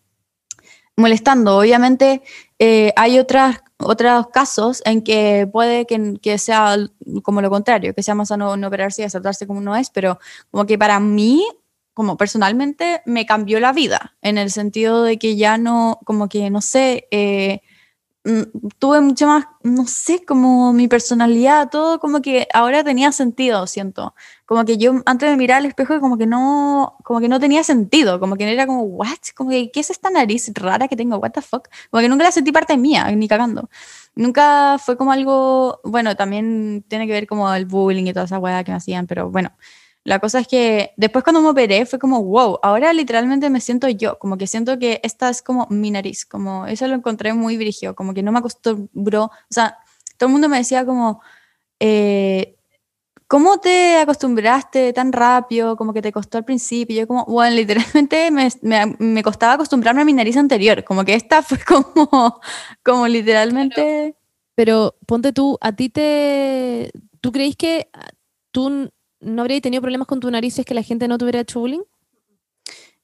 molestando. 0.97 1.59
Obviamente 1.59 2.23
eh, 2.59 2.93
hay 2.97 3.19
otras, 3.19 3.63
otros 3.79 4.29
casos 4.29 4.83
en 4.85 5.03
que 5.03 5.49
puede 5.51 5.87
que, 5.87 6.15
que 6.21 6.39
sea 6.39 6.77
como 7.23 7.41
lo 7.43 7.51
contrario, 7.51 7.95
que 7.95 8.03
sea 8.03 8.15
más 8.15 8.29
sano 8.29 8.57
no 8.57 8.69
operarse 8.69 9.03
y 9.03 9.05
aceptarse 9.05 9.47
como 9.47 9.61
uno 9.61 9.77
es, 9.77 9.91
pero 9.91 10.19
como 10.51 10.67
que 10.67 10.79
para 10.79 11.01
mí 11.01 11.47
como 11.95 12.17
personalmente 12.17 13.03
me 13.05 13.27
cambió 13.27 13.61
la 13.61 13.73
vida, 13.73 14.17
en 14.23 14.39
el 14.39 14.51
sentido 14.51 15.03
de 15.03 15.19
que 15.19 15.37
ya 15.37 15.59
no, 15.59 16.01
como 16.07 16.29
que, 16.29 16.49
no 16.49 16.63
sé, 16.63 17.09
eh, 17.11 17.61
tuve 18.79 19.01
mucho 19.01 19.27
más, 19.27 19.47
no 19.63 19.87
sé, 19.87 20.25
como 20.27 20.73
mi 20.73 20.89
personalidad, 20.89 21.71
todo 21.71 21.99
como 22.01 22.21
que 22.21 22.47
ahora 22.53 22.85
tenía 22.85 23.13
sentido, 23.13 23.67
siento. 23.67 24.15
Como 24.47 24.65
que 24.65 24.77
yo 24.77 25.03
antes 25.07 25.31
de 25.31 25.37
mirar 25.37 25.59
al 25.59 25.67
espejo 25.67 26.01
como 26.01 26.19
que 26.19 26.27
no, 26.27 26.97
como 27.05 27.21
que 27.21 27.29
no 27.29 27.41
tenía 27.41 27.65
sentido, 27.65 28.21
como 28.21 28.37
que 28.37 28.53
era 28.53 28.67
como, 28.67 28.83
what, 28.83 29.19
como 29.35 29.51
que, 29.51 29.71
¿qué 29.71 29.81
es 29.81 29.91
esta 29.91 30.11
nariz 30.11 30.51
rara 30.55 30.89
que 30.89 30.97
tengo? 30.97 31.17
What 31.17 31.33
the 31.33 31.43
fuck? 31.43 31.69
Como 31.91 32.03
que 32.03 32.09
nunca 32.09 32.25
la 32.25 32.33
sentí 32.33 32.53
parte 32.53 32.77
mía, 32.77 33.11
ni 33.13 33.27
cagando. 33.29 33.71
Nunca 34.15 34.79
fue 34.79 34.97
como 34.97 35.13
algo, 35.13 35.81
bueno, 35.85 36.17
también 36.17 36.85
tiene 36.89 37.07
que 37.07 37.13
ver 37.13 37.27
como 37.27 37.53
el 37.55 37.65
bullying 37.67 38.05
y 38.07 38.13
toda 38.13 38.27
esa 38.27 38.39
weá 38.39 38.65
que 38.65 38.73
me 38.73 38.77
hacían, 38.79 39.07
pero 39.07 39.31
bueno. 39.31 39.53
La 40.11 40.19
cosa 40.19 40.41
es 40.41 40.49
que 40.49 40.93
después 40.97 41.23
cuando 41.23 41.41
me 41.41 41.51
operé 41.51 41.87
fue 41.87 42.01
como, 42.01 42.21
wow, 42.25 42.59
ahora 42.65 42.93
literalmente 42.93 43.49
me 43.49 43.61
siento 43.61 43.89
yo, 43.89 44.19
como 44.19 44.37
que 44.37 44.49
siento 44.49 44.77
que 44.77 45.01
esta 45.05 45.31
es 45.31 45.41
como 45.41 45.69
mi 45.71 45.93
nariz, 45.93 46.27
como 46.27 46.67
eso 46.67 46.89
lo 46.89 46.97
encontré 46.97 47.33
muy 47.33 47.57
brígido, 47.57 47.95
como 47.95 48.13
que 48.13 48.21
no 48.25 48.33
me 48.33 48.41
acostumbró, 48.41 49.27
o 49.27 49.31
sea, 49.51 49.79
todo 50.19 50.27
el 50.27 50.33
mundo 50.33 50.49
me 50.49 50.59
decía 50.59 50.85
como, 50.85 51.23
eh, 51.79 52.57
¿cómo 53.29 53.59
te 53.59 53.99
acostumbraste 53.99 54.93
tan 54.93 55.13
rápido? 55.13 55.77
Como 55.77 55.93
que 55.93 56.03
te 56.03 56.11
costó 56.11 56.39
al 56.39 56.45
principio, 56.45 57.03
yo 57.03 57.07
como, 57.07 57.25
bueno, 57.27 57.55
literalmente 57.55 58.33
me, 58.33 58.49
me, 58.99 59.23
costaba 59.23 59.53
acostumbrarme 59.53 60.03
a 60.03 60.05
mi 60.05 60.13
nariz 60.13 60.37
anterior, 60.37 60.83
como 60.83 61.05
que 61.05 61.15
esta 61.15 61.41
fue 61.45 61.59
como, 61.59 62.41
como 62.83 63.07
literalmente... 63.07 64.17
Pero 64.57 64.97
ponte 65.07 65.33
tú, 65.33 65.57
a 65.61 65.73
ti 65.73 65.89
te. 65.89 66.91
¿Tú 67.23 67.33
creéis 67.33 67.57
que 67.57 67.89
tú 68.51 68.91
no 69.21 69.43
habrías 69.43 69.61
tenido 69.63 69.81
problemas 69.83 70.07
con 70.09 70.21
tu 70.21 70.31
nariz 70.31 70.55
si 70.55 70.61
es 70.63 70.67
que 70.67 70.75
la 70.75 70.83
gente 70.83 71.07
no 71.09 71.19
te 71.19 71.25
hubiera 71.25 71.41
hecho 71.41 71.61
bullying? 71.61 71.83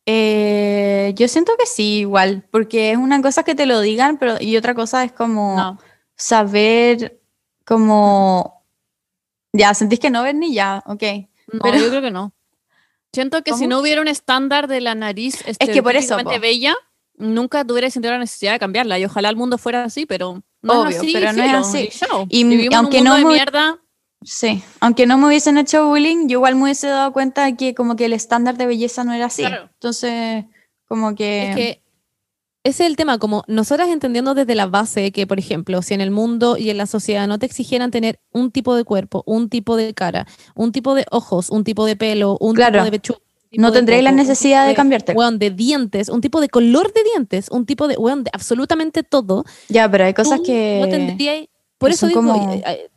Eh, 0.09 1.12
yo 1.17 1.27
siento 1.29 1.53
que 1.59 1.67
sí, 1.67 1.99
igual, 2.01 2.47
porque 2.51 2.93
es 2.93 2.97
una 2.97 3.21
cosa 3.23 3.43
que 3.43 3.55
te 3.55 3.67
lo 3.67 3.81
digan, 3.81 4.19
pero 4.19 4.37
y 4.41 4.57
otra 4.57 4.75
cosa 4.75 5.03
es 5.05 5.12
como 5.12 5.57
No. 5.57 5.79
saber 6.14 7.21
como 7.64 8.64
ya 9.53 9.75
sentís 9.75 9.99
que 9.99 10.11
no 10.11 10.23
ves 10.23 10.35
ni 10.35 10.55
ya, 10.55 10.83
ok. 10.87 11.03
No, 11.53 11.61
Pero- 11.62 11.79
yo 11.79 11.89
creo 11.89 12.03
que 12.03 12.11
no. 12.11 12.33
Siento 13.12 13.43
que 13.43 13.55
si 13.55 13.67
no 13.67 13.81
hubiera 13.81 14.01
un 14.03 14.09
estándar 14.09 14.69
de 14.69 14.81
la 14.83 14.95
nariz 14.95 15.43
que 15.59 15.83
por 15.83 15.97
eso, 15.97 16.19
po. 16.19 16.39
bella, 16.39 16.77
nunca 17.17 17.64
tuviera 17.64 17.89
sentido 17.91 18.12
la 18.12 18.19
necesidad 18.19 18.53
de 18.53 18.59
cambiarla. 18.59 18.99
Y 18.99 19.07
ojalá 19.07 19.31
el 19.31 19.37
mundo 19.37 19.57
fuera 19.57 19.85
así, 19.85 20.05
pero 20.05 20.43
no 20.61 20.83
Obvio, 20.83 20.91
es 20.91 20.97
así. 20.99 21.12
pero 21.14 21.33
no 21.33 21.43
es 21.43 21.55
así. 21.55 21.89
y. 22.29 22.67
Y 22.67 22.75
aunque 22.75 22.99
en 22.99 23.05
un 23.05 23.09
no 23.09 23.14
mundo 23.14 23.17
de 23.17 23.25
me- 23.25 23.33
mierda, 23.35 23.81
Sí, 24.29 24.61
aunque 24.81 25.07
no 25.07 25.18
me 25.18 25.29
hubiesen 25.29 25.57
hecho 25.57 25.87
bullying, 25.89 26.27
yo 26.29 26.39
igual 26.39 26.57
me 26.57 26.64
hubiese 26.64 26.89
dado 26.89 27.12
cuenta 27.12 27.45
de 27.45 27.57
que 27.57 27.74
como 27.77 27.95
que 27.95 28.07
el 28.07 28.12
estándar 28.12 28.57
de 28.57 28.66
belleza 28.66 29.05
no 29.05 29.12
era 29.12 29.27
así. 29.27 29.43
Claro. 29.43 29.70
Entonces, 29.74 30.45
como 30.89 31.14
que... 31.14 31.51
Es 31.51 31.55
que 31.57 31.83
ese 32.64 32.83
es 32.83 32.91
el 32.91 32.97
tema, 32.97 33.18
como 33.18 33.45
nosotras 33.47 33.89
entendiendo 33.89 34.35
desde 34.35 34.57
la 34.57 34.66
base 34.66 35.12
que, 35.12 35.29
por 35.29 35.39
ejemplo, 35.39 35.81
si 35.83 35.95
en 35.95 36.01
el 36.01 36.11
mundo 36.11 36.57
y 36.57 36.70
en 36.70 36.77
la 36.79 36.87
sociedad 36.87 37.29
no 37.29 37.39
te 37.39 37.47
exigieran 37.47 37.93
tener 37.93 38.18
un 38.33 38.51
tipo 38.51 38.74
de 38.74 38.83
cuerpo, 38.83 39.22
un 39.27 39.49
tipo 39.49 39.77
de 39.77 39.95
cara, 39.95 40.27
un 40.57 40.72
tipo 40.72 40.97
de 40.97 41.07
ojos, 41.12 41.49
un 41.51 41.62
tipo 41.62 41.87
de 41.87 41.95
pelo, 41.95 42.37
un 42.41 42.57
Claro. 42.57 42.72
tipo 42.81 42.85
de 42.87 42.91
pechuga, 42.91 43.20
no 43.53 43.70
de 43.70 43.79
tendréis 43.79 44.03
la 44.03 44.11
necesidad 44.11 44.62
tipo 44.62 44.68
de 44.70 44.74
cambiarte. 44.74 45.12
weón, 45.12 45.39
de 45.39 45.51
dientes, 45.53 46.09
un 46.09 46.20
tipo 46.20 46.41
de 46.41 46.49
color 46.49 46.93
de 46.93 47.05
dientes, 47.05 47.49
un 47.53 47.64
tipo 47.66 47.87
de, 47.87 47.95
weón, 47.97 48.24
de 48.24 48.31
absolutamente 48.35 49.05
todo, 49.05 49.45
Ya, 49.68 49.89
pero 49.89 50.05
hay 50.05 50.14
cosas 50.14 50.39
tú 50.41 50.47
que... 50.47 50.79
no 50.83 50.89
tendrías, 50.89 51.47
por 51.79 51.91
que 51.91 51.95
eso 51.95 52.09
digo, 52.09 52.18
como- 52.20 52.53
eh, 52.53 52.62
eh, 52.66 52.91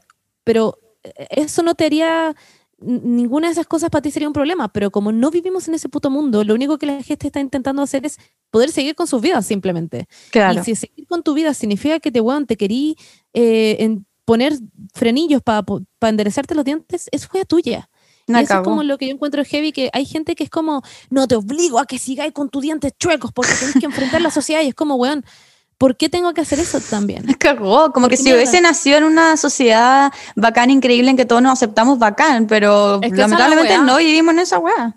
pero 0.43 0.79
eso 1.29 1.63
no 1.63 1.75
te 1.75 1.85
haría, 1.85 2.35
ninguna 2.79 3.47
de 3.47 3.53
esas 3.53 3.67
cosas 3.67 3.89
para 3.89 4.01
ti 4.01 4.11
sería 4.11 4.27
un 4.27 4.33
problema, 4.33 4.67
pero 4.69 4.91
como 4.91 5.11
no 5.11 5.31
vivimos 5.31 5.67
en 5.67 5.75
ese 5.75 5.89
puto 5.89 6.09
mundo, 6.09 6.43
lo 6.43 6.53
único 6.53 6.77
que 6.77 6.85
la 6.85 7.03
gente 7.03 7.27
está 7.27 7.39
intentando 7.39 7.81
hacer 7.81 8.05
es 8.05 8.17
poder 8.49 8.71
seguir 8.71 8.95
con 8.95 9.07
sus 9.07 9.21
vidas 9.21 9.45
simplemente. 9.45 10.07
Claro. 10.31 10.59
Y 10.59 10.63
si 10.63 10.75
seguir 10.75 11.07
con 11.07 11.23
tu 11.23 11.33
vida 11.33 11.53
significa 11.53 11.99
que 11.99 12.11
te, 12.11 12.21
weón, 12.21 12.45
te 12.45 12.57
querí 12.57 12.97
eh, 13.33 13.77
en 13.79 14.05
poner 14.25 14.53
frenillos 14.93 15.41
para 15.41 15.65
enderezarte 16.01 16.55
los 16.55 16.65
dientes, 16.65 17.09
es 17.11 17.27
wea 17.33 17.45
tuya. 17.45 17.89
Y 18.27 18.33
eso 18.33 18.57
es 18.57 18.61
como 18.61 18.83
lo 18.83 18.99
que 18.99 19.07
yo 19.07 19.13
encuentro 19.13 19.43
heavy, 19.43 19.71
que 19.71 19.89
hay 19.91 20.05
gente 20.05 20.35
que 20.35 20.43
es 20.43 20.51
como, 20.51 20.83
no 21.09 21.27
te 21.27 21.35
obligo 21.35 21.79
a 21.79 21.87
que 21.87 21.97
sigáis 21.97 22.31
con 22.31 22.49
tus 22.49 22.61
dientes 22.61 22.93
chuecos 22.99 23.31
porque 23.31 23.53
tienes 23.57 23.77
que 23.79 23.85
enfrentar 23.87 24.21
la 24.21 24.29
sociedad 24.29 24.61
y 24.61 24.67
es 24.67 24.75
como, 24.75 24.95
weón, 24.95 25.25
¿por 25.79 25.97
qué 25.97 26.09
tengo 26.09 26.31
que 26.33 26.41
hacer 26.41 26.59
eso 26.59 26.79
también? 26.79 27.23
Cagó, 27.39 27.91
como 27.91 28.07
que 28.07 28.17
si 28.17 28.25
mierda? 28.25 28.37
hubiese 28.37 28.61
nacido 28.61 28.97
en 28.99 29.05
una 29.05 29.35
sociedad 29.37 30.11
bacán, 30.35 30.69
increíble, 30.69 31.09
en 31.09 31.17
que 31.17 31.25
todos 31.25 31.41
nos 31.41 31.53
aceptamos 31.53 31.97
bacán, 31.97 32.45
pero 32.45 32.99
Es 33.01 33.11
que 33.11 33.15
esa 33.15 33.23
es 33.25 33.31
la 33.31 33.37
lamentablemente 33.39 33.77
no 33.79 33.97
vivimos 33.97 34.33
en 34.33 34.39
esa 34.39 34.59
weá. 34.59 34.95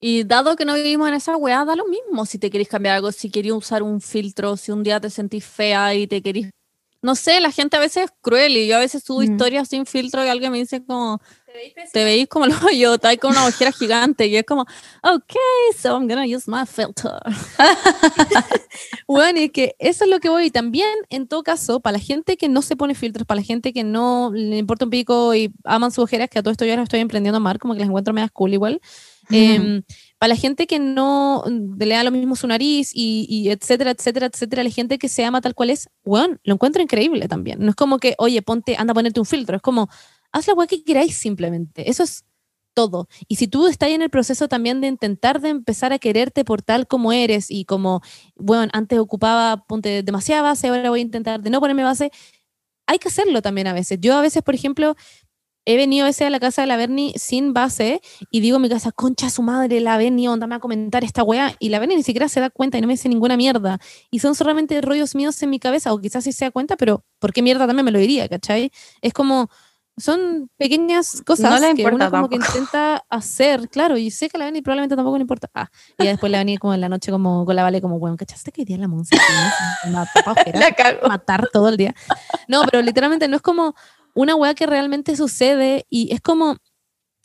Y 0.00 0.24
dado 0.24 0.56
que 0.56 0.64
no 0.64 0.74
vivimos 0.74 1.08
en 1.08 1.14
esa 1.14 1.36
weá, 1.36 1.64
da 1.64 1.74
lo 1.76 1.86
mismo 1.86 2.26
si 2.26 2.38
te 2.38 2.50
querés 2.50 2.68
cambiar 2.68 2.96
algo, 2.96 3.12
si 3.12 3.30
querías 3.30 3.56
usar 3.56 3.82
un 3.82 4.00
filtro, 4.00 4.56
si 4.56 4.72
un 4.72 4.82
día 4.82 5.00
te 5.00 5.08
sentís 5.10 5.44
fea 5.44 5.94
y 5.94 6.06
te 6.06 6.20
querís 6.22 6.50
No 7.02 7.14
sé, 7.14 7.40
la 7.40 7.50
gente 7.52 7.76
a 7.76 7.80
veces 7.80 8.04
es 8.06 8.10
cruel 8.20 8.56
y 8.56 8.66
yo 8.66 8.76
a 8.76 8.80
veces 8.80 9.02
subo 9.04 9.20
Mm. 9.20 9.24
historias 9.24 9.68
sin 9.68 9.86
filtro 9.86 10.24
y 10.24 10.28
alguien 10.28 10.52
me 10.52 10.58
dice 10.58 10.84
como, 10.84 11.20
te 11.92 12.04
veis 12.04 12.28
como 12.28 12.46
lo 12.46 12.70
yo, 12.70 12.94
está 12.94 13.08
ahí 13.08 13.18
con 13.18 13.32
una 13.32 13.46
ojera 13.46 13.72
gigante 13.72 14.26
y 14.26 14.36
es 14.36 14.44
como, 14.44 14.62
ok, 15.02 15.34
so 15.76 15.90
I'm 15.90 16.08
gonna 16.08 16.24
use 16.24 16.50
my 16.50 16.66
filter. 16.66 17.20
Bueno, 19.06 19.40
y 19.40 19.48
que 19.50 19.76
eso 19.78 20.04
es 20.04 20.10
lo 20.10 20.20
que 20.20 20.28
voy. 20.28 20.46
Y 20.46 20.50
también, 20.50 20.92
en 21.10 21.26
todo 21.26 21.42
caso, 21.42 21.80
para 21.80 21.98
la 21.98 22.02
gente 22.02 22.36
que 22.36 22.48
no 22.48 22.62
se 22.62 22.76
pone 22.76 22.94
filtros, 22.94 23.26
para 23.26 23.40
la 23.40 23.46
gente 23.46 23.72
que 23.72 23.84
no 23.84 24.30
le 24.34 24.58
importa 24.58 24.84
un 24.84 24.90
pico 24.90 25.34
y 25.34 25.52
aman 25.64 25.90
sus 25.90 26.04
ojeras, 26.04 26.28
que 26.28 26.38
a 26.38 26.42
todo 26.42 26.52
esto 26.52 26.64
yo 26.64 26.72
ahora 26.72 26.82
estoy 26.82 27.00
emprendiendo 27.00 27.36
a 27.36 27.38
amar, 27.38 27.58
como 27.58 27.74
que 27.74 27.80
las 27.80 27.88
encuentro 27.88 28.12
medias 28.12 28.30
cool 28.32 28.54
igual. 28.54 28.80
Em, 29.30 29.82
para 30.18 30.28
la 30.28 30.36
gente 30.36 30.68
que 30.68 30.78
no 30.78 31.42
mm, 31.44 31.82
le 31.82 31.94
da 31.94 32.04
lo 32.04 32.12
mismo 32.12 32.36
su 32.36 32.46
nariz 32.46 32.92
y, 32.94 33.26
y 33.28 33.50
etcétera, 33.50 33.90
etcétera, 33.90 34.26
etcétera, 34.26 34.62
la 34.62 34.70
gente 34.70 34.98
que 34.98 35.08
se 35.08 35.24
ama 35.24 35.40
tal 35.40 35.54
cual 35.54 35.70
es, 35.70 35.88
bueno, 36.04 36.36
lo 36.44 36.54
encuentro 36.54 36.80
increíble 36.80 37.26
también. 37.26 37.58
No 37.60 37.70
es 37.70 37.74
como 37.74 37.98
que, 37.98 38.14
oye, 38.18 38.40
ponte, 38.42 38.76
anda 38.76 38.92
a 38.92 38.94
ponerte 38.94 39.18
un 39.18 39.26
filtro. 39.26 39.56
Es 39.56 39.62
como, 39.62 39.88
haz 40.36 40.46
la 40.46 40.54
weá 40.54 40.66
que 40.66 40.84
queráis 40.84 41.16
simplemente. 41.16 41.88
Eso 41.90 42.02
es 42.02 42.24
todo. 42.74 43.08
Y 43.26 43.36
si 43.36 43.48
tú 43.48 43.66
estás 43.68 43.88
en 43.90 44.02
el 44.02 44.10
proceso 44.10 44.48
también 44.48 44.80
de 44.80 44.88
intentar 44.88 45.40
de 45.40 45.48
empezar 45.48 45.92
a 45.94 45.98
quererte 45.98 46.44
por 46.44 46.62
tal 46.62 46.86
como 46.86 47.12
eres 47.12 47.50
y 47.50 47.64
como, 47.64 48.02
bueno, 48.36 48.70
antes 48.74 48.98
ocupaba, 48.98 49.64
ponte 49.66 50.02
demasiada 50.02 50.42
base, 50.42 50.68
ahora 50.68 50.90
voy 50.90 51.00
a 51.00 51.02
intentar 51.02 51.40
de 51.40 51.50
no 51.50 51.60
ponerme 51.60 51.84
base, 51.84 52.10
hay 52.86 52.98
que 52.98 53.08
hacerlo 53.08 53.42
también 53.42 53.66
a 53.66 53.72
veces. 53.72 53.98
Yo 54.00 54.14
a 54.16 54.20
veces, 54.20 54.42
por 54.42 54.54
ejemplo, 54.54 54.94
he 55.66 55.76
venido 55.76 56.06
a 56.06 56.10
a 56.26 56.30
la 56.30 56.38
casa 56.38 56.62
de 56.62 56.68
la 56.68 56.76
Berni 56.76 57.12
sin 57.16 57.52
base 57.52 58.00
y 58.30 58.40
digo 58.40 58.56
en 58.56 58.62
mi 58.62 58.68
casa, 58.68 58.92
concha 58.92 59.30
su 59.30 59.42
madre, 59.42 59.80
la 59.80 59.98
Berni, 59.98 60.28
onda, 60.28 60.46
me 60.46 60.52
va 60.52 60.56
a 60.58 60.60
comentar 60.60 61.02
esta 61.02 61.24
weá. 61.24 61.54
Y 61.58 61.70
la 61.70 61.80
Berni 61.80 61.96
ni 61.96 62.02
siquiera 62.04 62.28
se 62.28 62.40
da 62.40 62.50
cuenta 62.50 62.78
y 62.78 62.80
no 62.82 62.86
me 62.86 62.92
dice 62.94 63.08
ninguna 63.08 63.36
mierda. 63.36 63.78
Y 64.10 64.20
son 64.20 64.34
solamente 64.36 64.80
rollos 64.80 65.14
míos 65.16 65.42
en 65.42 65.50
mi 65.50 65.58
cabeza, 65.58 65.92
o 65.92 65.98
quizás 65.98 66.24
sí 66.24 66.32
se 66.32 66.44
da 66.44 66.50
cuenta, 66.52 66.76
pero 66.76 67.04
¿por 67.18 67.32
qué 67.32 67.42
mierda 67.42 67.66
también 67.66 67.84
me 67.84 67.90
lo 67.90 67.98
diría, 67.98 68.28
cachai? 68.28 68.70
Es 69.02 69.12
como, 69.12 69.48
son 69.98 70.50
pequeñas 70.58 71.22
cosas 71.22 71.50
No 71.50 71.58
le 71.58 71.74
que 71.74 71.82
uno 71.86 72.10
como 72.10 72.28
que 72.28 72.36
intenta 72.36 73.04
hacer, 73.08 73.68
claro, 73.70 73.96
y 73.96 74.10
sé 74.10 74.28
que 74.28 74.36
la 74.38 74.44
Berni 74.44 74.60
probablemente 74.60 74.94
tampoco 74.94 75.16
le 75.16 75.22
importa. 75.22 75.48
Ah, 75.54 75.70
y 75.98 76.04
ya 76.04 76.10
después 76.10 76.30
la 76.30 76.38
Berni 76.38 76.58
como 76.58 76.74
en 76.74 76.80
la 76.82 76.88
noche 76.88 77.10
como 77.10 77.44
con 77.46 77.56
la 77.56 77.62
Vale 77.62 77.80
como, 77.80 77.98
bueno, 77.98 78.16
¿cachaste 78.16 78.52
que 78.52 78.60
hoy 78.62 78.64
día 78.66 78.76
la 78.78 78.88
Monza 78.88 79.16
matar 81.08 81.48
todo 81.52 81.68
el 81.70 81.76
día. 81.76 81.94
No, 82.48 82.62
pero 82.64 82.82
literalmente 82.82 83.26
no 83.28 83.36
es 83.36 83.42
como 83.42 83.74
una 84.14 84.34
weá 84.34 84.54
que 84.54 84.66
realmente 84.66 85.16
sucede 85.16 85.86
y 85.90 86.12
es 86.12 86.20
como, 86.20 86.56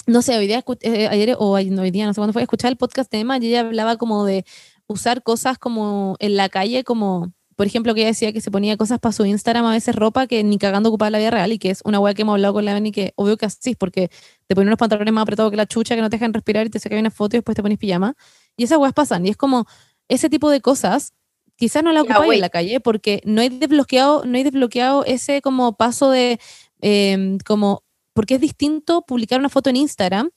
no 0.07 0.22
sé, 0.22 0.38
hoy 0.38 0.47
día, 0.47 0.63
escu- 0.63 0.78
eh, 0.82 1.07
ayer 1.09 1.36
o 1.39 1.57
no, 1.59 1.82
hoy 1.82 1.91
día, 1.91 2.05
no 2.05 2.13
sé 2.13 2.19
cuándo 2.19 2.34
fue, 2.34 2.41
escuchar 2.41 2.72
el 2.72 2.78
podcast 2.78 3.11
de 3.11 3.19
Emma 3.19 3.38
y 3.38 3.47
ella 3.47 3.61
hablaba 3.61 3.97
como 3.97 4.26
de 4.26 4.45
usar 4.88 5.24
cosas 5.24 5.57
como 5.57 6.15
en 6.19 6.36
la 6.38 6.49
calle, 6.49 6.84
como, 6.84 7.32
por 7.56 7.68
ejemplo, 7.68 7.93
que 7.93 8.02
ella 8.02 8.10
decía 8.10 8.34
que 8.34 8.41
se 8.41 8.49
ponía 8.52 8.78
cosas 8.78 8.99
para 8.99 9.14
su 9.14 9.26
Instagram, 9.26 9.66
a 9.66 9.72
veces 9.72 9.95
ropa 9.95 10.28
que 10.28 10.43
ni 10.43 10.58
cagando 10.58 10.89
ocupaba 10.89 11.10
la 11.10 11.18
vida 11.20 11.32
real 11.32 11.52
y 11.52 11.60
que 11.60 11.70
es 11.70 11.82
una 11.84 11.99
weá 11.99 12.14
que 12.14 12.24
hemos 12.24 12.34
hablado 12.34 12.54
con 12.54 12.66
la 12.66 12.74
Beni 12.74 12.91
que 12.91 13.14
obvio 13.16 13.38
que 13.38 13.45
así, 13.45 13.76
porque 13.76 14.10
te 14.47 14.56
ponen 14.56 14.70
unos 14.70 14.78
pantalones 14.78 15.14
más 15.14 15.24
apretados 15.24 15.52
que 15.52 15.58
la 15.58 15.66
chucha 15.66 15.95
que 15.95 16.02
no 16.02 16.10
te 16.10 16.18
dejan 16.18 16.34
respirar 16.34 16.66
y 16.66 16.70
te 16.70 16.80
sacas 16.80 16.99
una 16.99 17.12
foto 17.12 17.36
y 17.36 17.39
después 17.39 17.56
te 17.56 17.62
pones 17.62 17.78
pijama. 17.78 18.16
Y 18.58 18.64
esas 18.64 18.78
weas 18.78 18.93
pasan 18.93 19.26
y 19.26 19.30
es 19.30 19.38
como 19.38 19.66
ese 20.08 20.30
tipo 20.30 20.49
de 20.49 20.62
cosas 20.62 21.14
quizás 21.56 21.84
no 21.84 21.91
la 21.91 22.02
ocupáis 22.02 22.24
en 22.24 22.30
wait. 22.30 22.41
la 22.41 22.49
calle 22.49 22.80
porque 22.80 23.22
no 23.26 23.41
hay 23.41 23.49
desbloqueado, 23.49 24.26
no 24.26 24.38
hay 24.38 24.43
desbloqueado 24.43 25.06
ese 25.06 25.41
como 25.41 25.78
paso 25.78 26.10
de 26.10 26.39
em, 26.82 27.38
como 27.45 27.84
porque 28.14 28.36
es 28.36 28.41
distinto 28.41 29.04
publicar 29.04 29.39
una 29.39 29.49
foto 29.49 29.70
en 29.70 29.76
Instagram 29.78 30.32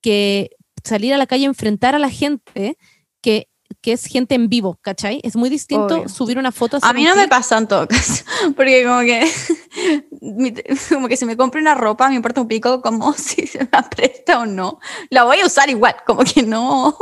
que 0.00 0.50
salir 0.84 1.14
a 1.14 1.18
la 1.18 1.26
calle 1.26 1.46
enfrentar 1.46 1.94
a 1.94 1.98
la 1.98 2.10
gente 2.10 2.76
que, 3.20 3.48
que 3.80 3.92
es 3.92 4.04
gente 4.06 4.34
en 4.34 4.48
vivo, 4.48 4.78
¿cachai? 4.82 5.20
Es 5.22 5.36
muy 5.36 5.50
distinto 5.50 5.96
Obvio. 5.96 6.08
subir 6.08 6.38
una 6.38 6.52
foto. 6.52 6.78
A 6.82 6.92
mí 6.92 7.04
no 7.04 7.14
me 7.16 7.28
pasa 7.28 7.58
en 7.58 7.66
todo 7.68 7.86
caso, 7.88 8.24
porque 8.56 8.84
como 8.84 9.00
que, 9.00 9.30
como 10.88 11.08
que 11.08 11.16
si 11.16 11.24
me 11.26 11.36
compro 11.36 11.60
una 11.60 11.74
ropa, 11.74 12.08
me 12.08 12.14
importa 12.16 12.40
un 12.40 12.48
pico 12.48 12.80
como 12.80 13.12
si 13.16 13.46
se 13.46 13.58
me 13.60 13.68
aprieta 13.72 14.40
o 14.40 14.46
no. 14.46 14.78
La 15.10 15.24
voy 15.24 15.40
a 15.40 15.46
usar 15.46 15.68
igual, 15.70 15.96
como 16.06 16.22
que 16.24 16.42
no, 16.42 16.96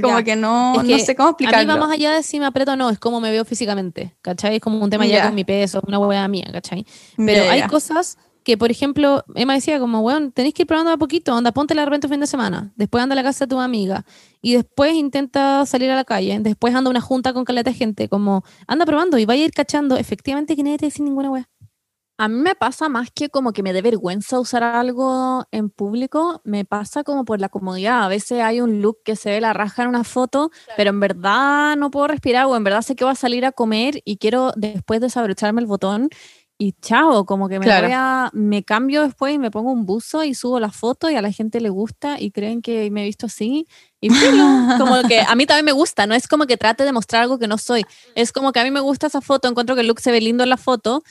como 0.00 0.18
Ya. 0.18 0.24
que 0.24 0.36
no, 0.36 0.74
Es 0.76 0.82
no 0.82 0.88
que 0.96 1.04
sé 1.04 1.14
cómo 1.16 1.28
A 1.28 1.32
mí 1.32 1.36
explicarlo. 1.44 1.72
va 1.74 1.86
más 1.86 1.90
allá 1.94 2.12
de 2.12 2.22
si 2.22 2.38
me 2.40 2.46
aprieto 2.46 2.72
o 2.72 2.76
no, 2.76 2.90
es 2.90 2.98
como 2.98 3.20
me 3.20 3.30
veo 3.30 3.44
físicamente, 3.44 4.14
¿cachai? 4.22 4.56
Es 4.56 4.60
como 4.60 4.78
un 4.82 4.90
tema 4.90 5.06
ya 5.06 5.16
Ya. 5.16 5.26
con 5.26 5.34
mi 5.34 5.44
peso, 5.44 5.80
una 5.86 5.98
hueá 5.98 6.26
mía, 6.28 6.48
¿cachai? 6.52 6.86
Pero 7.16 7.44
Ya, 7.44 7.52
hay 7.52 7.62
cosas 7.68 8.18
que, 8.44 8.58
por 8.58 8.70
ejemplo, 8.70 9.24
Emma 9.34 9.54
decía 9.54 9.78
como, 9.80 10.00
weón, 10.00 10.30
tenéis 10.30 10.54
que 10.54 10.62
ir 10.62 10.66
probando 10.66 10.92
a 10.92 10.96
poquito, 10.98 11.34
anda, 11.34 11.52
ponte 11.52 11.74
de 11.74 11.84
repente 11.84 12.06
un 12.06 12.12
fin 12.12 12.20
de 12.20 12.26
semana, 12.26 12.72
después 12.76 13.02
anda 13.02 13.14
a 13.14 13.16
la 13.16 13.22
casa 13.22 13.46
de 13.46 13.48
tu 13.48 13.58
amiga, 13.58 14.04
y 14.42 14.54
después 14.54 14.94
intenta 14.94 15.64
salir 15.66 15.90
a 15.90 15.96
la 15.96 16.04
calle, 16.04 16.38
después 16.40 16.74
anda 16.74 16.88
a 16.88 16.92
una 16.92 17.00
junta 17.00 17.32
con 17.32 17.44
caleta 17.44 17.70
de 17.70 17.76
gente, 17.76 18.08
como, 18.08 18.44
anda 18.66 18.86
probando 18.86 19.18
y 19.18 19.24
vaya 19.24 19.42
a 19.42 19.46
ir 19.46 19.52
cachando, 19.52 19.96
efectivamente 19.96 20.54
que 20.54 20.62
nadie 20.62 20.78
te 20.78 20.86
dice 20.86 21.02
ninguna 21.02 21.30
weá. 21.30 21.48
A 22.16 22.28
mí 22.28 22.36
me 22.36 22.54
pasa 22.54 22.88
más 22.88 23.10
que 23.10 23.28
como 23.28 23.52
que 23.52 23.64
me 23.64 23.72
dé 23.72 23.82
vergüenza 23.82 24.38
usar 24.38 24.62
algo 24.62 25.46
en 25.50 25.68
público, 25.68 26.40
me 26.44 26.64
pasa 26.64 27.02
como 27.02 27.24
por 27.24 27.40
la 27.40 27.48
comodidad. 27.48 28.04
A 28.04 28.08
veces 28.08 28.40
hay 28.40 28.60
un 28.60 28.80
look 28.80 28.98
que 29.04 29.16
se 29.16 29.30
ve 29.30 29.40
la 29.40 29.52
raja 29.52 29.82
en 29.82 29.88
una 29.88 30.04
foto, 30.04 30.52
pero 30.76 30.90
en 30.90 31.00
verdad 31.00 31.76
no 31.76 31.90
puedo 31.90 32.06
respirar 32.06 32.46
o 32.46 32.54
en 32.54 32.62
verdad 32.62 32.82
sé 32.82 32.94
que 32.94 33.02
voy 33.02 33.10
a 33.10 33.16
salir 33.16 33.44
a 33.44 33.50
comer 33.50 34.00
y 34.04 34.18
quiero 34.18 34.52
después 34.54 35.00
desabrocharme 35.00 35.60
el 35.60 35.66
botón 35.66 36.08
y 36.56 36.72
chao, 36.80 37.24
como 37.26 37.48
que 37.48 37.58
me 37.58 37.66
Claro. 37.66 37.86
voy 37.88 37.94
a, 37.96 38.30
me 38.32 38.62
cambio 38.62 39.02
después 39.02 39.34
y 39.34 39.38
me 39.38 39.50
pongo 39.50 39.72
un 39.72 39.86
buzo 39.86 40.22
y 40.24 40.34
subo 40.34 40.60
la 40.60 40.70
foto 40.70 41.10
y 41.10 41.16
a 41.16 41.22
la 41.22 41.32
gente 41.32 41.60
le 41.60 41.68
gusta 41.68 42.20
y 42.20 42.30
creen 42.30 42.62
que 42.62 42.90
me 42.90 43.02
he 43.02 43.04
visto 43.06 43.26
así 43.26 43.66
y 44.00 44.08
como 44.78 45.02
que 45.08 45.20
a 45.20 45.34
mí 45.34 45.46
también 45.46 45.64
me 45.64 45.72
gusta, 45.72 46.06
no 46.06 46.14
es 46.14 46.28
como 46.28 46.46
que 46.46 46.56
trate 46.56 46.84
de 46.84 46.92
mostrar 46.92 47.22
algo 47.22 47.38
que 47.38 47.48
no 47.48 47.58
soy, 47.58 47.84
es 48.14 48.30
como 48.32 48.52
que 48.52 48.60
a 48.60 48.64
mí 48.64 48.70
me 48.70 48.80
gusta 48.80 49.08
esa 49.08 49.20
foto, 49.20 49.48
encuentro 49.48 49.74
que 49.74 49.80
el 49.80 49.88
look 49.88 50.00
se 50.00 50.12
ve 50.12 50.20
lindo 50.20 50.42
en 50.44 50.50
la 50.50 50.56
foto 50.56 51.02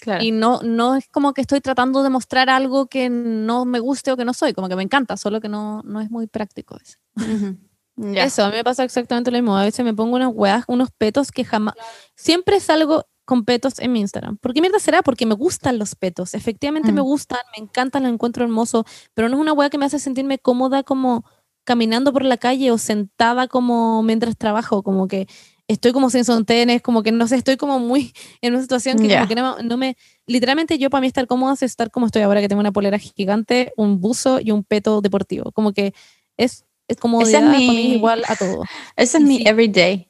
Claro. 0.00 0.22
y 0.22 0.30
no, 0.30 0.60
no 0.62 0.94
es 0.94 1.08
como 1.08 1.32
que 1.34 1.40
estoy 1.40 1.60
tratando 1.60 2.04
de 2.04 2.10
mostrar 2.10 2.48
algo 2.50 2.86
que 2.86 3.08
no 3.10 3.64
me 3.64 3.80
guste 3.80 4.12
o 4.12 4.16
que 4.16 4.24
no 4.24 4.32
soy, 4.32 4.52
como 4.52 4.68
que 4.68 4.76
me 4.76 4.84
encanta, 4.84 5.16
solo 5.16 5.40
que 5.40 5.48
no, 5.48 5.82
no 5.84 6.00
es 6.00 6.08
muy 6.10 6.26
práctico 6.28 6.76
eso. 6.82 6.98
Ujú. 7.16 7.56
Ya. 8.00 8.22
Eso, 8.22 8.44
a 8.44 8.50
mí 8.50 8.54
me 8.54 8.62
pasa 8.62 8.84
exactamente 8.84 9.32
lo 9.32 9.38
mismo. 9.38 9.56
A 9.56 9.64
veces 9.64 9.84
me 9.84 9.92
pongo 9.92 10.14
unas 10.14 10.30
weas, 10.32 10.62
unos 10.68 10.90
petos 10.96 11.32
que 11.32 11.44
jamás. 11.44 11.74
Siempre 12.14 12.60
salgo 12.60 13.06
con 13.28 13.44
petos 13.44 13.78
en 13.78 13.92
mi 13.92 14.00
Instagram. 14.00 14.38
¿Por 14.38 14.54
qué 14.54 14.62
mierda 14.62 14.78
será? 14.78 15.02
Porque 15.02 15.26
me 15.26 15.34
gustan 15.34 15.78
los 15.78 15.94
petos. 15.94 16.32
Efectivamente 16.32 16.92
me 16.92 17.02
Mm. 17.02 17.04
gustan, 17.04 17.40
me 17.54 17.62
encantan, 17.62 18.04
los 18.04 18.12
encuentro 18.14 18.42
hermoso, 18.42 18.86
pero 19.12 19.28
no 19.28 19.36
es 19.36 19.40
una 19.42 19.52
wea 19.52 19.68
que 19.68 19.76
me 19.76 19.84
hace 19.84 19.98
sentirme 19.98 20.38
cómoda 20.38 20.82
como 20.82 21.26
caminando 21.64 22.10
por 22.14 22.24
la 22.24 22.38
calle 22.38 22.70
o 22.70 22.78
sentada 22.78 23.46
como 23.46 24.02
mientras 24.02 24.34
trabajo, 24.38 24.82
como 24.82 25.08
que 25.08 25.26
estoy 25.68 25.92
como 25.92 26.08
sin 26.08 26.24
sontenes, 26.24 26.80
como 26.80 27.02
que 27.02 27.12
no 27.12 27.28
sé, 27.28 27.36
estoy 27.36 27.58
como 27.58 27.78
muy 27.80 28.14
en 28.40 28.54
una 28.54 28.62
situación 28.62 28.98
que, 28.98 29.14
como 29.14 29.34
no, 29.34 29.58
no 29.62 29.76
me... 29.76 29.98
Literalmente 30.26 30.78
yo 30.78 30.88
para 30.88 31.02
mí 31.02 31.06
estar 31.06 31.26
cómoda 31.26 31.52
es 31.52 31.62
estar 31.62 31.90
como 31.90 32.06
estoy 32.06 32.22
ahora, 32.22 32.40
que 32.40 32.48
tengo 32.48 32.60
una 32.60 32.72
polera 32.72 32.98
gigante, 32.98 33.74
un 33.76 34.00
buzo 34.00 34.40
y 34.40 34.52
un 34.52 34.64
peto 34.64 35.02
deportivo. 35.02 35.52
Como 35.52 35.72
que 35.74 35.92
es, 36.38 36.64
es 36.88 36.96
comodidad 36.96 37.40
para 37.42 37.58
mí 37.58 37.66
mi- 37.66 37.90
es 37.90 37.96
igual 37.98 38.22
a 38.26 38.36
todo. 38.36 38.62
Ese 38.96 39.18
es 39.18 39.24
y 39.24 39.26
mi 39.26 39.36
sí. 39.36 39.44
everyday. 39.46 40.08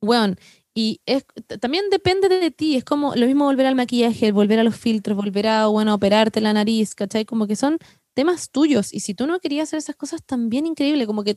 Bueno, 0.00 0.34
y 0.80 1.00
es, 1.06 1.24
también 1.60 1.84
depende 1.90 2.28
de 2.28 2.50
ti, 2.50 2.76
es 2.76 2.84
como 2.84 3.14
lo 3.14 3.26
mismo 3.26 3.44
volver 3.44 3.66
al 3.66 3.74
maquillaje, 3.74 4.32
volver 4.32 4.58
a 4.60 4.64
los 4.64 4.76
filtros, 4.76 5.16
volver 5.16 5.46
a, 5.46 5.66
bueno, 5.66 5.92
operarte 5.94 6.40
la 6.40 6.52
nariz, 6.52 6.94
¿cachai? 6.94 7.24
Como 7.24 7.46
que 7.46 7.56
son 7.56 7.78
temas 8.14 8.50
tuyos, 8.50 8.94
y 8.94 9.00
si 9.00 9.12
tú 9.14 9.26
no 9.26 9.38
querías 9.40 9.68
hacer 9.68 9.78
esas 9.78 9.96
cosas, 9.96 10.20
también 10.24 10.64
increíble, 10.66 11.06
como 11.06 11.22
que 11.22 11.36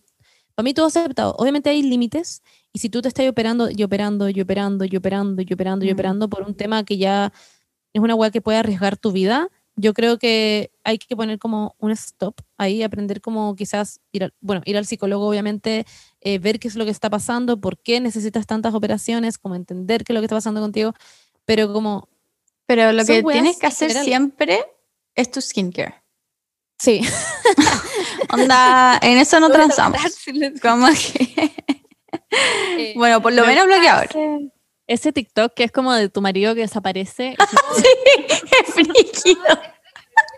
para 0.55 0.63
mí 0.63 0.73
todo 0.73 0.85
aceptado. 0.87 1.35
Obviamente 1.37 1.69
hay 1.69 1.81
límites, 1.81 2.41
y 2.73 2.79
si 2.79 2.89
tú 2.89 3.01
te 3.01 3.07
estás 3.09 3.27
operando 3.27 3.69
y 3.69 3.83
operando 3.83 4.29
y 4.29 4.39
operando 4.41 4.85
y 4.85 4.95
operando 4.95 5.41
y 5.41 5.53
operando 5.53 5.85
y 5.85 5.89
Mm. 5.89 5.93
operando 5.93 6.29
por 6.29 6.43
un 6.43 6.55
tema 6.55 6.83
que 6.85 6.97
ya 6.97 7.33
es 7.93 8.01
una 8.01 8.15
weá 8.15 8.31
que 8.31 8.41
puede 8.41 8.57
arriesgar 8.59 8.97
tu 8.97 9.11
vida, 9.11 9.49
yo 9.75 9.93
creo 9.93 10.17
que 10.19 10.71
hay 10.83 10.97
que 10.99 11.15
poner 11.15 11.39
como 11.39 11.75
un 11.79 11.91
stop 11.91 12.35
ahí, 12.59 12.83
aprender 12.83 13.21
como 13.21 13.55
quizás 13.55 13.99
ir 14.11 14.23
al, 14.25 14.33
bueno, 14.41 14.61
ir 14.65 14.77
al 14.77 14.85
psicólogo, 14.85 15.27
obviamente, 15.27 15.85
eh, 16.23 16.39
ver 16.39 16.59
qué 16.59 16.67
es 16.67 16.75
lo 16.75 16.85
que 16.85 16.91
está 16.91 17.09
pasando, 17.09 17.59
por 17.59 17.77
qué 17.77 17.99
necesitas 17.99 18.45
tantas 18.47 18.73
operaciones, 18.73 19.37
como 19.37 19.55
entender 19.55 20.03
qué 20.03 20.13
es 20.13 20.15
lo 20.15 20.21
que 20.21 20.25
está 20.25 20.35
pasando 20.37 20.61
contigo, 20.61 20.93
pero 21.45 21.71
como, 21.73 22.07
Pero 22.65 22.91
lo 22.91 23.05
que 23.05 23.21
tienes 23.23 23.57
que 23.59 23.67
hacer 23.67 23.89
general. 23.89 24.05
siempre 24.05 24.65
es 25.15 25.29
tu 25.31 25.41
skincare. 25.41 26.01
sí. 26.79 27.01
Onda, 28.29 28.99
en 29.01 29.17
eso 29.17 29.39
no 29.39 29.49
transamos. 29.51 29.99
Como 30.61 30.87
que, 30.87 31.51
Eh, 32.77 32.93
bueno, 32.95 33.21
por 33.21 33.31
lo 33.33 33.43
Me 33.43 33.49
menos 33.49 33.65
bloqueador. 33.67 34.05
Ese, 34.05 34.51
ese 34.87 35.11
TikTok 35.13 35.53
que 35.53 35.65
es 35.65 35.71
como 35.71 35.93
de 35.93 36.09
tu 36.09 36.21
marido 36.21 36.55
que 36.55 36.61
desaparece. 36.61 37.35
Es 37.37 38.73
frígido. 38.73 39.43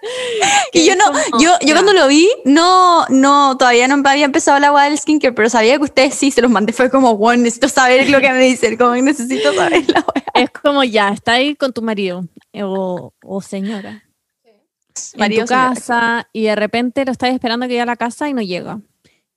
Y 0.73 0.85
yo 0.85 0.95
no, 0.95 1.05
yo, 1.39 1.51
yo 1.61 1.73
cuando 1.73 1.93
lo 1.93 2.07
vi, 2.07 2.29
no, 2.43 3.05
no, 3.07 3.55
todavía 3.57 3.87
no 3.87 4.01
había 4.07 4.25
empezado 4.25 4.59
la 4.59 4.67
agua 4.67 4.83
del 4.83 4.97
skincare, 4.97 5.33
pero 5.33 5.49
sabía 5.49 5.77
que 5.77 5.83
ustedes 5.83 6.15
sí 6.15 6.31
se 6.31 6.41
los 6.41 6.51
mandé. 6.51 6.73
Fue 6.73 6.89
como, 6.89 7.15
bueno, 7.15 7.43
necesito 7.43 7.69
saber 7.69 8.09
lo 8.09 8.19
que 8.19 8.29
me 8.31 8.39
dicen, 8.39 8.75
como 8.75 8.95
necesito 8.95 9.53
saber 9.53 9.89
la 9.89 10.05
wea. 10.13 10.25
Es 10.33 10.49
como 10.49 10.83
ya, 10.83 11.09
está 11.09 11.33
ahí 11.33 11.55
con 11.55 11.71
tu 11.71 11.81
marido 11.81 12.25
eh, 12.51 12.63
o, 12.63 13.13
o 13.23 13.41
señora. 13.41 14.03
en 14.45 15.19
Marido, 15.19 15.43
tu 15.43 15.47
señora. 15.47 15.73
casa 15.73 16.29
y 16.33 16.43
de 16.43 16.55
repente 16.55 17.05
lo 17.05 17.11
estás 17.11 17.33
esperando 17.33 17.65
que 17.67 17.73
llegue 17.73 17.81
a 17.81 17.85
la 17.85 17.95
casa 17.95 18.27
y 18.27 18.33
no 18.33 18.41
llega. 18.41 18.79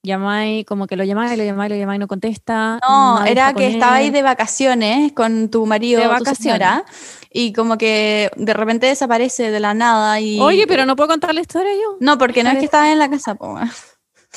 Llamáis, 0.03 0.65
como 0.65 0.87
que 0.87 0.97
lo 0.97 1.05
llamáis, 1.05 1.37
lo 1.37 1.45
llamáis, 1.45 1.71
lo 1.71 1.77
llamáis 1.77 1.97
y 1.99 2.01
no 2.01 2.07
contesta. 2.09 2.79
No, 2.87 3.25
era 3.25 3.53
que 3.55 3.67
estaba 3.69 3.97
ahí 3.97 4.11
de 4.11 4.23
vacaciones 4.23 5.13
con 5.13 5.49
tu 5.51 5.67
marido 5.67 6.01
De 6.01 6.07
tu 6.07 6.13
vacaciones. 6.13 6.39
señora, 6.39 6.85
y 7.31 7.53
como 7.53 7.77
que 7.79 8.31
de 8.37 8.55
repente 8.55 8.87
desaparece 8.87 9.51
de 9.51 9.61
la 9.61 9.75
nada 9.75 10.21
y... 10.21 10.41
Oye, 10.41 10.67
pero 10.67 10.87
no 10.87 10.97
puedo 10.97 11.09
contar 11.09 11.35
la 11.35 11.41
historia 11.41 11.73
yo. 11.75 11.97
No, 12.01 12.17
porque 12.19 12.43
no 12.43 12.51
es 12.51 12.59
que 12.59 12.65
estaba 12.65 12.91
en 12.91 12.99
la 12.99 13.11
casa, 13.11 13.35
po. 13.35 13.59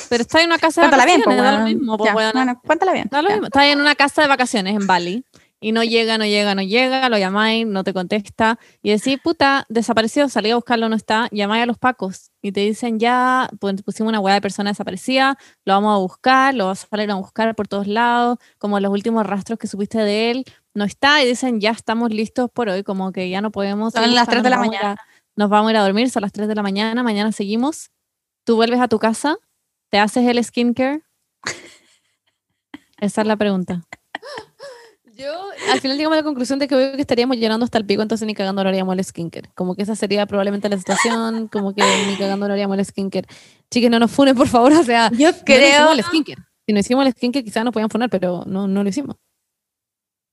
Pero 0.08 0.22
está 0.22 0.40
en 0.40 0.46
una 0.46 0.58
casa 0.58 0.82
de 0.82 0.88
Cuéntala 0.88 1.04
bien, 1.04 1.22
po, 1.22 1.30
vacaciones, 1.30 1.52
da 1.52 1.58
lo 1.58 1.64
mismo, 1.66 1.98
po, 1.98 2.04
Ya, 2.06 2.14
weona. 2.14 2.32
bueno, 2.32 2.60
cuéntala 2.66 2.92
bien. 2.92 3.08
Da 3.10 3.22
lo 3.22 3.28
ya. 3.28 3.34
mismo. 3.34 3.46
Está 3.46 3.66
en 3.68 3.80
una 3.80 3.94
casa 3.94 4.22
de 4.22 4.28
vacaciones 4.28 4.74
en 4.74 4.86
Bali 4.86 5.24
y 5.62 5.70
no 5.70 5.84
llega, 5.84 6.18
no 6.18 6.24
llega, 6.24 6.54
no 6.56 6.62
llega, 6.62 7.08
lo 7.08 7.16
llamáis, 7.16 7.64
no 7.66 7.84
te 7.84 7.94
contesta 7.94 8.58
y 8.82 8.90
decís, 8.90 9.18
puta, 9.22 9.64
desapareció, 9.68 10.28
salí 10.28 10.50
a 10.50 10.56
buscarlo, 10.56 10.88
no 10.88 10.96
está, 10.96 11.28
llamáis 11.30 11.62
a 11.62 11.66
los 11.66 11.78
pacos 11.78 12.32
y 12.42 12.50
te 12.50 12.60
dicen, 12.60 12.98
ya, 12.98 13.48
pues, 13.60 13.80
pusimos 13.82 14.10
una 14.10 14.18
hueá 14.18 14.34
de 14.34 14.40
persona 14.40 14.70
desaparecida, 14.70 15.38
lo 15.64 15.74
vamos 15.74 15.94
a 15.94 15.98
buscar, 15.98 16.54
lo 16.54 16.66
vas 16.66 16.82
a 16.84 16.88
salir 16.88 17.10
a 17.12 17.14
buscar 17.14 17.54
por 17.54 17.68
todos 17.68 17.86
lados, 17.86 18.38
como 18.58 18.80
los 18.80 18.90
últimos 18.90 19.24
rastros 19.24 19.56
que 19.56 19.68
supiste 19.68 19.98
de 19.98 20.32
él, 20.32 20.44
no 20.74 20.84
está 20.84 21.22
y 21.22 21.28
dicen, 21.28 21.60
ya 21.60 21.70
estamos 21.70 22.10
listos 22.10 22.50
por 22.52 22.68
hoy, 22.68 22.82
como 22.82 23.12
que 23.12 23.30
ya 23.30 23.40
no 23.40 23.52
podemos. 23.52 23.92
Son 23.92 24.14
las 24.14 24.28
3 24.28 24.42
de 24.42 24.50
la 24.50 24.56
a 24.56 24.58
mañana. 24.58 24.96
nos 25.36 25.48
vamos 25.48 25.68
a 25.68 25.70
ir 25.70 25.76
a 25.76 25.82
dormir, 25.82 26.10
son 26.10 26.22
las 26.22 26.32
3 26.32 26.48
de 26.48 26.56
la 26.56 26.62
mañana, 26.62 27.04
mañana 27.04 27.30
seguimos, 27.30 27.92
tú 28.44 28.56
vuelves 28.56 28.80
a 28.80 28.88
tu 28.88 28.98
casa, 28.98 29.36
te 29.90 30.00
haces 30.00 30.26
el 30.26 30.42
skincare. 30.42 31.02
Esa 32.98 33.20
es 33.20 33.26
la 33.28 33.36
pregunta. 33.36 33.84
Al 35.72 35.80
final 35.80 35.96
llegamos 35.96 36.16
a 36.16 36.20
la 36.20 36.24
conclusión 36.24 36.58
de 36.58 36.68
que 36.68 36.74
obvio 36.74 36.92
que 36.92 37.00
estaríamos 37.00 37.36
llenando 37.36 37.64
hasta 37.64 37.78
el 37.78 37.86
pico, 37.86 38.02
entonces 38.02 38.26
ni 38.26 38.34
cagando 38.34 38.62
no 38.62 38.68
haríamos 38.68 38.96
el 38.96 39.04
skincare. 39.04 39.50
Como 39.54 39.74
que 39.74 39.82
esa 39.82 39.96
sería 39.96 40.26
probablemente 40.26 40.68
la 40.68 40.78
situación, 40.78 41.48
como 41.48 41.74
que 41.74 41.82
ni 42.06 42.16
cagando 42.16 42.46
no 42.48 42.54
haríamos 42.54 42.78
el 42.78 42.84
skincare. 42.84 43.26
Chiques, 43.70 43.90
no 43.90 43.98
nos 43.98 44.10
funen, 44.10 44.34
por 44.36 44.48
favor, 44.48 44.72
o 44.80 44.84
sea, 44.84 45.10
Yo 45.12 45.30
no 45.32 45.36
creo... 45.44 45.68
hicimos 45.68 45.98
el 45.98 46.04
skincare. 46.04 46.42
Si 46.66 46.72
no 46.72 46.78
hicimos 46.80 47.06
el 47.06 47.12
skincare, 47.12 47.44
quizás 47.44 47.64
nos 47.64 47.72
podían 47.72 47.90
funar, 47.90 48.08
pero 48.10 48.44
no, 48.46 48.66
no 48.68 48.82
lo 48.82 48.88
hicimos. 48.88 49.16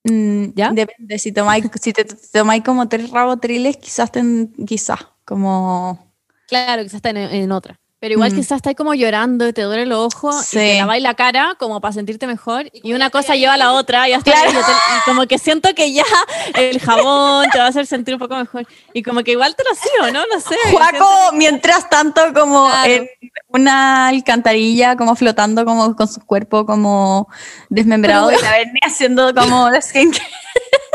Mm, 0.04 0.52
¿Ya? 0.56 0.72
Depende, 0.72 1.20
si 1.20 1.32
tomáis, 1.32 1.66
si 1.82 1.92
te 1.94 2.06
tomáis 2.06 2.64
como 2.64 2.88
tres 2.88 3.10
rabotriles, 3.10 3.78
quizás, 3.78 4.12
ten- 4.12 4.54
quizás, 4.66 5.00
como... 5.26 6.14
Claro, 6.48 6.82
quizás 6.84 6.96
está 6.96 7.10
en, 7.12 7.18
en 7.18 7.52
otra. 7.52 7.80
Pero 8.02 8.14
igual 8.14 8.32
Mm. 8.32 8.36
quizás 8.36 8.56
estás 8.58 8.76
como 8.76 8.94
llorando 8.94 9.46
y 9.46 9.52
te 9.52 9.62
duele 9.64 9.84
el 9.84 9.92
ojo 9.92 10.30
y 10.32 10.44
Sí. 10.46 10.56
te 10.58 10.78
laváis 10.78 11.04
la 11.04 11.16
cara 11.16 11.56
como 11.60 11.82
para 11.82 11.92
sentirte 11.94 12.28
mejor 12.28 12.70
y 12.72 12.94
una 12.94 13.10
cosa 13.10 13.36
lleva 13.36 13.56
a 13.56 13.58
la 13.58 13.74
otra 13.74 14.08
y, 14.08 14.14
hasta 14.14 14.32
Claro. 14.32 14.52
y, 14.52 14.54
te- 14.54 14.60
y 14.60 15.02
como 15.06 15.28
que 15.28 15.38
siento 15.38 15.68
que 15.76 15.92
ya 15.92 16.06
el 16.56 16.80
jabón 16.80 17.48
te 17.52 17.60
va 17.60 17.66
a 17.66 17.68
hacer 17.68 17.86
sentir 17.88 18.14
un 18.14 18.20
poco 18.22 18.36
mejor 18.38 18.66
y 18.94 19.04
como 19.04 19.22
que 19.24 19.32
igual 19.32 19.54
te 19.56 19.64
lo 19.66 19.76
sigo, 19.76 20.12
¿no? 20.14 20.24
No 20.34 20.40
sé. 20.40 20.56
Juaco, 20.72 21.32
mientras 21.34 21.90
tanto, 21.90 22.22
como 22.34 22.70
Claro. 22.70 22.90
en 22.94 23.10
una 23.50 24.08
alcantarilla, 24.08 24.96
como 24.96 25.16
flotando 25.18 25.66
como 25.66 25.94
con 25.96 26.08
su 26.08 26.22
cuerpo 26.26 26.66
como 26.66 27.28
desmembrado 27.70 28.32
y 28.32 28.36
la 28.36 28.88
haciendo 28.88 29.34
como 29.36 29.70
la 29.70 29.82
skincare. 29.82 30.24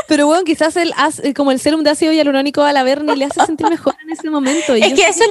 Pero 0.07 0.27
bueno, 0.27 0.43
quizás 0.43 0.75
el, 0.77 0.93
eh, 1.23 1.33
como 1.33 1.51
el 1.51 1.59
serum 1.59 1.83
de 1.83 1.89
ácido 1.89 2.11
hialurónico 2.13 2.61
a 2.61 2.71
la 2.73 2.83
Berni 2.83 3.15
le 3.15 3.25
hace 3.25 3.43
sentir 3.45 3.67
mejor 3.69 3.95
en 4.03 4.11
ese 4.11 4.29
momento. 4.29 4.75
Y 4.77 4.81
Es 4.83 4.89
yo 4.91 4.95
que 4.95 5.07
eso 5.07 5.23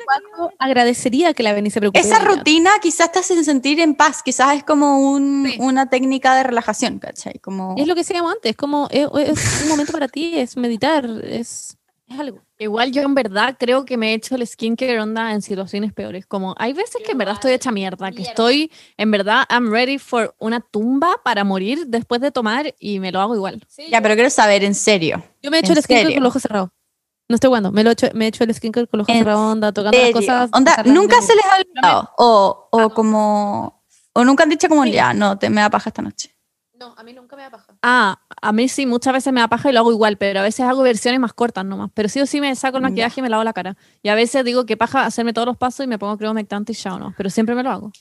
agradecería 0.58 1.34
que 1.34 1.42
la 1.42 1.52
Berni 1.52 1.70
se 1.70 1.80
preocupe. 1.80 2.00
Esa 2.00 2.18
rutina 2.20 2.70
quizás 2.82 3.12
te 3.12 3.18
hace 3.20 3.42
sentir 3.44 3.80
en 3.80 3.94
paz, 3.94 4.22
quizás 4.22 4.56
es 4.56 4.64
como 4.64 4.98
un- 5.12 5.46
Sí. 5.50 5.56
una 5.60 5.88
técnica 5.88 6.34
de 6.36 6.42
relajación, 6.42 6.98
¿cachai? 6.98 7.38
Como... 7.38 7.74
Es 7.78 7.86
lo 7.86 7.94
que 7.94 8.00
decíamos 8.00 8.32
antes, 8.32 8.56
como 8.56 8.88
es, 8.90 9.06
es 9.28 9.62
un 9.62 9.68
momento 9.68 9.92
para 9.92 10.08
ti, 10.08 10.38
es 10.38 10.56
meditar, 10.56 11.04
es, 11.24 11.76
es 12.08 12.18
algo. 12.18 12.40
Igual 12.64 12.92
yo 12.92 13.02
en 13.02 13.14
verdad 13.14 13.56
creo 13.58 13.84
que 13.84 13.98
me 13.98 14.10
he 14.10 14.14
hecho 14.14 14.34
el 14.36 14.46
skincare 14.46 14.98
onda 14.98 15.32
en 15.32 15.42
situaciones 15.42 15.92
peores. 15.92 16.24
Como 16.26 16.54
hay 16.58 16.72
veces 16.72 17.02
que 17.04 17.12
en 17.12 17.18
verdad 17.18 17.34
estoy 17.34 17.52
hecha 17.52 17.70
mierda, 17.70 18.10
que 18.10 18.22
estoy 18.22 18.72
en 18.96 19.10
verdad 19.10 19.44
I'm 19.50 19.70
ready 19.70 19.98
for 19.98 20.34
una 20.38 20.60
tumba 20.60 21.20
para 21.22 21.44
morir 21.44 21.86
después 21.88 22.22
de 22.22 22.30
tomar 22.30 22.74
y 22.78 23.00
me 23.00 23.12
lo 23.12 23.20
hago 23.20 23.34
igual. 23.34 23.62
Ya, 23.90 24.00
pero 24.00 24.14
quiero 24.14 24.30
saber, 24.30 24.64
en 24.64 24.74
serio. 24.74 25.22
Yo 25.42 25.50
me 25.50 25.58
he 25.58 25.60
hecho 25.60 25.72
¿En 25.72 25.76
el 25.78 25.82
skincare 25.84 26.04
serio? 26.04 26.16
con 26.16 26.22
los 26.22 26.30
ojos 26.30 26.42
cerrados. 26.42 26.70
No 27.28 27.34
estoy 27.34 27.48
jugando, 27.48 27.70
me 27.70 27.84
lo 27.84 27.90
he 27.90 27.92
hecho, 27.92 28.06
me 28.14 28.24
he 28.24 28.28
hecho 28.28 28.44
el 28.44 28.54
skincare 28.54 28.86
con 28.86 28.98
los 28.98 29.04
ojos 29.06 29.14
¿En 29.14 29.24
cerrados, 29.24 29.52
onda, 29.52 29.72
tocando 29.72 29.98
las 29.98 30.06
serio? 30.06 30.20
cosas. 30.20 30.50
Onda, 30.54 30.82
nunca 30.86 31.20
se 31.20 31.34
les 31.34 31.44
ha 31.44 31.56
olvidado. 31.56 32.10
O, 32.16 32.68
o 32.70 32.90
como... 32.90 33.84
O 34.14 34.24
nunca 34.24 34.44
han 34.44 34.48
dicho 34.48 34.68
como, 34.68 34.86
ya, 34.86 35.12
no, 35.12 35.38
te 35.38 35.50
me 35.50 35.60
da 35.60 35.68
paja 35.68 35.90
esta 35.90 36.00
noche. 36.00 36.33
No, 36.78 36.92
a 36.98 37.04
mí 37.04 37.12
nunca 37.12 37.36
me 37.36 37.42
da 37.42 37.50
paja. 37.50 37.72
Ah, 37.82 38.18
a 38.42 38.52
mí 38.52 38.68
sí, 38.68 38.84
muchas 38.84 39.12
veces 39.12 39.32
me 39.32 39.40
da 39.40 39.46
paja 39.48 39.70
y 39.70 39.72
lo 39.72 39.78
hago 39.78 39.92
igual, 39.92 40.16
pero 40.18 40.40
a 40.40 40.42
veces 40.42 40.66
hago 40.66 40.82
versiones 40.82 41.20
más 41.20 41.32
cortas 41.32 41.64
nomás. 41.64 41.90
Pero 41.94 42.08
sí 42.08 42.20
o 42.20 42.26
sí 42.26 42.40
me 42.40 42.54
saco 42.56 42.78
el 42.78 42.82
Ya. 42.82 42.88
maquillaje 42.88 43.20
y 43.20 43.22
me 43.22 43.28
lavo 43.28 43.44
la 43.44 43.52
cara. 43.52 43.76
Y 44.02 44.08
a 44.08 44.14
veces 44.16 44.44
digo 44.44 44.66
que 44.66 44.76
paja 44.76 45.06
hacerme 45.06 45.32
todos 45.32 45.46
los 45.46 45.56
pasos 45.56 45.84
y 45.84 45.88
me 45.88 45.98
pongo 46.00 46.18
creo 46.18 46.32
humectante 46.32 46.72
y 46.72 46.74
chao, 46.74 46.98
no. 46.98 47.14
Pero 47.16 47.30
siempre 47.30 47.54
me 47.54 47.62
lo 47.62 47.70
hago. 47.70 47.92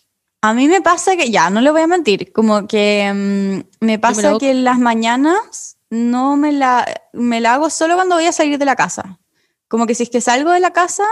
A 0.41 0.53
mí 0.55 0.67
me 0.67 0.81
pasa 0.81 1.15
que, 1.15 1.29
ya, 1.29 1.49
no 1.51 1.61
le 1.61 1.69
voy 1.71 1.81
a 1.81 1.87
mentir, 1.87 2.33
como 2.33 2.67
que 2.67 3.63
mm, 3.79 3.85
me 3.85 3.99
pasa 3.99 4.37
que 4.39 4.51
en 4.51 4.63
las 4.65 4.77
mañanas 4.79 5.77
no 5.89 6.35
me 6.35 6.51
la, 6.51 6.85
me 7.13 7.39
la 7.41 7.53
hago 7.53 7.69
solo 7.69 7.95
cuando 7.95 8.15
voy 8.15 8.25
a 8.25 8.31
salir 8.33 8.57
de 8.57 8.65
la 8.65 8.75
casa. 8.75 9.19
Como 9.67 9.85
que 9.85 9.95
si 9.95 10.03
es 10.03 10.09
que 10.09 10.19
salgo 10.19 10.51
de 10.51 10.59
la 10.59 10.71
casa, 10.73 11.05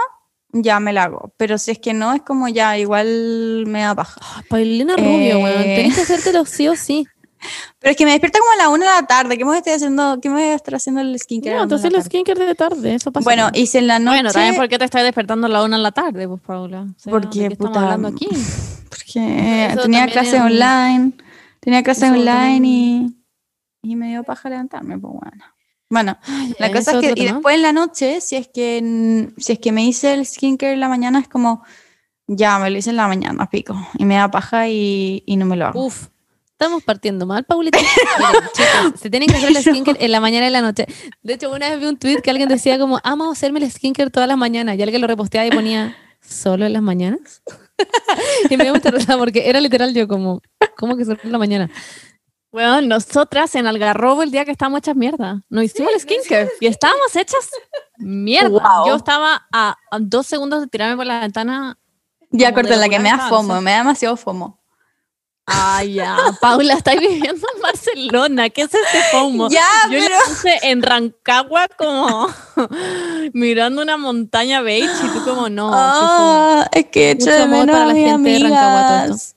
ya 0.52 0.80
me 0.80 0.92
la 0.92 1.04
hago. 1.04 1.32
Pero 1.38 1.56
si 1.56 1.70
es 1.70 1.78
que 1.78 1.94
no, 1.94 2.12
es 2.12 2.20
como 2.22 2.48
ya, 2.48 2.76
igual 2.76 3.64
me 3.68 3.80
da 3.82 3.94
paja. 3.94 4.20
Ah, 4.22 4.42
Paulina 4.50 4.96
Rubio, 4.96 5.36
Eh. 5.38 5.42
weón, 5.42 5.62
tenés 5.62 5.94
que 5.94 6.02
hacértelo 6.02 6.44
sí 6.44 6.68
o 6.68 6.76
sí. 6.76 7.06
Pero 7.78 7.90
es 7.90 7.96
que 7.96 8.04
me 8.04 8.12
despierta 8.12 8.38
como 8.38 8.52
a 8.52 8.56
la 8.56 8.68
una 8.68 8.94
de 8.94 9.00
la 9.02 9.06
tarde. 9.06 9.36
¿Qué 9.38 9.44
me 9.44 9.56
estoy 9.56 9.72
haciendo? 9.74 10.18
¿Qué 10.20 10.28
me 10.28 10.36
voy 10.36 10.44
a 10.44 10.54
estar 10.54 10.74
haciendo 10.74 11.00
el 11.00 11.18
skincare? 11.18 11.52
No, 11.54 11.58
la 11.58 11.62
entonces 11.64 11.84
de 11.84 11.90
la 11.90 11.98
el 11.98 12.04
skincare 12.04 12.44
de 12.46 12.54
tarde, 12.54 12.94
eso 12.94 13.10
pasa. 13.12 13.24
Bueno, 13.24 13.50
y 13.54 13.66
si 13.66 13.78
en 13.78 13.86
la 13.86 13.98
noche... 13.98 14.16
Bueno, 14.18 14.32
también 14.32 14.56
porque 14.56 14.78
te 14.78 14.84
estás 14.84 15.02
despertando 15.02 15.46
a 15.46 15.50
la 15.50 15.62
una 15.62 15.76
en 15.76 15.82
la 15.82 15.92
tarde, 15.92 16.28
pues 16.28 16.40
Paula. 16.40 16.82
O 16.82 16.94
sea, 16.98 17.10
Porque, 17.10 17.40
¿de 17.40 17.48
qué 17.48 17.52
estamos 17.54 17.70
puta, 17.72 17.82
hablando 17.84 18.08
aquí? 18.08 18.28
porque 18.88 19.66
Eso 19.72 19.82
tenía 19.82 20.06
clases 20.06 20.34
un- 20.40 20.46
online, 20.46 21.12
tenía 21.60 21.82
clases 21.82 22.10
online 22.10 22.30
también- 22.30 22.64
y, 22.64 23.16
y 23.92 23.96
me 23.96 24.08
dio 24.08 24.22
paja 24.24 24.48
levantarme, 24.48 24.98
pues 24.98 25.12
bueno. 25.14 25.44
Bueno, 25.90 26.16
la 26.58 26.66
¿ese 26.68 26.74
cosa 26.78 26.92
es 26.92 27.14
que 27.14 27.20
y 27.20 27.26
después 27.26 27.54
en 27.54 27.62
la 27.62 27.72
noche, 27.74 28.20
si 28.22 28.36
es 28.36 28.48
que 28.48 29.28
si 29.36 29.52
es 29.52 29.58
que 29.58 29.72
me 29.72 29.84
hice 29.84 30.14
el 30.14 30.24
skincare 30.24 30.72
en 30.72 30.80
la 30.80 30.88
mañana, 30.88 31.18
es 31.18 31.28
como 31.28 31.62
ya 32.26 32.58
me 32.58 32.70
lo 32.70 32.78
hice 32.78 32.88
en 32.90 32.96
la 32.96 33.08
mañana, 33.08 33.50
pico, 33.50 33.76
y 33.98 34.06
me 34.06 34.14
da 34.14 34.30
paja 34.30 34.68
y, 34.68 35.22
y 35.26 35.36
no 35.36 35.44
me 35.44 35.54
lo 35.56 35.66
hago. 35.66 35.84
Uf, 35.84 36.06
estamos 36.62 36.84
partiendo 36.84 37.26
mal, 37.26 37.44
Paulita. 37.44 37.78
Miren, 37.78 38.48
chicos, 38.52 39.00
se 39.00 39.10
tienen 39.10 39.28
que 39.28 39.36
hacer 39.36 39.48
el 39.48 39.56
skincare 39.56 40.04
en 40.04 40.12
la 40.12 40.20
mañana 40.20 40.44
y 40.44 40.48
en 40.48 40.52
la 40.52 40.62
noche. 40.62 40.86
De 41.22 41.34
hecho, 41.34 41.50
una 41.50 41.68
vez 41.68 41.80
vi 41.80 41.86
un 41.86 41.96
tweet 41.96 42.20
que 42.22 42.30
alguien 42.30 42.48
decía 42.48 42.78
como, 42.78 43.00
amo 43.02 43.32
hacerme 43.32 43.58
el 43.58 43.70
skincare 43.70 44.10
todas 44.10 44.28
las 44.28 44.38
mañanas. 44.38 44.78
Y 44.78 44.82
alguien 44.82 45.00
lo 45.00 45.08
reposteaba 45.08 45.44
y 45.46 45.50
ponía, 45.50 45.96
¿solo 46.20 46.64
en 46.64 46.72
las 46.72 46.82
mañanas? 46.82 47.42
y 48.50 48.56
me 48.56 48.64
dio 48.64 48.74
mucha 48.74 48.92
risa 48.92 49.18
porque 49.18 49.48
era 49.48 49.60
literal 49.60 49.92
yo 49.92 50.06
como, 50.06 50.40
¿cómo 50.76 50.96
que 50.96 51.04
solo 51.04 51.18
en 51.24 51.32
la 51.32 51.38
mañana? 51.38 51.70
Bueno, 52.52 52.80
nosotras 52.82 53.54
en 53.56 53.66
Algarrobo 53.66 54.22
el 54.22 54.30
día 54.30 54.44
que 54.44 54.52
estábamos 54.52 54.78
hechas 54.78 54.94
mierda, 54.94 55.42
nos 55.48 55.64
hicimos 55.64 55.92
el 55.94 56.00
skincare 56.00 56.50
y 56.60 56.66
estábamos 56.66 57.16
hechas 57.16 57.50
mierda. 57.98 58.50
Wow. 58.50 58.86
Yo 58.86 58.96
estaba 58.96 59.48
a, 59.50 59.74
a 59.90 59.98
dos 59.98 60.28
segundos 60.28 60.60
de 60.60 60.68
tirarme 60.68 60.96
por 60.96 61.06
la 61.06 61.20
ventana. 61.20 61.76
ya 62.30 62.52
de 62.52 62.76
la 62.76 62.88
que 62.88 63.00
me 63.00 63.08
da 63.08 63.28
fomo, 63.28 63.60
me 63.60 63.72
da 63.72 63.78
demasiado 63.78 64.16
fomo. 64.16 64.61
Ay, 65.54 65.94
ya. 65.94 66.16
Paula, 66.40 66.74
estáis 66.74 67.00
viviendo 67.00 67.46
en 67.54 67.62
Barcelona. 67.62 68.50
¿Qué 68.50 68.62
es 68.62 68.74
este 68.74 68.98
FOMO? 69.10 69.48
Ya, 69.50 69.60
Yo 69.90 69.98
pero 69.98 70.14
la 70.18 70.24
puse 70.26 70.58
en 70.62 70.82
Rancagua 70.82 71.68
como 71.76 72.28
mirando 73.32 73.82
una 73.82 73.96
montaña 73.96 74.60
beige 74.62 74.88
y 75.04 75.08
tú 75.08 75.24
como 75.24 75.48
no. 75.48 75.70
ah, 75.72 76.68
es 76.72 76.86
que 76.86 77.14
Mucho 77.14 77.30
amor 77.34 77.48
menos 77.66 77.72
para 77.74 77.86
la 77.86 77.94
gente 77.94 78.30
de 78.30 78.38
Rancagua, 78.38 78.82
todo 78.82 78.96
esto. 78.96 79.04
amigas. 79.04 79.36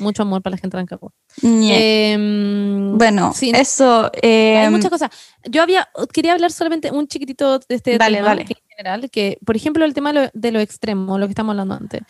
Mucho 0.00 0.22
amor 0.22 0.42
para 0.42 0.52
la 0.52 0.58
gente 0.58 0.76
de 0.76 0.80
Rancagua. 0.82 1.12
Em, 1.42 2.96
bueno, 2.98 3.32
sí, 3.34 3.50
eso. 3.54 4.10
Hay 4.22 4.66
em, 4.66 4.70
muchas 4.72 4.90
cosas. 4.90 5.10
Yo 5.44 5.62
había, 5.62 5.88
quería 6.12 6.32
hablar 6.34 6.52
solamente 6.52 6.90
un 6.90 7.06
chiquitito 7.08 7.58
de 7.58 7.74
este 7.74 7.98
Dale, 7.98 8.18
tema 8.18 8.28
dale. 8.28 8.44
que 8.44 8.52
en 8.54 8.68
general, 8.76 9.10
que 9.10 9.38
por 9.44 9.56
ejemplo 9.56 9.84
el 9.84 9.94
tema 9.94 10.12
de 10.12 10.20
lo, 10.24 10.30
de 10.32 10.52
lo 10.52 10.60
extremo, 10.60 11.18
lo 11.18 11.26
que 11.26 11.32
estamos 11.32 11.52
hablando 11.52 11.74
antes. 11.74 12.02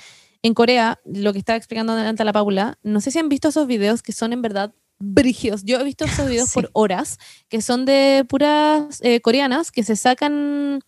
En 0.43 0.55
Corea, 0.55 1.01
lo 1.05 1.33
que 1.33 1.39
estaba 1.41 1.57
explicando 1.57 1.95
delante 1.97 2.23
a 2.23 2.25
la 2.25 2.33
Paula, 2.33 2.79
no 2.83 3.01
sé 3.01 3.11
si 3.11 3.19
han 3.19 3.29
visto 3.29 3.49
esos 3.49 3.67
videos 3.67 4.03
que 4.03 4.13
son 4.13 4.33
en 4.33 4.41
verdad 4.43 4.73
brígidos. 5.01 5.65
Yo 5.65 5.79
he 5.81 5.85
visto 5.85 6.05
esos 6.05 6.27
videos 6.29 6.49
Sí. 6.51 6.55
por 6.55 6.71
horas, 6.75 7.19
que 7.49 7.61
son 7.63 7.85
de 7.85 8.25
puras 8.29 9.01
eh, 9.03 9.21
coreanas 9.21 9.71
que 9.73 9.83
se 9.83 9.97
sacan, 9.97 10.81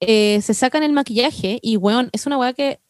eh, 0.00 0.40
se 0.42 0.54
sacan 0.54 0.82
el 0.82 0.92
maquillaje 0.92 1.58
y, 1.62 1.76
weón, 1.76 2.08
es 2.12 2.26
una 2.26 2.38
weá 2.38 2.52
que 2.54 2.80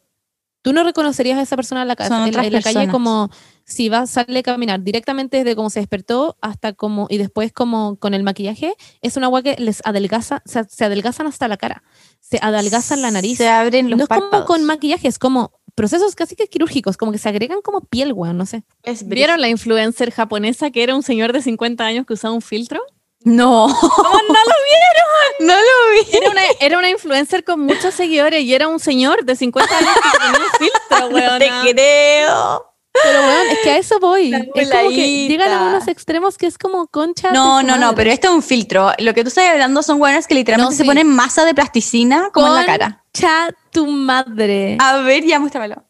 tú 0.63 0.73
no 0.73 0.85
reconocerías 0.85 1.39
a 1.39 1.43
esa 1.43 1.57
persona 1.57 1.83
en 1.83 1.89
la, 1.89 1.97
casa, 1.97 2.15
en, 2.17 2.23
la- 2.23 2.29
otras 2.29 2.47
en 2.47 2.53
la 2.53 2.63
calle 2.63 2.89
como 2.89 3.31
si 3.65 3.89
va, 3.89 4.07
sale 4.07 4.39
a 4.39 4.43
caminar 4.43 4.83
directamente 4.83 5.39
desde 5.39 5.57
cómo 5.57 5.71
se 5.71 5.81
despertó 5.81 6.37
hasta 6.41 6.73
como, 6.73 7.07
y 7.11 7.19
después 7.19 7.53
como 7.53 7.97
con 7.97 8.15
el 8.15 8.23
maquillaje, 8.23 8.75
es 9.01 9.17
una 9.17 9.27
agua 9.27 9.43
que 9.43 9.57
les 9.59 9.81
adelgaza, 9.85 10.43
se, 10.45 10.63
se 10.65 10.85
adelgazan 10.85 11.27
hasta 11.27 11.49
la 11.49 11.57
cara, 11.57 11.83
se 12.21 12.39
adelgazan 12.41 13.03
la 13.03 13.11
nariz. 13.11 13.39
Se 13.39 13.49
abren 13.49 13.91
los 13.91 13.99
no 13.99 14.05
es 14.05 14.09
como 14.09 14.45
con 14.45 14.65
maquillaje, 14.65 15.09
es 15.09 15.19
como 15.19 15.53
procesos 15.75 16.15
casi 16.15 16.37
que 16.37 16.49
quirúrgicos, 16.49 16.97
como 16.97 17.13
que 17.13 17.19
se 17.19 17.29
agregan 17.29 17.63
como 17.63 17.81
piel, 17.83 18.13
weón, 18.13 18.37
no 18.37 18.47
sé. 18.47 18.65
Es 18.83 19.07
¿Vieron 19.07 19.41
la 19.41 19.49
influencer 19.49 20.11
japonesa 20.11 20.71
que 20.71 20.83
era 20.83 20.95
un 20.95 21.03
señor 21.03 21.33
de 21.33 21.43
50 21.43 21.85
años 21.85 22.07
que 22.07 22.15
usaba 22.15 22.35
un 22.35 22.43
filtro? 22.43 22.81
No. 23.25 23.69
¿Cómo 23.81 24.19
no 24.19 24.35
lo 24.35 24.57
vieron? 24.65 25.03
No 25.41 25.55
lo 25.55 25.93
vi. 25.93 26.17
Era 26.17 26.31
una, 26.31 26.43
era 26.61 26.79
una 26.79 26.91
influencer 26.91 27.45
con 27.45 27.61
muchos 27.61 27.95
seguidores 27.95 28.43
y 28.43 28.55
era 28.55 28.69
un 28.69 28.81
señor 28.81 29.25
de 29.25 29.37
50 29.37 29.77
años 29.77 29.95
que 29.95 30.19
tenía 30.19 30.39
un 30.39 30.59
filtro, 30.59 31.11
No 31.33 31.39
te 31.39 31.73
creo. 31.73 32.72
Pero 32.93 33.23
bueno, 33.23 33.51
es 33.53 33.59
que 33.61 33.71
a 33.71 33.79
eso 33.79 33.99
voy. 34.01 34.33
Es 34.55 34.71
como 34.71 34.91
que 34.91 35.29
llegan 35.29 35.51
a 35.51 35.63
unos 35.69 35.89
extremos 35.89 36.37
que 36.37 36.47
es 36.47 36.59
como 36.59 36.87
concha. 36.89 37.33
No, 37.33 37.63
no, 37.63 37.79
no, 37.79 37.95
pero 37.95 38.11
esto 38.11 38.29
es 38.29 38.35
un 38.35 38.43
filtro. 38.43 38.93
Lo 38.99 39.15
que 39.15 39.23
tú 39.23 39.29
estás 39.29 39.49
hablando 39.49 39.83
son 39.83 39.99
buenas 39.99 40.27
que 40.27 40.35
literalmente 40.35 40.75
No, 40.75 40.77
se 40.77 40.85
ponen 40.85 41.09
masa 41.09 41.45
de 41.45 41.55
plasticina 41.55 42.29
como 42.33 42.49
en 42.49 42.55
la 42.55 42.67
cara. 42.67 43.05
Concha 43.13 43.49
tu 43.71 43.87
madre. 43.87 44.77
A 44.81 44.99
ver, 44.99 45.25
ya 45.25 45.39
muéstramelo. 45.39 45.85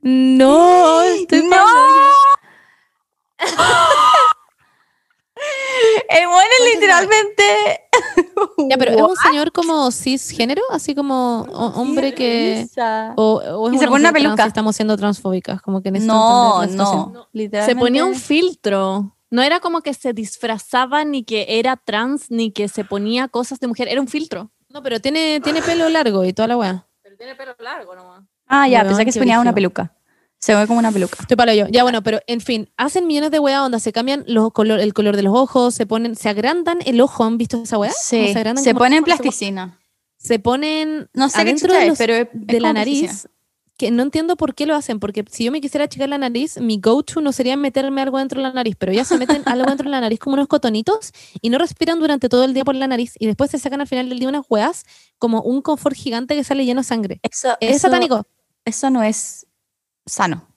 No, 0.00 1.02
estoy 1.02 1.44
¡No! 1.44 1.56
El 6.08 6.26
bueno 6.26 6.48
es 6.60 6.74
literalmente. 6.74 7.42
Ya, 8.68 8.76
pero 8.78 8.92
es 8.92 9.00
un 9.02 9.16
señor 9.16 9.52
como 9.52 9.90
cisgénero, 9.92 10.62
así 10.70 10.94
como 10.94 11.42
ho- 11.42 11.80
hombre 11.80 12.14
que. 12.14 12.66
O, 13.16 13.34
o 13.34 13.68
es 13.68 13.74
Y 13.74 13.78
se 13.78 13.86
pone 13.86 14.00
una 14.00 14.10
trans 14.12 14.24
peluca. 14.24 14.46
estamos 14.46 14.74
siendo 14.76 14.96
transfóbicas, 14.96 15.60
como 15.62 15.82
que 15.82 15.90
No, 15.90 16.64
no. 16.66 17.12
Se 17.12 17.18
Literalmente. 17.32 17.80
ponía 17.80 18.04
un 18.04 18.14
filtro. 18.14 19.16
No 19.30 19.42
era 19.42 19.60
como 19.60 19.80
que 19.82 19.94
se 19.94 20.12
disfrazaba 20.12 21.04
ni 21.04 21.24
que 21.24 21.46
era 21.58 21.76
trans 21.76 22.30
ni 22.30 22.50
que 22.52 22.68
se 22.68 22.84
ponía 22.84 23.28
cosas 23.28 23.60
de 23.60 23.66
mujer. 23.68 23.88
Era 23.88 24.00
un 24.00 24.08
filtro. 24.08 24.50
No, 24.68 24.82
pero 24.82 25.00
tiene, 25.00 25.40
tiene 25.40 25.62
pelo 25.62 25.88
largo 25.88 26.24
y 26.24 26.32
toda 26.32 26.48
la 26.48 26.56
weá. 26.56 26.86
Pero 27.02 27.16
tiene 27.16 27.34
pelo 27.34 27.54
largo 27.58 27.94
nomás. 27.94 28.22
Ah, 28.46 28.68
ya, 28.68 28.84
pensé 28.84 29.04
que 29.04 29.12
se 29.12 29.18
ponía 29.18 29.40
una 29.40 29.54
peluca. 29.54 29.94
Se 30.42 30.54
ve 30.56 30.66
como 30.66 30.80
una 30.80 30.90
peluca. 30.90 31.16
Estoy 31.20 31.36
palo 31.36 31.52
yo. 31.54 31.68
Ya 31.68 31.84
bueno, 31.84 32.02
pero 32.02 32.18
en 32.26 32.40
fin, 32.40 32.68
hacen 32.76 33.06
millones 33.06 33.30
de 33.30 33.38
weá 33.38 33.64
onda, 33.64 33.78
se 33.78 33.92
cambian 33.92 34.24
los 34.26 34.52
color, 34.52 34.80
el 34.80 34.92
color 34.92 35.14
de 35.14 35.22
los 35.22 35.34
ojos, 35.36 35.72
se 35.74 35.86
ponen, 35.86 36.16
se 36.16 36.28
agrandan 36.28 36.78
el 36.84 37.00
ojo, 37.00 37.22
¿han 37.22 37.38
visto 37.38 37.62
esa 37.62 37.78
weá? 37.78 37.92
Sí, 37.92 38.32
se, 38.32 38.38
agrandan 38.38 38.64
como- 38.64 38.78
pone 38.80 38.96
en 38.96 39.02
como- 39.04 39.16
plasticina. 39.16 39.78
Se 40.16 40.38
ponen 40.40 41.08
No 41.14 41.28
sé 41.28 41.36
qué 41.36 41.40
adentro 41.42 41.72
de, 41.72 41.86
es, 41.86 41.98
pero 41.98 42.14
es- 42.14 42.28
de 42.32 42.60
la 42.60 42.72
nariz, 42.72 43.00
plasticina. 43.02 43.32
que 43.78 43.90
no 43.92 44.02
entiendo 44.02 44.36
por 44.36 44.54
qué 44.56 44.66
lo 44.66 44.74
hacen, 44.74 44.98
porque 44.98 45.24
si 45.30 45.44
yo 45.44 45.52
me 45.52 45.60
quisiera 45.60 45.84
achicar 45.84 46.08
la 46.08 46.18
nariz, 46.18 46.58
mi 46.60 46.78
go-to 46.80 47.20
no 47.20 47.30
sería 47.32 47.56
meterme 47.56 48.00
algo 48.02 48.18
dentro 48.18 48.40
de 48.40 48.48
la 48.48 48.52
nariz, 48.52 48.74
pero 48.76 48.92
ya 48.92 49.04
se 49.04 49.18
meten 49.18 49.42
algo 49.46 49.66
dentro 49.68 49.84
de 49.84 49.90
la 49.90 50.00
nariz 50.00 50.18
como 50.18 50.34
unos 50.34 50.48
cotonitos 50.48 51.12
y 51.40 51.50
no 51.50 51.58
respiran 51.58 52.00
durante 52.00 52.28
todo 52.28 52.42
el 52.44 52.52
día 52.52 52.64
por 52.64 52.74
la 52.74 52.88
nariz 52.88 53.14
y 53.20 53.26
después 53.26 53.50
se 53.52 53.58
sacan 53.60 53.80
al 53.80 53.86
final 53.86 54.08
del 54.08 54.18
día 54.18 54.28
unas 54.28 54.44
weas 54.50 54.84
como 55.18 55.40
un 55.42 55.62
confort 55.62 55.94
gigante 55.96 56.34
que 56.34 56.42
sale 56.44 56.64
lleno 56.64 56.80
de 56.80 56.84
sangre. 56.84 57.20
Eso, 57.22 57.56
Es 57.60 57.76
eso- 57.76 57.86
satánico. 57.88 58.26
Eso 58.64 58.90
no 58.90 59.02
es 59.04 59.46
sano. 60.06 60.48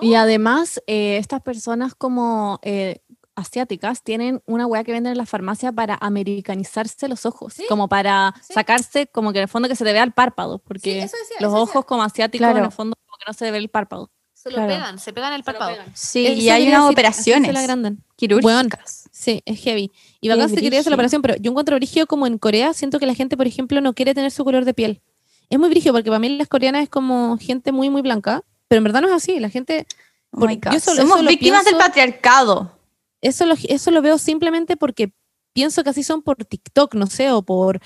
Y 0.00 0.14
además, 0.14 0.80
eh, 0.86 1.16
estas 1.16 1.42
personas 1.42 1.94
como 1.94 2.60
eh, 2.62 3.00
asiáticas 3.34 4.02
tienen 4.02 4.42
una 4.46 4.66
weá 4.66 4.84
que 4.84 4.92
venden 4.92 5.12
en 5.12 5.18
la 5.18 5.26
farmacia 5.26 5.72
para 5.72 5.96
americanizarse 6.00 7.08
los 7.08 7.26
ojos. 7.26 7.54
Sí, 7.54 7.64
Como 7.68 7.88
para 7.88 8.34
sí. 8.42 8.54
sacarse, 8.54 9.08
como 9.08 9.32
que 9.32 9.38
en 9.38 9.42
el 9.44 9.48
fondo 9.48 9.68
que 9.68 9.76
se 9.76 9.84
te 9.84 9.92
vea 9.92 10.04
el 10.04 10.12
párpado. 10.12 10.58
Porque 10.58 11.08
los 11.40 11.52
ojos 11.52 11.84
como 11.84 12.02
asiáticos 12.02 12.48
en 12.50 12.56
el 12.58 12.70
fondo 12.70 12.94
como 13.04 13.16
que 13.18 13.24
no 13.26 13.32
se 13.32 13.44
te 13.46 13.50
ve 13.50 13.58
el 13.58 13.68
párpado. 13.68 14.10
Se 14.32 14.48
lo 14.50 14.56
Claro. 14.56 14.72
pegan, 14.72 14.98
se 14.98 15.12
pegan 15.12 15.32
el 15.34 15.42
pegan. 15.42 15.76
Sí, 15.94 16.26
Eso 16.26 16.40
y 16.40 16.48
hay 16.48 16.68
unas 16.68 16.84
decir, 16.84 16.92
operaciones 16.94 17.52
la 17.52 17.60
agrandan. 17.60 18.02
quirúrgicas. 18.16 19.08
Sí, 19.12 19.42
es 19.44 19.60
heavy. 19.60 19.92
Y 20.22 20.28
bacán 20.30 20.48
se 20.48 20.56
quería 20.56 20.80
hacer 20.80 20.90
la 20.90 20.94
operación, 20.96 21.20
pero 21.20 21.36
yo 21.36 21.50
encuentro 21.50 21.76
brígido 21.76 22.06
como 22.06 22.26
en 22.26 22.38
Corea, 22.38 22.72
siento 22.72 22.98
que 22.98 23.04
la 23.06 23.14
gente, 23.14 23.36
por 23.36 23.46
ejemplo, 23.46 23.80
no 23.82 23.92
quiere 23.92 24.14
tener 24.14 24.30
su 24.30 24.42
color 24.44 24.64
de 24.64 24.72
piel. 24.72 25.02
Es 25.50 25.58
muy 25.58 25.68
brígido 25.68 25.92
porque 25.92 26.08
para 26.08 26.20
mí 26.20 26.30
las 26.38 26.48
coreanas 26.48 26.84
es 26.84 26.88
como 26.88 27.36
gente 27.38 27.70
muy, 27.72 27.90
muy 27.90 28.00
blanca, 28.00 28.42
pero 28.70 28.78
en 28.78 28.84
verdad 28.84 29.00
no 29.02 29.08
es 29.08 29.14
así. 29.14 29.40
La 29.40 29.50
gente, 29.50 29.84
Oh 30.32 30.38
yo 30.72 30.78
solo- 30.80 31.02
Somos 31.02 31.18
víctimas 31.32 31.64
del 31.64 31.74
patriarcado. 31.88 32.78
eso 33.20 33.44
lo, 33.44 33.56
eso 33.68 33.90
lo 33.90 34.00
veo 34.00 34.16
simplemente 34.16 34.76
porque 34.76 35.12
pienso 35.52 35.82
que 35.82 35.90
así 35.90 36.04
son 36.04 36.22
por 36.22 36.36
TikTok, 36.44 36.94
no 36.94 37.08
sé, 37.08 37.32
o 37.32 37.42
por, 37.42 37.80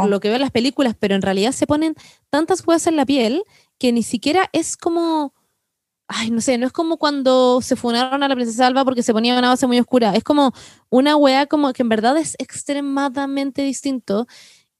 por 0.00 0.08
lo 0.10 0.20
que 0.20 0.28
veo 0.28 0.36
en 0.36 0.42
las 0.42 0.50
películas, 0.50 0.94
pero 1.00 1.14
en 1.14 1.22
realidad 1.22 1.52
se 1.52 1.66
ponen 1.66 1.94
tantas 2.28 2.60
huevas 2.66 2.86
en 2.86 2.96
la 2.96 3.06
piel 3.06 3.42
que 3.78 3.92
ni 3.92 4.02
siquiera 4.02 4.50
es 4.52 4.76
como, 4.76 5.32
ay, 6.06 6.30
no 6.30 6.42
sé, 6.42 6.58
no 6.58 6.66
es 6.66 6.72
como 6.72 6.98
cuando 6.98 7.62
se 7.62 7.74
funaron 7.74 8.22
a 8.22 8.28
la 8.28 8.34
princesa 8.34 8.66
Alba 8.66 8.84
porque 8.84 9.02
se 9.02 9.14
ponía 9.14 9.38
una 9.38 9.48
base 9.48 9.66
muy 9.66 9.80
oscura, 9.80 10.14
es 10.14 10.22
como 10.22 10.52
una 10.90 11.16
wea 11.16 11.46
como 11.46 11.72
que 11.72 11.82
en 11.82 11.88
verdad 11.88 12.18
es 12.18 12.34
extremadamente 12.38 13.62
distinto 13.62 14.26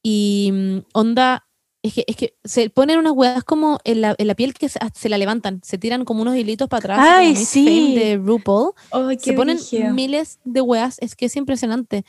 y 0.03 0.51
mm, 0.53 0.79
onda, 0.93 1.46
es 1.87 1.95
que, 1.95 2.05
es 2.07 2.17
que 2.17 2.35
se 2.45 2.71
ponen 2.71 2.99
unas 2.99 3.13
weas 3.13 3.45
como 3.45 3.79
en 3.85 4.01
la, 4.01 4.15
en 4.19 4.27
la 4.27 4.35
piel 4.35 4.55
que 4.55 4.69
se, 4.69 4.79
se 4.95 5.09
la 5.09 5.19
levantan, 5.19 5.61
se 5.63 5.79
tiran 5.79 6.05
como 6.05 6.23
unos 6.23 6.37
hilitos 6.37 6.69
para 6.69 6.79
atrás, 6.95 6.99
Ay, 7.01 7.37
sí. 7.37 7.95
De 7.95 8.17
RuPaul, 8.17 8.73
Ay, 8.91 9.19
se 9.21 9.33
ponen 9.35 9.59
miles 9.95 10.39
de 10.45 10.61
weas, 10.61 10.97
es 11.01 11.15
que 11.17 11.27
es 11.27 11.37
impresionante. 11.37 12.05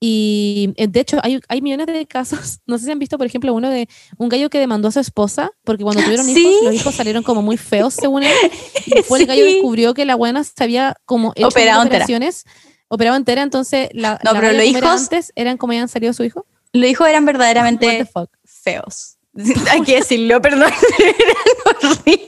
Y 0.00 0.74
eh, 0.76 0.86
de 0.86 1.00
hecho, 1.00 1.18
hay, 1.22 1.40
hay 1.48 1.60
millones 1.60 1.86
de 1.86 2.06
casos. 2.06 2.60
No 2.66 2.78
sé 2.78 2.84
si 2.84 2.90
han 2.92 2.98
visto, 2.98 3.18
por 3.18 3.26
ejemplo, 3.26 3.52
uno 3.52 3.68
de 3.70 3.88
un 4.16 4.28
gallo 4.28 4.48
que 4.50 4.58
demandó 4.58 4.88
a 4.88 4.92
su 4.92 5.00
esposa 5.00 5.50
porque 5.64 5.82
cuando 5.82 6.02
tuvieron 6.02 6.24
Sí. 6.34 6.40
hijos, 6.46 6.62
los 6.64 6.74
hijos 6.74 6.94
salieron 6.94 7.22
como 7.24 7.42
muy 7.42 7.56
feos, 7.56 7.94
según 7.94 8.22
él. 8.22 8.32
Y 8.86 8.90
después 8.94 9.20
el 9.22 9.26
gallo 9.26 9.44
Sí. 9.44 9.54
descubrió 9.54 9.94
que 9.94 10.04
la 10.04 10.14
buena 10.14 10.44
se 10.44 10.52
había 10.62 10.94
como 11.04 11.32
hecho 11.34 11.48
Operado 11.48 11.80
mil 11.80 11.86
entera. 11.86 12.04
operaciones, 12.04 12.44
operado 12.88 13.16
entera. 13.16 13.42
Entonces, 13.42 13.88
la, 13.92 14.20
No, 14.24 14.32
la 14.34 14.40
pero 14.40 14.52
los 14.52 14.64
hijos- 14.64 14.84
antes 14.84 15.32
eran 15.34 15.56
como 15.56 15.72
habían 15.72 15.88
salido 15.88 16.12
su 16.12 16.22
hijo. 16.22 16.46
Los 16.72 16.88
hijos 16.90 17.08
eran 17.08 17.24
What 17.24 17.32
the 17.32 17.38
verdaderamente 17.38 18.04
fuck. 18.06 18.30
Feos. 18.62 19.16
Hay 19.70 19.82
que 19.82 19.96
decirlo, 19.96 20.40
perdón. 20.40 20.72
eran 20.98 21.36
horribles. 21.66 22.18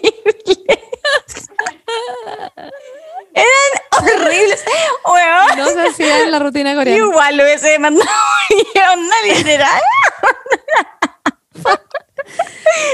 eran 3.35 4.21
horribles. 4.21 4.65
Weón. 5.05 5.59
No 5.59 5.67
se 5.71 5.89
hacía 5.89 6.23
en 6.23 6.31
la 6.31 6.39
rutina 6.39 6.75
coreana. 6.75 6.99
igual 7.05 7.37
lo 7.37 7.43
hubiese 7.45 7.79
mandado 7.79 8.09
onda 8.93 9.15
literal. 9.27 9.81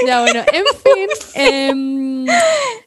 Ya, 0.05 0.21
bueno, 0.21 0.43
en 0.51 0.63
fin. 0.83 1.07
em, 1.35 2.25
los- 2.25 2.35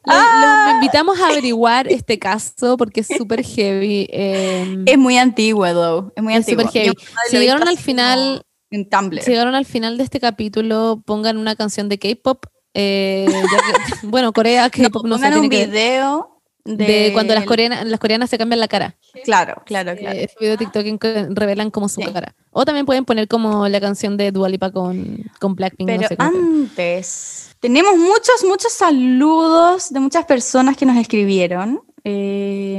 Ah. 0.07 0.65
los 0.67 0.75
invitamos 0.75 1.21
a 1.21 1.29
averiguar 1.29 1.87
este 1.89 2.19
caso 2.19 2.77
porque 2.77 3.01
es 3.01 3.07
súper 3.07 3.45
heavy. 3.45 4.09
em, 4.11 4.85
Es 4.87 4.99
muy 4.99 5.17
antiguo, 5.19 5.67
though. 5.73 6.13
Es 6.17 6.23
muy 6.23 6.33
Es 6.35 6.39
antiguo. 6.41 6.65
súper 6.67 6.83
heavy. 6.83 6.97
Si 7.31 7.39
llegaron 7.39 7.69
al 7.69 7.79
final, 7.79 8.45
En 8.71 8.89
Tumblr. 8.89 9.21
si 9.23 9.31
llegaron 9.31 9.55
al 9.55 9.67
final 9.67 9.97
de 9.99 10.05
este 10.05 10.21
capítulo, 10.21 11.03
pongan 11.05 11.37
una 11.39 11.57
canción 11.57 11.89
de 11.89 11.99
K-pop. 11.99 12.47
eh, 12.75 13.27
bueno, 14.05 14.33
Corea, 14.33 14.65
no, 14.65 14.71
K-pop 14.71 15.05
no, 15.07 15.19
sé, 15.19 15.25
pongan 15.25 15.41
un 15.41 15.51
que 15.51 15.67
video 15.67 16.37
de, 16.65 16.85
de 16.87 17.11
cuando 17.13 17.35
las 17.35 17.47
coreanas, 17.47 17.85
las 17.87 17.99
coreanas 17.99 18.31
se 18.31 18.39
cambian 18.39 18.61
la 18.61 18.69
cara. 18.69 18.97
Claro, 19.25 19.63
claro, 19.67 19.97
claro. 19.97 20.17
Eh, 20.17 20.25
ese 20.25 20.37
video 20.39 20.53
de 20.53 20.59
TikTok 20.59 20.87
en 20.87 20.99
que 20.99 21.27
revelan 21.31 21.71
como 21.71 21.89
su 21.89 22.01
Sí. 22.01 22.13
cara. 22.13 22.35
O 22.53 22.65
también 22.65 22.87
pueden 22.87 23.05
poner 23.05 23.27
como 23.29 23.67
la 23.69 23.81
canción 23.81 24.17
de 24.17 24.31
Dua 24.31 24.49
Lipa 24.49 24.71
con, 24.71 25.19
con 25.41 25.55
Blackpink. 25.57 25.89
Pero 25.89 26.03
no 26.03 26.09
sé 26.09 26.17
antes, 26.19 27.57
tenemos 27.61 27.97
muchos, 27.97 28.45
muchos 28.47 28.73
saludos 28.73 29.91
de 29.91 30.01
muchas 30.01 30.25
personas 30.27 30.77
que 30.77 30.87
nos 30.87 30.97
escribieron. 30.97 31.81
Eh, 32.05 32.79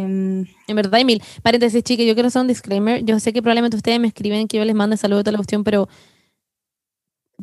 En 0.68 0.76
verdad, 0.76 1.00
Emil, 1.00 1.22
paréntesis, 1.44 1.84
chique, 1.84 2.06
yo 2.06 2.14
quiero 2.14 2.28
hacer 2.28 2.42
un 2.42 2.48
disclaimer. 2.48 3.04
Yo 3.04 3.20
sé 3.20 3.34
que 3.34 3.42
probablemente 3.42 3.78
ustedes 3.78 4.00
me 4.00 4.08
escriben 4.08 4.48
que 4.48 4.58
yo 4.58 4.66
les 4.66 4.76
mande 4.76 4.98
saludos 4.98 5.22
a 5.22 5.24
toda 5.24 5.34
la 5.34 5.38
cuestión, 5.38 5.64
pero 5.64 5.88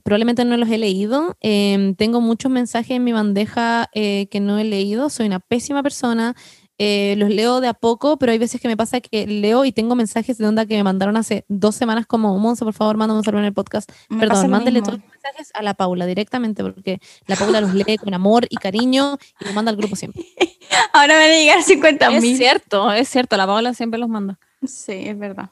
probablemente 0.02 0.44
no 0.44 0.56
los 0.56 0.68
he 0.68 0.78
leído. 0.78 1.36
Em, 1.40 1.94
tengo 1.94 2.20
muchos 2.20 2.50
mensajes 2.50 2.92
en 2.92 3.05
mi 3.05 3.12
bandeja 3.12 3.88
eh, 3.92 4.28
que 4.30 4.40
no 4.40 4.59
he 4.59 4.64
leído. 4.64 5.10
Soy 5.10 5.26
una 5.26 5.40
pésima 5.40 5.82
persona. 5.82 6.34
Eh, 6.80 7.16
los 7.18 7.28
leo 7.28 7.60
de 7.60 7.66
a 7.66 7.74
poco, 7.74 8.18
pero 8.18 8.30
hay 8.30 8.38
veces 8.38 8.60
que 8.60 8.68
me 8.68 8.76
pasa 8.76 9.00
que 9.00 9.26
leo 9.26 9.64
y 9.64 9.72
tengo 9.72 9.96
mensajes 9.96 10.38
de 10.38 10.46
onda 10.46 10.64
que 10.64 10.76
me 10.76 10.84
mandaron 10.84 11.16
hace 11.16 11.44
dos 11.48 11.74
semanas 11.74 12.06
como, 12.06 12.38
Monza, 12.38 12.64
por 12.64 12.72
favor, 12.72 12.96
mándame 12.96 13.18
un 13.18 13.24
saludo 13.24 13.40
en 13.40 13.46
el 13.46 13.52
podcast. 13.52 13.90
me 14.09 14.20
Perdón, 14.20 14.48
mándele 14.48 14.80
todos 14.80 15.00
los 15.00 15.10
mensajes 15.10 15.50
a 15.55 15.62
la 15.62 15.74
Paula 15.74 16.06
directamente, 16.06 16.62
porque 16.62 17.00
la 17.26 17.34
Paula 17.34 17.60
los 17.60 17.74
lee 17.74 17.96
con 17.96 18.14
amor 18.14 18.46
y 18.48 18.56
cariño 18.56 19.18
y 19.40 19.46
los 19.46 19.55
manda 19.55 19.72
al 19.72 19.76
grupo 19.76 19.96
siempre. 19.96 20.24
Ahora 20.92 21.14
van 21.14 21.30
a 21.30 21.34
llegar 21.34 21.62
50 21.62 22.12
Es 22.16 22.22
mil. 22.22 22.36
cierto, 22.36 22.92
es 22.92 23.08
cierto. 23.08 23.36
La 23.36 23.46
Paola 23.46 23.74
siempre 23.74 23.98
los 23.98 24.08
manda. 24.08 24.38
Sí, 24.66 24.92
es 24.92 25.18
verdad. 25.18 25.50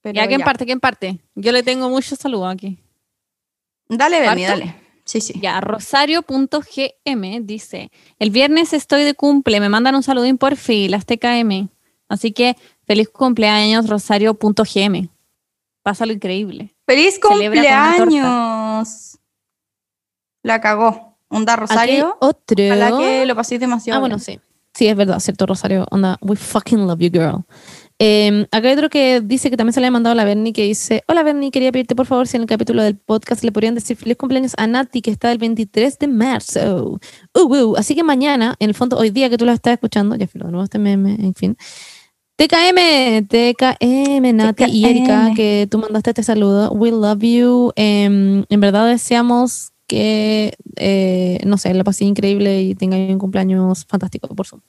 Pero 0.00 0.14
¿Ya 0.14 0.26
quién 0.26 0.40
ya. 0.40 0.44
parte? 0.44 0.64
¿Quién 0.66 0.80
parte? 0.80 1.18
Yo 1.34 1.52
le 1.52 1.62
tengo 1.62 1.88
muchos 1.88 2.18
saludos 2.18 2.52
aquí. 2.52 2.78
Dale, 3.88 4.24
¿Parto? 4.24 4.42
dale. 4.42 4.74
Sí, 5.04 5.20
sí. 5.20 5.34
Ya, 5.40 5.60
rosario.gm 5.60 7.46
dice, 7.46 7.90
el 8.18 8.30
viernes 8.30 8.72
estoy 8.72 9.04
de 9.04 9.14
cumple, 9.14 9.60
me 9.60 9.68
mandan 9.68 9.94
un 9.94 10.02
saludín 10.02 10.38
por 10.38 10.56
fin, 10.56 10.90
las 10.90 11.04
TKM. 11.04 11.68
Así 12.08 12.32
que 12.32 12.56
feliz 12.86 13.08
cumpleaños 13.10 13.88
rosario.gm. 13.88 15.08
Pásalo 15.82 16.12
increíble. 16.14 16.74
¡Feliz 16.86 17.18
cumpleaños! 17.20 19.18
La 20.42 20.60
cagó. 20.60 21.18
Onda 21.28 21.54
Aquí 21.54 21.60
Rosario. 21.60 22.16
otro. 22.20 22.64
Ojalá 22.64 22.96
que 22.98 23.26
lo 23.26 23.34
paséis 23.34 23.60
demasiado. 23.60 23.96
Ah, 23.98 24.00
bueno, 24.00 24.18
sí. 24.18 24.38
Sí, 24.74 24.88
es 24.88 24.96
verdad, 24.96 25.20
cierto, 25.20 25.46
Rosario. 25.46 25.86
Onda, 25.90 26.18
we 26.20 26.34
fucking 26.34 26.86
love 26.86 26.98
you, 26.98 27.10
girl. 27.10 27.44
Eh, 28.00 28.44
acá 28.50 28.68
hay 28.68 28.74
otro 28.74 28.90
que 28.90 29.20
dice 29.20 29.50
que 29.50 29.56
también 29.56 29.72
se 29.72 29.80
le 29.80 29.86
ha 29.86 29.90
mandado 29.90 30.12
a 30.12 30.16
la 30.16 30.24
Bernie 30.24 30.52
que 30.52 30.64
dice: 30.64 31.04
Hola 31.06 31.22
Bernie, 31.22 31.52
quería 31.52 31.70
pedirte 31.70 31.94
por 31.94 32.06
favor 32.06 32.26
si 32.26 32.36
en 32.36 32.42
el 32.42 32.48
capítulo 32.48 32.82
del 32.82 32.96
podcast 32.96 33.44
le 33.44 33.52
podrían 33.52 33.76
decir 33.76 33.96
feliz 33.96 34.16
cumpleaños 34.16 34.54
a 34.56 34.66
Nati, 34.66 35.00
que 35.00 35.12
está 35.12 35.30
el 35.30 35.38
23 35.38 35.98
de 36.00 36.08
marzo. 36.08 36.98
Uh, 37.34 37.40
uh. 37.40 37.76
Así 37.76 37.94
que 37.94 38.02
mañana, 38.02 38.56
en 38.58 38.70
el 38.70 38.74
fondo, 38.74 38.98
hoy 38.98 39.10
día 39.10 39.30
que 39.30 39.38
tú 39.38 39.44
lo 39.44 39.52
estás 39.52 39.74
escuchando, 39.74 40.16
ya 40.16 40.26
filo, 40.26 40.46
de 40.46 40.50
nuevo 40.50 40.64
este 40.64 40.80
meme, 40.80 41.14
en 41.20 41.34
fin. 41.34 41.56
TKM, 42.36 43.28
TKM, 43.28 44.36
Nati 44.36 44.64
y 44.64 44.86
Erika, 44.86 45.30
que 45.36 45.68
tú 45.70 45.78
mandaste 45.78 46.10
este 46.10 46.24
saludo. 46.24 46.72
We 46.72 46.90
love 46.90 47.20
you. 47.20 47.72
Em, 47.76 48.44
en 48.48 48.60
verdad 48.60 48.88
deseamos 48.88 49.70
que, 49.94 50.54
eh, 50.74 51.38
no 51.46 51.56
sé, 51.56 51.72
la 51.72 51.84
paséis 51.84 52.10
increíble 52.10 52.62
y 52.62 52.74
tengáis 52.74 53.12
un 53.12 53.20
cumpleaños 53.20 53.84
fantástico 53.86 54.26
por 54.34 54.44
Zoom. 54.44 54.60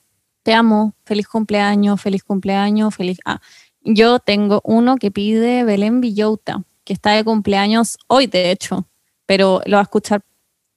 te 0.44 0.54
amo, 0.54 0.94
feliz 1.04 1.26
cumpleaños, 1.26 2.00
feliz 2.00 2.22
cumpleaños, 2.22 2.94
feliz... 2.94 3.18
Ah, 3.24 3.40
yo 3.82 4.20
tengo 4.20 4.60
uno 4.62 4.94
que 4.94 5.10
pide 5.10 5.64
Belén 5.64 6.00
Villota, 6.00 6.62
que 6.84 6.92
está 6.92 7.10
de 7.10 7.24
cumpleaños 7.24 7.98
hoy, 8.06 8.28
de 8.28 8.52
hecho, 8.52 8.86
pero 9.26 9.60
lo 9.66 9.78
va 9.78 9.80
a 9.80 9.82
escuchar 9.82 10.22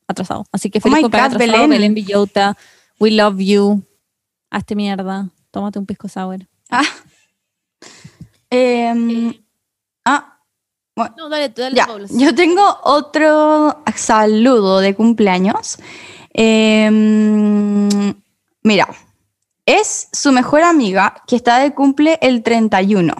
atrasado. 0.08 0.46
Así 0.52 0.72
que 0.72 0.80
Oh 0.80 0.82
feliz 0.82 1.02
cumpleaños 1.02 1.34
God, 1.34 1.42
atrasado, 1.44 1.68
Belén. 1.68 1.94
Belén. 1.94 1.94
Villota, 1.94 2.58
we 3.00 3.12
love 3.12 3.38
you, 3.38 3.84
hazte 4.50 4.74
mierda, 4.76 5.30
tómate 5.52 5.78
un 5.78 5.86
pisco 5.86 6.08
sour. 6.08 6.40
Ah. 6.72 6.82
Ah, 8.52 8.96
No, 11.18 11.30
dale, 11.30 11.50
dale, 11.50 11.76
Ya, 11.76 11.86
Paula. 11.88 12.08
yo 12.10 12.34
tengo 12.36 12.64
otro 12.84 13.84
saludo 13.96 14.80
de 14.80 14.96
cumpleaños. 14.96 15.78
Em, 16.34 18.14
mira, 18.64 18.88
es 19.66 20.08
su 20.12 20.32
mejor 20.32 20.64
amiga 20.64 21.22
que 21.28 21.36
está 21.36 21.60
de 21.60 21.74
cumple 21.74 22.18
el 22.22 22.44
31. 22.44 23.14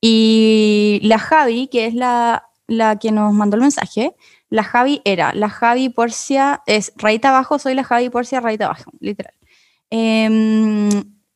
Y 0.00 1.00
la 1.02 1.18
Javi, 1.18 1.68
que 1.68 1.86
es 1.86 1.94
la, 1.94 2.44
la 2.66 2.98
que 2.98 3.12
nos 3.12 3.32
mandó 3.32 3.56
el 3.56 3.62
mensaje, 3.62 4.14
la 4.50 4.62
Javi 4.62 5.00
era, 5.04 5.32
la 5.34 5.48
Javi 5.48 5.88
Porcia, 5.88 6.62
es 6.66 6.92
rayita 6.96 7.30
abajo, 7.30 7.58
soy 7.58 7.74
la 7.74 7.84
Javi 7.84 8.10
Porcia, 8.10 8.40
rayita 8.40 8.66
abajo, 8.66 8.90
literal. 9.00 9.34
Em, 9.90 10.88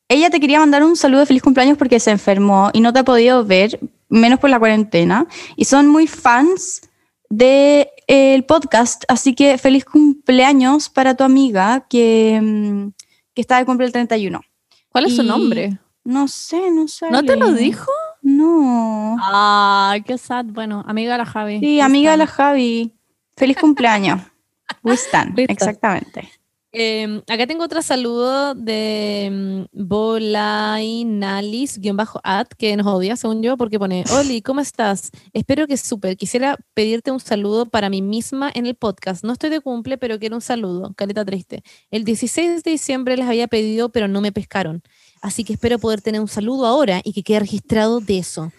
ella 0.08 0.30
te 0.30 0.40
quería 0.40 0.58
mandar 0.60 0.82
un 0.84 0.96
saludo 0.96 1.20
de 1.20 1.26
feliz 1.26 1.42
cumpleaños 1.42 1.78
porque 1.78 2.00
se 2.00 2.10
enfermó 2.10 2.70
y 2.72 2.80
no 2.80 2.92
te 2.92 3.00
ha 3.00 3.04
podido 3.04 3.44
ver, 3.44 3.78
menos 4.10 4.38
por 4.38 4.50
la 4.50 4.58
cuarentena. 4.58 5.26
Y 5.56 5.64
son 5.64 5.88
muy 5.88 6.06
fans 6.06 6.82
del 7.28 8.44
podcast, 8.44 9.04
así 9.08 9.34
que 9.34 9.56
feliz 9.56 9.84
cumpleaños 9.84 10.88
para 10.88 11.14
tu 11.14 11.24
amiga 11.24 11.86
que, 11.88 12.40
mm, 12.42 12.88
que 13.32 13.40
está 13.40 13.58
de 13.58 13.64
cumple 13.64 13.86
el 13.86 13.92
31. 13.92 14.40
¿Cuál 14.90 15.06
es 15.06 15.16
su 15.16 15.22
nombre? 15.22 15.78
No 16.04 16.26
sé, 16.28 16.70
no 16.70 16.88
sé. 16.88 17.10
¿No 17.10 17.22
te 17.22 17.36
lo 17.36 17.52
dijo? 17.52 17.90
No. 18.22 19.16
Ah, 19.20 19.96
qué 20.04 20.18
sad. 20.18 20.46
Bueno, 20.46 20.84
amiga 20.86 21.12
de 21.12 21.18
la 21.18 21.26
Javi. 21.26 21.60
Sí, 21.60 21.80
amiga 21.80 22.10
de 22.10 22.16
la 22.16 22.26
Javi. 22.26 22.92
Feliz 23.36 23.56
cumpleaños. 23.56 24.20
Wistan, 24.82 25.34
exactamente. 25.36 26.28
Eh, 26.72 27.20
acá 27.26 27.48
tengo 27.48 27.64
otro 27.64 27.82
saludo 27.82 28.54
de 28.54 29.28
mm, 29.30 29.64
Bolainalis-ad, 29.72 32.46
que 32.56 32.76
nos 32.76 32.86
odia, 32.86 33.16
según 33.16 33.42
yo, 33.42 33.56
porque 33.56 33.76
pone, 33.78 34.04
Oli, 34.12 34.40
¿cómo 34.40 34.60
estás? 34.60 35.10
Espero 35.32 35.66
que 35.66 35.76
súper. 35.76 36.16
Quisiera 36.16 36.56
pedirte 36.74 37.10
un 37.10 37.18
saludo 37.18 37.66
para 37.66 37.90
mí 37.90 38.02
misma 38.02 38.52
en 38.54 38.66
el 38.66 38.76
podcast. 38.76 39.24
No 39.24 39.32
estoy 39.32 39.50
de 39.50 39.60
cumple, 39.60 39.98
pero 39.98 40.20
quiero 40.20 40.36
un 40.36 40.42
saludo. 40.42 40.94
Caleta 40.96 41.24
triste. 41.24 41.64
El 41.90 42.04
16 42.04 42.62
de 42.62 42.70
diciembre 42.70 43.16
les 43.16 43.26
había 43.26 43.48
pedido, 43.48 43.88
pero 43.88 44.06
no 44.06 44.20
me 44.20 44.30
pescaron. 44.30 44.84
Así 45.22 45.42
que 45.44 45.54
espero 45.54 45.80
poder 45.80 46.02
tener 46.02 46.20
un 46.20 46.28
saludo 46.28 46.66
ahora 46.66 47.00
y 47.04 47.12
que 47.12 47.24
quede 47.24 47.40
registrado 47.40 47.98
de 48.00 48.18
eso. 48.18 48.52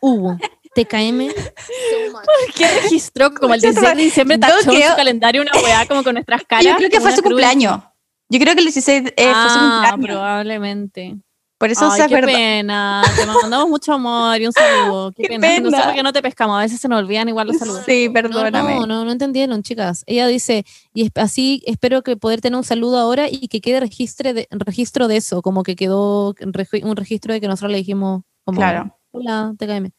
Hugo, 0.00 0.38
TKM. 0.84 1.28
¿Qué 2.56 2.68
registró? 2.82 3.32
Como 3.40 3.54
el 3.54 3.60
16 3.60 3.96
de 3.96 4.02
diciembre 4.02 4.38
tachó 4.38 4.70
en 4.72 4.82
su 4.90 4.96
calendario 4.96 5.42
una 5.42 5.52
weá 5.62 5.86
como 5.86 6.02
con 6.04 6.14
nuestras 6.14 6.42
caras. 6.44 6.64
Yo 6.64 6.76
creo 6.76 6.90
que 6.90 7.00
fue 7.00 7.10
su 7.12 7.22
cruz. 7.22 7.32
cumpleaños. 7.32 7.80
Yo 8.28 8.40
creo 8.40 8.54
que 8.54 8.60
el 8.60 8.66
16 8.66 9.04
eh, 9.06 9.12
fue 9.16 9.24
su 9.24 9.30
Ah, 9.34 9.88
cumpleaños. 9.92 10.06
probablemente. 10.16 11.16
Por 11.58 11.70
eso 11.70 11.90
Ay, 11.90 12.02
se 12.02 12.08
qué 12.08 12.18
pena. 12.20 13.02
Te 13.16 13.24
mandamos 13.24 13.68
mucho 13.70 13.94
amor 13.94 14.38
y 14.38 14.46
un 14.46 14.52
saludo. 14.52 15.12
Qué, 15.12 15.22
Qué 15.22 15.38
pena. 15.40 15.60
No 15.60 15.70
sé 15.70 15.76
pena. 15.76 15.84
por 15.86 15.94
qué 15.94 16.02
no 16.02 16.12
te 16.12 16.20
pescamos. 16.22 16.58
A 16.58 16.60
veces 16.60 16.78
se 16.80 16.86
nos 16.88 16.98
olvidan 16.98 17.28
igual 17.30 17.46
los 17.46 17.56
saludos. 17.56 17.82
Sí, 17.86 18.10
perdóname. 18.12 18.74
no, 18.74 18.86
no, 18.86 19.04
no 19.06 19.10
entendieron, 19.12 19.62
chicas. 19.62 20.02
Ella 20.06 20.26
dice, 20.26 20.66
y 20.92 21.10
así 21.14 21.62
espero 21.64 22.02
que 22.02 22.16
poder 22.18 22.42
tener 22.42 22.58
un 22.58 22.64
saludo 22.64 22.98
ahora 22.98 23.26
y 23.30 23.48
que 23.48 23.62
quede 23.62 23.80
registre 23.80 24.34
de, 24.34 24.48
registro 24.50 25.08
de 25.08 25.16
eso, 25.16 25.40
como 25.40 25.62
que 25.62 25.76
quedó 25.76 26.34
un 26.42 26.94
registro 26.96 27.32
de 27.32 27.40
que 27.40 27.48
nosotros 27.48 27.72
le 27.72 27.78
dijimos, 27.78 28.22
como, 28.44 28.58
Claro. 28.60 28.94
hola, 29.12 29.54
TKM. 29.58 29.92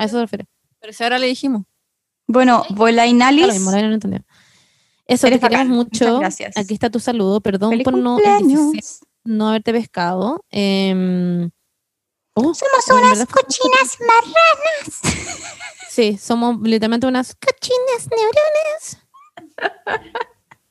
A 0.00 0.06
eso 0.06 0.16
se 0.16 0.22
refiere. 0.22 0.46
Pero 0.80 0.92
si 0.94 1.02
ahora 1.02 1.18
le 1.18 1.26
dijimos. 1.26 1.64
Bueno, 2.26 2.64
la 2.70 3.06
no 3.12 3.92
entendió. 3.92 4.24
Eso, 5.04 5.28
te 5.28 5.38
queremos 5.38 5.66
mucho. 5.66 6.20
Gracias. 6.20 6.56
Aquí 6.56 6.72
está 6.72 6.88
tu 6.88 7.00
saludo. 7.00 7.42
Perdón 7.42 7.70
Feliz 7.70 7.84
por 7.84 7.98
no, 7.98 8.16
el 8.18 8.24
16 8.24 8.46
cumpleaños. 8.46 9.00
no 9.24 9.48
haberte 9.48 9.72
pescado. 9.72 10.42
Em, 10.50 11.50
oh, 12.32 12.54
Somos 12.54 12.88
unas 12.88 13.26
cochinas 13.26 13.98
marranas. 14.00 15.00
Sí, 15.90 16.16
somos 16.18 16.56
literalmente 16.62 17.08
unas 17.08 17.34
Cochinas 17.34 18.08
neuronas. 18.16 18.98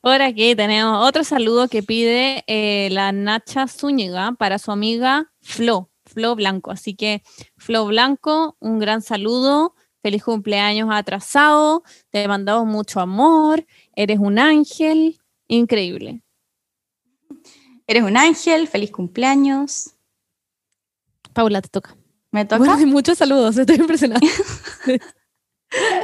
Por 0.00 0.22
aquí 0.22 0.56
tenemos 0.56 1.06
otro 1.06 1.24
saludo 1.24 1.68
que 1.68 1.82
pide 1.82 2.42
eh, 2.46 2.88
la 2.90 3.12
Nacha 3.12 3.68
Zúñiga 3.68 4.32
para 4.38 4.58
su 4.58 4.72
amiga 4.72 5.30
Flo, 5.42 5.90
Flo 6.12 6.34
Blanco. 6.34 6.70
Así 6.70 6.94
que, 6.94 7.22
Flo 7.56 7.86
Blanco, 7.86 8.56
un 8.60 8.78
gran 8.78 9.02
saludo. 9.02 9.74
Feliz 10.02 10.24
cumpleaños 10.24 10.88
atrasado. 10.90 11.82
Te 12.10 12.26
mandamos 12.26 12.66
mucho 12.66 13.00
amor. 13.00 13.66
Eres 13.94 14.18
un 14.18 14.38
ángel. 14.38 15.20
Increíble. 15.48 16.22
Eres 17.86 18.04
un 18.04 18.16
ángel, 18.16 18.68
feliz 18.68 18.92
cumpleaños. 18.92 19.94
Paula, 21.32 21.60
te 21.60 21.68
toca. 21.68 21.96
¿Me 22.30 22.44
toca? 22.44 22.58
Bueno, 22.58 22.86
muchos 22.86 23.18
saludos, 23.18 23.56
estoy 23.58 23.76
impresionada. 23.76 24.20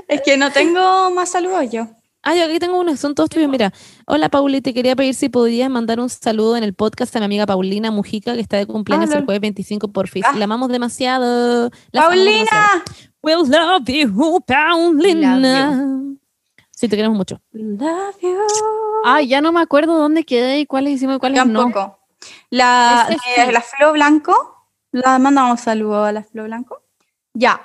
Es 0.06 0.22
que 0.22 0.36
no 0.36 0.52
tengo 0.52 1.10
más 1.10 1.30
saludos 1.30 1.68
yo. 1.72 1.88
Ah, 2.28 2.34
yo 2.34 2.44
aquí 2.44 2.58
tengo 2.58 2.80
uno, 2.80 2.96
son 2.96 3.14
todos 3.14 3.30
tuyos. 3.30 3.48
Mira, 3.48 3.72
hola 4.04 4.28
Pauli, 4.28 4.60
te 4.60 4.74
quería 4.74 4.96
pedir 4.96 5.14
si 5.14 5.28
podrías 5.28 5.70
mandar 5.70 6.00
un 6.00 6.10
saludo 6.10 6.56
en 6.56 6.64
el 6.64 6.74
podcast 6.74 7.14
a 7.14 7.20
mi 7.20 7.26
amiga 7.26 7.46
Paulina 7.46 7.92
Mujica, 7.92 8.34
que 8.34 8.40
está 8.40 8.56
de 8.56 8.66
cumpleaños 8.66 9.10
Ah, 9.12 9.18
el 9.18 9.24
jueves 9.24 9.40
25 9.42 9.92
por 9.92 10.08
fin. 10.08 10.24
Ah. 10.26 10.32
La 10.36 10.46
amamos 10.46 10.68
demasiado. 10.68 11.70
Amamos. 11.92 12.16
¡Paulina! 12.16 12.84
We'll 13.22 13.48
love 13.48 13.86
you, 13.86 14.40
Paulina. 14.44 15.36
Love 15.38 16.18
Sí, 16.72 16.88
te 16.88 16.96
queremos 16.96 17.16
mucho. 17.16 17.40
Love 17.52 18.16
you. 18.20 18.38
Ah, 19.04 19.22
ya 19.22 19.40
no 19.40 19.52
me 19.52 19.60
acuerdo 19.60 19.96
dónde 19.96 20.24
quedé 20.24 20.58
y 20.58 20.66
cuáles 20.66 20.94
hicimos 20.94 21.18
y 21.18 21.18
cuáles 21.20 21.46
no. 21.46 21.60
Tampoco. 21.60 22.00
La, 22.50 23.06
Ese 23.08 23.48
eh, 23.48 23.52
la 23.52 23.60
Flo 23.60 23.92
Blanco. 23.92 24.66
La 24.90 25.20
mandamos 25.20 25.60
saludo 25.60 26.02
a 26.02 26.10
la 26.10 26.24
Flo 26.24 26.42
Blanco. 26.42 26.82
Ya. 27.34 27.62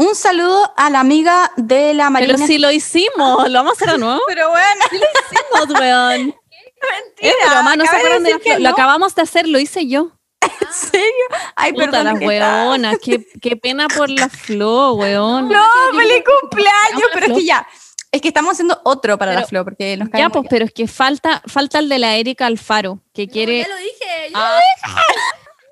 Un 0.00 0.14
saludo 0.14 0.72
a 0.78 0.88
la 0.88 1.00
amiga 1.00 1.52
de 1.58 1.92
la 1.92 2.08
Marina. 2.08 2.32
Pero 2.34 2.46
si 2.46 2.56
lo 2.56 2.70
hicimos, 2.70 3.46
lo 3.50 3.58
vamos 3.58 3.72
a 3.72 3.74
hacer 3.74 3.90
de 3.92 3.98
nuevo. 3.98 4.18
Pero 4.28 4.48
bueno, 4.48 4.84
Hicimos, 4.92 5.78
weón. 5.78 6.34
Es 6.80 6.90
mentira. 7.20 7.50
broma, 7.50 7.76
no 7.76 7.84
se 7.84 7.90
de 7.90 7.96
acuerdan 7.98 8.22
de 8.22 8.38
Flo. 8.38 8.58
Lo 8.60 8.68
acabamos 8.70 9.14
de 9.14 9.20
hacer, 9.22 9.46
lo 9.46 9.58
hice 9.58 9.86
yo. 9.88 10.12
¿En 10.40 10.72
serio? 10.72 11.24
Ay, 11.54 11.74
Puta, 11.74 11.84
perdón. 11.90 12.04
las 12.06 12.18
que 12.18 12.26
weonas. 12.26 12.96
Qué, 13.04 13.26
qué 13.42 13.56
pena 13.56 13.88
por 13.88 14.08
la 14.08 14.30
Flo, 14.30 14.94
weón. 14.94 15.50
No, 15.50 15.66
feliz 15.94 16.24
cumpleaños. 16.40 17.10
Pero 17.12 17.26
es 17.26 17.32
que 17.34 17.44
ya. 17.44 17.66
Es 18.10 18.22
que 18.22 18.28
estamos 18.28 18.52
haciendo 18.52 18.80
otro 18.84 19.18
para 19.18 19.34
la 19.34 19.46
Flo, 19.46 19.64
porque 19.64 19.98
nos 19.98 20.08
cae 20.08 20.22
Ya, 20.22 20.30
pues, 20.30 20.46
pero 20.48 20.64
es 20.64 20.72
que 20.72 20.88
falta, 20.88 21.42
falta 21.46 21.78
el 21.78 21.90
de 21.90 21.98
la 21.98 22.16
Erika 22.16 22.46
Alfaro, 22.46 23.00
que 23.12 23.28
quiere. 23.28 23.66
lo 23.68 23.76
dije. 23.76 24.32
Ah. 24.34 24.58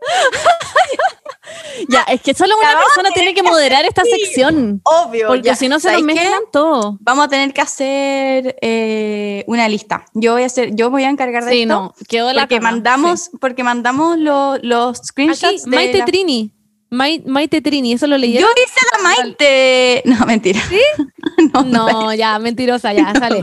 ya, 1.89 2.03
es 2.03 2.21
que 2.21 2.35
solo 2.35 2.55
una 2.59 2.79
persona 2.81 3.11
tiene 3.13 3.35
que 3.35 3.43
moderar 3.43 3.85
esta 3.85 4.03
sección. 4.05 4.81
Obvio. 4.85 5.29
Porque 5.29 5.55
si 5.57 5.69
no 5.69 5.81
se 5.81 5.93
nos 5.93 6.03
mezclan 6.03 6.43
todo. 6.53 6.97
Vamos 7.01 7.27
a 7.27 7.29
tener 7.29 7.53
que 7.53 7.61
hacer 7.61 8.57
eh, 8.61 9.45
una 9.47 9.69
lista. 9.69 10.05
Yo 10.15 10.33
voy 10.35 10.43
a 10.43 10.47
hacer, 10.47 10.75
yo 10.75 10.91
voy 10.91 11.05
a 11.05 11.11
encargar 11.11 11.45
de 11.45 11.53
Sí, 11.53 11.63
esto. 11.63 11.75
no, 11.75 11.95
quedó 12.09 12.33
la 12.33 12.43
Porque 12.43 12.61
mandamos, 12.61 13.31
porque 13.41 13.63
mandamos 13.65 14.19
lo- 14.19 14.59
los 14.59 14.99
Aquí, 14.99 15.07
screenshots 15.07 15.65
de 15.65 15.77
Maite 15.77 15.99
la- 15.99 16.05
Trini. 16.05 16.53
Mai- 16.91 17.23
Maite 17.27 17.61
Trini, 17.61 17.93
¿eso 17.93 18.07
lo 18.07 18.17
Yo 18.17 18.21
leyeron? 18.21 18.49
hice 18.57 18.87
la 18.93 19.03
Maite. 19.03 20.03
No, 20.07 20.25
mentira. 20.27 20.61
¿Sí? 20.69 20.81
no, 21.53 21.63
No, 21.65 22.15
ya, 22.15 22.39
mentirosa, 22.39 22.93
ya, 22.95 23.13
sale. 23.13 23.41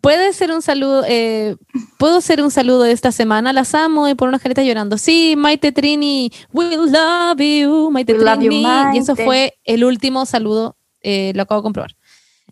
Puede 0.00 0.32
ser 0.32 0.52
un 0.52 0.62
saludo, 0.62 1.04
eh, 1.06 1.56
puedo 1.98 2.20
ser 2.20 2.42
un 2.42 2.50
saludo 2.50 2.82
de 2.82 2.92
esta 2.92 3.10
semana, 3.12 3.52
las 3.52 3.74
amo 3.74 4.08
y 4.08 4.14
por 4.14 4.28
unas 4.28 4.40
caritas 4.42 4.64
llorando. 4.64 4.96
Sí, 4.98 5.34
Maite 5.36 5.72
Trini, 5.72 6.30
we 6.52 6.76
love 6.76 7.38
you, 7.40 7.90
Maite 7.90 8.12
We 8.14 8.18
love 8.24 8.40
you, 8.40 8.48
Trini. 8.50 8.62
Y 8.94 8.98
eso 8.98 9.12
Maite. 9.14 9.24
fue 9.24 9.58
el 9.64 9.84
último 9.84 10.24
saludo, 10.26 10.76
eh, 11.02 11.32
lo 11.34 11.42
acabo 11.42 11.60
de 11.60 11.64
comprobar. 11.64 11.90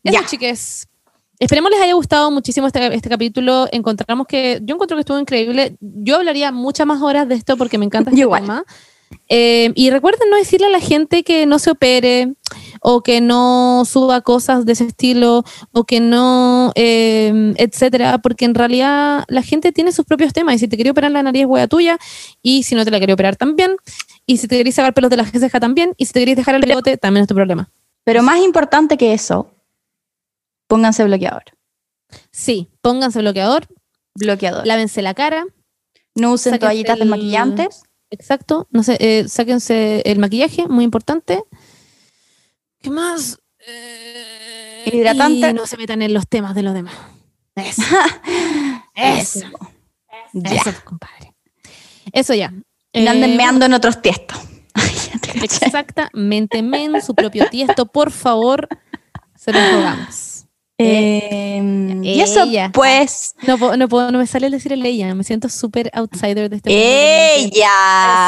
Eso, 0.02 0.20
Ya. 0.20 0.26
chiques. 0.26 0.86
Esperemos 1.38 1.70
les 1.70 1.80
haya 1.82 1.92
gustado 1.92 2.30
muchísimo 2.30 2.66
este, 2.66 2.94
este 2.94 3.10
capítulo. 3.10 3.68
Encontramos 3.70 4.26
que, 4.26 4.58
yo 4.62 4.74
encuentro 4.74 4.96
que 4.96 5.00
estuvo 5.00 5.18
increíble. 5.18 5.76
Yo 5.80 6.16
hablaría 6.16 6.50
muchas 6.50 6.86
más 6.86 7.02
horas 7.02 7.28
de 7.28 7.34
esto 7.34 7.58
porque 7.58 7.76
me 7.76 7.84
encanta 7.84 8.08
este 8.10 8.20
Yo 8.20 8.26
igual. 8.26 8.42
tema. 8.42 8.64
Eh, 9.28 9.72
y 9.74 9.90
recuerden 9.90 10.30
no 10.30 10.36
decirle 10.36 10.66
a 10.66 10.70
la 10.70 10.80
gente 10.80 11.22
que 11.24 11.46
no 11.46 11.58
se 11.58 11.70
opere 11.70 12.34
o 12.80 13.02
que 13.02 13.20
no 13.20 13.84
suba 13.84 14.20
cosas 14.20 14.66
de 14.66 14.72
ese 14.72 14.84
estilo 14.86 15.44
o 15.72 15.84
que 15.84 16.00
no, 16.00 16.72
eh, 16.76 17.54
etcétera, 17.56 18.18
porque 18.18 18.44
en 18.44 18.54
realidad 18.54 19.24
la 19.28 19.42
gente 19.42 19.72
tiene 19.72 19.90
sus 19.92 20.04
propios 20.04 20.32
temas 20.32 20.54
y 20.56 20.58
si 20.58 20.68
te 20.68 20.76
quería 20.76 20.92
operar 20.92 21.10
la 21.10 21.22
nariz 21.22 21.42
es 21.42 21.46
hueá 21.48 21.66
tuya 21.66 21.98
y 22.42 22.62
si 22.64 22.74
no 22.74 22.84
te 22.84 22.90
la 22.90 23.00
quería 23.00 23.14
operar 23.14 23.36
también 23.36 23.76
y 24.26 24.36
si 24.38 24.48
te 24.48 24.56
querés 24.58 24.74
sacar 24.76 24.94
pelos 24.94 25.10
de 25.10 25.16
la 25.16 25.24
ceja 25.24 25.58
también 25.60 25.94
y 25.96 26.06
si 26.06 26.12
te 26.12 26.20
querés 26.20 26.36
dejar 26.36 26.54
el 26.56 26.62
bigote 26.62 26.96
también 26.96 27.22
es 27.22 27.28
tu 27.28 27.34
problema. 27.34 27.68
Pero 28.04 28.22
más 28.22 28.38
importante 28.40 28.96
que 28.96 29.12
eso, 29.12 29.50
pónganse 30.68 31.04
bloqueador. 31.04 31.44
Sí, 32.30 32.68
pónganse 32.80 33.20
bloqueador, 33.20 33.66
Bloqueador. 34.14 34.66
lávense 34.66 35.02
la 35.02 35.14
cara, 35.14 35.46
No 36.14 36.32
usen 36.32 36.58
toallitas 36.58 36.94
el- 36.94 37.00
desmaquillantes. 37.00 37.82
Exacto. 38.10 38.68
No 38.70 38.82
sé, 38.82 38.96
eh, 39.00 39.28
sáquense 39.28 40.02
el 40.06 40.18
maquillaje, 40.18 40.68
muy 40.68 40.84
importante. 40.84 41.42
¿Qué 42.80 42.90
más? 42.90 43.38
Eh, 43.66 44.90
Hidratante. 44.92 45.50
Y 45.50 45.52
no 45.52 45.66
se 45.66 45.76
metan 45.76 46.02
en 46.02 46.14
los 46.14 46.28
temas 46.28 46.54
de 46.54 46.62
los 46.62 46.74
demás. 46.74 46.94
Eso. 47.54 47.82
Eso. 48.94 49.40
Eso. 49.40 49.48
Ya. 50.32 50.50
Eso, 50.54 50.70
compadre. 50.84 51.34
Eso 52.12 52.34
ya. 52.34 52.52
Y 52.92 53.02
no 53.02 53.10
anden 53.10 53.32
Eh, 53.32 53.36
meando 53.36 53.66
en 53.66 53.74
otros 53.74 54.00
tiestos. 54.00 54.38
Exactamente, 55.42 56.62
men 56.62 57.02
su 57.02 57.14
propio 57.14 57.48
tiesto, 57.50 57.86
por 57.86 58.10
favor, 58.10 58.68
se 59.34 59.52
los 59.52 59.72
rogamos. 59.72 60.35
Eh, 60.78 62.00
y 62.02 62.20
eso, 62.20 62.42
ella. 62.44 62.70
pues. 62.72 63.34
No, 63.46 63.56
no, 63.76 63.88
puedo- 63.88 64.10
no 64.12 64.18
me 64.18 64.26
sale 64.26 64.50
decir 64.50 64.72
el 64.72 64.84
ella, 64.84 65.14
me 65.14 65.24
siento 65.24 65.48
súper 65.48 65.90
outsider 65.94 66.50
de 66.50 66.56
este. 66.56 66.70
¡Ella! 66.70 67.48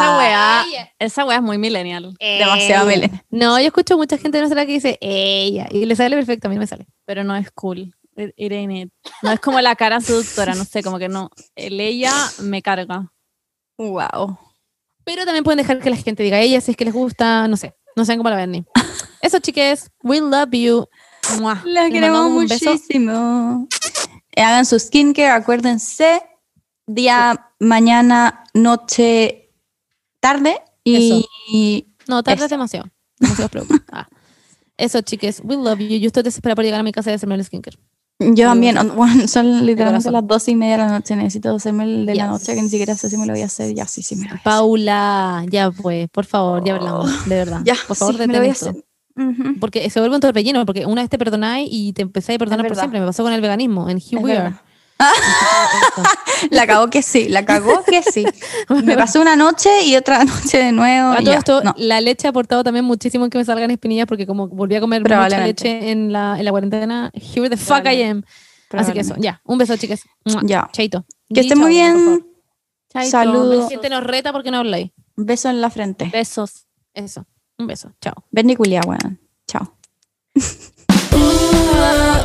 Esa 0.00 0.16
weá, 0.18 0.66
esa 0.98 1.24
weá 1.24 1.36
es 1.36 1.42
muy 1.42 1.58
millennial. 1.58 2.14
Demasiado 2.18 2.88
Ella. 2.88 2.96
millennial. 2.96 3.24
No, 3.30 3.58
yo 3.60 3.66
escucho 3.66 3.96
mucha 3.96 4.16
gente 4.18 4.38
de 4.38 4.42
nuestra 4.42 4.64
que 4.66 4.72
dice 4.72 4.98
ella, 5.00 5.68
y 5.70 5.84
le 5.84 5.94
sale 5.96 6.16
perfecto, 6.16 6.48
a 6.48 6.50
mí 6.50 6.56
no 6.56 6.60
me 6.60 6.66
sale. 6.66 6.86
Pero 7.04 7.22
no 7.24 7.36
es 7.36 7.50
cool. 7.52 7.94
It, 8.16 8.32
it 8.36 8.52
ain't 8.52 8.72
it. 8.72 8.92
No 9.22 9.30
es 9.30 9.40
como 9.40 9.60
la 9.60 9.76
cara 9.76 10.00
seductora, 10.00 10.54
no 10.54 10.64
sé, 10.64 10.82
como 10.82 10.98
que 10.98 11.08
no. 11.08 11.30
El 11.54 11.78
ella 11.80 12.12
me 12.40 12.62
carga. 12.62 13.12
Wow. 13.76 14.38
Pero 15.04 15.24
también 15.24 15.44
pueden 15.44 15.58
dejar 15.58 15.78
que 15.80 15.90
la 15.90 15.96
gente 15.96 16.22
diga 16.22 16.40
ella 16.40 16.60
si 16.60 16.72
es 16.72 16.76
que 16.76 16.84
les 16.84 16.94
gusta, 16.94 17.46
no 17.46 17.56
sé, 17.56 17.74
no 17.94 18.04
saben 18.04 18.18
cómo 18.18 18.30
la 18.30 18.36
ven 18.36 18.50
ni. 18.52 18.64
Eso, 19.22 19.38
chiques, 19.40 19.90
we 20.02 20.20
love 20.20 20.50
you. 20.52 20.86
Mua. 21.40 21.62
La 21.64 21.84
Les 21.84 21.92
queremos 21.92 22.30
muchísimo. 22.30 23.68
Eh, 24.34 24.42
Hagan 24.42 24.64
su 24.66 24.78
skincare, 24.78 25.30
acuérdense. 25.30 26.22
Día, 26.86 27.50
mañana, 27.60 28.44
noche, 28.55 29.50
tarde. 30.20 30.56
Y 30.84 31.86
No, 32.06 32.22
tarde 32.22 32.36
Eso. 32.36 32.44
es 32.46 32.50
demasiado. 32.50 32.86
Demasiado. 33.18 33.50
Ah. 33.92 34.09
Eso, 34.76 35.00
chiques, 35.02 35.40
we 35.44 35.56
love 35.56 35.78
you. 35.80 35.98
Yo 35.98 36.06
estoy 36.06 36.22
desesperada 36.22 36.55
por 36.56 36.64
llegar 36.64 36.80
a 36.80 36.84
mi 36.84 36.92
casa 36.92 37.10
y 37.10 37.14
hacerme 37.14 37.34
el 37.34 37.44
skincare. 37.44 37.76
yo 38.20 38.46
también. 38.48 38.76
bueno, 38.96 39.26
son 39.26 39.66
literalmente 39.66 40.10
las 40.10 40.26
doce 40.26 40.52
y 40.52 40.55
media 40.55 40.76
de 40.78 40.82
la 40.84 40.88
noche. 40.92 41.16
Necesito 41.16 41.55
hacerme 41.56 41.84
el 41.84 42.06
de 42.06 42.14
la 42.14 42.24
Yes. 42.24 42.30
noche, 42.32 42.55
que 42.55 42.62
ni 42.62 42.68
siquiera 42.68 42.94
sé 42.94 43.10
si 43.10 43.16
me 43.16 43.26
lo 43.26 43.32
voy 43.32 43.42
a 43.42 43.46
hacer. 43.46 43.74
Ya, 43.74 43.86
sí, 43.86 44.02
sí, 44.02 44.14
me 44.14 44.22
lo 44.22 44.28
voy 44.30 44.36
a 44.36 44.40
hacer. 44.40 44.44
Paula, 44.44 45.44
ya 45.50 45.70
pues, 45.72 46.09
por 46.10 46.24
favor, 46.26 46.64
ya 46.64 46.76
hablamos, 46.76 47.28
de 47.28 47.34
verdad. 47.34 47.60
Ya, 47.64 47.74
por 47.88 47.96
favor, 47.96 48.14
sí, 48.14 48.20
me 48.20 48.26
lo 48.34 48.38
voy 48.38 48.48
a 48.48 48.52
detén 48.52 48.84
Porque 49.61 49.89
se 49.90 50.01
vuelve 50.01 50.15
un 50.16 50.20
torbellino, 50.20 50.65
porque 50.66 50.86
una 50.86 51.03
vez 51.03 51.11
te 51.11 51.19
perdonáis 51.19 51.69
y 51.70 51.93
te 51.93 52.03
empezáis 52.03 52.36
a 52.36 52.39
perdonar 52.39 52.66
por 52.66 52.77
siempre. 52.77 53.01
Me 53.01 53.07
pasó 53.07 53.23
con 53.23 53.32
el 53.32 53.40
veganismo, 53.40 53.89
en 53.89 53.99
Here 53.99 54.16
We. 54.23 54.36
Are. 54.36 54.55
La 56.51 56.66
cagó 56.66 56.89
que 56.90 57.03
sí, 57.03 57.28
la 57.28 57.45
cagó 57.45 57.85
que 57.85 58.03
sí. 58.03 58.24
Me 58.85 58.97
pasó 58.97 59.20
una 59.20 59.36
noche 59.36 59.82
y 59.85 59.97
otra 59.97 60.24
noche 60.24 60.59
de 60.59 60.73
nuevo. 60.73 61.11
A 61.12 61.16
todo 61.19 61.32
ya. 61.32 61.39
esto, 61.39 61.62
No. 61.62 61.74
la 61.78 62.01
leche 62.01 62.27
ha 62.27 62.31
aportado 62.31 62.65
también 62.65 62.85
muchísimo 62.85 63.24
en 63.24 63.31
que 63.31 63.39
me 63.39 63.45
salgan 63.45 63.70
espinillas 63.70 64.07
porque 64.07 64.27
como 64.27 64.49
volví 64.49 64.74
a 64.77 64.81
comer 64.81 65.03
mucha 65.03 65.28
leche 65.28 65.90
en 65.90 66.12
la, 66.12 66.36
en 66.39 66.45
la 66.45 66.51
cuarentena, 66.51 67.11
here 67.15 67.49
the 67.49 67.57
fuck 67.57 67.85
I 67.86 68.03
am. 68.03 68.23
Así 68.70 68.93
que 68.93 69.01
eso, 69.01 69.15
ya, 69.19 69.40
un 69.45 69.57
beso, 69.59 69.77
chicas. 69.77 70.03
Ya. 70.43 70.69
Chaito. 70.73 71.05
Que 71.32 71.40
estén 71.40 71.59
muy 71.59 71.70
bien. 71.70 72.27
Chaito. 72.93 73.11
Saludos. 73.11 73.65
La 73.65 73.69
gente 73.70 73.89
nos 73.90 74.05
reta 74.05 74.32
porque 74.32 74.51
no 74.51 74.59
habláis. 74.59 74.90
Beso 75.16 75.49
en 75.49 75.61
la 75.61 75.70
frente. 75.70 76.11
Besos. 76.12 76.66
Eso. 76.93 77.24
Un 77.59 77.66
beso. 77.66 77.93
Chao. 78.01 78.24
Ven 78.30 78.51
y 78.51 78.56
culia, 78.56 78.80
weón. 78.86 79.18
Chao. 79.47 79.76
Ah. 81.51 82.14